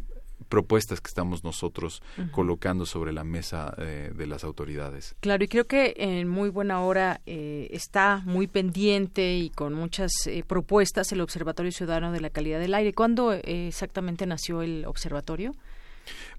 propuestas 0.49 1.01
que 1.01 1.07
estamos 1.07 1.43
nosotros 1.43 2.01
uh 2.17 2.21
-huh. 2.21 2.31
colocando 2.31 2.85
sobre 2.85 3.11
la 3.11 3.23
mesa 3.23 3.73
eh, 3.77 4.11
de 4.15 4.27
las 4.27 4.43
autoridades. 4.43 5.15
Claro, 5.19 5.43
y 5.43 5.47
creo 5.47 5.65
que 5.65 5.93
en 5.97 6.27
muy 6.27 6.49
buena 6.49 6.81
hora 6.81 7.21
eh, 7.25 7.67
está 7.71 8.21
muy 8.25 8.47
pendiente 8.47 9.37
y 9.37 9.49
con 9.49 9.73
muchas 9.73 10.11
eh, 10.25 10.43
propuestas 10.45 11.11
el 11.11 11.21
Observatorio 11.21 11.71
Ciudadano 11.71 12.11
de 12.11 12.21
la 12.21 12.29
Calidad 12.29 12.59
del 12.59 12.73
Aire. 12.73 12.93
¿Cuándo 12.93 13.33
exactamente 13.33 14.25
nació 14.25 14.61
el 14.61 14.85
observatorio? 14.85 15.53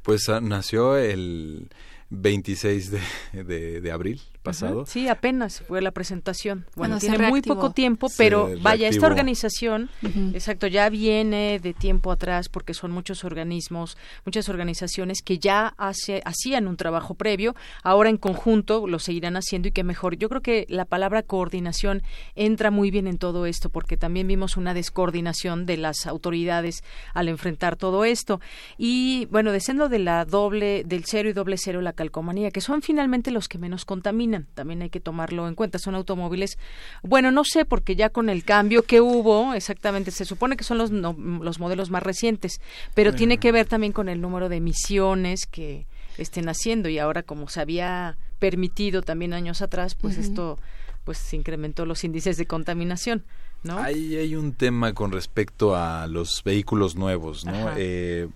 Pues 0.03 0.29
uh, 0.29 0.41
nació 0.41 0.97
el 0.97 1.69
26 2.11 2.91
de, 2.91 3.45
de, 3.45 3.81
de 3.81 3.93
abril 3.93 4.23
pasado. 4.43 4.81
Uh 4.81 4.83
-huh. 4.83 4.87
Sí, 4.87 5.09
apenas 5.09 5.61
fue 5.67 5.83
la 5.83 5.91
presentación. 5.91 6.67
Bueno, 6.77 6.97
bueno 6.97 6.99
tiene 6.99 7.29
muy 7.29 7.43
poco 7.43 7.73
tiempo, 7.73 8.09
pero 8.17 8.49
vaya, 8.63 8.89
esta 8.89 9.07
organización, 9.07 9.91
uh 10.03 10.07
-huh. 10.07 10.35
exacto, 10.35 10.67
ya 10.67 10.89
viene 10.89 11.59
de 11.61 11.75
tiempo 11.75 12.13
atrás 12.13 12.49
porque 12.49 12.75
son 12.75 12.91
muchos 12.91 13.25
organismos, 13.25 13.97
muchas 14.25 14.49
organizaciones 14.49 15.23
que 15.23 15.39
ya 15.39 15.75
hace, 15.77 16.23
hacían 16.25 16.69
un 16.69 16.77
trabajo 16.77 17.15
previo, 17.15 17.55
ahora 17.83 18.11
en 18.11 18.17
conjunto 18.17 18.87
lo 18.87 18.99
seguirán 18.99 19.37
haciendo 19.37 19.69
y 19.69 19.73
que 19.73 19.85
mejor. 19.85 20.17
Yo 20.17 20.29
creo 20.29 20.41
que 20.41 20.67
la 20.69 20.85
palabra 20.85 21.23
coordinación 21.23 22.03
entra 22.35 22.71
muy 22.71 22.91
bien 22.91 23.07
en 23.07 23.19
todo 23.19 23.47
esto 23.47 23.71
porque 23.71 23.97
también 23.97 24.27
vimos 24.29 24.57
una 24.57 24.75
descoordinación 24.75 25.67
de 25.67 25.77
las 25.77 26.07
autoridades 26.07 26.83
al 27.15 27.29
enfrentar 27.29 27.77
todo 27.77 28.05
esto. 28.05 28.41
Y 28.77 29.27
bueno, 29.31 29.53
descendo 29.53 29.89
de 29.89 29.99
la 29.99 30.25
doble, 30.25 30.85
del 30.85 31.05
cero 31.05 31.29
y 31.29 31.33
doble 31.33 31.57
cero, 31.59 31.81
la 31.81 31.93
calcomanía, 31.93 32.51
que 32.51 32.61
son 32.61 32.83
finalmente 32.83 33.31
los 33.31 33.49
que 33.49 33.59
menos 33.59 33.85
contaminan 33.85 34.28
también 34.55 34.83
hay 34.83 34.91
que 34.91 35.01
tomarlo 35.01 35.49
en 35.49 35.55
cuenta. 35.55 35.79
Son 35.79 35.95
automóviles, 35.95 36.59
bueno, 37.03 37.31
no 37.31 37.45
sé, 37.45 37.65
porque 37.65 37.97
ya 37.97 38.11
con 38.11 38.29
el 38.29 38.45
cambio 38.45 38.83
que 38.83 39.01
hubo, 39.01 39.55
exactamente, 39.55 40.11
se 40.11 40.25
supone 40.25 40.57
que 40.57 40.65
son 40.65 40.79
los, 40.79 40.91
no, 40.91 41.15
los 41.19 41.59
modelos 41.59 41.91
más 41.91 42.03
recientes, 42.03 42.61
pero 42.95 43.11
bueno. 43.11 43.19
tiene 43.19 43.39
que 43.39 43.53
ver 43.53 43.67
también 43.67 43.93
con 43.93 44.09
el 44.09 44.21
número 44.21 44.49
de 44.49 44.57
emisiones 44.57 45.47
que 45.47 45.87
estén 46.17 46.49
haciendo 46.49 46.89
y 46.89 46.99
ahora 46.99 47.23
como 47.23 47.49
se 47.49 47.61
había 47.61 48.17
permitido 48.39 49.03
también 49.03 49.33
años 49.33 49.63
atrás, 49.63 49.95
pues 49.95 50.17
uh 50.17 50.21
-huh. 50.21 50.25
esto 50.25 50.59
pues 51.05 51.33
incrementó 51.33 51.87
los 51.87 52.05
índices 52.05 52.37
de 52.37 52.47
contaminación. 52.47 53.25
¿No? 53.63 53.79
Ahí 53.79 54.15
hay 54.15 54.37
un 54.37 54.53
tema 54.53 54.93
con 54.93 55.11
respecto 55.11 55.75
a 55.75 56.07
los 56.07 56.43
vehículos 56.45 56.95
nuevos, 56.95 57.45
¿no? 57.45 57.73
Eh, 57.77 58.29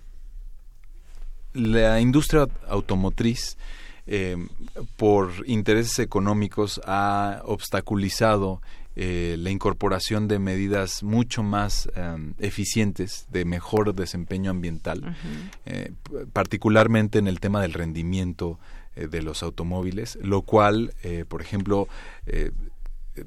la 1.53 2.01
industria 2.01 2.47
automotriz 2.67 3.57
eh, 4.07 4.37
por 4.97 5.31
intereses 5.45 5.99
económicos 5.99 6.81
ha 6.85 7.41
obstaculizado 7.45 8.61
eh, 8.95 9.37
la 9.39 9.49
incorporación 9.49 10.27
de 10.27 10.37
medidas 10.37 11.01
mucho 11.01 11.41
más 11.41 11.89
um, 11.97 12.33
eficientes 12.37 13.25
de 13.31 13.43
mejor 13.43 13.95
desempeño 13.95 14.51
ambiental, 14.51 14.99
uh 14.99 15.07
-huh. 15.07 15.51
eh, 15.65 15.91
particularmente 16.31 17.17
en 17.17 17.27
el 17.27 17.39
tema 17.39 17.59
del 17.61 17.73
rendimiento 17.73 18.59
eh, 18.95 19.07
de 19.07 19.23
los 19.23 19.41
automóviles, 19.41 20.19
lo 20.21 20.43
cual, 20.43 20.93
eh, 21.01 21.25
por 21.27 21.41
ejemplo, 21.41 21.87
eh, 22.27 22.51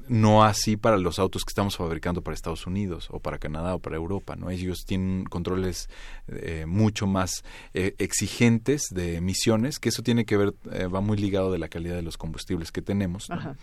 no 0.09 0.45
así 0.45 0.77
para 0.77 0.97
los 0.97 1.19
autos 1.19 1.45
que 1.45 1.51
estamos 1.51 1.77
fabricando 1.77 2.23
para 2.23 2.35
Estados 2.35 2.67
Unidos 2.67 3.09
o 3.11 3.21
para 3.21 3.39
Canadá 3.39 3.75
o 3.75 3.79
para 3.79 3.97
Europa, 3.97 4.37
¿no? 4.37 4.51
Ellos 4.51 4.85
tienen 4.85 5.25
controles 5.25 5.89
eh, 6.29 6.65
mucho 6.67 7.07
más 7.07 7.45
eh, 7.75 7.95
exigentes 7.99 8.89
de 8.91 9.17
emisiones, 9.17 9.79
que 9.79 9.91
eso 9.91 10.03
tiene 10.03 10.25
que 10.25 10.37
ver, 10.37 10.55
eh, 10.73 10.87
va 10.87 11.01
muy 11.01 11.17
ligado 11.17 11.53
de 11.53 11.59
la 11.59 11.69
calidad 11.69 11.95
de 11.95 12.03
los 12.03 12.17
combustibles 12.17 12.73
que 12.73 12.83
tenemos. 12.83 13.31
¿no? 13.31 13.57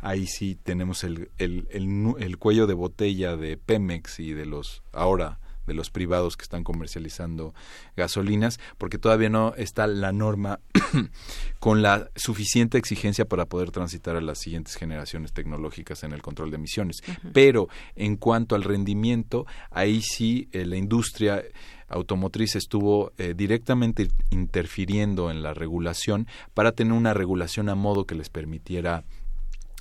Ahí 0.00 0.26
sí 0.26 0.56
tenemos 0.62 1.04
el, 1.04 1.30
el, 1.38 1.66
el, 1.70 2.14
el, 2.18 2.38
cuello 2.38 2.66
de 2.66 2.74
botella 2.74 3.36
de 3.36 3.56
Pemex 3.56 4.20
y 4.20 4.32
de 4.32 4.46
los 4.46 4.82
ahora 4.92 5.38
de 5.70 5.74
los 5.74 5.88
privados 5.88 6.36
que 6.36 6.42
están 6.42 6.64
comercializando 6.64 7.54
gasolinas, 7.96 8.58
porque 8.76 8.98
todavía 8.98 9.28
no 9.28 9.54
está 9.56 9.86
la 9.86 10.10
norma 10.10 10.58
con 11.60 11.80
la 11.80 12.10
suficiente 12.16 12.76
exigencia 12.76 13.24
para 13.24 13.46
poder 13.46 13.70
transitar 13.70 14.16
a 14.16 14.20
las 14.20 14.40
siguientes 14.40 14.74
generaciones 14.74 15.32
tecnológicas 15.32 16.02
en 16.02 16.12
el 16.12 16.22
control 16.22 16.50
de 16.50 16.56
emisiones. 16.56 17.02
Pero 17.32 17.68
en 17.94 18.16
cuanto 18.16 18.56
al 18.56 18.64
rendimiento, 18.64 19.46
ahí 19.70 20.02
sí 20.02 20.48
eh, 20.50 20.66
la 20.66 20.76
industria 20.76 21.44
automotriz 21.88 22.56
estuvo 22.56 23.12
eh, 23.16 23.34
directamente 23.36 24.08
interfiriendo 24.30 25.30
en 25.30 25.44
la 25.44 25.54
regulación 25.54 26.26
para 26.52 26.72
tener 26.72 26.94
una 26.94 27.14
regulación 27.14 27.68
a 27.68 27.76
modo 27.76 28.06
que 28.06 28.16
les 28.16 28.28
permitiera 28.28 29.04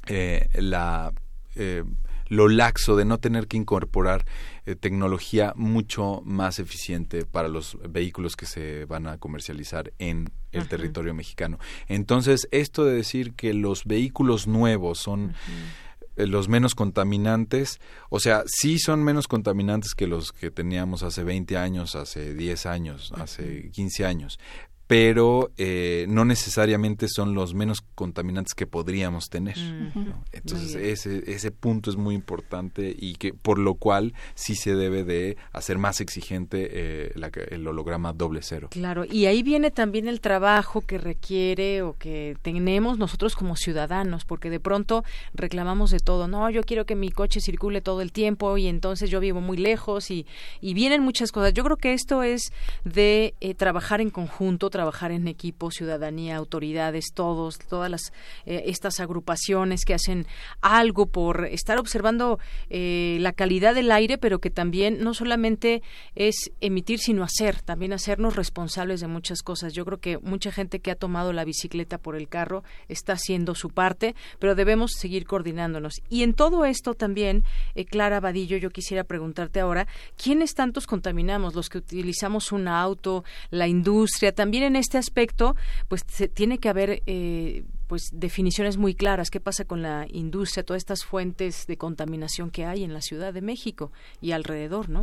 eh, 0.05 0.49
la 0.53 1.13
eh, 1.55 1.83
lo 2.29 2.47
laxo 2.47 2.95
de 2.95 3.05
no 3.05 3.17
tener 3.17 3.47
que 3.47 3.57
incorporar 3.57 4.23
eh, 4.69 4.75
tecnología 4.75 5.53
mucho 5.55 6.21
más 6.25 6.59
eficiente 6.59 7.25
para 7.25 7.47
los 7.47 7.75
vehículos 7.89 8.35
que 8.35 8.45
se 8.45 8.85
van 8.85 9.07
a 9.07 9.17
comercializar 9.17 9.93
en 9.97 10.29
el 10.51 10.67
territorio 10.67 11.15
mexicano. 11.15 11.57
Entonces, 11.87 12.47
esto 12.51 12.85
de 12.85 12.93
decir 12.93 13.33
que 13.33 13.55
los 13.55 13.85
vehículos 13.85 14.45
nuevos 14.45 14.99
son 14.99 15.33
eh, 16.17 16.27
los 16.27 16.49
menos 16.49 16.75
contaminantes, 16.75 17.79
o 18.09 18.19
sea, 18.19 18.43
sí 18.45 18.77
son 18.77 19.03
menos 19.03 19.27
contaminantes 19.27 19.95
que 19.95 20.05
los 20.05 20.31
que 20.33 20.51
teníamos 20.51 21.01
hace 21.01 21.23
20 21.23 21.57
años, 21.57 21.95
hace 21.95 22.35
10 22.35 22.65
años, 22.67 23.11
hace 23.15 23.71
15 23.71 24.05
años, 24.05 24.39
pero 24.89 25.51
eh, 25.59 26.07
no 26.09 26.25
necesariamente 26.25 27.07
son 27.09 27.35
los 27.35 27.53
menos 27.53 27.81
contaminantes 27.93 28.55
que 28.55 28.65
podríamos 28.65 29.29
tener. 29.29 29.55
Entonces 30.31 30.73
ese, 30.73 31.31
ese 31.31 31.51
punto 31.51 31.91
es 31.91 31.95
muy 31.95 32.15
importante 32.15 32.95
y 32.97 33.13
que 33.13 33.31
por 33.31 33.59
lo 33.59 33.75
cual 33.75 34.15
sí 34.33 34.55
se 34.55 34.73
debe 34.73 35.03
de 35.03 35.37
hacer 35.53 35.77
más 35.77 36.01
exigente 36.01 36.69
eh, 36.71 37.13
el 37.51 37.67
holograma 37.67 38.13
doble 38.13 38.39
cero. 38.41 38.69
Claro, 38.71 39.05
y 39.05 39.27
ahí 39.27 39.43
viene 39.43 39.69
también 39.69 40.07
el 40.07 40.21
trabajo 40.21 40.81
que 40.81 40.97
requiere 40.97 41.83
o 41.83 41.95
que 41.95 42.35
tenemos 42.41 42.97
nosotros 42.97 43.35
como 43.35 43.57
ciudadanos, 43.57 44.25
porque 44.25 44.49
de 44.49 44.59
pronto 44.59 45.03
reclamamos 45.35 45.91
de 45.91 45.99
todo, 45.99 46.27
no, 46.27 46.49
yo 46.49 46.63
quiero 46.63 46.87
que 46.87 46.95
mi 46.95 47.11
coche 47.11 47.41
circule 47.41 47.81
todo 47.81 48.01
el 48.01 48.11
tiempo 48.11 48.57
y 48.57 48.65
entonces 48.65 49.11
yo 49.11 49.19
vivo 49.19 49.39
muy 49.39 49.57
lejos 49.57 50.09
y, 50.09 50.25
y 50.61 50.73
vienen 50.73 51.03
muchas 51.03 51.31
cosas. 51.31 51.53
Yo 51.53 51.63
creo 51.63 51.77
que 51.77 51.93
esto 51.93 52.23
es 52.23 52.51
de 52.85 53.35
eh, 53.39 53.53
trabajar 53.53 54.01
en 54.01 54.09
conjunto, 54.09 54.71
trabajar 54.79 55.11
en 55.11 55.27
equipo, 55.27 55.71
ciudadanía, 55.71 56.37
autoridades, 56.37 57.07
todos, 57.13 57.59
todas 57.59 57.91
las 57.91 58.13
eh, 58.45 58.63
estas 58.67 59.01
agrupaciones 59.01 59.83
que 59.83 59.93
hacen 59.93 60.25
algo 60.61 61.07
por 61.07 61.43
estar 61.47 61.77
observando 61.77 62.39
eh, 62.69 63.17
la 63.19 63.33
calidad 63.33 63.75
del 63.75 63.91
aire, 63.91 64.17
pero 64.17 64.39
que 64.39 64.49
también 64.49 65.03
no 65.03 65.13
solamente 65.13 65.81
es 66.15 66.51
emitir, 66.61 66.99
sino 66.99 67.23
hacer, 67.23 67.61
también 67.61 67.91
hacernos 67.91 68.37
responsables 68.37 69.01
de 69.01 69.07
muchas 69.07 69.41
cosas. 69.41 69.73
Yo 69.73 69.83
creo 69.83 69.97
que 69.97 70.17
mucha 70.19 70.49
gente 70.49 70.79
que 70.79 70.91
ha 70.91 70.95
tomado 70.95 71.33
la 71.33 71.43
bicicleta 71.43 71.97
por 71.97 72.15
el 72.15 72.29
carro 72.29 72.63
está 72.87 73.13
haciendo 73.13 73.55
su 73.55 73.71
parte, 73.71 74.15
pero 74.39 74.55
debemos 74.55 74.91
seguir 74.97 75.25
coordinándonos. 75.25 75.95
Y 76.07 76.23
en 76.23 76.33
todo 76.33 76.63
esto 76.63 76.93
también, 76.93 77.43
eh, 77.75 77.83
Clara 77.83 78.21
Vadillo, 78.21 78.55
yo 78.55 78.69
quisiera 78.69 79.03
preguntarte 79.03 79.59
ahora, 79.59 79.87
¿quiénes 80.15 80.53
tantos 80.53 80.87
contaminamos? 80.87 81.53
Los 81.53 81.67
que 81.67 81.79
utilizamos 81.79 82.53
un 82.53 82.69
auto, 82.69 83.25
la 83.49 83.67
industria, 83.67 84.33
también 84.33 84.68
en 84.69 84.77
este 84.77 84.97
aspecto, 84.97 85.55
pues 85.89 86.05
tiene 86.33 86.59
que 86.59 86.69
haber 86.69 87.03
eh, 87.05 87.65
pues 87.87 88.11
definiciones 88.13 88.77
muy 88.77 88.95
claras. 88.95 89.29
¿Qué 89.29 89.41
pasa 89.41 89.65
con 89.65 89.81
la 89.81 90.07
industria, 90.09 90.63
todas 90.63 90.81
estas 90.81 91.03
fuentes 91.03 91.67
de 91.67 91.77
contaminación 91.77 92.51
que 92.51 92.65
hay 92.65 92.83
en 92.83 92.93
la 92.93 93.01
Ciudad 93.01 93.33
de 93.33 93.41
México 93.41 93.91
y 94.21 94.31
alrededor, 94.31 94.89
¿no? 94.89 95.01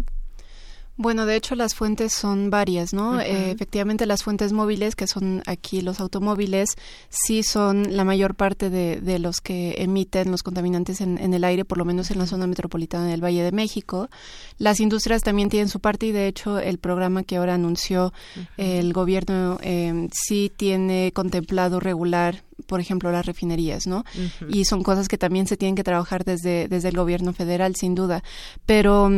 Bueno, 0.99 1.27
de 1.27 1.37
hecho 1.37 1.55
las 1.55 1.75
fuentes 1.75 2.15
son 2.15 2.49
varias, 2.49 2.95
¿no? 2.95 3.21
Eh, 3.21 3.51
efectivamente 3.51 4.07
las 4.07 4.23
fuentes 4.23 4.53
móviles, 4.53 4.97
que 4.97 5.07
son 5.07 5.43
aquí 5.47 5.83
los 5.83 6.01
automóviles, 6.01 6.71
sí 7.11 7.43
son 7.43 7.95
la 7.95 8.05
mayor 8.05 8.35
parte 8.35 8.71
de, 8.71 9.03
de 9.03 9.19
los 9.19 9.43
que 9.43 9.75
emiten 9.79 10.31
los 10.31 10.43
contaminantes 10.43 11.03
en, 11.03 11.19
en, 11.19 11.35
el 11.35 11.45
aire, 11.45 11.67
por 11.67 11.77
lo 11.77 11.85
menos 11.85 12.11
en 12.11 12.19
la 12.19 12.27
zona 12.27 12.47
metropolitana 12.47 13.09
del 13.09 13.23
Valle 13.23 13.43
de 13.43 13.53
México. 13.53 14.09
Las 14.57 14.81
industrias 14.81 15.23
también 15.23 15.51
tienen 15.51 15.69
su 15.69 15.81
parte 15.81 16.07
y 16.07 16.13
de 16.13 16.29
hecho 16.29 16.59
el 16.59 16.79
programa 16.79 17.25
que 17.25 17.37
ahora 17.37 17.55
anunció 17.55 18.15
el 18.57 18.95
gobierno 18.95 19.59
eh, 19.61 20.09
sí 20.13 20.51
tiene 20.57 21.13
contemplado 21.15 21.79
regular 21.79 22.43
por 22.67 22.81
ejemplo, 22.81 23.13
las 23.13 23.27
refinerías, 23.27 23.87
¿no? 23.87 24.05
Y 24.49 24.65
son 24.65 24.83
cosas 24.83 25.09
que 25.09 25.19
también 25.19 25.47
se 25.47 25.57
tienen 25.59 25.77
que 25.77 25.85
trabajar 25.85 26.25
desde, 26.25 26.69
desde 26.69 26.89
el 26.89 26.97
gobierno 26.97 27.33
federal, 27.33 27.77
sin 27.77 27.95
duda. 27.95 28.25
Pero 28.65 29.11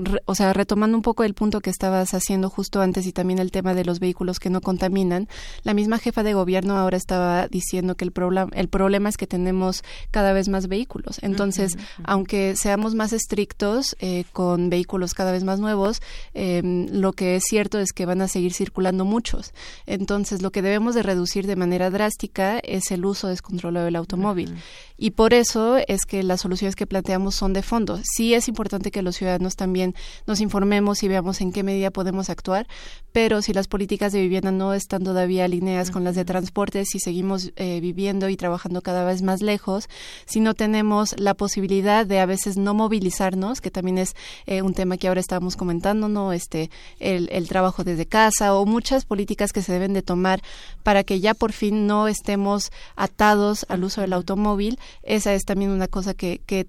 mm, 0.00 0.16
o 0.24 0.34
sea, 0.34 0.52
retomando 0.52 0.96
un 0.96 1.02
poco 1.02 1.24
el 1.24 1.34
punto 1.34 1.60
que 1.60 1.70
estabas 1.70 2.14
haciendo 2.14 2.50
justo 2.50 2.80
antes 2.80 3.06
y 3.06 3.12
también 3.12 3.38
el 3.38 3.50
tema 3.50 3.74
de 3.74 3.84
los 3.84 4.00
vehículos 4.00 4.38
que 4.40 4.50
no 4.50 4.60
contaminan, 4.60 5.28
la 5.62 5.74
misma 5.74 5.98
jefa 5.98 6.22
de 6.22 6.34
gobierno 6.34 6.76
ahora 6.76 6.96
estaba 6.96 7.48
diciendo 7.48 7.96
que 7.96 8.04
el, 8.04 8.12
problema 8.12 8.50
el 8.54 8.68
problema 8.68 9.08
es 9.08 9.16
que 9.16 9.26
tenemos 9.26 9.82
cada 10.10 10.32
vez 10.32 10.48
más 10.48 10.68
vehículos. 10.68 11.18
Entonces, 11.22 11.76
aunque 12.04 12.56
seamos 12.56 12.94
más 12.94 13.12
estrictos 13.12 13.96
eh, 14.00 14.24
con 14.32 14.70
vehículos 14.70 15.14
cada 15.14 15.32
vez 15.32 15.44
más 15.44 15.60
nuevos, 15.60 16.00
em, 16.34 16.88
lo 16.90 17.12
que 17.12 17.36
es 17.36 17.44
cierto 17.48 17.78
es 17.78 17.92
que 17.92 18.06
van 18.06 18.22
a 18.22 18.28
seguir 18.28 18.52
circulando 18.52 19.04
muchos. 19.04 19.52
Entonces, 19.86 20.42
lo 20.42 20.50
que 20.50 20.62
debemos 20.62 20.94
de 20.94 21.02
reducir 21.02 21.46
de 21.46 21.56
manera 21.56 21.90
drástica 21.90 22.58
es 22.58 22.90
el 22.90 23.04
uso 23.04 23.28
descontrolado 23.28 23.84
del 23.84 23.96
automóvil. 23.96 24.54
Y 24.96 25.12
por 25.12 25.32
eso 25.32 25.78
es 25.88 26.04
que 26.06 26.22
las 26.22 26.42
soluciones 26.42 26.76
que 26.76 26.86
planteamos 26.86 27.34
son 27.34 27.54
de 27.54 27.62
fondo. 27.62 28.00
Sí 28.02 28.34
es 28.34 28.48
importante 28.48 28.90
que 28.90 29.00
los 29.02 29.16
ciudadanos 29.16 29.56
también 29.56 29.89
nos 30.26 30.40
informemos 30.40 31.02
y 31.02 31.08
veamos 31.08 31.40
en 31.40 31.52
qué 31.52 31.62
medida 31.62 31.90
podemos 31.90 32.30
actuar, 32.30 32.66
pero 33.12 33.42
si 33.42 33.52
las 33.52 33.68
políticas 33.68 34.12
de 34.12 34.20
vivienda 34.20 34.52
no 34.52 34.74
están 34.74 35.02
todavía 35.02 35.44
alineadas 35.44 35.90
con 35.90 36.04
las 36.04 36.14
de 36.14 36.24
transporte, 36.24 36.84
si 36.84 36.98
seguimos 36.98 37.52
eh, 37.56 37.80
viviendo 37.80 38.28
y 38.28 38.36
trabajando 38.36 38.82
cada 38.82 39.04
vez 39.04 39.22
más 39.22 39.42
lejos, 39.42 39.88
si 40.26 40.40
no 40.40 40.54
tenemos 40.54 41.18
la 41.18 41.34
posibilidad 41.34 42.06
de 42.06 42.20
a 42.20 42.26
veces 42.26 42.56
no 42.56 42.74
movilizarnos, 42.74 43.60
que 43.60 43.70
también 43.70 43.98
es 43.98 44.14
eh, 44.46 44.62
un 44.62 44.74
tema 44.74 44.96
que 44.96 45.08
ahora 45.08 45.20
estábamos 45.20 45.56
comentando, 45.56 46.08
¿no? 46.08 46.32
Este, 46.32 46.70
el, 46.98 47.28
el 47.32 47.48
trabajo 47.48 47.84
desde 47.84 48.06
casa 48.06 48.54
o 48.54 48.66
muchas 48.66 49.04
políticas 49.04 49.52
que 49.52 49.62
se 49.62 49.72
deben 49.72 49.92
de 49.92 50.02
tomar 50.02 50.42
para 50.82 51.04
que 51.04 51.20
ya 51.20 51.34
por 51.34 51.52
fin 51.52 51.86
no 51.86 52.08
estemos 52.08 52.70
atados 52.96 53.66
al 53.68 53.84
uso 53.84 54.00
del 54.00 54.12
automóvil 54.12 54.78
esa 55.02 55.34
es 55.34 55.44
también 55.44 55.70
una 55.70 55.88
cosa 55.88 56.14
que, 56.14 56.40
que 56.46 56.66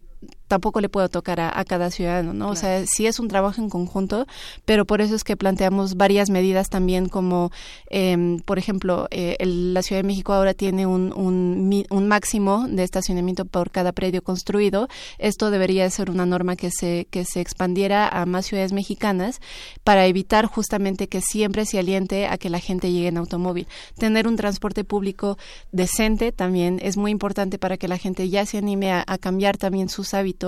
tampoco 0.51 0.81
le 0.81 0.89
puedo 0.89 1.07
tocar 1.07 1.39
a, 1.39 1.63
cada 1.63 1.89
ciudadano, 1.91 2.33
¿no? 2.33 2.49
O 2.49 2.57
sea, 2.57 2.85
sí 2.85 3.07
es 3.07 3.19
un 3.19 3.29
trabajo 3.29 3.61
en 3.61 3.69
conjunto, 3.69 4.27
pero 4.65 4.83
por 4.83 4.99
eso 4.99 5.15
es 5.15 5.23
que 5.23 5.37
planteamos 5.37 5.95
varias 5.95 6.29
medidas 6.29 6.69
también 6.69 7.07
como, 7.07 7.51
eh, 7.89 8.37
por 8.43 8.59
ejemplo, 8.59 9.07
eh, 9.11 9.37
la 9.39 9.81
Ciudad 9.81 10.01
de 10.01 10.07
México 10.07 10.33
ahora 10.33 10.53
tiene 10.53 10.85
un, 10.85 11.13
un, 11.15 11.85
un, 11.89 12.07
máximo 12.09 12.67
de 12.67 12.83
estacionamiento 12.83 13.45
por 13.45 13.71
cada 13.71 13.93
predio 13.93 14.23
construido. 14.23 14.89
Esto 15.19 15.51
debería 15.51 15.89
ser 15.89 16.11
una 16.11 16.25
norma 16.25 16.57
que 16.57 16.69
se, 16.69 17.07
que 17.09 17.23
se 17.23 17.39
expandiera 17.39 18.09
a 18.09 18.25
más 18.25 18.45
ciudades 18.47 18.73
mexicanas 18.73 19.39
para 19.85 20.05
evitar 20.05 20.47
justamente 20.47 21.07
que 21.07 21.21
siempre 21.21 21.65
se 21.65 21.79
aliente 21.79 22.27
a 22.27 22.37
que 22.37 22.49
la 22.49 22.59
gente 22.59 22.91
llegue 22.91 23.07
en 23.07 23.15
automóvil. 23.15 23.67
Tener 23.97 24.27
un 24.27 24.35
transporte 24.35 24.83
público 24.83 25.37
decente 25.71 26.33
también 26.33 26.77
es 26.81 26.97
muy 26.97 27.11
importante 27.11 27.57
para 27.57 27.77
que 27.77 27.87
la 27.87 27.97
gente 27.97 28.27
ya 28.27 28.45
se 28.45 28.57
anime 28.57 28.91
a 28.91 29.17
cambiar 29.17 29.55
también 29.55 29.87
sus 29.87 30.13
hábitos 30.13 30.40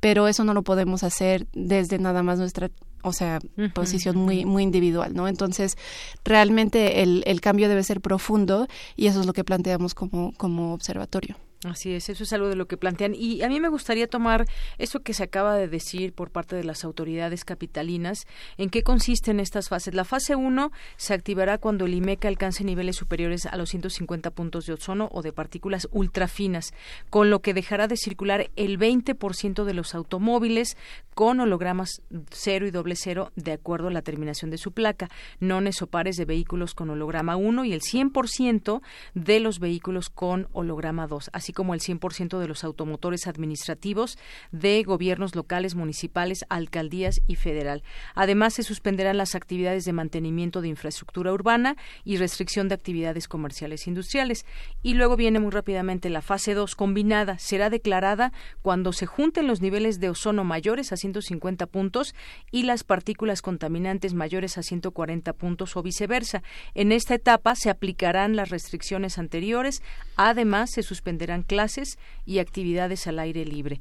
pero 0.00 0.28
eso 0.28 0.44
no 0.44 0.54
lo 0.54 0.62
podemos 0.62 1.02
hacer 1.02 1.46
desde 1.52 1.98
nada 1.98 2.22
más 2.22 2.38
nuestra 2.38 2.70
o 3.02 3.12
sea, 3.12 3.38
posición 3.74 4.16
muy, 4.16 4.46
muy 4.46 4.62
individual, 4.62 5.12
¿no? 5.14 5.28
Entonces, 5.28 5.76
realmente 6.24 7.02
el, 7.02 7.22
el 7.26 7.42
cambio 7.42 7.68
debe 7.68 7.82
ser 7.84 8.00
profundo 8.00 8.66
y 8.96 9.08
eso 9.08 9.20
es 9.20 9.26
lo 9.26 9.34
que 9.34 9.44
planteamos 9.44 9.94
como, 9.94 10.32
como 10.38 10.72
observatorio. 10.72 11.36
Así 11.64 11.92
es, 11.92 12.08
eso 12.08 12.24
es 12.24 12.32
algo 12.32 12.48
de 12.48 12.56
lo 12.56 12.66
que 12.66 12.76
plantean. 12.76 13.14
Y 13.14 13.42
a 13.42 13.48
mí 13.48 13.60
me 13.60 13.68
gustaría 13.68 14.06
tomar 14.06 14.44
eso 14.78 15.00
que 15.00 15.14
se 15.14 15.22
acaba 15.22 15.56
de 15.56 15.68
decir 15.68 16.12
por 16.12 16.30
parte 16.30 16.56
de 16.56 16.64
las 16.64 16.84
autoridades 16.84 17.44
capitalinas. 17.44 18.26
¿En 18.58 18.70
qué 18.70 18.82
consisten 18.82 19.40
estas 19.40 19.68
fases? 19.68 19.94
La 19.94 20.04
fase 20.04 20.36
1 20.36 20.72
se 20.96 21.14
activará 21.14 21.58
cuando 21.58 21.86
el 21.86 21.94
IMEC 21.94 22.24
alcance 22.26 22.64
niveles 22.64 22.96
superiores 22.96 23.46
a 23.46 23.56
los 23.56 23.70
150 23.70 24.30
puntos 24.30 24.66
de 24.66 24.74
ozono 24.74 25.08
o 25.12 25.22
de 25.22 25.32
partículas 25.32 25.88
ultrafinas, 25.92 26.72
con 27.10 27.30
lo 27.30 27.40
que 27.40 27.54
dejará 27.54 27.88
de 27.88 27.96
circular 27.96 28.50
el 28.56 28.78
20% 28.78 29.64
de 29.64 29.74
los 29.74 29.94
automóviles 29.94 30.76
con 31.14 31.40
hologramas 31.40 32.02
cero 32.30 32.66
y 32.66 32.70
doble 32.70 32.96
cero 32.96 33.32
de 33.36 33.52
acuerdo 33.52 33.88
a 33.88 33.92
la 33.92 34.02
terminación 34.02 34.50
de 34.50 34.58
su 34.58 34.72
placa, 34.72 35.08
nones 35.40 35.80
o 35.80 35.86
pares 35.86 36.16
de 36.16 36.24
vehículos 36.24 36.74
con 36.74 36.90
holograma 36.90 37.36
1 37.36 37.64
y 37.64 37.72
el 37.72 37.80
100% 37.80 38.82
de 39.14 39.40
los 39.40 39.60
vehículos 39.60 40.10
con 40.10 40.48
holograma 40.52 41.06
2, 41.06 41.30
así 41.32 41.52
como 41.54 41.72
el 41.72 41.80
100% 41.80 42.38
de 42.38 42.48
los 42.48 42.64
automotores 42.64 43.26
administrativos 43.26 44.18
de 44.52 44.82
gobiernos 44.82 45.34
locales, 45.34 45.74
municipales, 45.74 46.44
alcaldías 46.48 47.22
y 47.26 47.36
federal. 47.36 47.82
Además, 48.14 48.54
se 48.54 48.62
suspenderán 48.62 49.16
las 49.16 49.34
actividades 49.34 49.84
de 49.84 49.92
mantenimiento 49.92 50.60
de 50.60 50.68
infraestructura 50.68 51.32
urbana 51.32 51.76
y 52.04 52.16
restricción 52.16 52.68
de 52.68 52.74
actividades 52.74 53.28
comerciales 53.28 53.86
e 53.86 53.90
industriales. 53.90 54.44
Y 54.82 54.94
luego 54.94 55.16
viene 55.16 55.40
muy 55.40 55.50
rápidamente 55.50 56.10
la 56.10 56.20
fase 56.20 56.54
2 56.54 56.74
combinada. 56.74 57.38
Será 57.38 57.70
declarada 57.70 58.32
cuando 58.62 58.92
se 58.92 59.06
junten 59.06 59.46
los 59.46 59.60
niveles 59.60 60.00
de 60.00 60.10
ozono 60.10 60.44
mayores 60.44 60.92
a 60.92 60.96
150 60.96 61.66
puntos 61.66 62.14
y 62.50 62.64
las 62.64 62.84
partículas 62.84 63.42
contaminantes 63.42 64.14
mayores 64.14 64.58
a 64.58 64.62
140 64.62 65.32
puntos 65.34 65.76
o 65.76 65.82
viceversa. 65.82 66.42
En 66.74 66.92
esta 66.92 67.14
etapa 67.14 67.54
se 67.54 67.70
aplicarán 67.70 68.36
las 68.36 68.50
restricciones 68.50 69.18
anteriores. 69.18 69.82
Además, 70.16 70.70
se 70.72 70.82
suspenderán 70.82 71.43
clases 71.44 71.98
y 72.26 72.38
actividades 72.38 73.06
al 73.06 73.18
aire 73.18 73.44
libre. 73.44 73.80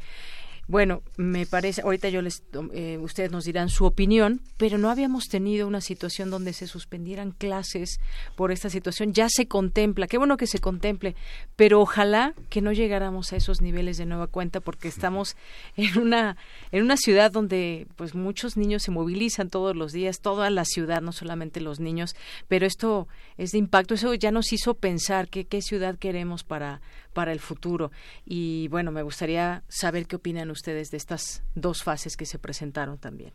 Bueno, 0.66 1.02
me 1.18 1.46
parece, 1.46 1.82
ahorita 1.82 2.08
yo 2.08 2.22
les, 2.22 2.42
eh, 2.72 2.98
ustedes 3.02 3.32
nos 3.32 3.44
dirán 3.44 3.68
su 3.68 3.84
opinión, 3.84 4.40
pero 4.56 4.78
no 4.78 4.90
habíamos 4.90 5.26
tenido 5.26 5.68
una 5.68 5.82
situación 5.82 6.30
donde 6.30 6.54
se 6.54 6.68
suspendieran 6.68 7.32
clases 7.32 8.00
por 8.38 8.50
esta 8.54 8.70
situación. 8.70 9.12
Ya 9.12 9.28
se 9.28 9.46
contempla, 9.46 10.08
qué 10.08 10.18
bueno 10.18 10.38
que 10.38 10.48
se 10.48 10.60
contemple, 10.60 11.18
pero 11.58 11.82
ojalá 11.82 12.34
que 12.50 12.62
no 12.62 12.72
llegáramos 12.72 13.34
a 13.34 13.36
esos 13.36 13.60
niveles 13.60 13.98
de 13.98 14.06
nueva 14.06 14.28
cuenta 14.28 14.62
porque 14.62 14.88
estamos 14.88 15.36
en 15.76 15.98
una, 16.00 16.38
en 16.72 16.84
una 16.84 16.96
ciudad 16.96 17.30
donde 17.30 17.86
pues 17.98 18.16
muchos 18.16 18.56
niños 18.56 18.84
se 18.84 18.92
movilizan 18.92 19.50
todos 19.50 19.76
los 19.76 19.92
días, 19.92 20.22
toda 20.22 20.50
la 20.50 20.64
ciudad, 20.64 21.02
no 21.02 21.12
solamente 21.12 21.60
los 21.60 21.82
niños, 21.82 22.16
pero 22.48 22.66
esto 22.66 23.10
es 23.38 23.52
de 23.52 23.58
impacto, 23.58 23.96
eso 23.96 24.14
ya 24.14 24.32
nos 24.32 24.54
hizo 24.54 24.76
pensar 24.76 25.28
que, 25.28 25.44
qué 25.44 25.62
ciudad 25.62 25.98
queremos 26.00 26.46
para, 26.46 26.80
para 27.14 27.32
el 27.32 27.40
futuro. 27.40 27.92
Y 28.26 28.68
bueno, 28.70 28.92
me 28.92 29.04
gustaría 29.04 29.64
saber 29.68 30.08
qué 30.08 30.18
opinan 30.18 30.52
ustedes 30.52 30.92
de 30.92 30.98
estas 30.98 31.44
dos 31.56 31.84
fases 31.84 32.18
que 32.18 32.26
se 32.26 32.40
presentaron 32.40 32.98
también. 32.98 33.32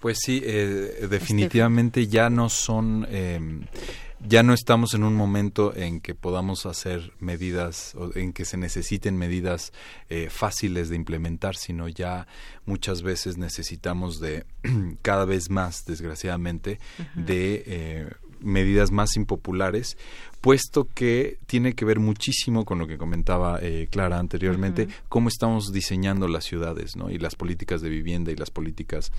Pues 0.00 0.18
sí, 0.20 0.40
eh, 0.44 1.06
definitivamente 1.10 2.06
ya 2.06 2.30
no 2.30 2.48
son, 2.48 3.06
em, 3.10 3.66
ya 4.26 4.42
no 4.42 4.54
estamos 4.54 4.94
en 4.94 5.04
un 5.04 5.14
momento 5.14 5.74
en 5.76 6.00
que 6.00 6.14
podamos 6.14 6.64
hacer 6.66 7.12
medidas, 7.18 7.94
o 7.96 8.16
en 8.16 8.32
que 8.32 8.44
se 8.44 8.56
necesiten 8.56 9.16
medidas 9.16 9.72
eh, 10.08 10.28
fáciles 10.30 10.88
de 10.88 10.96
implementar, 10.96 11.56
sino 11.56 11.88
ya 11.88 12.26
muchas 12.64 13.02
veces 13.02 13.36
necesitamos 13.36 14.20
de 14.20 14.46
cada 15.02 15.24
vez 15.24 15.50
más, 15.50 15.84
desgraciadamente, 15.84 16.78
de 17.14 17.64
eh, 17.66 18.10
medidas 18.40 18.90
más 18.90 19.16
impopulares 19.16 19.96
puesto 20.40 20.86
que 20.94 21.38
tiene 21.46 21.74
que 21.74 21.84
ver 21.84 21.98
muchísimo 21.98 22.64
con 22.64 22.78
lo 22.78 22.86
que 22.86 22.98
comentaba 22.98 23.58
eh, 23.60 23.88
Clara 23.90 24.18
anteriormente, 24.18 24.88
cómo 25.08 25.28
estamos 25.28 25.72
diseñando 25.72 26.28
las 26.28 26.44
ciudades, 26.44 26.96
¿no? 26.96 27.10
Y 27.10 27.18
las 27.18 27.34
políticas 27.34 27.80
de 27.80 27.88
vivienda 27.88 28.30
y 28.30 28.36
las 28.36 28.50
políticas 28.50 29.12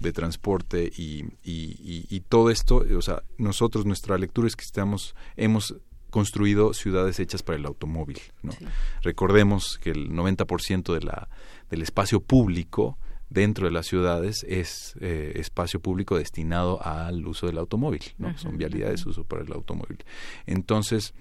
de 0.00 0.12
transporte 0.12 0.92
y, 0.96 1.24
y, 1.42 2.20
todo 2.28 2.50
esto, 2.50 2.84
o 2.96 3.02
sea, 3.02 3.22
nosotros, 3.38 3.86
nuestra 3.86 4.18
lectura 4.18 4.48
es 4.48 4.56
que 4.56 4.64
estamos, 4.64 5.14
hemos 5.36 5.74
construido 6.10 6.74
ciudades 6.74 7.18
hechas 7.20 7.42
para 7.42 7.58
el 7.58 7.66
automóvil, 7.66 8.20
¿no? 8.42 8.52
Recordemos 9.02 9.78
que 9.82 9.90
el 9.90 10.10
90% 10.10 10.92
de 10.92 11.00
la, 11.00 11.28
del 11.70 11.82
espacio 11.82 12.20
público 12.20 12.98
dentro 13.30 13.66
de 13.66 13.72
las 13.72 13.86
ciudades 13.86 14.44
es 14.48 14.94
eh, 15.00 15.32
espacio 15.36 15.80
público 15.80 16.16
destinado 16.16 16.84
al 16.84 17.26
uso 17.26 17.46
del 17.46 17.58
automóvil, 17.58 18.02
¿no? 18.18 18.36
Son 18.38 18.56
vialidades 18.56 19.04
de 19.04 19.10
uso 19.10 19.24
para 19.24 19.42
el 19.42 19.52
automóvil. 19.52 20.04
Entonces, 20.46 21.14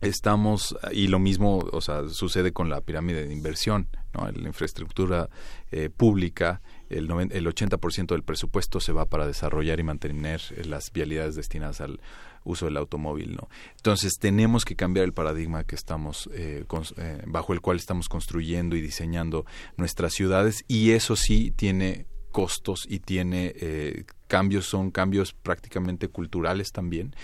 estamos 0.00 0.76
y 0.92 1.08
lo 1.08 1.18
mismo 1.18 1.58
o 1.72 1.80
sea 1.80 2.08
sucede 2.08 2.52
con 2.52 2.68
la 2.70 2.80
pirámide 2.80 3.26
de 3.26 3.32
inversión 3.32 3.88
¿no? 4.14 4.30
la 4.30 4.46
infraestructura 4.46 5.28
eh, 5.72 5.90
pública 5.90 6.60
el, 6.88 7.10
el 7.10 7.46
80% 7.46 8.06
del 8.06 8.22
presupuesto 8.22 8.80
se 8.80 8.92
va 8.92 9.06
para 9.06 9.26
desarrollar 9.26 9.80
y 9.80 9.82
mantener 9.82 10.40
las 10.66 10.92
vialidades 10.92 11.34
destinadas 11.34 11.80
al 11.80 12.00
uso 12.48 12.66
del 12.66 12.76
automóvil, 12.76 13.36
¿no? 13.36 13.48
Entonces 13.76 14.18
tenemos 14.18 14.64
que 14.64 14.74
cambiar 14.74 15.04
el 15.04 15.12
paradigma 15.12 15.64
que 15.64 15.76
estamos 15.76 16.28
eh, 16.32 16.64
eh, 16.96 17.22
bajo 17.26 17.52
el 17.52 17.60
cual 17.60 17.76
estamos 17.76 18.08
construyendo 18.08 18.74
y 18.74 18.80
diseñando 18.80 19.46
nuestras 19.76 20.14
ciudades 20.14 20.64
y 20.66 20.90
eso 20.90 21.14
sí 21.14 21.52
tiene 21.54 22.06
costos 22.30 22.86
y 22.88 23.00
tiene 23.00 23.52
eh, 23.56 24.04
cambios, 24.26 24.66
son 24.66 24.90
cambios 24.90 25.32
prácticamente 25.32 26.08
culturales 26.08 26.72
también. 26.72 27.14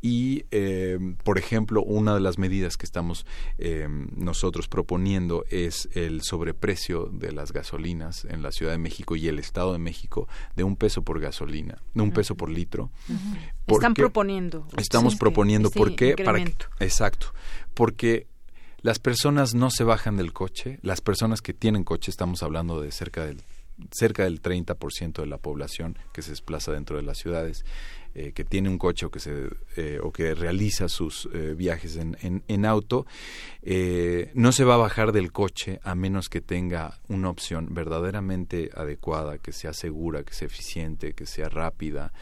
Y, 0.00 0.44
eh, 0.50 0.98
por 1.24 1.38
ejemplo, 1.38 1.82
una 1.82 2.14
de 2.14 2.20
las 2.20 2.38
medidas 2.38 2.76
que 2.76 2.86
estamos 2.86 3.26
eh, 3.58 3.88
nosotros 4.16 4.68
proponiendo 4.68 5.44
es 5.50 5.88
el 5.94 6.22
sobreprecio 6.22 7.06
de 7.06 7.32
las 7.32 7.52
gasolinas 7.52 8.24
en 8.24 8.42
la 8.42 8.52
Ciudad 8.52 8.72
de 8.72 8.78
México 8.78 9.16
y 9.16 9.28
el 9.28 9.38
Estado 9.38 9.72
de 9.72 9.78
México 9.78 10.28
de 10.56 10.64
un 10.64 10.76
peso 10.76 11.02
por 11.02 11.20
gasolina, 11.20 11.78
de 11.94 12.02
un 12.02 12.12
peso 12.12 12.36
por 12.36 12.50
litro. 12.50 12.90
Están 13.66 13.94
proponiendo. 13.94 14.66
Estamos 14.76 15.16
proponiendo, 15.16 15.68
este 15.68 15.78
¿por 15.78 15.96
qué? 15.96 16.14
Para 16.16 16.40
exacto, 16.80 17.32
porque 17.74 18.26
las 18.82 18.98
personas 18.98 19.54
no 19.54 19.70
se 19.70 19.84
bajan 19.84 20.16
del 20.16 20.32
coche, 20.32 20.78
las 20.82 21.00
personas 21.00 21.42
que 21.42 21.52
tienen 21.52 21.84
coche, 21.84 22.10
estamos 22.10 22.42
hablando 22.42 22.80
de 22.80 22.90
cerca 22.92 23.26
del 23.26 23.42
cerca 23.90 24.24
del 24.24 24.42
30% 24.42 25.20
de 25.20 25.26
la 25.26 25.38
población 25.38 25.98
que 26.12 26.22
se 26.22 26.30
desplaza 26.30 26.72
dentro 26.72 26.96
de 26.96 27.02
las 27.02 27.18
ciudades, 27.18 27.64
eh, 28.12 28.32
que 28.32 28.44
tiene 28.44 28.68
un 28.68 28.76
coche 28.76 29.06
o 29.06 29.10
que, 29.10 29.20
se, 29.20 29.48
eh, 29.76 30.00
o 30.02 30.10
que 30.10 30.34
realiza 30.34 30.88
sus 30.88 31.28
eh, 31.32 31.54
viajes 31.56 31.96
en, 31.96 32.16
en, 32.20 32.64
auto, 32.64 33.06
no 34.34 34.50
se 34.50 34.64
va 34.64 34.74
a 34.74 34.78
bajar 34.78 35.12
del 35.12 35.30
coche 35.30 35.78
a 35.84 35.94
menos 35.94 36.28
que 36.28 36.40
tenga 36.40 36.98
una 37.08 37.30
opción 37.30 37.68
verdaderamente 37.70 38.70
adecuada, 38.74 39.38
que 39.38 39.52
sea 39.52 39.72
segura, 39.72 40.24
que 40.24 40.34
sea 40.34 40.46
eficiente, 40.46 41.12
que 41.12 41.26
sea 41.26 41.48
rápida, 41.48 42.12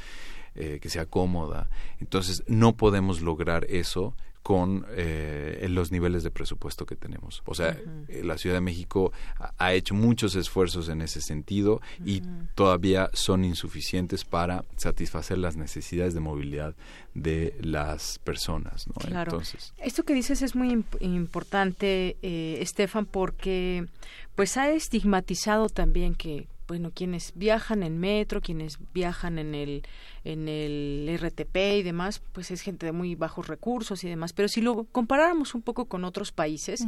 que 0.55 0.91
sea 0.91 1.07
cómoda. 1.07 1.71
Entonces, 2.01 2.43
no 2.49 2.77
podemos 2.77 3.21
lograr 3.21 3.65
eso 3.71 4.17
con 4.43 4.87
eh, 4.91 5.67
los 5.69 5.93
niveles 5.93 6.23
de 6.23 6.31
presupuesto 6.31 6.87
que 6.87 6.97
tenemos. 6.97 7.43
O 7.45 7.55
sea, 7.55 7.79
eh, 8.09 8.23
la 8.25 8.39
Ciudad 8.39 8.57
de 8.57 8.61
México 8.61 9.13
ha, 9.59 9.75
hecho 9.75 9.95
muchos 9.95 10.35
esfuerzos 10.37 10.89
en 10.89 11.03
ese 11.03 11.21
sentido 11.21 11.81
y 12.05 12.23
todavía 12.55 13.11
son 13.13 13.45
insuficientes 13.45 14.25
para 14.25 14.65
satisfacer 14.77 15.39
las 15.39 15.57
necesidades 15.57 16.15
de 16.15 16.21
movilidad 16.21 16.75
de 17.15 17.57
las 17.61 18.19
personas. 18.21 18.87
¿no? 18.89 18.95
Entonces, 19.21 19.75
esto 19.79 20.05
que 20.05 20.15
dices 20.15 20.43
es 20.43 20.55
muy 20.55 20.85
importante, 21.01 22.17
eh, 22.23 22.59
Estefan, 22.61 23.07
porque 23.07 23.87
pues 24.35 24.57
ha 24.57 24.71
estigmatizado 24.71 25.69
también 25.69 26.15
que 26.15 26.49
bueno, 26.69 26.93
quienes 26.95 27.33
viajan 27.35 27.83
en 27.83 27.99
metro, 27.99 28.43
quienes 28.43 28.79
viajan 28.93 29.39
en 29.39 29.55
el 29.55 29.83
en 30.23 30.47
el 30.49 31.19
RTP 31.19 31.57
y 31.79 31.83
demás, 31.83 32.21
pues 32.33 32.51
es 32.51 32.61
gente 32.61 32.85
de 32.85 32.93
muy 32.93 33.15
bajos 33.15 33.49
recursos 33.49 34.05
y 34.05 34.09
demás. 34.09 34.35
Pero 34.35 34.49
si 34.49 34.61
lo 34.61 34.85
comparáramos 34.85 35.55
un 35.55 35.63
poco 35.63 35.87
con 35.87 36.05
otros 36.05 36.31
países, 36.31 36.85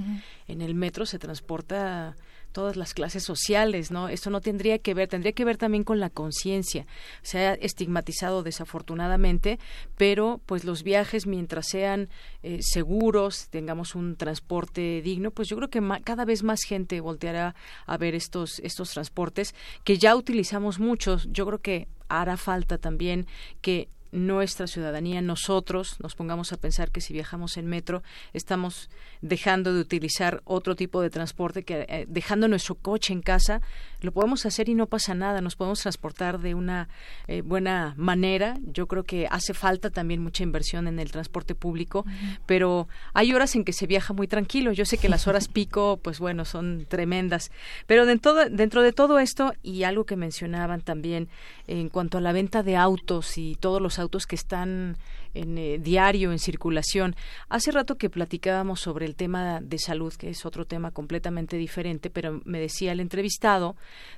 en 0.46 0.60
el 0.60 0.74
metro 0.74 1.06
se 1.06 1.18
transporta 1.18 2.16
todas 2.52 2.76
las 2.76 2.94
clases 2.94 3.24
sociales, 3.24 3.90
¿no? 3.90 4.08
Esto 4.08 4.30
no 4.30 4.40
tendría 4.40 4.78
que 4.78 4.94
ver, 4.94 5.08
tendría 5.08 5.32
que 5.32 5.44
ver 5.44 5.56
también 5.56 5.84
con 5.84 6.00
la 6.00 6.10
conciencia. 6.10 6.86
Se 7.22 7.46
ha 7.46 7.54
estigmatizado 7.54 8.42
desafortunadamente, 8.42 9.58
pero 9.96 10.40
pues 10.46 10.64
los 10.64 10.82
viajes 10.82 11.26
mientras 11.26 11.68
sean 11.68 12.08
eh, 12.42 12.58
seguros, 12.62 13.48
tengamos 13.50 13.94
un 13.94 14.16
transporte 14.16 15.02
digno, 15.02 15.30
pues 15.30 15.48
yo 15.48 15.56
creo 15.56 15.70
que 15.70 15.80
cada 16.04 16.24
vez 16.24 16.42
más 16.42 16.62
gente 16.62 17.00
volteará 17.00 17.54
a 17.86 17.96
ver 17.96 18.14
estos 18.14 18.60
estos 18.60 18.90
transportes 18.90 19.54
que 19.84 19.98
ya 19.98 20.16
utilizamos 20.16 20.78
muchos. 20.78 21.28
Yo 21.30 21.46
creo 21.46 21.58
que 21.60 21.88
hará 22.08 22.36
falta 22.36 22.78
también 22.78 23.26
que 23.60 23.88
nuestra 24.12 24.66
ciudadanía, 24.66 25.22
nosotros 25.22 25.96
nos 26.00 26.14
pongamos 26.14 26.52
a 26.52 26.56
pensar 26.56 26.90
que 26.90 27.00
si 27.00 27.12
viajamos 27.12 27.56
en 27.56 27.66
metro 27.66 28.02
estamos 28.32 28.90
dejando 29.20 29.72
de 29.72 29.80
utilizar 29.80 30.42
otro 30.44 30.76
tipo 30.76 31.00
de 31.00 31.10
transporte 31.10 31.62
que 31.62 31.86
eh, 31.88 32.06
dejando 32.08 32.48
nuestro 32.48 32.74
coche 32.74 33.12
en 33.12 33.22
casa 33.22 33.60
lo 34.00 34.12
podemos 34.12 34.46
hacer 34.46 34.68
y 34.68 34.74
no 34.74 34.86
pasa 34.86 35.14
nada, 35.14 35.40
nos 35.40 35.56
podemos 35.56 35.80
transportar 35.80 36.40
de 36.40 36.54
una 36.54 36.88
eh, 37.28 37.42
buena 37.42 37.94
manera. 37.96 38.58
Yo 38.62 38.86
creo 38.86 39.04
que 39.04 39.26
hace 39.30 39.54
falta 39.54 39.90
también 39.90 40.22
mucha 40.22 40.42
inversión 40.42 40.88
en 40.88 40.98
el 40.98 41.10
transporte 41.10 41.54
público, 41.54 42.04
pero 42.46 42.88
hay 43.12 43.32
horas 43.32 43.54
en 43.54 43.64
que 43.64 43.72
se 43.72 43.86
viaja 43.86 44.12
muy 44.12 44.26
tranquilo. 44.26 44.72
Yo 44.72 44.84
sé 44.84 44.98
que 44.98 45.08
las 45.08 45.26
horas 45.26 45.48
pico, 45.52 45.98
pues 46.02 46.18
bueno, 46.18 46.44
son 46.44 46.86
tremendas, 46.88 47.50
pero 47.86 48.06
dentro 48.06 48.34
de, 48.34 48.50
dentro 48.50 48.82
de 48.82 48.92
todo 48.92 49.18
esto 49.18 49.54
y 49.62 49.84
algo 49.84 50.04
que 50.04 50.16
mencionaban 50.16 50.80
también 50.80 51.28
en 51.66 51.88
cuanto 51.88 52.18
a 52.18 52.20
la 52.20 52.32
venta 52.32 52.62
de 52.62 52.76
autos 52.76 53.38
y 53.38 53.56
todos 53.56 53.80
los 53.80 53.98
autos 53.98 54.26
que 54.26 54.36
están 54.36 54.96
en 55.34 55.58
eh, 55.58 55.78
diario 55.78 56.32
en 56.32 56.38
circulación. 56.38 57.16
Hace 57.48 57.70
rato 57.70 57.96
que 57.96 58.10
platicábamos 58.10 58.80
sobre 58.80 59.06
el 59.06 59.14
tema 59.14 59.60
de 59.60 59.78
salud, 59.78 60.12
que 60.14 60.30
es 60.30 60.44
otro 60.46 60.64
tema 60.64 60.90
completamente 60.90 61.56
diferente, 61.56 62.10
pero 62.10 62.40
me 62.44 62.60
decía 62.60 62.92
el 62.92 63.00
entrevistado, 63.00 63.76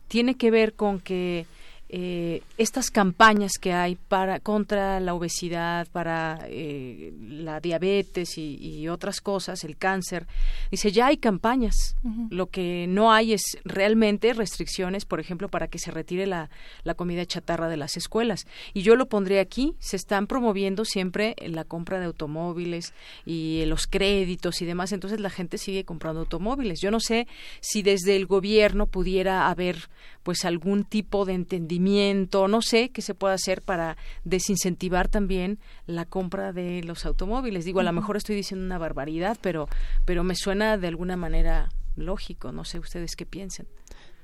tiene 0.08 0.36
que 0.36 0.50
ver 0.50 0.74
con 0.74 1.00
que 1.00 1.46
eh, 1.94 2.42
estas 2.56 2.90
campañas 2.90 3.52
que 3.60 3.74
hay 3.74 3.96
para 3.96 4.40
contra 4.40 4.98
la 4.98 5.12
obesidad, 5.12 5.86
para 5.92 6.38
eh, 6.46 7.12
la 7.20 7.60
diabetes 7.60 8.38
y, 8.38 8.88
otras 8.88 9.20
cosas, 9.20 9.62
el 9.62 9.76
cáncer, 9.76 10.26
dice 10.70 10.90
ya 10.90 11.08
hay 11.08 11.18
campañas. 11.18 11.94
Lo 12.30 12.46
que 12.46 12.86
no 12.88 13.12
hay 13.12 13.34
es 13.34 13.58
realmente 13.64 14.32
restricciones, 14.32 15.04
por 15.04 15.20
ejemplo, 15.20 15.48
para 15.48 15.68
que 15.68 15.78
se 15.78 15.90
retire 15.90 16.26
la, 16.26 16.48
la 16.82 16.94
comida 16.94 17.26
chatarra 17.26 17.68
de 17.68 17.76
las 17.76 17.98
escuelas. 17.98 18.46
Y 18.72 18.82
yo 18.82 18.96
lo 18.96 19.06
pondré 19.06 19.38
aquí. 19.38 19.74
Se 19.78 19.96
están 19.96 20.26
promoviendo 20.26 20.86
siempre 20.86 21.36
la 21.46 21.64
compra 21.64 22.00
de 22.00 22.06
automóviles 22.06 22.94
y 23.26 23.64
los 23.66 23.86
créditos 23.86 24.62
y 24.62 24.64
demás. 24.64 24.92
Entonces 24.92 25.20
la 25.20 25.30
gente 25.30 25.58
sigue 25.58 25.84
comprando 25.84 26.20
automóviles. 26.20 26.80
Yo 26.80 26.90
no 26.90 27.00
sé 27.00 27.26
si 27.60 27.82
desde 27.82 28.16
el 28.16 28.26
gobierno 28.26 28.86
pudiera 28.86 29.50
haber 29.50 29.90
pues 30.22 30.44
algún 30.44 30.84
tipo 30.84 31.24
de 31.24 31.34
entendimiento, 31.34 32.48
no 32.48 32.62
sé 32.62 32.90
qué 32.90 33.02
se 33.02 33.14
puede 33.14 33.34
hacer 33.34 33.62
para 33.62 33.96
desincentivar 34.24 35.08
también 35.08 35.58
la 35.86 36.04
compra 36.04 36.52
de 36.52 36.82
los 36.84 37.04
automóviles. 37.06 37.64
Digo, 37.64 37.80
a 37.80 37.84
lo 37.84 37.92
mejor 37.92 38.16
estoy 38.16 38.36
diciendo 38.36 38.64
una 38.64 38.78
barbaridad, 38.78 39.36
pero 39.40 39.68
pero 40.04 40.24
me 40.24 40.34
suena 40.34 40.76
de 40.78 40.88
alguna 40.88 41.16
manera 41.16 41.68
lógico, 41.96 42.52
no 42.52 42.64
sé 42.64 42.78
ustedes 42.78 43.16
qué 43.16 43.26
piensan. 43.26 43.66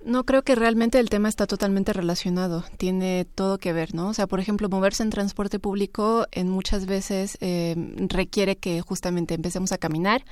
No 0.05 0.25
creo 0.25 0.43
que 0.43 0.55
realmente 0.55 1.01
el 1.01 1.11
tema 1.11 1.29
está 1.29 1.47
totalmente 1.47 1.93
relacionado, 1.93 2.65
tiene 2.77 3.27
todo 3.35 3.59
que 3.59 3.73
ver, 3.73 3.95
¿no? 3.95 4.09
O 4.09 4.15
sea, 4.15 4.27
por 4.27 4.39
ejemplo, 4.39 4.69
moverse 4.69 5.03
en 5.03 5.11
transporte 5.11 5.59
público 5.59 6.27
en 6.31 6.49
muchas 6.49 6.87
veces 6.87 7.37
eh, 7.41 7.75
requiere 8.09 8.57
que 8.57 8.81
justamente 8.81 9.35
empecemos 9.35 9.73
a 9.73 9.79
caminar, 9.79 10.25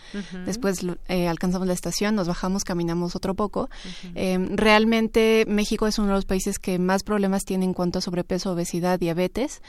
después 0.44 0.86
eh, 1.08 1.26
alcanzamos 1.28 1.66
la 1.66 1.74
estación, 1.74 2.14
nos 2.14 2.28
bajamos, 2.28 2.64
caminamos 2.64 3.16
otro 3.16 3.34
poco. 3.34 3.68
Eh, 4.14 4.38
realmente 4.50 5.44
México 5.48 5.86
es 5.86 5.98
uno 5.98 6.08
de 6.08 6.14
los 6.14 6.26
países 6.26 6.58
que 6.58 6.78
más 6.78 7.02
problemas 7.02 7.44
tiene 7.44 7.64
en 7.64 7.74
cuanto 7.74 7.98
a 7.98 8.02
sobrepeso, 8.02 8.52
obesidad, 8.52 9.00
diabetes. 9.00 9.62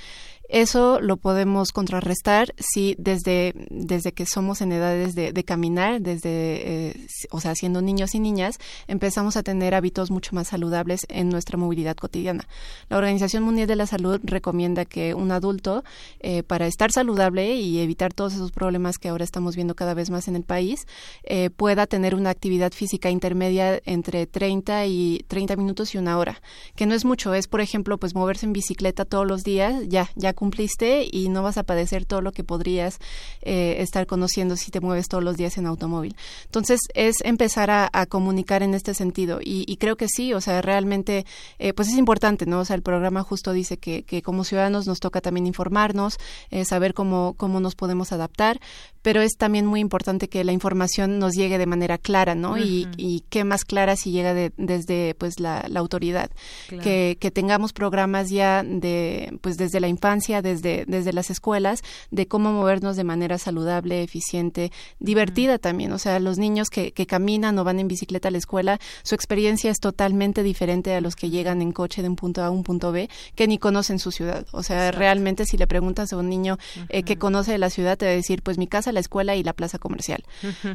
Eso 0.50 1.02
lo 1.02 1.18
podemos 1.18 1.72
contrarrestar 1.72 2.54
si 2.58 2.96
desde, 2.98 3.54
desde 3.70 4.14
que 4.14 4.26
somos 4.26 4.62
en 4.62 4.72
edades 4.72 5.14
de, 5.14 5.44
caminar, 5.44 6.02
desde, 6.02 6.30
eh, 6.30 7.08
o 7.32 7.42
sea, 7.42 7.54
siendo 7.54 7.82
niños 7.82 8.16
y 8.16 8.20
niñas, 8.20 8.58
empezamos 8.88 9.36
a 9.36 9.44
tener 9.44 9.76
hábitos 9.76 10.10
mucho 10.10 10.34
más 10.34 10.48
saludables 10.48 11.06
en 11.10 11.30
nuestra 11.30 11.58
movilidad 11.58 11.98
cotidiana. 11.98 12.48
La 12.90 12.98
Organización 12.98 13.44
Mundial 13.44 13.68
de 13.68 13.76
la 13.76 13.88
Salud 13.88 14.20
recomienda 14.24 14.86
que 14.86 15.14
un 15.14 15.32
adulto, 15.32 15.84
eh, 16.20 16.44
para 16.44 16.68
estar 16.68 16.92
saludable 16.92 17.56
y 17.56 17.80
evitar 17.80 18.14
todos 18.14 18.34
esos 18.34 18.52
problemas 18.52 18.98
que 18.98 19.10
ahora 19.10 19.26
estamos 19.26 19.56
viendo 19.56 19.76
cada 19.76 19.94
vez 19.94 20.10
más 20.10 20.28
en 20.28 20.36
el 20.36 20.44
país, 20.44 20.88
eh, 21.24 21.50
pueda 21.50 21.88
tener 21.88 22.16
una 22.16 22.30
actividad 22.30 22.72
física 22.72 23.10
intermedia 23.10 23.82
entre 23.86 24.28
30 24.28 24.86
y 24.86 25.26
30 25.28 25.58
minutos 25.58 25.94
y 25.94 25.98
una 25.98 26.18
hora, 26.18 26.42
que 26.76 26.86
no 26.86 26.94
es 26.94 27.04
mucho, 27.04 27.34
es 27.34 27.48
por 27.48 27.60
ejemplo, 27.60 27.98
pues 27.98 28.16
moverse 28.16 28.46
en 28.46 28.54
bicicleta 28.54 29.04
todos 29.06 29.28
los 29.28 29.44
días, 29.44 29.84
ya, 29.88 30.10
ya 30.16 30.34
cumpliste 30.38 31.08
y 31.12 31.30
no 31.30 31.42
vas 31.42 31.58
a 31.58 31.64
padecer 31.64 32.06
todo 32.06 32.22
lo 32.22 32.32
que 32.32 32.44
podrías 32.44 33.00
eh, 33.42 33.78
estar 33.80 34.06
conociendo 34.06 34.56
si 34.56 34.70
te 34.70 34.80
mueves 34.80 35.08
todos 35.10 35.24
los 35.24 35.36
días 35.36 35.58
en 35.58 35.66
automóvil. 35.66 36.16
Entonces, 36.46 36.80
es 36.94 37.16
empezar 37.24 37.72
a, 37.72 37.90
comunicar 38.08 38.62
en 38.62 38.76
este 38.76 38.94
sentido 38.94 39.40
y, 39.44 39.76
creo 39.78 39.96
que 39.98 40.08
sí, 40.08 40.32
o 40.34 40.40
sea, 40.40 40.62
realmente, 40.62 41.26
eh, 41.58 41.74
pues 41.74 41.88
es 41.88 41.98
importante, 41.98 42.46
¿no? 42.46 42.60
O 42.60 42.66
sea, 42.66 42.76
el 42.76 42.84
programa 42.84 43.24
justo 43.24 43.52
dice 43.52 43.78
que, 43.78 44.04
que 44.04 44.22
como 44.22 44.44
ciudadanos 44.44 44.86
nos 44.86 45.00
toca 45.00 45.20
también 45.20 45.48
informarnos, 45.48 46.18
eh, 46.52 46.64
saber 46.64 46.94
cómo, 46.94 47.34
cómo 47.38 47.60
nos 47.60 47.74
podemos 47.74 48.12
adaptar, 48.12 48.60
pero 49.08 49.22
es 49.22 49.38
también 49.38 49.66
muy 49.66 49.80
importante 49.80 50.28
que 50.28 50.44
la 50.44 50.52
información 50.52 51.18
nos 51.18 51.34
llegue 51.34 51.58
de 51.58 51.66
manera 51.66 51.98
clara, 51.98 52.36
¿no? 52.36 52.58
y, 52.58 52.90
y, 52.98 53.24
qué 53.30 53.46
más 53.46 53.64
clara 53.64 53.96
si 53.96 54.12
llega 54.12 54.34
desde 54.34 55.16
pues 55.16 55.40
la, 55.40 55.62
autoridad, 55.76 56.30
que, 56.68 57.16
que 57.18 57.32
tengamos 57.32 57.72
programas 57.72 58.30
ya 58.30 58.64
de 58.64 59.40
pues 59.40 59.56
desde 59.56 59.80
la 59.80 59.88
infancia 59.88 60.42
desde, 60.42 60.84
desde 60.90 61.14
las 61.14 61.30
escuelas 61.30 61.84
de 62.12 62.28
cómo 62.28 62.52
movernos 62.52 62.98
de 62.98 63.06
manera 63.06 63.38
saludable, 63.38 64.04
eficiente, 64.04 64.74
divertida 65.00 65.58
también. 65.58 65.94
O 65.94 66.00
sea, 66.00 66.20
los 66.20 66.38
niños 66.38 66.70
que, 66.70 66.92
que 66.92 67.06
caminan 67.06 67.58
o 67.60 67.64
van 67.64 67.80
en 67.80 67.88
bicicleta 67.88 68.28
a 68.28 68.32
la 68.32 68.40
escuela, 68.40 68.78
su 69.04 69.16
experiencia 69.16 69.72
es 69.72 69.80
totalmente 69.80 70.44
diferente 70.44 70.94
a 70.94 71.00
los 71.00 71.16
que 71.16 71.30
llegan 71.30 71.62
en 71.62 71.72
coche 71.72 72.02
de 72.02 72.10
un 72.10 72.18
punto 72.18 72.44
A 72.44 72.48
a 72.48 72.50
un 72.50 72.64
punto 72.64 72.92
B, 72.92 73.10
que 73.36 73.48
ni 73.48 73.58
conocen 73.58 74.00
su 74.00 74.12
ciudad. 74.12 74.46
O 74.52 74.64
sea, 74.64 74.92
realmente 74.92 75.46
si 75.46 75.56
le 75.56 75.66
preguntas 75.66 76.12
a 76.12 76.18
un 76.18 76.28
niño 76.28 76.58
eh, 76.90 77.04
que 77.04 77.18
conoce 77.18 77.54
de 77.54 77.58
la 77.58 77.70
ciudad, 77.70 77.98
te 77.98 78.06
va 78.06 78.12
a 78.12 78.16
decir, 78.16 78.42
pues 78.44 78.58
mi 78.58 78.68
casa, 78.68 78.92
la 78.98 79.02
escuela 79.02 79.36
y 79.36 79.44
la 79.44 79.54
plaza 79.54 79.78
comercial. 79.78 80.24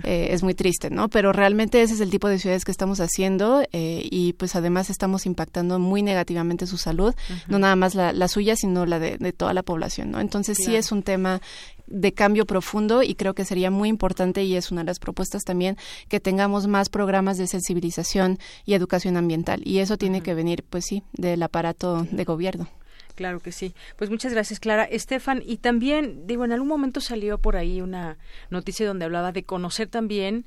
Eh, 0.05 0.29
es 0.31 0.45
muy 0.45 0.55
triste, 0.55 0.91
¿no? 0.91 1.09
Pero 1.09 1.33
realmente 1.33 1.83
ese 1.83 1.95
es 1.95 2.01
el 2.01 2.11
tipo 2.11 2.29
de 2.29 2.39
ciudades 2.39 2.65
que 2.65 2.71
estamos 2.71 3.01
haciendo 3.01 3.63
eh, 3.73 4.07
y 4.11 4.35
pues 4.35 4.55
además 4.55 4.91
estamos 4.91 5.27
impactando 5.27 5.81
muy 5.81 6.03
negativamente 6.03 6.69
su 6.69 6.79
salud, 6.79 7.15
no 7.49 7.59
nada 7.59 7.75
más 7.75 7.97
la, 7.97 8.13
la 8.13 8.29
suya, 8.29 8.55
sino 8.55 8.87
la 8.87 9.01
de, 9.01 9.19
de 9.19 9.33
toda 9.33 9.53
la 9.55 9.65
población, 9.65 10.13
¿no? 10.13 10.21
Entonces 10.21 10.57
sí 10.57 10.77
es 10.77 10.93
un 10.93 11.03
tema 11.03 11.41
de 11.89 12.13
cambio 12.13 12.47
profundo 12.47 13.03
y 13.03 13.15
creo 13.15 13.35
que 13.35 13.45
sería 13.45 13.71
muy 13.71 13.89
importante 13.89 14.45
y 14.45 14.55
es 14.55 14.71
una 14.71 14.83
de 14.83 14.87
las 14.87 15.01
propuestas 15.01 15.43
también 15.43 15.77
que 16.09 16.21
tengamos 16.21 16.67
más 16.69 16.89
programas 16.89 17.39
de 17.39 17.47
sensibilización 17.47 18.39
y 18.65 18.75
educación 18.75 19.17
ambiental 19.17 19.61
y 19.65 19.79
eso 19.79 19.99
tiene 19.99 20.23
que 20.23 20.35
venir 20.35 20.65
pues 20.69 20.85
sí 20.87 21.03
del 21.13 21.43
aparato 21.43 22.07
de 22.11 22.25
gobierno. 22.25 22.69
Claro 23.15 23.41
que 23.41 23.53
sí. 23.53 23.75
Pues 23.97 24.11
muchas 24.11 24.33
gracias, 24.33 24.61
Clara. 24.61 24.85
Estefan, 24.85 25.43
y 25.45 25.59
también, 25.59 26.27
digo, 26.27 26.45
en 26.45 26.53
algún 26.53 26.69
momento 26.69 27.01
salió 27.01 27.39
por 27.39 27.57
ahí 27.57 27.81
una 27.81 28.19
noticia 28.51 28.87
donde 28.87 29.05
hablaba 29.05 29.33
de 29.33 29.45
conocer 29.45 29.89
también 29.89 30.47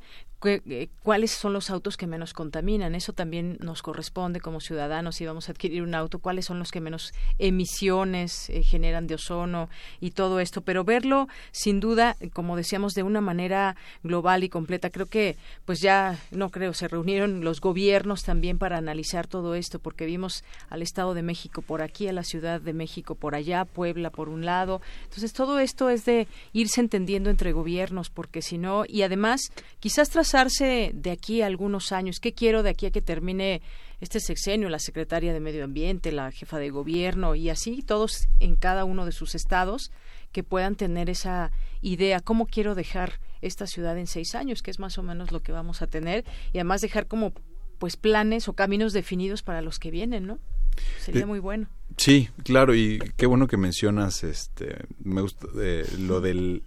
cuáles 1.04 1.32
son 1.32 1.54
los 1.54 1.70
autos 1.70 1.98
que 1.98 2.08
menos 2.08 2.34
contaminan. 2.34 2.96
Eso 2.96 3.14
también 3.14 3.58
nos 3.62 3.82
corresponde 3.82 4.40
como 4.40 4.60
ciudadanos 4.60 5.16
si 5.16 5.26
vamos 5.26 5.48
a 5.48 5.52
adquirir 5.52 5.82
un 5.82 5.96
auto, 5.96 6.20
cuáles 6.20 6.46
son 6.46 6.60
los 6.60 6.72
que 6.72 6.82
menos 6.82 7.14
emisiones 7.40 8.50
eh, 8.50 8.64
generan 8.64 9.08
de 9.08 9.16
ozono 9.16 9.70
y 10.00 10.12
todo 10.12 10.40
esto. 10.40 10.62
Pero 10.62 10.84
verlo, 10.84 11.28
sin 11.52 11.80
duda, 11.80 12.16
como 12.34 12.56
decíamos, 12.56 12.94
de 12.94 13.04
una 13.04 13.22
manera 13.22 13.76
global 14.04 14.44
y 14.44 14.50
completa. 14.50 14.90
Creo 14.90 15.08
que, 15.08 15.38
pues 15.66 15.82
ya, 15.82 16.20
no 16.32 16.50
creo, 16.50 16.74
se 16.74 16.88
reunieron 16.88 17.44
los 17.44 17.62
gobiernos 17.62 18.24
también 18.24 18.58
para 18.58 18.78
analizar 18.78 19.28
todo 19.28 19.56
esto, 19.56 19.80
porque 19.80 20.06
vimos 20.06 20.44
al 20.70 20.82
Estado 20.82 21.14
de 21.14 21.24
México 21.24 21.62
por 21.62 21.82
aquí, 21.82 22.08
a 22.08 22.14
la 22.14 22.24
Ciudad 22.24 22.62
de 22.62 22.74
México 22.74 23.16
por 23.16 23.36
allá, 23.36 23.66
Puebla 23.66 24.10
por 24.10 24.30
un 24.30 24.46
lado. 24.46 24.82
Entonces, 25.04 25.34
todo 25.34 25.60
esto 25.60 25.90
es 25.90 26.06
de 26.06 26.28
irse 26.54 26.82
entendiendo 26.82 27.30
entre 27.30 27.52
gobiernos, 27.52 28.10
porque 28.10 28.42
si 28.42 28.58
no, 28.58 28.84
y 28.88 29.02
además, 29.02 29.42
quizás 29.80 30.10
tras 30.10 30.35
de 30.36 31.12
aquí 31.12 31.42
a 31.42 31.46
algunos 31.46 31.94
años? 31.94 32.20
¿Qué 32.20 32.34
quiero 32.34 32.62
de 32.62 32.70
aquí 32.70 32.86
a 32.88 32.92
que 32.92 33.02
termine 33.02 33.62
este 34.02 34.20
sexenio, 34.20 34.68
la 34.68 34.80
secretaria 34.80 35.32
de 35.32 35.40
Medio 35.40 35.64
Ambiente, 35.64 36.12
la 36.12 36.30
jefa 36.30 36.60
de 36.60 36.70
gobierno 36.72 37.36
y 37.36 37.50
así 37.50 37.82
todos 37.82 38.28
en 38.42 38.58
cada 38.58 38.84
uno 38.84 39.06
de 39.06 39.14
sus 39.14 39.34
estados 39.34 39.92
que 40.34 40.44
puedan 40.44 40.76
tener 40.76 41.10
esa 41.10 41.52
idea, 41.82 42.20
cómo 42.20 42.48
quiero 42.48 42.76
dejar 42.76 43.22
esta 43.42 43.66
ciudad 43.66 43.98
en 43.98 44.08
seis 44.08 44.36
años, 44.36 44.62
que 44.62 44.72
es 44.72 44.80
más 44.80 44.98
o 44.98 45.04
menos 45.04 45.32
lo 45.32 45.42
que 45.42 45.54
vamos 45.54 45.82
a 45.82 45.88
tener, 45.88 46.26
y 46.52 46.58
además 46.58 46.82
dejar 46.82 47.08
como 47.08 47.32
pues 47.80 47.96
planes 47.96 48.50
o 48.50 48.54
caminos 48.54 48.92
definidos 48.92 49.42
para 49.42 49.62
los 49.62 49.80
que 49.80 49.90
vienen, 49.90 50.28
¿no? 50.28 50.40
Sería 51.00 51.26
muy 51.26 51.40
bueno. 51.40 51.70
Sí, 51.96 52.28
claro, 52.44 52.76
y 52.76 53.00
qué 53.16 53.26
bueno 53.26 53.48
que 53.48 53.56
mencionas 53.56 54.26
este 54.26 54.84
me 55.02 55.22
gusta 55.22 55.48
eh, 55.62 55.86
lo 55.98 56.20
del 56.20 56.64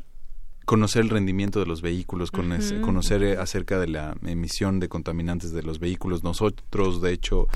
conocer 0.68 1.00
el 1.00 1.08
rendimiento 1.08 1.60
de 1.60 1.64
los 1.64 1.80
vehículos, 1.80 2.30
conocer 2.30 3.22
eh, 3.22 3.38
acerca 3.38 3.78
de 3.78 3.88
la 3.88 4.14
emisión 4.26 4.80
de 4.80 4.90
contaminantes 4.90 5.50
de 5.52 5.62
los 5.62 5.78
vehículos. 5.78 6.22
Nosotros, 6.22 7.00
de 7.00 7.10
hecho, 7.10 7.48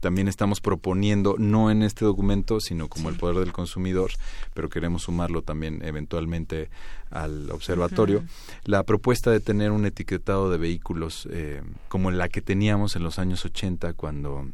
también 0.00 0.26
estamos 0.26 0.62
proponiendo, 0.62 1.36
no 1.38 1.70
en 1.70 1.82
este 1.82 2.06
documento, 2.06 2.60
sino 2.60 2.88
como 2.88 3.10
el 3.10 3.16
poder 3.16 3.36
del 3.36 3.52
consumidor, 3.52 4.10
pero 4.54 4.70
queremos 4.70 5.02
sumarlo 5.02 5.42
también 5.42 5.82
eventualmente 5.84 6.70
al 7.10 7.50
observatorio, 7.50 8.24
la 8.64 8.84
propuesta 8.84 9.30
de 9.30 9.40
tener 9.40 9.70
un 9.70 9.84
etiquetado 9.84 10.50
de 10.50 10.56
vehículos 10.56 11.28
eh, 11.30 11.60
como 11.88 12.10
la 12.10 12.30
que 12.30 12.40
teníamos 12.40 12.96
en 12.96 13.02
los 13.02 13.18
años 13.18 13.44
80 13.44 13.92
cuando 13.92 14.46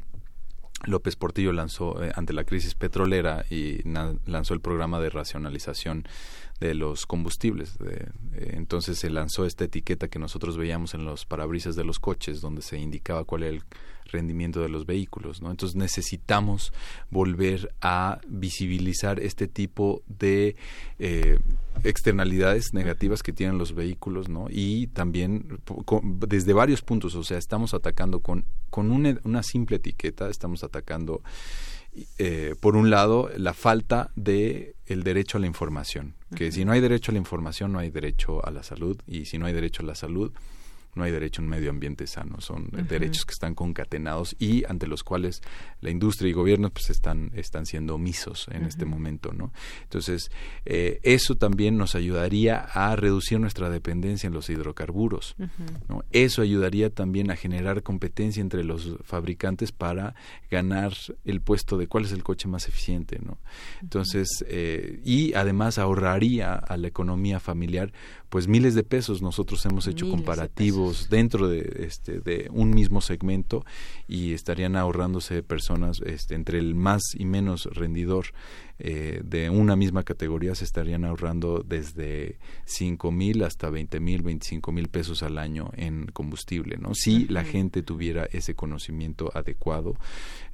López 0.86 1.14
Portillo 1.14 1.52
lanzó 1.52 2.02
eh, 2.02 2.10
ante 2.16 2.32
la 2.32 2.42
crisis 2.42 2.74
petrolera 2.74 3.44
y 3.48 3.82
lanzó 3.84 4.54
el 4.54 4.60
programa 4.60 4.98
de 4.98 5.10
racionalización 5.10 6.04
de 6.62 6.74
los 6.74 7.06
combustibles. 7.06 7.76
Eh, 7.84 8.08
entonces 8.54 8.98
se 8.98 9.10
lanzó 9.10 9.44
esta 9.44 9.64
etiqueta 9.64 10.08
que 10.08 10.18
nosotros 10.18 10.56
veíamos 10.56 10.94
en 10.94 11.04
los 11.04 11.26
parabrisas 11.26 11.74
de 11.76 11.84
los 11.84 11.98
coches, 11.98 12.40
donde 12.40 12.62
se 12.62 12.78
indicaba 12.78 13.24
cuál 13.24 13.42
era 13.42 13.56
el 13.56 13.62
rendimiento 14.06 14.60
de 14.60 14.68
los 14.68 14.86
vehículos. 14.86 15.42
¿no? 15.42 15.50
Entonces 15.50 15.74
necesitamos 15.76 16.72
volver 17.10 17.74
a 17.80 18.20
visibilizar 18.28 19.18
este 19.20 19.48
tipo 19.48 20.02
de 20.06 20.56
eh, 20.98 21.38
externalidades 21.82 22.74
negativas 22.74 23.22
que 23.22 23.32
tienen 23.32 23.58
los 23.58 23.74
vehículos 23.74 24.28
¿no? 24.28 24.46
y 24.48 24.86
también 24.88 25.60
desde 26.28 26.52
varios 26.52 26.82
puntos. 26.82 27.14
O 27.16 27.24
sea, 27.24 27.38
estamos 27.38 27.74
atacando 27.74 28.20
con, 28.20 28.44
con 28.70 28.92
una, 28.92 29.18
una 29.24 29.42
simple 29.42 29.76
etiqueta, 29.76 30.28
estamos 30.28 30.62
atacando 30.62 31.22
eh, 32.18 32.54
por 32.60 32.76
un 32.76 32.90
lado, 32.90 33.30
la 33.36 33.54
falta 33.54 34.10
de 34.16 34.74
el 34.86 35.02
derecho 35.02 35.38
a 35.38 35.40
la 35.40 35.46
información, 35.46 36.14
que 36.34 36.50
si 36.52 36.64
no 36.64 36.72
hay 36.72 36.80
derecho 36.80 37.12
a 37.12 37.14
la 37.14 37.18
información 37.18 37.72
no 37.72 37.78
hay 37.78 37.90
derecho 37.90 38.44
a 38.44 38.50
la 38.50 38.62
salud 38.62 38.98
y 39.06 39.26
si 39.26 39.38
no 39.38 39.46
hay 39.46 39.52
derecho 39.52 39.82
a 39.82 39.86
la 39.86 39.94
salud 39.94 40.32
no 40.94 41.04
hay 41.04 41.10
derecho 41.10 41.40
a 41.40 41.44
un 41.44 41.48
medio 41.48 41.70
ambiente 41.70 42.06
sano, 42.06 42.40
son 42.40 42.68
derechos 42.88 43.24
que 43.24 43.32
están 43.32 43.54
concatenados 43.54 44.36
y 44.38 44.64
ante 44.66 44.86
los 44.86 45.02
cuales 45.02 45.40
la 45.80 45.90
industria 45.90 46.28
y 46.28 46.32
gobiernos 46.34 46.70
pues 46.72 46.90
están, 46.90 47.30
están 47.34 47.64
siendo 47.64 47.94
omisos 47.94 48.46
en 48.50 48.64
este 48.64 48.84
momento, 48.84 49.32
¿no? 49.32 49.52
Entonces, 49.84 50.30
eh, 50.66 51.00
eso 51.02 51.36
también 51.36 51.78
nos 51.78 51.94
ayudaría 51.94 52.58
a 52.58 52.94
reducir 52.94 53.40
nuestra 53.40 53.70
dependencia 53.70 54.26
en 54.26 54.34
los 54.34 54.50
hidrocarburos, 54.50 55.34
¿no? 55.88 56.04
Eso 56.10 56.42
ayudaría 56.42 56.90
también 56.90 57.30
a 57.30 57.36
generar 57.36 57.82
competencia 57.82 58.42
entre 58.42 58.62
los 58.62 58.96
fabricantes 59.02 59.72
para 59.72 60.14
ganar 60.50 60.92
el 61.24 61.40
puesto 61.40 61.78
de 61.78 61.86
cuál 61.86 62.04
es 62.04 62.12
el 62.12 62.22
coche 62.22 62.48
más 62.48 62.68
eficiente, 62.68 63.18
¿no? 63.24 63.38
Entonces, 63.80 64.44
eh, 64.46 65.00
y 65.04 65.32
además 65.32 65.78
ahorraría 65.78 66.54
a 66.54 66.76
la 66.76 66.88
economía 66.88 67.40
familiar 67.40 67.92
pues 68.32 68.48
miles 68.48 68.74
de 68.74 68.82
pesos. 68.82 69.20
Nosotros 69.20 69.62
hemos 69.66 69.86
hecho 69.86 70.08
comparativos 70.08 71.10
dentro 71.10 71.48
de, 71.48 71.84
este, 71.86 72.20
de 72.20 72.48
un 72.50 72.70
mismo 72.70 73.02
segmento 73.02 73.62
y 74.08 74.32
estarían 74.32 74.74
ahorrándose 74.74 75.42
personas 75.42 76.00
este, 76.00 76.34
entre 76.34 76.58
el 76.58 76.74
más 76.74 77.02
y 77.14 77.26
menos 77.26 77.66
rendidor 77.66 78.28
eh, 78.78 79.20
de 79.22 79.50
una 79.50 79.76
misma 79.76 80.02
categoría 80.02 80.54
se 80.54 80.64
estarían 80.64 81.04
ahorrando 81.04 81.62
desde 81.62 82.38
cinco 82.64 83.12
mil 83.12 83.42
hasta 83.44 83.68
veinte 83.68 84.00
mil, 84.00 84.22
veinticinco 84.22 84.72
mil 84.72 84.88
pesos 84.88 85.22
al 85.22 85.36
año 85.36 85.70
en 85.76 86.06
combustible, 86.06 86.78
¿no? 86.78 86.94
Si 86.94 87.26
la 87.26 87.44
gente 87.44 87.82
tuviera 87.82 88.26
ese 88.32 88.54
conocimiento 88.54 89.30
adecuado 89.34 89.98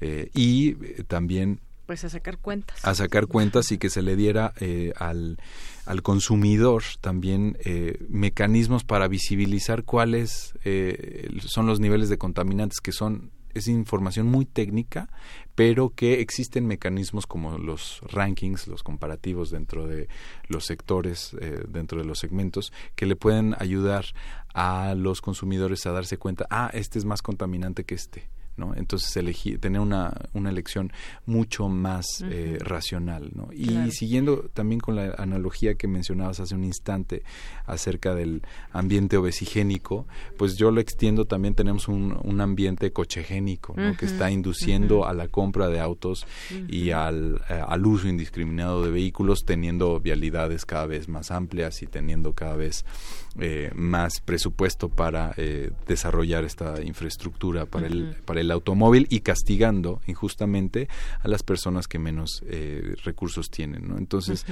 eh, 0.00 0.30
y 0.34 0.70
eh, 0.70 1.04
también 1.06 1.60
pues 1.88 2.04
a 2.04 2.10
sacar 2.10 2.36
cuentas. 2.36 2.84
A 2.84 2.94
sacar 2.94 3.28
cuentas 3.28 3.72
y 3.72 3.78
que 3.78 3.88
se 3.88 4.02
le 4.02 4.14
diera 4.14 4.52
eh, 4.60 4.92
al, 4.98 5.38
al, 5.86 6.02
consumidor 6.02 6.82
también 7.00 7.56
eh, 7.64 8.04
mecanismos 8.10 8.84
para 8.84 9.08
visibilizar 9.08 9.84
cuáles 9.84 10.52
eh, 10.66 11.30
son 11.46 11.66
los 11.66 11.80
niveles 11.80 12.10
de 12.10 12.18
contaminantes 12.18 12.80
que 12.80 12.92
son 12.92 13.30
es 13.54 13.68
información 13.68 14.26
muy 14.26 14.44
técnica, 14.44 15.08
pero 15.54 15.88
que 15.88 16.20
existen 16.20 16.66
mecanismos 16.66 17.26
como 17.26 17.56
los 17.56 18.02
rankings, 18.02 18.68
los 18.68 18.82
comparativos 18.82 19.50
dentro 19.50 19.86
de 19.86 20.08
los 20.46 20.66
sectores, 20.66 21.34
dentro 21.66 21.98
de 21.98 22.04
los 22.04 22.18
segmentos, 22.18 22.70
que 22.94 23.06
le 23.06 23.16
pueden 23.16 23.56
ayudar 23.58 24.04
a 24.52 24.94
los 24.94 25.22
consumidores 25.22 25.86
a 25.86 25.92
darse 25.92 26.18
cuenta, 26.18 26.46
ah, 26.50 26.70
este 26.74 26.98
es 26.98 27.06
más 27.06 27.22
contaminante 27.22 27.84
que 27.84 27.94
este 27.94 28.28
¿no? 28.58 28.74
Entonces 28.74 29.16
elegir, 29.16 29.60
tener 29.60 29.80
una, 29.80 30.12
una 30.34 30.50
elección 30.50 30.92
mucho 31.26 31.68
más 31.68 32.22
eh, 32.24 32.58
racional, 32.60 33.30
¿no? 33.34 33.48
Y 33.52 33.90
siguiendo 33.90 34.50
también 34.52 34.80
con 34.80 34.96
la 34.96 35.14
analogía 35.18 35.74
que 35.74 35.88
mencionabas 35.88 36.40
hace 36.40 36.54
un 36.54 36.64
instante 36.64 37.22
acerca 37.66 38.14
del 38.14 38.42
ambiente 38.72 39.16
obesigénico, 39.16 40.06
pues 40.36 40.56
yo 40.56 40.70
lo 40.70 40.80
extiendo 40.80 41.24
también 41.24 41.54
tenemos 41.54 41.88
un, 41.88 42.18
un 42.22 42.40
ambiente 42.40 42.92
cochegénico, 42.92 43.74
¿no? 43.76 43.96
Que 43.96 44.06
está 44.06 44.30
induciendo 44.30 45.06
a 45.06 45.14
la 45.14 45.28
compra 45.28 45.68
de 45.68 45.80
autos 45.80 46.26
y 46.68 46.90
al, 46.90 47.40
eh, 47.48 47.62
al 47.66 47.86
uso 47.86 48.08
indiscriminado 48.08 48.82
de 48.84 48.90
vehículos, 48.90 49.44
teniendo 49.44 50.00
vialidades 50.00 50.64
cada 50.64 50.86
vez 50.86 51.08
más 51.08 51.30
amplias 51.30 51.82
y 51.82 51.86
teniendo 51.86 52.32
cada 52.32 52.56
vez 52.56 52.84
eh, 53.38 53.70
más 53.74 54.20
presupuesto 54.20 54.88
para 54.88 55.32
eh, 55.36 55.70
desarrollar 55.86 56.44
esta 56.44 56.82
infraestructura 56.82 57.66
para 57.66 57.86
el 57.86 58.16
para 58.24 58.40
el 58.40 58.47
automóvil 58.50 59.06
y 59.10 59.20
castigando 59.20 60.00
injustamente 60.06 60.88
a 61.20 61.28
las 61.28 61.42
personas 61.42 61.86
que 61.88 61.98
menos 61.98 62.42
eh, 62.46 62.94
recursos 63.04 63.50
tienen 63.50 63.88
¿no? 63.88 63.98
entonces 63.98 64.44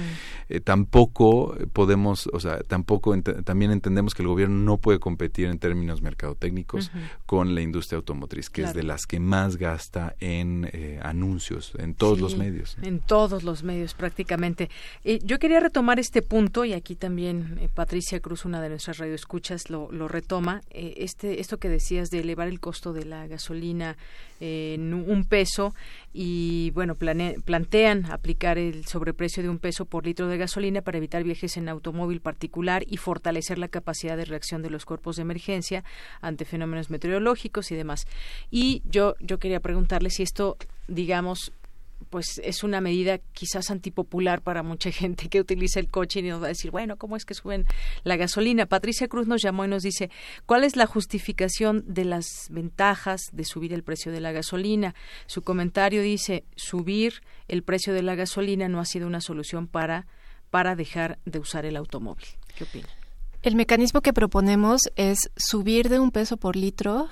tampoco 0.63 1.55
podemos 1.73 2.29
o 2.33 2.39
sea 2.39 2.59
tampoco 2.59 3.15
también 3.43 3.71
entendemos 3.71 4.13
que 4.13 4.21
el 4.21 4.27
gobierno 4.27 4.57
no 4.57 4.77
puede 4.77 4.99
competir 4.99 5.47
en 5.47 5.59
términos 5.59 6.01
mercadotécnicos 6.01 6.91
con 7.25 7.55
la 7.55 7.61
industria 7.61 7.97
automotriz 7.97 8.49
que 8.49 8.63
es 8.63 8.73
de 8.73 8.83
las 8.83 9.05
que 9.05 9.19
más 9.19 9.57
gasta 9.57 10.15
en 10.19 10.69
anuncios 11.01 11.73
en 11.77 11.93
todos 11.93 12.19
los 12.19 12.37
medios 12.37 12.77
en 12.81 12.99
todos 12.99 13.43
los 13.43 13.63
medios 13.63 13.93
prácticamente. 13.93 14.69
Yo 15.23 15.39
quería 15.39 15.59
retomar 15.59 15.99
este 15.99 16.21
punto 16.21 16.65
y 16.65 16.73
aquí 16.73 16.95
también 16.95 17.69
Patricia 17.73 18.19
Cruz 18.19 18.45
una 18.45 18.61
de 18.61 18.69
nuestras 18.69 18.97
radioescuchas 18.97 19.69
lo, 19.69 19.91
lo 19.91 20.07
retoma, 20.07 20.61
eh, 20.71 20.95
este, 20.97 21.39
esto 21.39 21.57
que 21.57 21.69
decías 21.69 22.09
de 22.09 22.19
elevar 22.19 22.47
el 22.47 22.59
costo 22.59 22.93
de 22.93 23.05
la 23.05 23.27
gasolina 23.27 23.86
en 24.39 24.93
un 24.93 25.25
peso 25.25 25.73
y 26.13 26.71
bueno, 26.71 26.95
plantean 26.95 28.05
aplicar 28.11 28.57
el 28.57 28.85
sobreprecio 28.85 29.43
de 29.43 29.49
un 29.49 29.59
peso 29.59 29.85
por 29.85 30.05
litro 30.05 30.27
de 30.27 30.37
gasolina 30.37 30.81
para 30.81 30.97
evitar 30.97 31.23
viajes 31.23 31.57
en 31.57 31.69
automóvil 31.69 32.21
particular 32.21 32.83
y 32.87 32.97
fortalecer 32.97 33.57
la 33.57 33.67
capacidad 33.67 34.17
de 34.17 34.25
reacción 34.25 34.61
de 34.61 34.69
los 34.69 34.85
cuerpos 34.85 35.15
de 35.15 35.23
emergencia 35.23 35.83
ante 36.21 36.45
fenómenos 36.45 36.89
meteorológicos 36.89 37.71
y 37.71 37.75
demás. 37.75 38.07
Y 38.51 38.81
yo, 38.85 39.15
yo 39.19 39.39
quería 39.39 39.59
preguntarle 39.59 40.09
si 40.09 40.23
esto 40.23 40.57
digamos 40.87 41.51
pues 42.09 42.39
es 42.43 42.63
una 42.63 42.81
medida 42.81 43.19
quizás 43.33 43.69
antipopular 43.71 44.41
para 44.41 44.63
mucha 44.63 44.91
gente 44.91 45.29
que 45.29 45.39
utiliza 45.39 45.79
el 45.79 45.89
coche 45.89 46.19
y 46.19 46.23
nos 46.23 46.41
va 46.41 46.45
a 46.45 46.49
decir, 46.49 46.71
bueno, 46.71 46.97
¿cómo 46.97 47.15
es 47.15 47.25
que 47.25 47.33
suben 47.33 47.65
la 48.03 48.15
gasolina? 48.15 48.65
Patricia 48.65 49.07
Cruz 49.07 49.27
nos 49.27 49.41
llamó 49.41 49.65
y 49.65 49.67
nos 49.67 49.83
dice, 49.83 50.09
¿cuál 50.45 50.63
es 50.63 50.75
la 50.75 50.85
justificación 50.85 51.83
de 51.87 52.05
las 52.05 52.47
ventajas 52.49 53.21
de 53.31 53.43
subir 53.43 53.73
el 53.73 53.83
precio 53.83 54.11
de 54.11 54.21
la 54.21 54.31
gasolina? 54.31 54.95
Su 55.25 55.41
comentario 55.41 56.01
dice, 56.01 56.45
subir 56.55 57.21
el 57.47 57.63
precio 57.63 57.93
de 57.93 58.03
la 58.03 58.15
gasolina 58.15 58.67
no 58.69 58.79
ha 58.79 58.85
sido 58.85 59.07
una 59.07 59.21
solución 59.21 59.67
para, 59.67 60.07
para 60.49 60.75
dejar 60.75 61.19
de 61.25 61.39
usar 61.39 61.65
el 61.65 61.75
automóvil. 61.75 62.27
¿Qué 62.55 62.63
opina? 62.63 62.87
El 63.43 63.55
mecanismo 63.55 64.01
que 64.01 64.13
proponemos 64.13 64.81
es 64.95 65.29
subir 65.37 65.89
de 65.89 65.99
un 65.99 66.11
peso 66.11 66.37
por 66.37 66.55
litro 66.55 67.07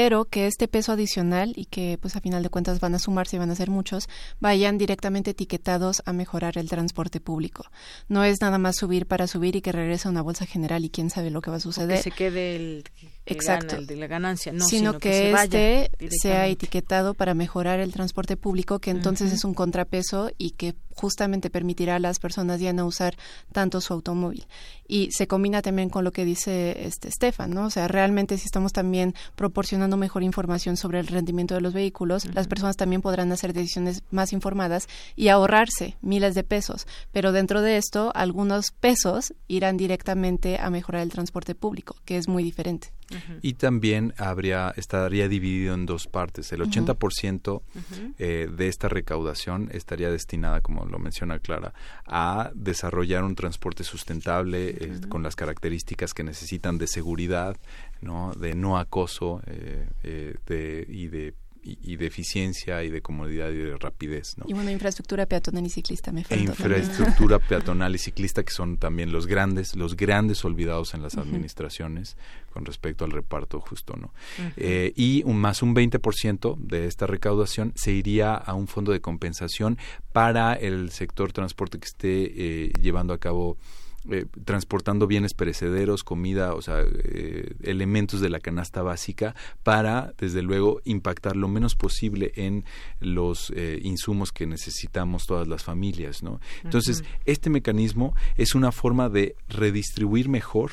pero 0.00 0.26
que 0.26 0.46
este 0.46 0.68
peso 0.68 0.92
adicional 0.92 1.54
y 1.56 1.64
que 1.64 1.98
pues 2.00 2.14
a 2.14 2.20
final 2.20 2.44
de 2.44 2.50
cuentas 2.50 2.78
van 2.78 2.94
a 2.94 3.00
sumarse 3.00 3.34
y 3.34 3.40
van 3.40 3.50
a 3.50 3.56
ser 3.56 3.68
muchos, 3.68 4.08
vayan 4.38 4.78
directamente 4.78 5.32
etiquetados 5.32 6.02
a 6.06 6.12
mejorar 6.12 6.56
el 6.56 6.68
transporte 6.68 7.18
público. 7.18 7.64
No 8.06 8.22
es 8.22 8.40
nada 8.40 8.58
más 8.58 8.76
subir 8.76 9.06
para 9.06 9.26
subir 9.26 9.56
y 9.56 9.60
que 9.60 9.72
regrese 9.72 10.06
a 10.06 10.12
una 10.12 10.22
bolsa 10.22 10.46
general 10.46 10.84
y 10.84 10.90
quién 10.90 11.10
sabe 11.10 11.30
lo 11.32 11.40
que 11.40 11.50
va 11.50 11.56
a 11.56 11.60
suceder. 11.60 11.96
que 11.96 12.02
se 12.04 12.12
quede 12.12 12.54
el, 12.54 12.84
Exacto. 13.32 13.80
de 13.82 13.96
la 13.96 14.06
ganancia, 14.06 14.52
no, 14.52 14.64
sino, 14.64 14.98
que, 14.98 15.32
este 15.32 15.90
sea 16.10 16.46
etiquetado 16.46 17.14
para 17.14 17.34
mejorar 17.34 17.80
el 17.80 17.92
transporte 17.92 18.36
público, 18.36 18.78
que 18.78 18.90
entonces 18.90 19.32
es 19.32 19.44
un 19.44 19.54
contrapeso 19.54 20.30
y 20.38 20.52
que 20.52 20.74
justamente 20.98 21.48
permitirá 21.48 21.96
a 21.96 21.98
las 21.98 22.18
personas 22.18 22.60
ya 22.60 22.72
no 22.72 22.84
usar 22.86 23.16
tanto 23.52 23.80
su 23.80 23.92
automóvil. 23.92 24.46
Y 24.86 25.10
se 25.12 25.26
combina 25.26 25.62
también 25.62 25.90
con 25.90 26.04
lo 26.04 26.12
que 26.12 26.24
dice 26.24 26.86
este 26.86 27.10
Stefan, 27.10 27.50
¿no? 27.50 27.66
O 27.66 27.70
sea, 27.70 27.88
realmente 27.88 28.36
si 28.36 28.46
estamos 28.46 28.72
también 28.72 29.14
proporcionando 29.36 29.96
mejor 29.96 30.22
información 30.22 30.76
sobre 30.76 30.98
el 30.98 31.06
rendimiento 31.06 31.54
de 31.54 31.60
los 31.60 31.72
vehículos, 31.72 32.24
las 32.34 32.48
personas 32.48 32.76
también 32.76 33.00
podrán 33.00 33.30
hacer 33.32 33.52
decisiones 33.52 34.02
más 34.10 34.32
informadas 34.32 34.88
y 35.14 35.28
ahorrarse 35.28 35.96
miles 36.00 36.34
de 36.34 36.42
pesos. 36.42 36.86
Pero 37.12 37.32
dentro 37.32 37.62
de 37.62 37.76
esto, 37.76 38.10
algunos 38.14 38.72
pesos 38.72 39.34
irán 39.46 39.76
directamente 39.76 40.58
a 40.58 40.70
mejorar 40.70 41.02
el 41.02 41.10
transporte 41.10 41.54
público, 41.54 41.96
que 42.04 42.16
es 42.16 42.28
muy 42.28 42.42
diferente. 42.42 42.92
Y 43.42 43.54
también 43.54 44.14
habría 44.16 44.72
estaría 44.76 45.28
dividido 45.28 45.74
en 45.74 45.86
dos 45.86 46.06
partes. 46.06 46.52
El 46.52 46.60
80% 46.60 47.62
eh, 48.18 48.48
de 48.50 48.68
esta 48.68 48.88
recaudación 48.88 49.68
estaría 49.72 50.10
destinada, 50.10 50.60
como 50.60 50.84
lo 50.86 50.98
menciona 50.98 51.38
Clara, 51.38 51.72
a 52.06 52.50
desarrollar 52.54 53.24
un 53.24 53.34
transporte 53.34 53.84
sustentable 53.84 54.70
eh, 54.70 55.00
con 55.08 55.22
las 55.22 55.36
características 55.36 56.14
que 56.14 56.24
necesitan 56.24 56.78
de 56.78 56.86
seguridad, 56.86 57.56
no, 58.00 58.32
de 58.34 58.54
no 58.54 58.78
acoso 58.78 59.42
eh, 59.46 60.36
de, 60.46 60.86
y 60.88 61.08
de 61.08 61.34
y, 61.62 61.96
de 61.96 62.06
eficiencia 62.06 62.82
y 62.82 62.90
de 62.90 63.00
comodidad 63.00 63.50
y 63.50 63.56
de 63.56 63.76
rapidez. 63.76 64.36
¿no? 64.38 64.44
Y 64.48 64.52
bueno, 64.52 64.70
infraestructura 64.70 65.26
peatonal 65.26 65.66
y 65.66 65.70
ciclista 65.70 66.12
me 66.12 66.24
falta. 66.24 66.42
infraestructura 66.42 67.38
peatonal 67.48 67.94
y 67.94 67.98
ciclista 67.98 68.42
que 68.42 68.52
son 68.52 68.78
también 68.78 69.12
los 69.12 69.26
grandes, 69.26 69.76
los 69.76 69.96
grandes 69.96 70.44
olvidados 70.44 70.94
en 70.94 71.02
las 71.02 71.16
administraciones 71.16 72.16
con 72.52 72.64
respecto 72.64 73.04
al 73.04 73.10
reparto 73.10 73.60
justo, 73.60 73.94
¿no? 73.96 74.12
Eh, 74.56 74.92
y 74.96 75.22
un, 75.24 75.36
más 75.36 75.62
un 75.62 75.74
20% 75.74 76.56
de 76.56 76.86
esta 76.86 77.06
recaudación 77.06 77.72
se 77.76 77.92
iría 77.92 78.34
a 78.34 78.54
un 78.54 78.66
fondo 78.66 78.92
de 78.92 79.00
compensación 79.00 79.78
para 80.12 80.54
el 80.54 80.90
sector 80.90 81.32
transporte 81.32 81.78
que 81.78 81.86
esté 81.86 82.66
eh, 82.66 82.72
llevando 82.80 83.12
a 83.12 83.18
cabo 83.18 83.58
eh, 84.10 84.26
transportando 84.44 85.06
bienes 85.06 85.34
perecederos, 85.34 86.04
comida, 86.04 86.54
o 86.54 86.62
sea, 86.62 86.82
eh, 86.82 87.54
elementos 87.62 88.20
de 88.20 88.30
la 88.30 88.40
canasta 88.40 88.82
básica 88.82 89.34
para, 89.62 90.14
desde 90.18 90.42
luego, 90.42 90.80
impactar 90.84 91.36
lo 91.36 91.48
menos 91.48 91.74
posible 91.74 92.32
en 92.36 92.64
los 93.00 93.52
eh, 93.56 93.80
insumos 93.82 94.32
que 94.32 94.46
necesitamos 94.46 95.26
todas 95.26 95.48
las 95.48 95.64
familias, 95.64 96.22
¿no? 96.22 96.40
Entonces, 96.62 97.04
este 97.24 97.50
mecanismo 97.50 98.14
es 98.36 98.54
una 98.54 98.72
forma 98.72 99.08
de 99.08 99.34
redistribuir 99.48 100.28
mejor 100.28 100.70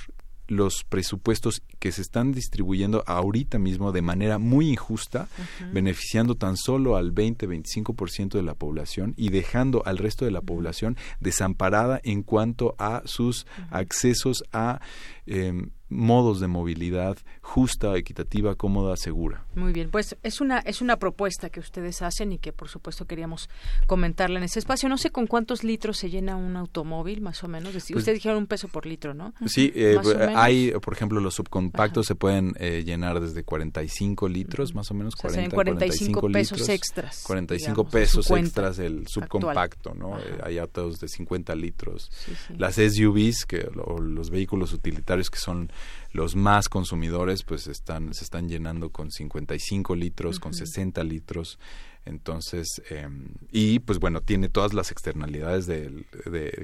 los 0.47 0.83
presupuestos 0.83 1.61
que 1.79 1.91
se 1.91 2.01
están 2.01 2.31
distribuyendo 2.31 3.03
ahorita 3.07 3.59
mismo 3.59 3.91
de 3.91 4.01
manera 4.01 4.37
muy 4.37 4.69
injusta, 4.69 5.27
beneficiando 5.71 6.35
tan 6.35 6.57
solo 6.57 6.95
al 6.95 7.13
20-25% 7.13 8.29
de 8.29 8.43
la 8.43 8.55
población 8.55 9.13
y 9.17 9.29
dejando 9.29 9.83
al 9.85 9.97
resto 9.97 10.25
de 10.25 10.31
la 10.31 10.41
población 10.41 10.97
desamparada 11.19 11.99
en 12.03 12.23
cuanto 12.23 12.75
a 12.77 13.01
sus 13.05 13.45
accesos 13.69 14.43
a 14.51 14.79
em, 15.25 15.71
modos 15.95 16.39
de 16.39 16.47
movilidad 16.47 17.17
justa, 17.41 17.95
equitativa, 17.95 18.55
cómoda, 18.55 18.97
segura. 18.97 19.45
Muy 19.55 19.73
bien, 19.73 19.89
pues 19.89 20.17
es 20.23 20.41
una 20.41 20.59
es 20.59 20.81
una 20.81 20.97
propuesta 20.97 21.49
que 21.49 21.59
ustedes 21.59 22.01
hacen 22.01 22.33
y 22.33 22.37
que 22.37 22.51
por 22.51 22.69
supuesto 22.69 23.05
queríamos 23.05 23.49
comentarla 23.87 24.39
en 24.39 24.45
ese 24.45 24.59
espacio. 24.59 24.89
No 24.89 24.97
sé 24.97 25.11
con 25.11 25.27
cuántos 25.27 25.63
litros 25.63 25.97
se 25.97 26.09
llena 26.09 26.35
un 26.35 26.55
automóvil, 26.55 27.21
más 27.21 27.43
o 27.43 27.47
menos. 27.47 27.71
Pues 27.71 27.89
ustedes 27.91 28.17
dijeron 28.17 28.37
un 28.37 28.47
peso 28.47 28.67
por 28.67 28.85
litro, 28.85 29.13
¿no? 29.13 29.33
Sí, 29.45 29.71
eh, 29.75 29.97
hay, 30.35 30.71
por 30.81 30.93
ejemplo, 30.93 31.19
los 31.19 31.35
subcompactos 31.35 32.05
se 32.05 32.15
pueden 32.15 32.53
eh, 32.59 32.83
llenar 32.85 33.19
desde 33.19 33.43
45 33.43 34.27
litros, 34.27 34.73
más 34.73 34.91
o 34.91 34.93
menos, 34.93 35.15
40, 35.15 35.53
45, 35.53 36.19
45 36.19 36.31
pesos 36.31 36.69
extras. 36.69 37.23
45 37.25 37.87
pesos 37.87 38.31
extras 38.31 38.79
el 38.79 39.07
subcompacto, 39.07 39.93
¿no? 39.93 40.17
Eh, 40.19 40.39
hay 40.43 40.57
autos 40.57 40.99
de 40.99 41.07
50 41.07 41.55
litros. 41.55 42.11
Las 42.57 42.75
SUVs, 42.75 43.45
que 43.45 43.69
los 43.73 44.29
vehículos 44.29 44.73
utilitarios 44.73 45.29
que 45.29 45.39
son 45.39 45.71
los 46.11 46.35
más 46.35 46.69
consumidores 46.69 47.43
pues 47.43 47.67
están 47.67 48.13
se 48.13 48.23
están 48.23 48.47
llenando 48.47 48.89
con 48.89 49.11
55 49.11 49.95
litros, 49.95 50.39
con 50.39 50.53
60 50.53 51.03
litros. 51.03 51.59
Entonces, 52.05 52.67
em, 52.91 53.29
y 53.51 53.79
pues 53.79 53.99
bueno, 53.99 54.21
tiene 54.21 54.47
todas 54.47 54.73
las 54.73 54.91
externalidades 54.91 55.65
de, 55.65 56.05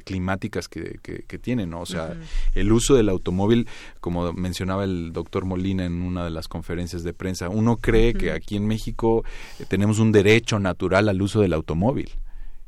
climáticas 0.06 0.68
que, 0.68 1.00
que, 1.02 1.40
tiene, 1.40 1.66
¿no? 1.66 1.82
O 1.82 1.86
sea, 1.88 2.16
el 2.54 2.72
uso 2.72 2.94
del 2.94 3.10
automóvil, 3.10 3.68
como 4.00 4.34
mencionaba 4.34 4.84
el 4.84 5.12
doctor 5.14 5.46
Molina 5.46 5.86
en 5.86 6.04
una 6.04 6.24
de 6.24 6.30
las 6.30 6.48
conferencias 6.48 7.04
de 7.04 7.14
prensa, 7.14 7.50
uno 7.50 7.78
cree 7.78 8.14
que 8.14 8.32
aquí 8.32 8.56
en 8.56 8.68
México 8.68 9.24
eh, 9.60 9.66
tenemos 9.68 9.98
un 9.98 10.12
derecho 10.12 10.60
natural 10.60 11.10
al 11.10 11.22
uso 11.22 11.42
del 11.42 11.54
automóvil 11.54 12.12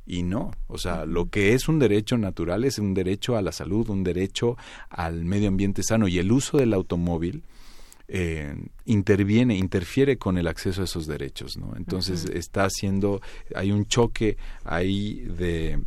y 0.06 0.24
no, 0.24 0.52
o 0.68 0.78
sea, 0.78 1.06
lo 1.06 1.30
que 1.30 1.54
es 1.54 1.68
un 1.70 1.80
derecho 1.80 2.18
natural 2.18 2.66
es 2.66 2.78
un 2.78 2.94
derecho 2.94 3.38
a 3.38 3.42
la 3.42 3.52
salud, 3.52 3.90
un 3.90 4.04
derecho 4.04 4.58
al 4.90 5.24
medio 5.24 5.48
ambiente 5.48 5.84
sano 5.84 6.08
y 6.08 6.20
el 6.20 6.32
uso 6.32 6.58
del 6.58 6.74
automóvil 6.74 7.44
eh, 8.10 8.56
interviene, 8.86 9.56
interfiere 9.56 10.18
con 10.18 10.38
el 10.38 10.48
acceso 10.48 10.82
a 10.82 10.86
esos 10.86 11.08
derechos, 11.08 11.58
¿no? 11.58 11.74
Entonces 11.78 12.26
está 12.26 12.66
haciendo, 12.66 13.22
hay 13.56 13.72
un 13.72 13.86
choque 13.86 14.38
ahí 14.66 15.22
de 15.22 15.80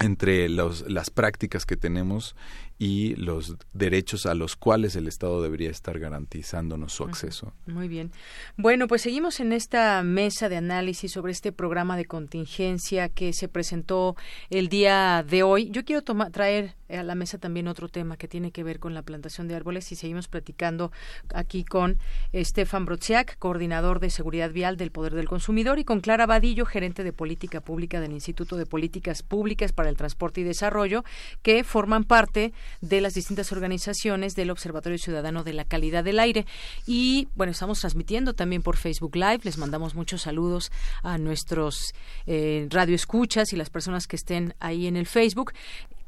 entre 0.00 0.48
los, 0.48 0.88
las 0.90 1.10
prácticas 1.10 1.64
que 1.64 1.76
tenemos 1.76 2.36
y 2.80 3.14
los 3.16 3.56
derechos 3.74 4.24
a 4.24 4.34
los 4.34 4.56
cuales 4.56 4.96
el 4.96 5.06
Estado 5.06 5.42
debería 5.42 5.68
estar 5.68 5.98
garantizándonos 5.98 6.94
su 6.94 7.04
acceso. 7.04 7.52
Muy 7.66 7.88
bien. 7.88 8.10
Bueno, 8.56 8.88
pues 8.88 9.02
seguimos 9.02 9.38
en 9.38 9.52
esta 9.52 10.02
mesa 10.02 10.48
de 10.48 10.56
análisis 10.56 11.12
sobre 11.12 11.32
este 11.32 11.52
programa 11.52 11.98
de 11.98 12.06
contingencia 12.06 13.10
que 13.10 13.34
se 13.34 13.48
presentó 13.48 14.16
el 14.48 14.70
día 14.70 15.22
de 15.28 15.42
hoy. 15.42 15.68
Yo 15.70 15.84
quiero 15.84 16.02
traer 16.02 16.74
a 16.96 17.02
la 17.02 17.14
mesa 17.14 17.38
también 17.38 17.68
otro 17.68 17.88
tema 17.88 18.16
que 18.16 18.28
tiene 18.28 18.52
que 18.52 18.64
ver 18.64 18.78
con 18.78 18.94
la 18.94 19.02
plantación 19.02 19.48
de 19.48 19.54
árboles 19.54 19.90
y 19.92 19.96
seguimos 19.96 20.28
platicando 20.28 20.92
aquí 21.34 21.64
con 21.64 21.98
Stefan 22.34 22.84
Brodziak, 22.84 23.38
coordinador 23.38 24.00
de 24.00 24.10
seguridad 24.10 24.50
vial 24.50 24.76
del 24.76 24.90
Poder 24.90 25.14
del 25.14 25.28
Consumidor, 25.28 25.78
y 25.78 25.84
con 25.84 26.00
Clara 26.00 26.26
Vadillo, 26.26 26.66
gerente 26.66 27.04
de 27.04 27.12
política 27.12 27.60
pública 27.60 28.00
del 28.00 28.12
Instituto 28.12 28.56
de 28.56 28.66
Políticas 28.66 29.22
Públicas 29.22 29.72
para 29.72 29.88
el 29.88 29.96
Transporte 29.96 30.40
y 30.40 30.44
Desarrollo, 30.44 31.04
que 31.42 31.64
forman 31.64 32.04
parte 32.04 32.52
de 32.80 33.00
las 33.00 33.14
distintas 33.14 33.52
organizaciones 33.52 34.34
del 34.34 34.50
Observatorio 34.50 34.98
Ciudadano 34.98 35.44
de 35.44 35.52
la 35.52 35.64
Calidad 35.64 36.04
del 36.04 36.18
Aire. 36.18 36.46
Y 36.86 37.28
bueno, 37.34 37.52
estamos 37.52 37.80
transmitiendo 37.80 38.34
también 38.34 38.62
por 38.62 38.76
Facebook 38.76 39.16
Live. 39.16 39.40
Les 39.44 39.58
mandamos 39.58 39.94
muchos 39.94 40.22
saludos 40.22 40.70
a 41.02 41.18
nuestros 41.18 41.94
eh, 42.26 42.66
radioescuchas 42.70 43.52
y 43.52 43.56
las 43.56 43.70
personas 43.70 44.06
que 44.06 44.16
estén 44.16 44.54
ahí 44.60 44.86
en 44.86 44.96
el 44.96 45.06
Facebook. 45.06 45.52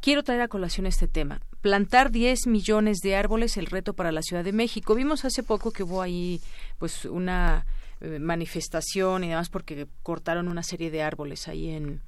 Quiero 0.02 0.24
traer 0.24 0.40
a 0.40 0.48
colación 0.48 0.86
este 0.86 1.06
tema. 1.06 1.40
Plantar 1.60 2.10
10 2.10 2.48
millones 2.48 2.98
de 3.04 3.14
árboles, 3.14 3.56
el 3.56 3.66
reto 3.66 3.92
para 3.92 4.10
la 4.10 4.20
Ciudad 4.20 4.42
de 4.42 4.50
México. 4.52 4.96
Vimos 4.96 5.24
hace 5.24 5.44
poco 5.44 5.70
que 5.70 5.84
hubo 5.84 6.02
ahí 6.02 6.40
pues 6.80 7.04
una 7.04 7.64
eh, 8.00 8.18
manifestación 8.18 9.22
y 9.22 9.28
demás 9.28 9.48
porque 9.48 9.86
cortaron 10.02 10.48
una 10.48 10.64
serie 10.64 10.90
de 10.90 11.04
árboles 11.04 11.46
ahí 11.46 11.68
en, 11.68 12.00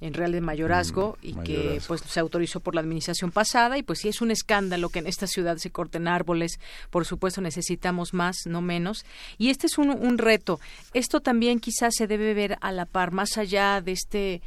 en 0.00 0.14
Real 0.14 0.30
de 0.30 0.40
Mayorazgo 0.40 1.18
mm, 1.20 1.26
y 1.26 1.34
que 1.42 1.82
pues 1.88 2.02
se 2.02 2.20
autorizó 2.20 2.60
por 2.60 2.76
la 2.76 2.82
administración 2.82 3.32
pasada 3.32 3.78
y 3.78 3.82
pues 3.82 3.98
sí 3.98 4.08
es 4.08 4.20
un 4.20 4.30
escándalo 4.30 4.88
que 4.88 5.00
en 5.00 5.08
esta 5.08 5.26
ciudad 5.26 5.56
se 5.56 5.72
corten 5.72 6.06
árboles, 6.06 6.60
por 6.90 7.04
supuesto 7.04 7.40
necesitamos 7.40 8.14
más, 8.14 8.36
no 8.46 8.62
menos, 8.62 9.04
y 9.38 9.50
este 9.50 9.66
es 9.66 9.76
un, 9.76 9.90
un 9.90 10.18
reto. 10.18 10.60
Esto 10.94 11.20
también 11.20 11.58
quizás 11.58 11.94
se 11.96 12.06
debe 12.06 12.32
ver 12.32 12.58
a 12.60 12.70
la 12.70 12.86
par, 12.86 13.10
más 13.10 13.36
allá 13.38 13.80
de 13.80 13.90
este 13.90 14.40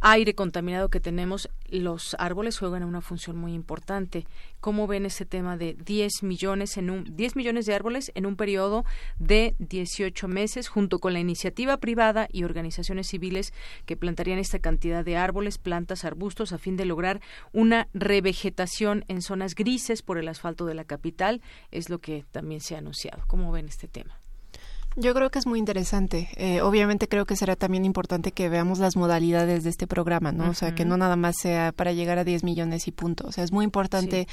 aire 0.00 0.34
contaminado 0.34 0.88
que 0.88 1.00
tenemos, 1.00 1.48
los 1.68 2.16
árboles 2.18 2.58
juegan 2.58 2.84
una 2.84 3.00
función 3.00 3.36
muy 3.36 3.52
importante. 3.52 4.26
¿Cómo 4.60 4.86
ven 4.86 5.06
ese 5.06 5.26
tema 5.26 5.56
de 5.56 5.74
10 5.74 6.22
millones 6.22 6.76
en 6.76 6.90
un 6.90 7.16
10 7.16 7.36
millones 7.36 7.66
de 7.66 7.74
árboles 7.74 8.12
en 8.14 8.26
un 8.26 8.36
periodo 8.36 8.84
de 9.18 9.54
18 9.58 10.28
meses 10.28 10.68
junto 10.68 10.98
con 10.98 11.12
la 11.12 11.20
iniciativa 11.20 11.76
privada 11.76 12.28
y 12.32 12.44
organizaciones 12.44 13.08
civiles 13.08 13.52
que 13.86 13.96
plantarían 13.96 14.38
esta 14.38 14.58
cantidad 14.58 15.04
de 15.04 15.16
árboles, 15.16 15.58
plantas, 15.58 16.04
arbustos 16.04 16.52
a 16.52 16.58
fin 16.58 16.76
de 16.76 16.84
lograr 16.84 17.20
una 17.52 17.88
revegetación 17.94 19.04
en 19.08 19.22
zonas 19.22 19.54
grises 19.54 20.02
por 20.02 20.18
el 20.18 20.28
asfalto 20.28 20.66
de 20.66 20.74
la 20.74 20.84
capital? 20.84 21.42
Es 21.70 21.90
lo 21.90 21.98
que 21.98 22.24
también 22.30 22.60
se 22.60 22.74
ha 22.74 22.78
anunciado. 22.78 23.24
¿Cómo 23.26 23.52
ven 23.52 23.66
este 23.68 23.88
tema? 23.88 24.18
Yo 25.00 25.14
creo 25.14 25.30
que 25.30 25.38
es 25.38 25.46
muy 25.46 25.60
interesante. 25.60 26.28
Eh, 26.34 26.60
obviamente 26.60 27.06
creo 27.06 27.24
que 27.24 27.36
será 27.36 27.54
también 27.54 27.84
importante 27.84 28.32
que 28.32 28.48
veamos 28.48 28.80
las 28.80 28.96
modalidades 28.96 29.62
de 29.62 29.70
este 29.70 29.86
programa, 29.86 30.32
¿no? 30.32 30.50
O 30.50 30.54
sea, 30.54 30.74
que 30.74 30.84
no 30.84 30.96
nada 30.96 31.14
más 31.14 31.36
sea 31.40 31.70
para 31.70 31.92
llegar 31.92 32.18
a 32.18 32.24
10 32.24 32.42
millones 32.42 32.88
y 32.88 32.90
punto. 32.90 33.28
O 33.28 33.30
sea, 33.32 33.44
es 33.44 33.52
muy 33.52 33.64
importante 33.64 34.26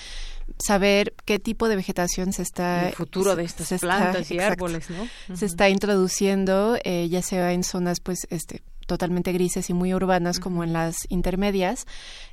saber 0.57 1.13
qué 1.23 1.37
tipo 1.37 1.67
de 1.67 1.75
vegetación 1.75 2.33
se 2.33 2.41
está... 2.41 2.87
El 2.89 2.95
futuro 2.95 3.35
de 3.35 3.43
estas 3.43 3.79
plantas 3.79 4.31
y 4.31 4.39
árboles, 4.39 4.89
¿no? 4.89 5.35
Se 5.35 5.45
está 5.45 5.69
introduciendo, 5.69 6.77
eh, 6.83 7.09
ya 7.09 7.21
sea 7.21 7.53
en 7.53 7.63
zonas, 7.63 7.99
pues, 7.99 8.25
este 8.31 8.63
totalmente 8.85 9.31
grises 9.31 9.69
y 9.69 9.73
muy 9.73 9.93
urbanas 9.93 10.39
como 10.39 10.63
en 10.63 10.73
las 10.73 10.95
intermedias, 11.09 11.85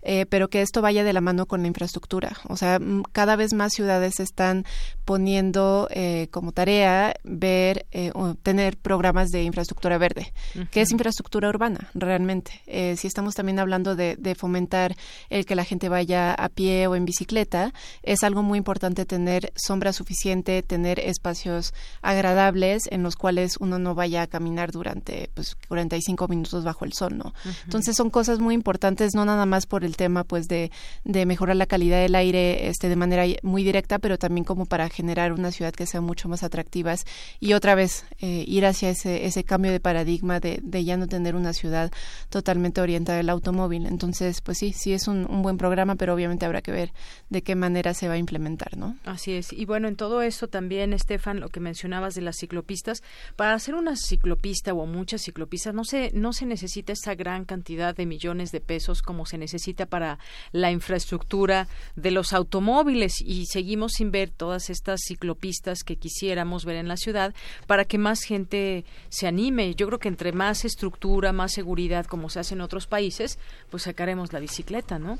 eh, 0.02 0.26
pero 0.26 0.48
que 0.48 0.62
esto 0.62 0.82
vaya 0.82 1.04
de 1.04 1.12
la 1.12 1.20
mano 1.20 1.46
con 1.46 1.62
la 1.62 1.68
infraestructura. 1.68 2.36
O 2.48 2.56
sea, 2.56 2.78
cada 3.12 3.36
vez 3.36 3.52
más 3.54 3.72
ciudades 3.72 4.20
están 4.20 4.64
poniendo 5.04 5.88
eh, 5.90 6.28
como 6.30 6.52
tarea 6.52 7.14
ver 7.24 7.86
eh, 7.90 8.10
o 8.14 8.34
tener 8.34 8.76
programas 8.76 9.30
de 9.30 9.42
infraestructura 9.42 9.98
verde, 9.98 10.32
que 10.70 10.80
es 10.82 10.90
infraestructura 10.90 11.48
urbana 11.48 11.90
realmente. 11.94 12.60
si 12.96 13.06
estamos 13.06 13.34
también 13.34 13.58
hablando 13.58 13.96
de, 13.96 14.16
de, 14.16 14.34
fomentar 14.34 14.96
el 15.30 15.46
que 15.46 15.54
la 15.54 15.64
gente 15.64 15.88
vaya 15.88 16.32
a 16.34 16.48
pie 16.48 16.86
o 16.86 16.96
en 16.96 17.04
bicicleta, 17.04 17.72
es 18.02 18.22
algo 18.22 18.42
muy 18.42 18.58
importante 18.58 19.04
tener 19.04 19.52
sombra 19.56 19.92
suficiente, 19.92 20.62
tener 20.62 21.00
espacios 21.00 21.74
agradables 22.00 22.82
en 22.90 23.02
los 23.02 23.16
cuales 23.16 23.56
uno 23.58 23.78
no 23.78 23.94
vaya 23.94 24.22
a 24.22 24.26
caminar 24.26 24.72
durante 24.72 25.30
pues 25.34 25.56
45 25.68 26.28
minutos 26.28 26.41
bajo 26.64 26.84
el 26.84 26.92
sol, 26.92 27.16
¿no? 27.16 27.34
Entonces 27.64 27.96
son 27.96 28.10
cosas 28.10 28.38
muy 28.38 28.54
importantes, 28.54 29.14
no 29.14 29.24
nada 29.24 29.46
más 29.46 29.66
por 29.66 29.84
el 29.84 29.96
tema 29.96 30.24
pues 30.24 30.48
de, 30.48 30.70
de 31.04 31.26
mejorar 31.26 31.56
la 31.56 31.66
calidad 31.66 32.00
del 32.00 32.14
aire 32.14 32.68
este 32.68 32.88
de 32.88 32.96
manera 32.96 33.24
muy 33.42 33.64
directa, 33.64 33.98
pero 33.98 34.18
también 34.18 34.44
como 34.44 34.66
para 34.66 34.88
generar 34.88 35.32
una 35.32 35.50
ciudad 35.50 35.72
que 35.72 35.86
sea 35.86 36.00
mucho 36.00 36.28
más 36.28 36.42
atractivas 36.42 37.04
y 37.40 37.52
otra 37.52 37.74
vez 37.74 38.04
eh, 38.20 38.44
ir 38.46 38.66
hacia 38.66 38.90
ese, 38.90 39.26
ese 39.26 39.44
cambio 39.44 39.72
de 39.72 39.80
paradigma 39.80 40.40
de, 40.40 40.60
de, 40.62 40.84
ya 40.84 40.96
no 40.96 41.06
tener 41.06 41.34
una 41.34 41.52
ciudad 41.52 41.90
totalmente 42.28 42.80
orientada 42.80 43.20
al 43.20 43.28
automóvil. 43.30 43.86
Entonces, 43.86 44.40
pues 44.40 44.58
sí, 44.58 44.72
sí 44.72 44.92
es 44.92 45.08
un, 45.08 45.26
un 45.30 45.42
buen 45.42 45.58
programa, 45.58 45.96
pero 45.96 46.14
obviamente 46.14 46.46
habrá 46.46 46.62
que 46.62 46.72
ver 46.72 46.92
de 47.30 47.42
qué 47.42 47.54
manera 47.54 47.94
se 47.94 48.08
va 48.08 48.14
a 48.14 48.18
implementar, 48.18 48.76
¿no? 48.76 48.96
Así 49.04 49.32
es. 49.32 49.52
Y 49.52 49.64
bueno, 49.64 49.88
en 49.88 49.96
todo 49.96 50.22
esto 50.22 50.48
también, 50.48 50.92
Estefan, 50.92 51.40
lo 51.40 51.48
que 51.48 51.60
mencionabas 51.60 52.14
de 52.14 52.22
las 52.22 52.36
ciclopistas, 52.36 53.02
para 53.36 53.54
hacer 53.54 53.74
una 53.74 53.96
ciclopista 53.96 54.72
o 54.72 54.86
muchas 54.86 55.22
ciclopistas, 55.22 55.74
no 55.74 55.84
sé, 55.84 56.10
no 56.14 56.31
se 56.32 56.46
necesita 56.46 56.92
esa 56.92 57.14
gran 57.14 57.44
cantidad 57.44 57.94
de 57.94 58.06
millones 58.06 58.52
de 58.52 58.60
pesos 58.60 59.02
como 59.02 59.26
se 59.26 59.38
necesita 59.38 59.86
para 59.86 60.18
la 60.52 60.70
infraestructura 60.70 61.68
de 61.96 62.10
los 62.10 62.32
automóviles 62.32 63.20
y 63.20 63.46
seguimos 63.46 63.92
sin 63.92 64.10
ver 64.10 64.30
todas 64.30 64.70
estas 64.70 65.00
ciclopistas 65.06 65.82
que 65.84 65.96
quisiéramos 65.96 66.64
ver 66.64 66.76
en 66.76 66.88
la 66.88 66.96
ciudad 66.96 67.34
para 67.66 67.84
que 67.84 67.98
más 67.98 68.22
gente 68.22 68.84
se 69.08 69.26
anime. 69.26 69.74
Yo 69.74 69.86
creo 69.86 69.98
que 69.98 70.08
entre 70.08 70.32
más 70.32 70.64
estructura, 70.64 71.32
más 71.32 71.52
seguridad, 71.52 72.06
como 72.06 72.28
se 72.28 72.40
hace 72.40 72.54
en 72.54 72.60
otros 72.60 72.86
países, 72.86 73.38
pues 73.70 73.84
sacaremos 73.84 74.32
la 74.32 74.40
bicicleta, 74.40 74.98
¿no? 74.98 75.18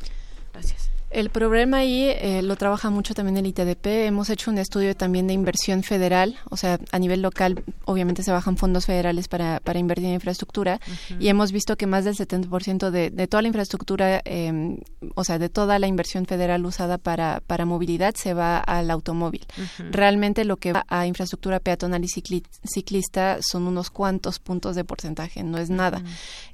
Gracias. 0.53 1.02
El 1.13 1.29
problema 1.29 1.79
ahí 1.79 2.05
eh, 2.09 2.41
lo 2.43 2.57
trabaja 2.57 2.89
mucho 2.89 3.13
también 3.13 3.37
el 3.37 3.47
ITDP. 3.47 3.87
Hemos 4.07 4.31
hecho 4.31 4.51
un 4.51 4.57
estudio 4.57 4.97
también 4.97 5.27
de 5.27 5.35
inversión 5.35 5.83
federal, 5.83 6.39
o 6.49 6.57
sea, 6.57 6.81
a 6.91 6.99
nivel 6.99 7.21
local, 7.21 7.63
obviamente 7.85 8.23
se 8.23 8.33
bajan 8.33 8.57
fondos 8.57 8.87
federales 8.87 9.29
para, 9.29 9.61
para 9.61 9.79
invertir 9.79 10.07
en 10.07 10.15
infraestructura 10.15 10.81
y 11.21 11.29
hemos 11.29 11.53
visto 11.53 11.77
que 11.77 11.87
más 11.87 12.07
del 12.07 12.17
70% 12.17 12.91
de, 12.91 13.11
de 13.11 13.27
toda 13.27 13.43
la 13.43 13.49
infraestructura, 13.49 14.23
em, 14.25 14.79
o 15.15 15.23
sea, 15.23 15.39
de 15.39 15.51
toda 15.51 15.79
la 15.79 15.87
inversión 15.87 16.25
federal 16.25 16.65
usada 16.65 16.97
para, 16.97 17.43
para 17.47 17.67
movilidad 17.67 18.15
se 18.15 18.33
va 18.33 18.59
al 18.59 18.91
automóvil. 18.91 19.45
Realmente 19.91 20.47
lo 20.47 20.57
que 20.57 20.73
va 20.73 20.87
a 20.89 21.07
infraestructura 21.07 21.61
peatonal 21.61 22.05
y 22.05 22.09
ciclista 22.09 23.39
son 23.43 23.67
unos 23.67 23.91
cuantos 23.91 24.39
puntos 24.39 24.77
de 24.77 24.85
porcentaje, 24.85 25.43
no 25.43 25.59
es 25.59 25.69
nada. 25.69 26.03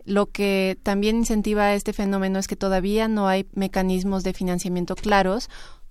Lo 0.04 0.26
que 0.26 0.78
también 0.82 1.16
incentiva 1.16 1.74
este 1.74 1.92
fenómeno 1.92 2.38
es 2.38 2.48
que 2.48 2.56
todavía 2.56 3.08
no 3.08 3.28
hay 3.28 3.46
mecanismos 3.52 4.24
de 4.24 4.32
financiamiento 4.48 4.96
claros 4.96 5.50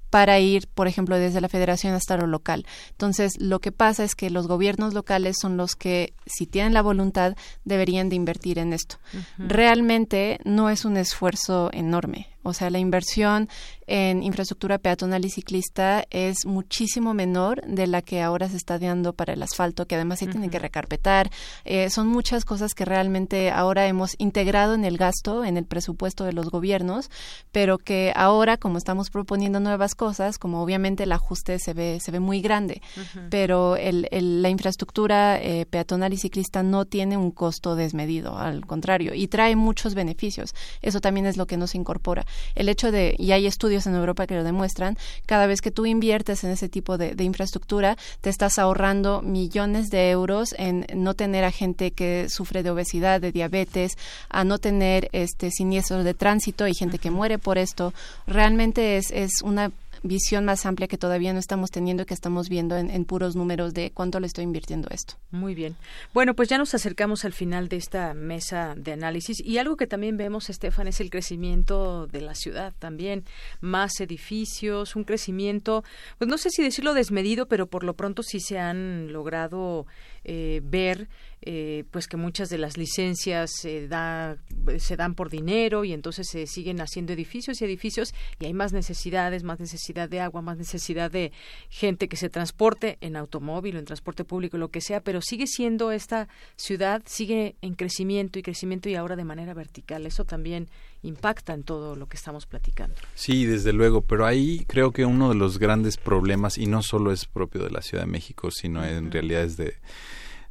para 0.10 0.40
ir, 0.40 0.68
por 0.68 0.88
ejemplo, 0.88 1.18
desde 1.18 1.42
la 1.42 1.50
federación 1.50 1.94
hasta 1.94 2.18
lo 2.18 2.28
local. 2.28 2.66
Entonces, 2.92 3.34
lo 3.40 3.60
que 3.60 3.72
pasa 3.72 4.04
es 4.04 4.16
que 4.16 4.30
los 4.30 4.48
gobiernos 4.48 4.94
locales 4.94 5.36
son 5.40 5.58
los 5.58 5.76
que, 5.76 6.14
si 6.26 6.48
tienen 6.48 6.74
la 6.74 6.82
voluntad, 6.82 7.36
deberían 7.66 8.10
de 8.10 8.16
invertir 8.16 8.58
en 8.58 8.74
esto. 8.74 8.98
Realmente 9.38 10.40
no 10.46 10.70
es 10.70 10.86
un 10.86 10.98
esfuerzo 10.98 11.70
enorme. 11.74 12.30
O 12.48 12.54
sea, 12.54 12.70
la 12.70 12.80
inversión 12.80 13.50
en 13.88 14.22
infraestructura 14.22 14.78
peatonal 14.78 15.24
y 15.26 15.30
ciclista 15.30 16.06
es 16.10 16.46
muchísimo 16.46 17.14
menor 17.14 17.62
de 17.66 17.88
la 17.88 18.02
que 18.02 18.22
ahora 18.22 18.50
se 18.50 18.58
está 18.58 18.80
dando 18.80 19.14
para 19.14 19.34
el 19.34 19.42
asfalto, 19.42 19.86
que 19.86 19.96
además 19.96 20.20
se 20.20 20.28
tiene 20.28 20.50
que 20.50 20.60
recarpetar. 20.60 21.30
Eh, 21.64 21.90
son 21.90 22.08
muchas 22.08 22.44
cosas 22.46 22.74
que 22.74 22.86
realmente 22.86 23.50
ahora 23.50 23.88
hemos 23.88 24.16
integrado 24.18 24.74
en 24.74 24.84
el 24.84 24.98
gasto, 24.98 25.46
en 25.46 25.58
el 25.58 25.66
presupuesto 25.66 26.26
de 26.26 26.34
los 26.34 26.50
gobiernos, 26.50 27.10
pero 27.52 27.78
que 27.78 28.12
ahora, 28.16 28.58
como 28.58 28.78
estamos 28.78 29.10
proponiendo 29.10 29.60
nuevas 29.60 29.96
cosas, 29.96 30.38
como 30.38 30.62
obviamente 30.62 31.04
el 31.04 31.12
ajuste 31.12 31.60
se 31.60 31.74
ve, 31.74 32.00
se 32.02 32.12
ve 32.12 32.20
muy 32.20 32.42
grande, 32.42 32.82
pero 33.30 33.78
el, 33.78 34.08
la 34.42 34.50
infraestructura 34.50 35.42
eh, 35.42 35.66
peatonal 35.66 36.14
y 36.14 36.18
ciclista 36.18 36.62
no 36.62 36.86
tiene 36.86 37.16
un 37.18 37.32
costo 37.32 37.76
desmedido, 37.76 38.38
al 38.38 38.66
contrario, 38.66 39.14
y 39.14 39.28
trae 39.28 39.56
muchos 39.56 39.96
beneficios. 39.96 40.54
Eso 40.82 41.00
también 41.00 41.26
es 41.26 41.38
lo 41.38 41.48
que 41.48 41.58
nos 41.58 41.76
incorpora 41.76 42.26
el 42.56 42.70
hecho 42.70 42.92
de, 42.92 43.16
y 43.18 43.32
hay 43.32 43.46
estudios 43.46 43.88
en 43.88 43.96
Europa 43.96 44.28
que 44.28 44.36
lo 44.36 44.44
demuestran, 44.44 44.98
cada 45.26 45.48
vez 45.48 45.62
que 45.62 45.72
tú 45.72 45.86
inviertes 45.86 46.44
en 46.44 46.52
ese 46.52 46.70
tipo 46.70 46.98
de, 46.98 47.16
infraestructura, 47.24 47.98
te 48.22 48.30
estás 48.30 48.58
ahorrando 48.58 49.22
millones 49.22 49.90
de 49.90 50.10
euros 50.10 50.56
en 50.58 50.86
no 50.94 51.14
tener 51.14 51.44
a 51.44 51.52
gente 51.52 51.92
que 51.92 52.28
sufre 52.30 52.64
de 52.64 52.72
obesidad, 52.72 53.20
de 53.20 53.32
diabetes, 53.32 53.98
a 54.30 54.44
no 54.44 54.58
tener 54.60 55.10
este 55.12 55.52
siniestros 55.52 56.04
de 56.04 56.14
tránsito 56.14 56.68
y 56.68 56.74
gente 56.74 57.00
que 57.00 57.12
muere 57.12 57.38
por 57.38 57.58
esto. 57.58 57.94
Realmente 58.28 58.98
es, 58.98 59.12
es 59.12 59.42
una 59.44 59.72
visión 60.04 60.46
más 60.46 60.66
amplia 60.66 60.88
que 60.88 60.98
todavía 60.98 61.34
no 61.34 61.40
estamos 61.40 61.72
teniendo 61.72 62.04
y 62.04 62.06
que 62.06 62.14
estamos 62.14 62.50
viendo 62.50 62.78
en, 62.78 63.06
puros 63.06 63.36
números 63.36 63.74
de 63.74 63.92
cuánto 63.92 64.20
le 64.20 64.28
estoy 64.28 64.44
invirtiendo 64.44 64.90
esto. 64.92 65.16
Muy 65.32 65.56
bien. 65.56 65.76
Bueno, 66.14 66.34
pues 66.34 66.50
ya 66.50 66.58
nos 66.58 66.74
acercamos 66.74 67.26
al 67.26 67.34
final 67.34 67.70
de 67.70 67.78
esta 67.78 68.14
mesa 68.14 68.74
de 68.76 68.92
análisis 68.92 69.40
y 69.44 69.58
algo 69.58 69.78
que 69.78 69.88
también 69.88 70.18
vemos, 70.18 70.50
Estefan, 70.50 70.88
es 70.88 71.00
el 71.00 71.10
crecimiento 71.10 72.08
de 72.08 72.22
la 72.22 72.36
ciudad 72.36 72.74
también. 72.80 73.24
Más 73.62 74.00
edificios, 74.00 74.96
un 74.96 75.04
crecimiento, 75.04 75.84
pues 76.18 76.30
no 76.30 76.38
sé 76.38 76.50
si 76.50 76.64
decirlo 76.64 76.94
desmedido, 76.94 77.48
pero 77.48 77.68
por 77.68 77.84
lo 77.84 77.94
pronto 77.94 78.24
sí 78.24 78.40
se 78.40 78.60
han 78.60 79.14
logrado 79.14 79.86
eh, 80.30 80.62
ver 80.64 81.08
eh, 81.42 81.86
pues 81.92 82.08
que 82.08 82.18
muchas 82.18 82.50
de 82.50 82.58
las 82.58 82.76
licencias 82.78 83.50
se, 83.62 83.88
da, 83.88 84.38
se 84.80 84.98
dan 84.98 85.16
por 85.16 85.30
dinero 85.30 85.86
y 85.86 85.94
entonces 85.94 86.28
se 86.28 86.48
siguen 86.48 86.82
haciendo 86.82 87.14
edificios 87.14 87.62
y 87.62 87.66
edificios 87.66 88.14
y 88.40 88.48
hay 88.48 88.54
más 88.54 88.74
necesidades, 88.74 89.44
más 89.44 89.58
necesidad 89.60 90.10
de 90.10 90.20
agua, 90.20 90.42
más 90.42 90.58
necesidad 90.58 91.10
de 91.10 91.32
gente 91.70 92.10
que 92.10 92.18
se 92.18 92.30
transporte 92.30 92.98
en 93.00 93.16
automóvil 93.16 93.78
o 93.78 93.80
en 93.80 93.86
transporte 93.86 94.26
público, 94.26 94.58
lo 94.58 94.70
que 94.70 94.82
sea, 94.82 95.00
pero 95.00 95.22
sigue 95.22 95.48
siendo 95.48 95.92
esta 95.92 96.28
ciudad, 96.58 97.04
sigue 97.06 97.56
en 97.62 97.76
crecimiento 97.76 98.38
y 98.38 98.44
crecimiento 98.44 98.90
y 98.90 98.96
ahora 98.96 99.16
de 99.16 99.24
manera 99.24 99.54
vertical. 99.54 100.06
Eso 100.06 100.26
también 100.26 100.68
impacta 101.04 101.54
en 101.54 101.64
todo 101.64 101.96
lo 101.96 102.08
que 102.08 102.18
estamos 102.18 102.46
platicando. 102.46 102.96
Sí, 103.16 103.46
desde 103.46 103.74
luego, 103.74 104.02
pero 104.02 104.26
ahí 104.26 104.66
creo 104.68 104.92
que 104.92 105.06
uno 105.06 105.30
de 105.30 105.36
los 105.36 105.60
grandes 105.60 105.98
problemas, 105.98 106.58
y 106.58 106.66
no 106.66 106.82
solo 106.82 107.12
es 107.12 107.26
propio 107.26 107.64
de 107.64 107.72
la 107.72 107.82
Ciudad 107.82 108.04
de 108.04 108.12
México, 108.12 108.52
sino 108.52 108.84
en 108.84 109.12
realidad 109.12 109.44
es 109.44 109.58
de 109.58 109.76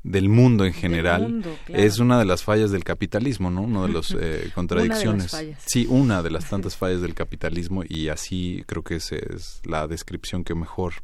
del 0.06 0.28
mundo 0.28 0.64
en 0.64 0.72
general 0.72 1.42
es 1.66 1.98
una 1.98 2.16
de 2.18 2.24
las 2.24 2.44
fallas 2.44 2.70
del 2.70 2.84
capitalismo, 2.84 3.50
¿no? 3.50 3.62
Una 3.66 3.88
de 3.88 3.92
las 3.92 4.14
eh, 4.18 4.50
contradicciones. 4.54 5.36
sí, 5.66 5.86
una 5.90 6.22
de 6.22 6.30
las 6.30 6.44
tantas 6.50 6.76
fallas 6.76 7.00
del 7.00 7.14
capitalismo 7.14 7.82
y 7.86 8.08
así 8.08 8.62
creo 8.66 8.84
que 8.84 8.96
esa 8.96 9.16
es 9.16 9.60
la 9.64 9.88
descripción 9.88 10.44
que 10.44 10.54
mejor 10.54 10.94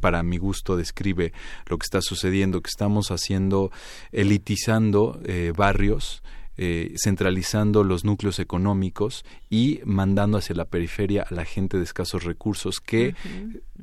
para 0.00 0.22
mi 0.22 0.38
gusto 0.38 0.76
describe 0.76 1.32
lo 1.66 1.78
que 1.78 1.84
está 1.84 2.02
sucediendo, 2.02 2.60
que 2.60 2.68
estamos 2.68 3.10
haciendo, 3.10 3.70
elitizando 4.12 5.20
eh, 5.24 5.52
barrios, 5.56 6.22
eh, 6.60 6.92
centralizando 6.96 7.84
los 7.84 8.04
núcleos 8.04 8.40
económicos 8.40 9.24
y 9.48 9.80
mandando 9.84 10.38
hacia 10.38 10.56
la 10.56 10.64
periferia 10.64 11.22
a 11.22 11.32
la 11.32 11.44
gente 11.44 11.76
de 11.78 11.84
escasos 11.84 12.24
recursos 12.24 12.80
que 12.80 13.14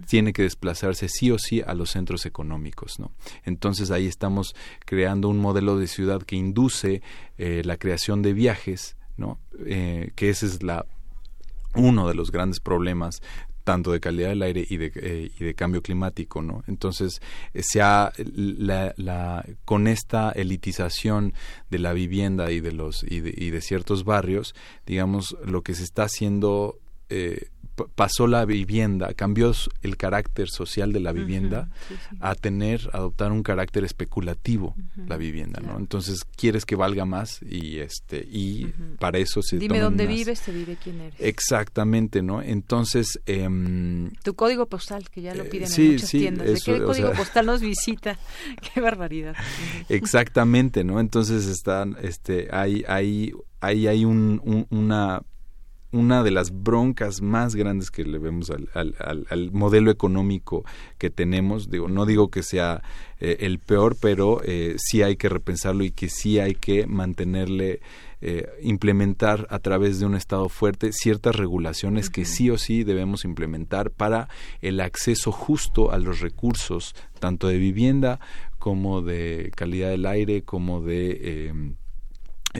tiene 0.07 0.33
que 0.33 0.41
desplazarse 0.41 1.07
sí 1.07 1.31
o 1.31 1.39
sí 1.39 1.61
a 1.65 1.73
los 1.73 1.91
centros 1.91 2.25
económicos. 2.25 2.99
¿no? 2.99 3.11
Entonces 3.45 3.91
ahí 3.91 4.07
estamos 4.07 4.55
creando 4.85 5.29
un 5.29 5.39
modelo 5.39 5.77
de 5.77 5.87
ciudad 5.87 6.21
que 6.21 6.35
induce 6.35 7.01
eh, 7.37 7.61
la 7.63 7.77
creación 7.77 8.21
de 8.21 8.33
viajes, 8.33 8.97
¿no? 9.15 9.39
Eh, 9.65 10.11
que 10.15 10.29
ese 10.29 10.45
es 10.45 10.61
la 10.61 10.85
uno 11.75 12.07
de 12.09 12.15
los 12.15 12.31
grandes 12.31 12.59
problemas 12.59 13.21
tanto 13.65 13.91
de 13.91 13.99
calidad 13.99 14.29
del 14.29 14.43
aire 14.43 14.65
y 14.69 14.77
de, 14.77 14.91
eh, 14.95 15.31
y 15.37 15.43
de 15.43 15.53
cambio 15.55 15.81
climático, 15.81 16.41
¿no? 16.41 16.63
Entonces, 16.67 17.21
eh, 17.53 17.63
la, 18.35 18.93
la, 18.95 19.45
con 19.65 19.87
esta 19.87 20.31
elitización 20.31 21.33
de 21.69 21.79
la 21.79 21.91
vivienda 21.91 22.51
y 22.51 22.61
de 22.61 22.71
los 22.71 23.03
y 23.03 23.19
de, 23.19 23.33
y 23.35 23.49
de 23.49 23.59
ciertos 23.59 24.05
barrios, 24.05 24.55
digamos, 24.85 25.35
lo 25.43 25.63
que 25.63 25.75
se 25.75 25.83
está 25.83 26.03
haciendo 26.03 26.79
eh, 27.09 27.49
pasó 27.95 28.27
la 28.27 28.45
vivienda, 28.45 29.13
cambió 29.13 29.51
el 29.81 29.97
carácter 29.97 30.49
social 30.49 30.93
de 30.93 30.99
la 30.99 31.11
vivienda 31.11 31.69
a 32.19 32.35
tener, 32.35 32.89
adoptar 32.93 33.31
un 33.31 33.43
carácter 33.43 33.83
especulativo 33.83 34.75
la 35.07 35.17
vivienda, 35.17 35.61
¿no? 35.61 35.77
Entonces 35.77 36.21
quieres 36.35 36.65
que 36.65 36.75
valga 36.75 37.05
más 37.05 37.41
y 37.41 37.79
este 37.79 38.25
y 38.29 38.73
para 38.99 39.17
eso 39.17 39.41
se 39.41 39.57
dime 39.57 39.79
dónde 39.79 40.07
vives, 40.07 40.41
te 40.41 40.53
diré 40.53 40.77
quién 40.81 41.01
eres. 41.01 41.19
Exactamente, 41.19 42.21
¿no? 42.21 42.41
Entonces 42.41 43.19
em, 43.25 44.11
tu 44.23 44.35
código 44.35 44.67
postal 44.67 45.09
que 45.09 45.21
ya 45.21 45.35
lo 45.35 45.43
eh, 45.43 45.47
piden 45.47 45.71
en 45.71 45.91
muchas 45.91 46.09
tiendas. 46.09 46.47
¿De 46.47 46.59
qué 46.63 46.81
código 46.81 47.11
postal 47.13 47.45
nos 47.45 47.61
visita? 47.61 48.17
qué 48.73 48.81
barbaridad. 48.81 49.35
Exactamente, 49.89 50.83
¿no? 50.83 50.99
Entonces 50.99 51.45
están, 51.47 51.97
este, 52.01 52.47
hay, 52.51 52.83
hay, 52.87 53.33
hay, 53.59 53.87
hay 53.87 54.05
un, 54.05 54.67
una 54.69 55.21
una 55.95 56.23
de 56.23 56.31
las 56.31 56.51
broncas 56.51 57.21
más 57.21 57.55
grandes 57.55 57.89
que 57.89 58.03
le 58.03 58.19
vemos 58.19 58.51
al, 58.51 58.69
al, 58.73 59.51
modelo 59.51 59.89
económico 59.91 60.65
que 60.97 61.09
tenemos. 61.09 61.69
Digo, 61.69 61.87
no 61.87 62.05
digo 62.05 62.29
que 62.29 62.43
sea 62.43 62.83
eh, 63.19 63.37
el 63.39 63.59
peor, 63.59 63.95
pero 63.99 64.41
eh, 64.43 64.75
sí 64.77 65.01
hay 65.01 65.15
que 65.15 65.29
repensarlo 65.29 65.83
y 65.83 65.91
que 65.91 66.09
sí 66.09 66.39
hay 66.39 66.55
que 66.55 66.85
mantenerle, 66.85 67.79
eh, 68.21 68.47
implementar 68.61 69.47
a 69.49 69.59
través 69.59 69.99
de 69.99 70.05
un 70.05 70.15
Estado 70.15 70.49
fuerte 70.49 70.91
ciertas 70.91 71.35
regulaciones 71.35 72.09
que 72.09 72.25
sí 72.25 72.49
o 72.49 72.57
sí 72.57 72.83
debemos 72.83 73.23
implementar 73.23 73.91
para 73.91 74.27
el 74.61 74.81
acceso 74.81 75.31
justo 75.31 75.91
a 75.91 75.97
los 75.97 76.19
recursos, 76.19 76.93
tanto 77.19 77.47
de 77.47 77.57
vivienda 77.57 78.19
como 78.57 79.01
de 79.01 79.51
calidad 79.55 79.89
del 79.89 80.05
aire, 80.07 80.41
como 80.41 80.81
de 80.81 81.19
eh, 81.21 81.53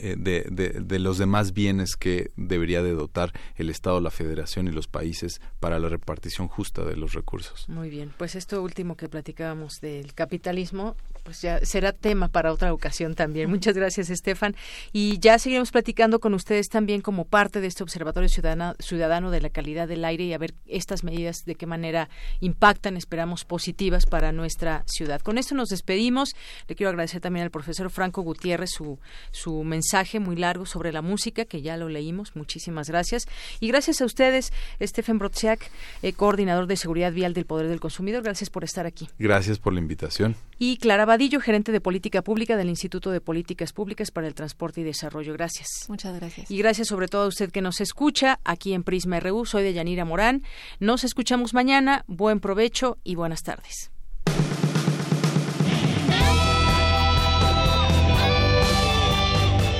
de, 0.02 0.44
de, 0.50 0.98
los 0.98 1.18
demás 1.18 1.52
bienes 1.52 1.96
que 1.96 2.30
debería 2.36 2.82
de 2.82 2.92
dotar 2.92 3.32
el 3.56 3.70
Estado, 3.70 4.00
la 4.00 4.10
Federación 4.10 4.68
y 4.68 4.70
los 4.70 4.88
países 4.88 5.40
para 5.60 5.78
la 5.78 5.88
repartición 5.88 6.48
justa 6.48 6.84
de 6.84 6.96
los 6.96 7.12
recursos. 7.12 7.68
Muy 7.68 7.90
bien, 7.90 8.12
pues 8.16 8.34
esto 8.34 8.62
último 8.62 8.96
que 8.96 9.08
platicábamos 9.08 9.80
del 9.80 10.14
capitalismo, 10.14 10.96
pues 11.26 11.42
ya 11.42 11.58
será 11.66 11.90
tema 11.90 12.28
para 12.28 12.52
otra 12.52 12.72
ocasión 12.72 13.16
también. 13.16 13.50
Muchas 13.50 13.74
gracias, 13.74 14.10
Estefan. 14.10 14.54
Y 14.92 15.18
ya 15.18 15.40
seguiremos 15.40 15.72
platicando 15.72 16.20
con 16.20 16.34
ustedes 16.34 16.68
también 16.68 17.00
como 17.00 17.24
parte 17.24 17.60
de 17.60 17.66
este 17.66 17.82
Observatorio 17.82 18.28
Ciudadano, 18.28 18.76
Ciudadano 18.78 19.32
de 19.32 19.40
la 19.40 19.50
Calidad 19.50 19.88
del 19.88 20.04
Aire 20.04 20.22
y 20.22 20.32
a 20.32 20.38
ver 20.38 20.54
estas 20.66 21.02
medidas 21.02 21.44
de 21.44 21.56
qué 21.56 21.66
manera 21.66 22.08
impactan, 22.38 22.96
esperamos, 22.96 23.44
positivas 23.44 24.06
para 24.06 24.30
nuestra 24.30 24.84
ciudad. 24.86 25.20
Con 25.20 25.36
esto 25.36 25.56
nos 25.56 25.68
despedimos. 25.68 26.36
Le 26.68 26.76
quiero 26.76 26.90
agradecer 26.90 27.20
también 27.20 27.42
al 27.42 27.50
profesor 27.50 27.90
Franco 27.90 28.22
Gutiérrez 28.22 28.70
su, 28.70 29.00
su 29.32 29.64
mensaje 29.64 30.20
muy 30.20 30.36
largo 30.36 30.64
sobre 30.64 30.92
la 30.92 31.02
música, 31.02 31.44
que 31.44 31.60
ya 31.60 31.76
lo 31.76 31.88
leímos. 31.88 32.36
Muchísimas 32.36 32.88
gracias. 32.88 33.26
Y 33.58 33.66
gracias 33.66 34.00
a 34.00 34.04
ustedes, 34.04 34.52
Stephen 34.80 35.18
Brodziak, 35.18 35.72
eh, 36.02 36.12
coordinador 36.12 36.68
de 36.68 36.76
seguridad 36.76 37.12
vial 37.12 37.34
del 37.34 37.46
Poder 37.46 37.66
del 37.66 37.80
Consumidor. 37.80 38.22
Gracias 38.22 38.48
por 38.48 38.62
estar 38.62 38.86
aquí. 38.86 39.08
Gracias 39.18 39.58
por 39.58 39.72
la 39.72 39.80
invitación. 39.80 40.36
Y 40.60 40.76
Clara 40.76 41.15
Vadillo, 41.16 41.40
gerente 41.40 41.72
de 41.72 41.80
política 41.80 42.20
pública 42.20 42.58
del 42.58 42.68
Instituto 42.68 43.10
de 43.10 43.22
Políticas 43.22 43.72
Públicas 43.72 44.10
para 44.10 44.26
el 44.26 44.34
Transporte 44.34 44.82
y 44.82 44.84
Desarrollo. 44.84 45.32
Gracias. 45.32 45.86
Muchas 45.88 46.14
gracias. 46.14 46.50
Y 46.50 46.58
gracias 46.58 46.88
sobre 46.88 47.08
todo 47.08 47.22
a 47.22 47.26
usted 47.26 47.50
que 47.50 47.62
nos 47.62 47.80
escucha 47.80 48.38
aquí 48.44 48.74
en 48.74 48.82
Prisma 48.82 49.18
RU. 49.18 49.46
Soy 49.46 49.62
de 49.62 49.72
Yanira 49.72 50.04
Morán. 50.04 50.42
Nos 50.78 51.04
escuchamos 51.04 51.54
mañana. 51.54 52.04
Buen 52.06 52.38
provecho 52.40 52.98
y 53.02 53.14
buenas 53.14 53.42
tardes. 53.44 53.90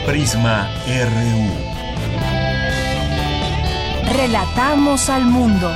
Prisma 0.06 0.70
RU. 0.86 1.50
Relatamos 4.16 5.10
al 5.10 5.26
mundo. 5.26 5.70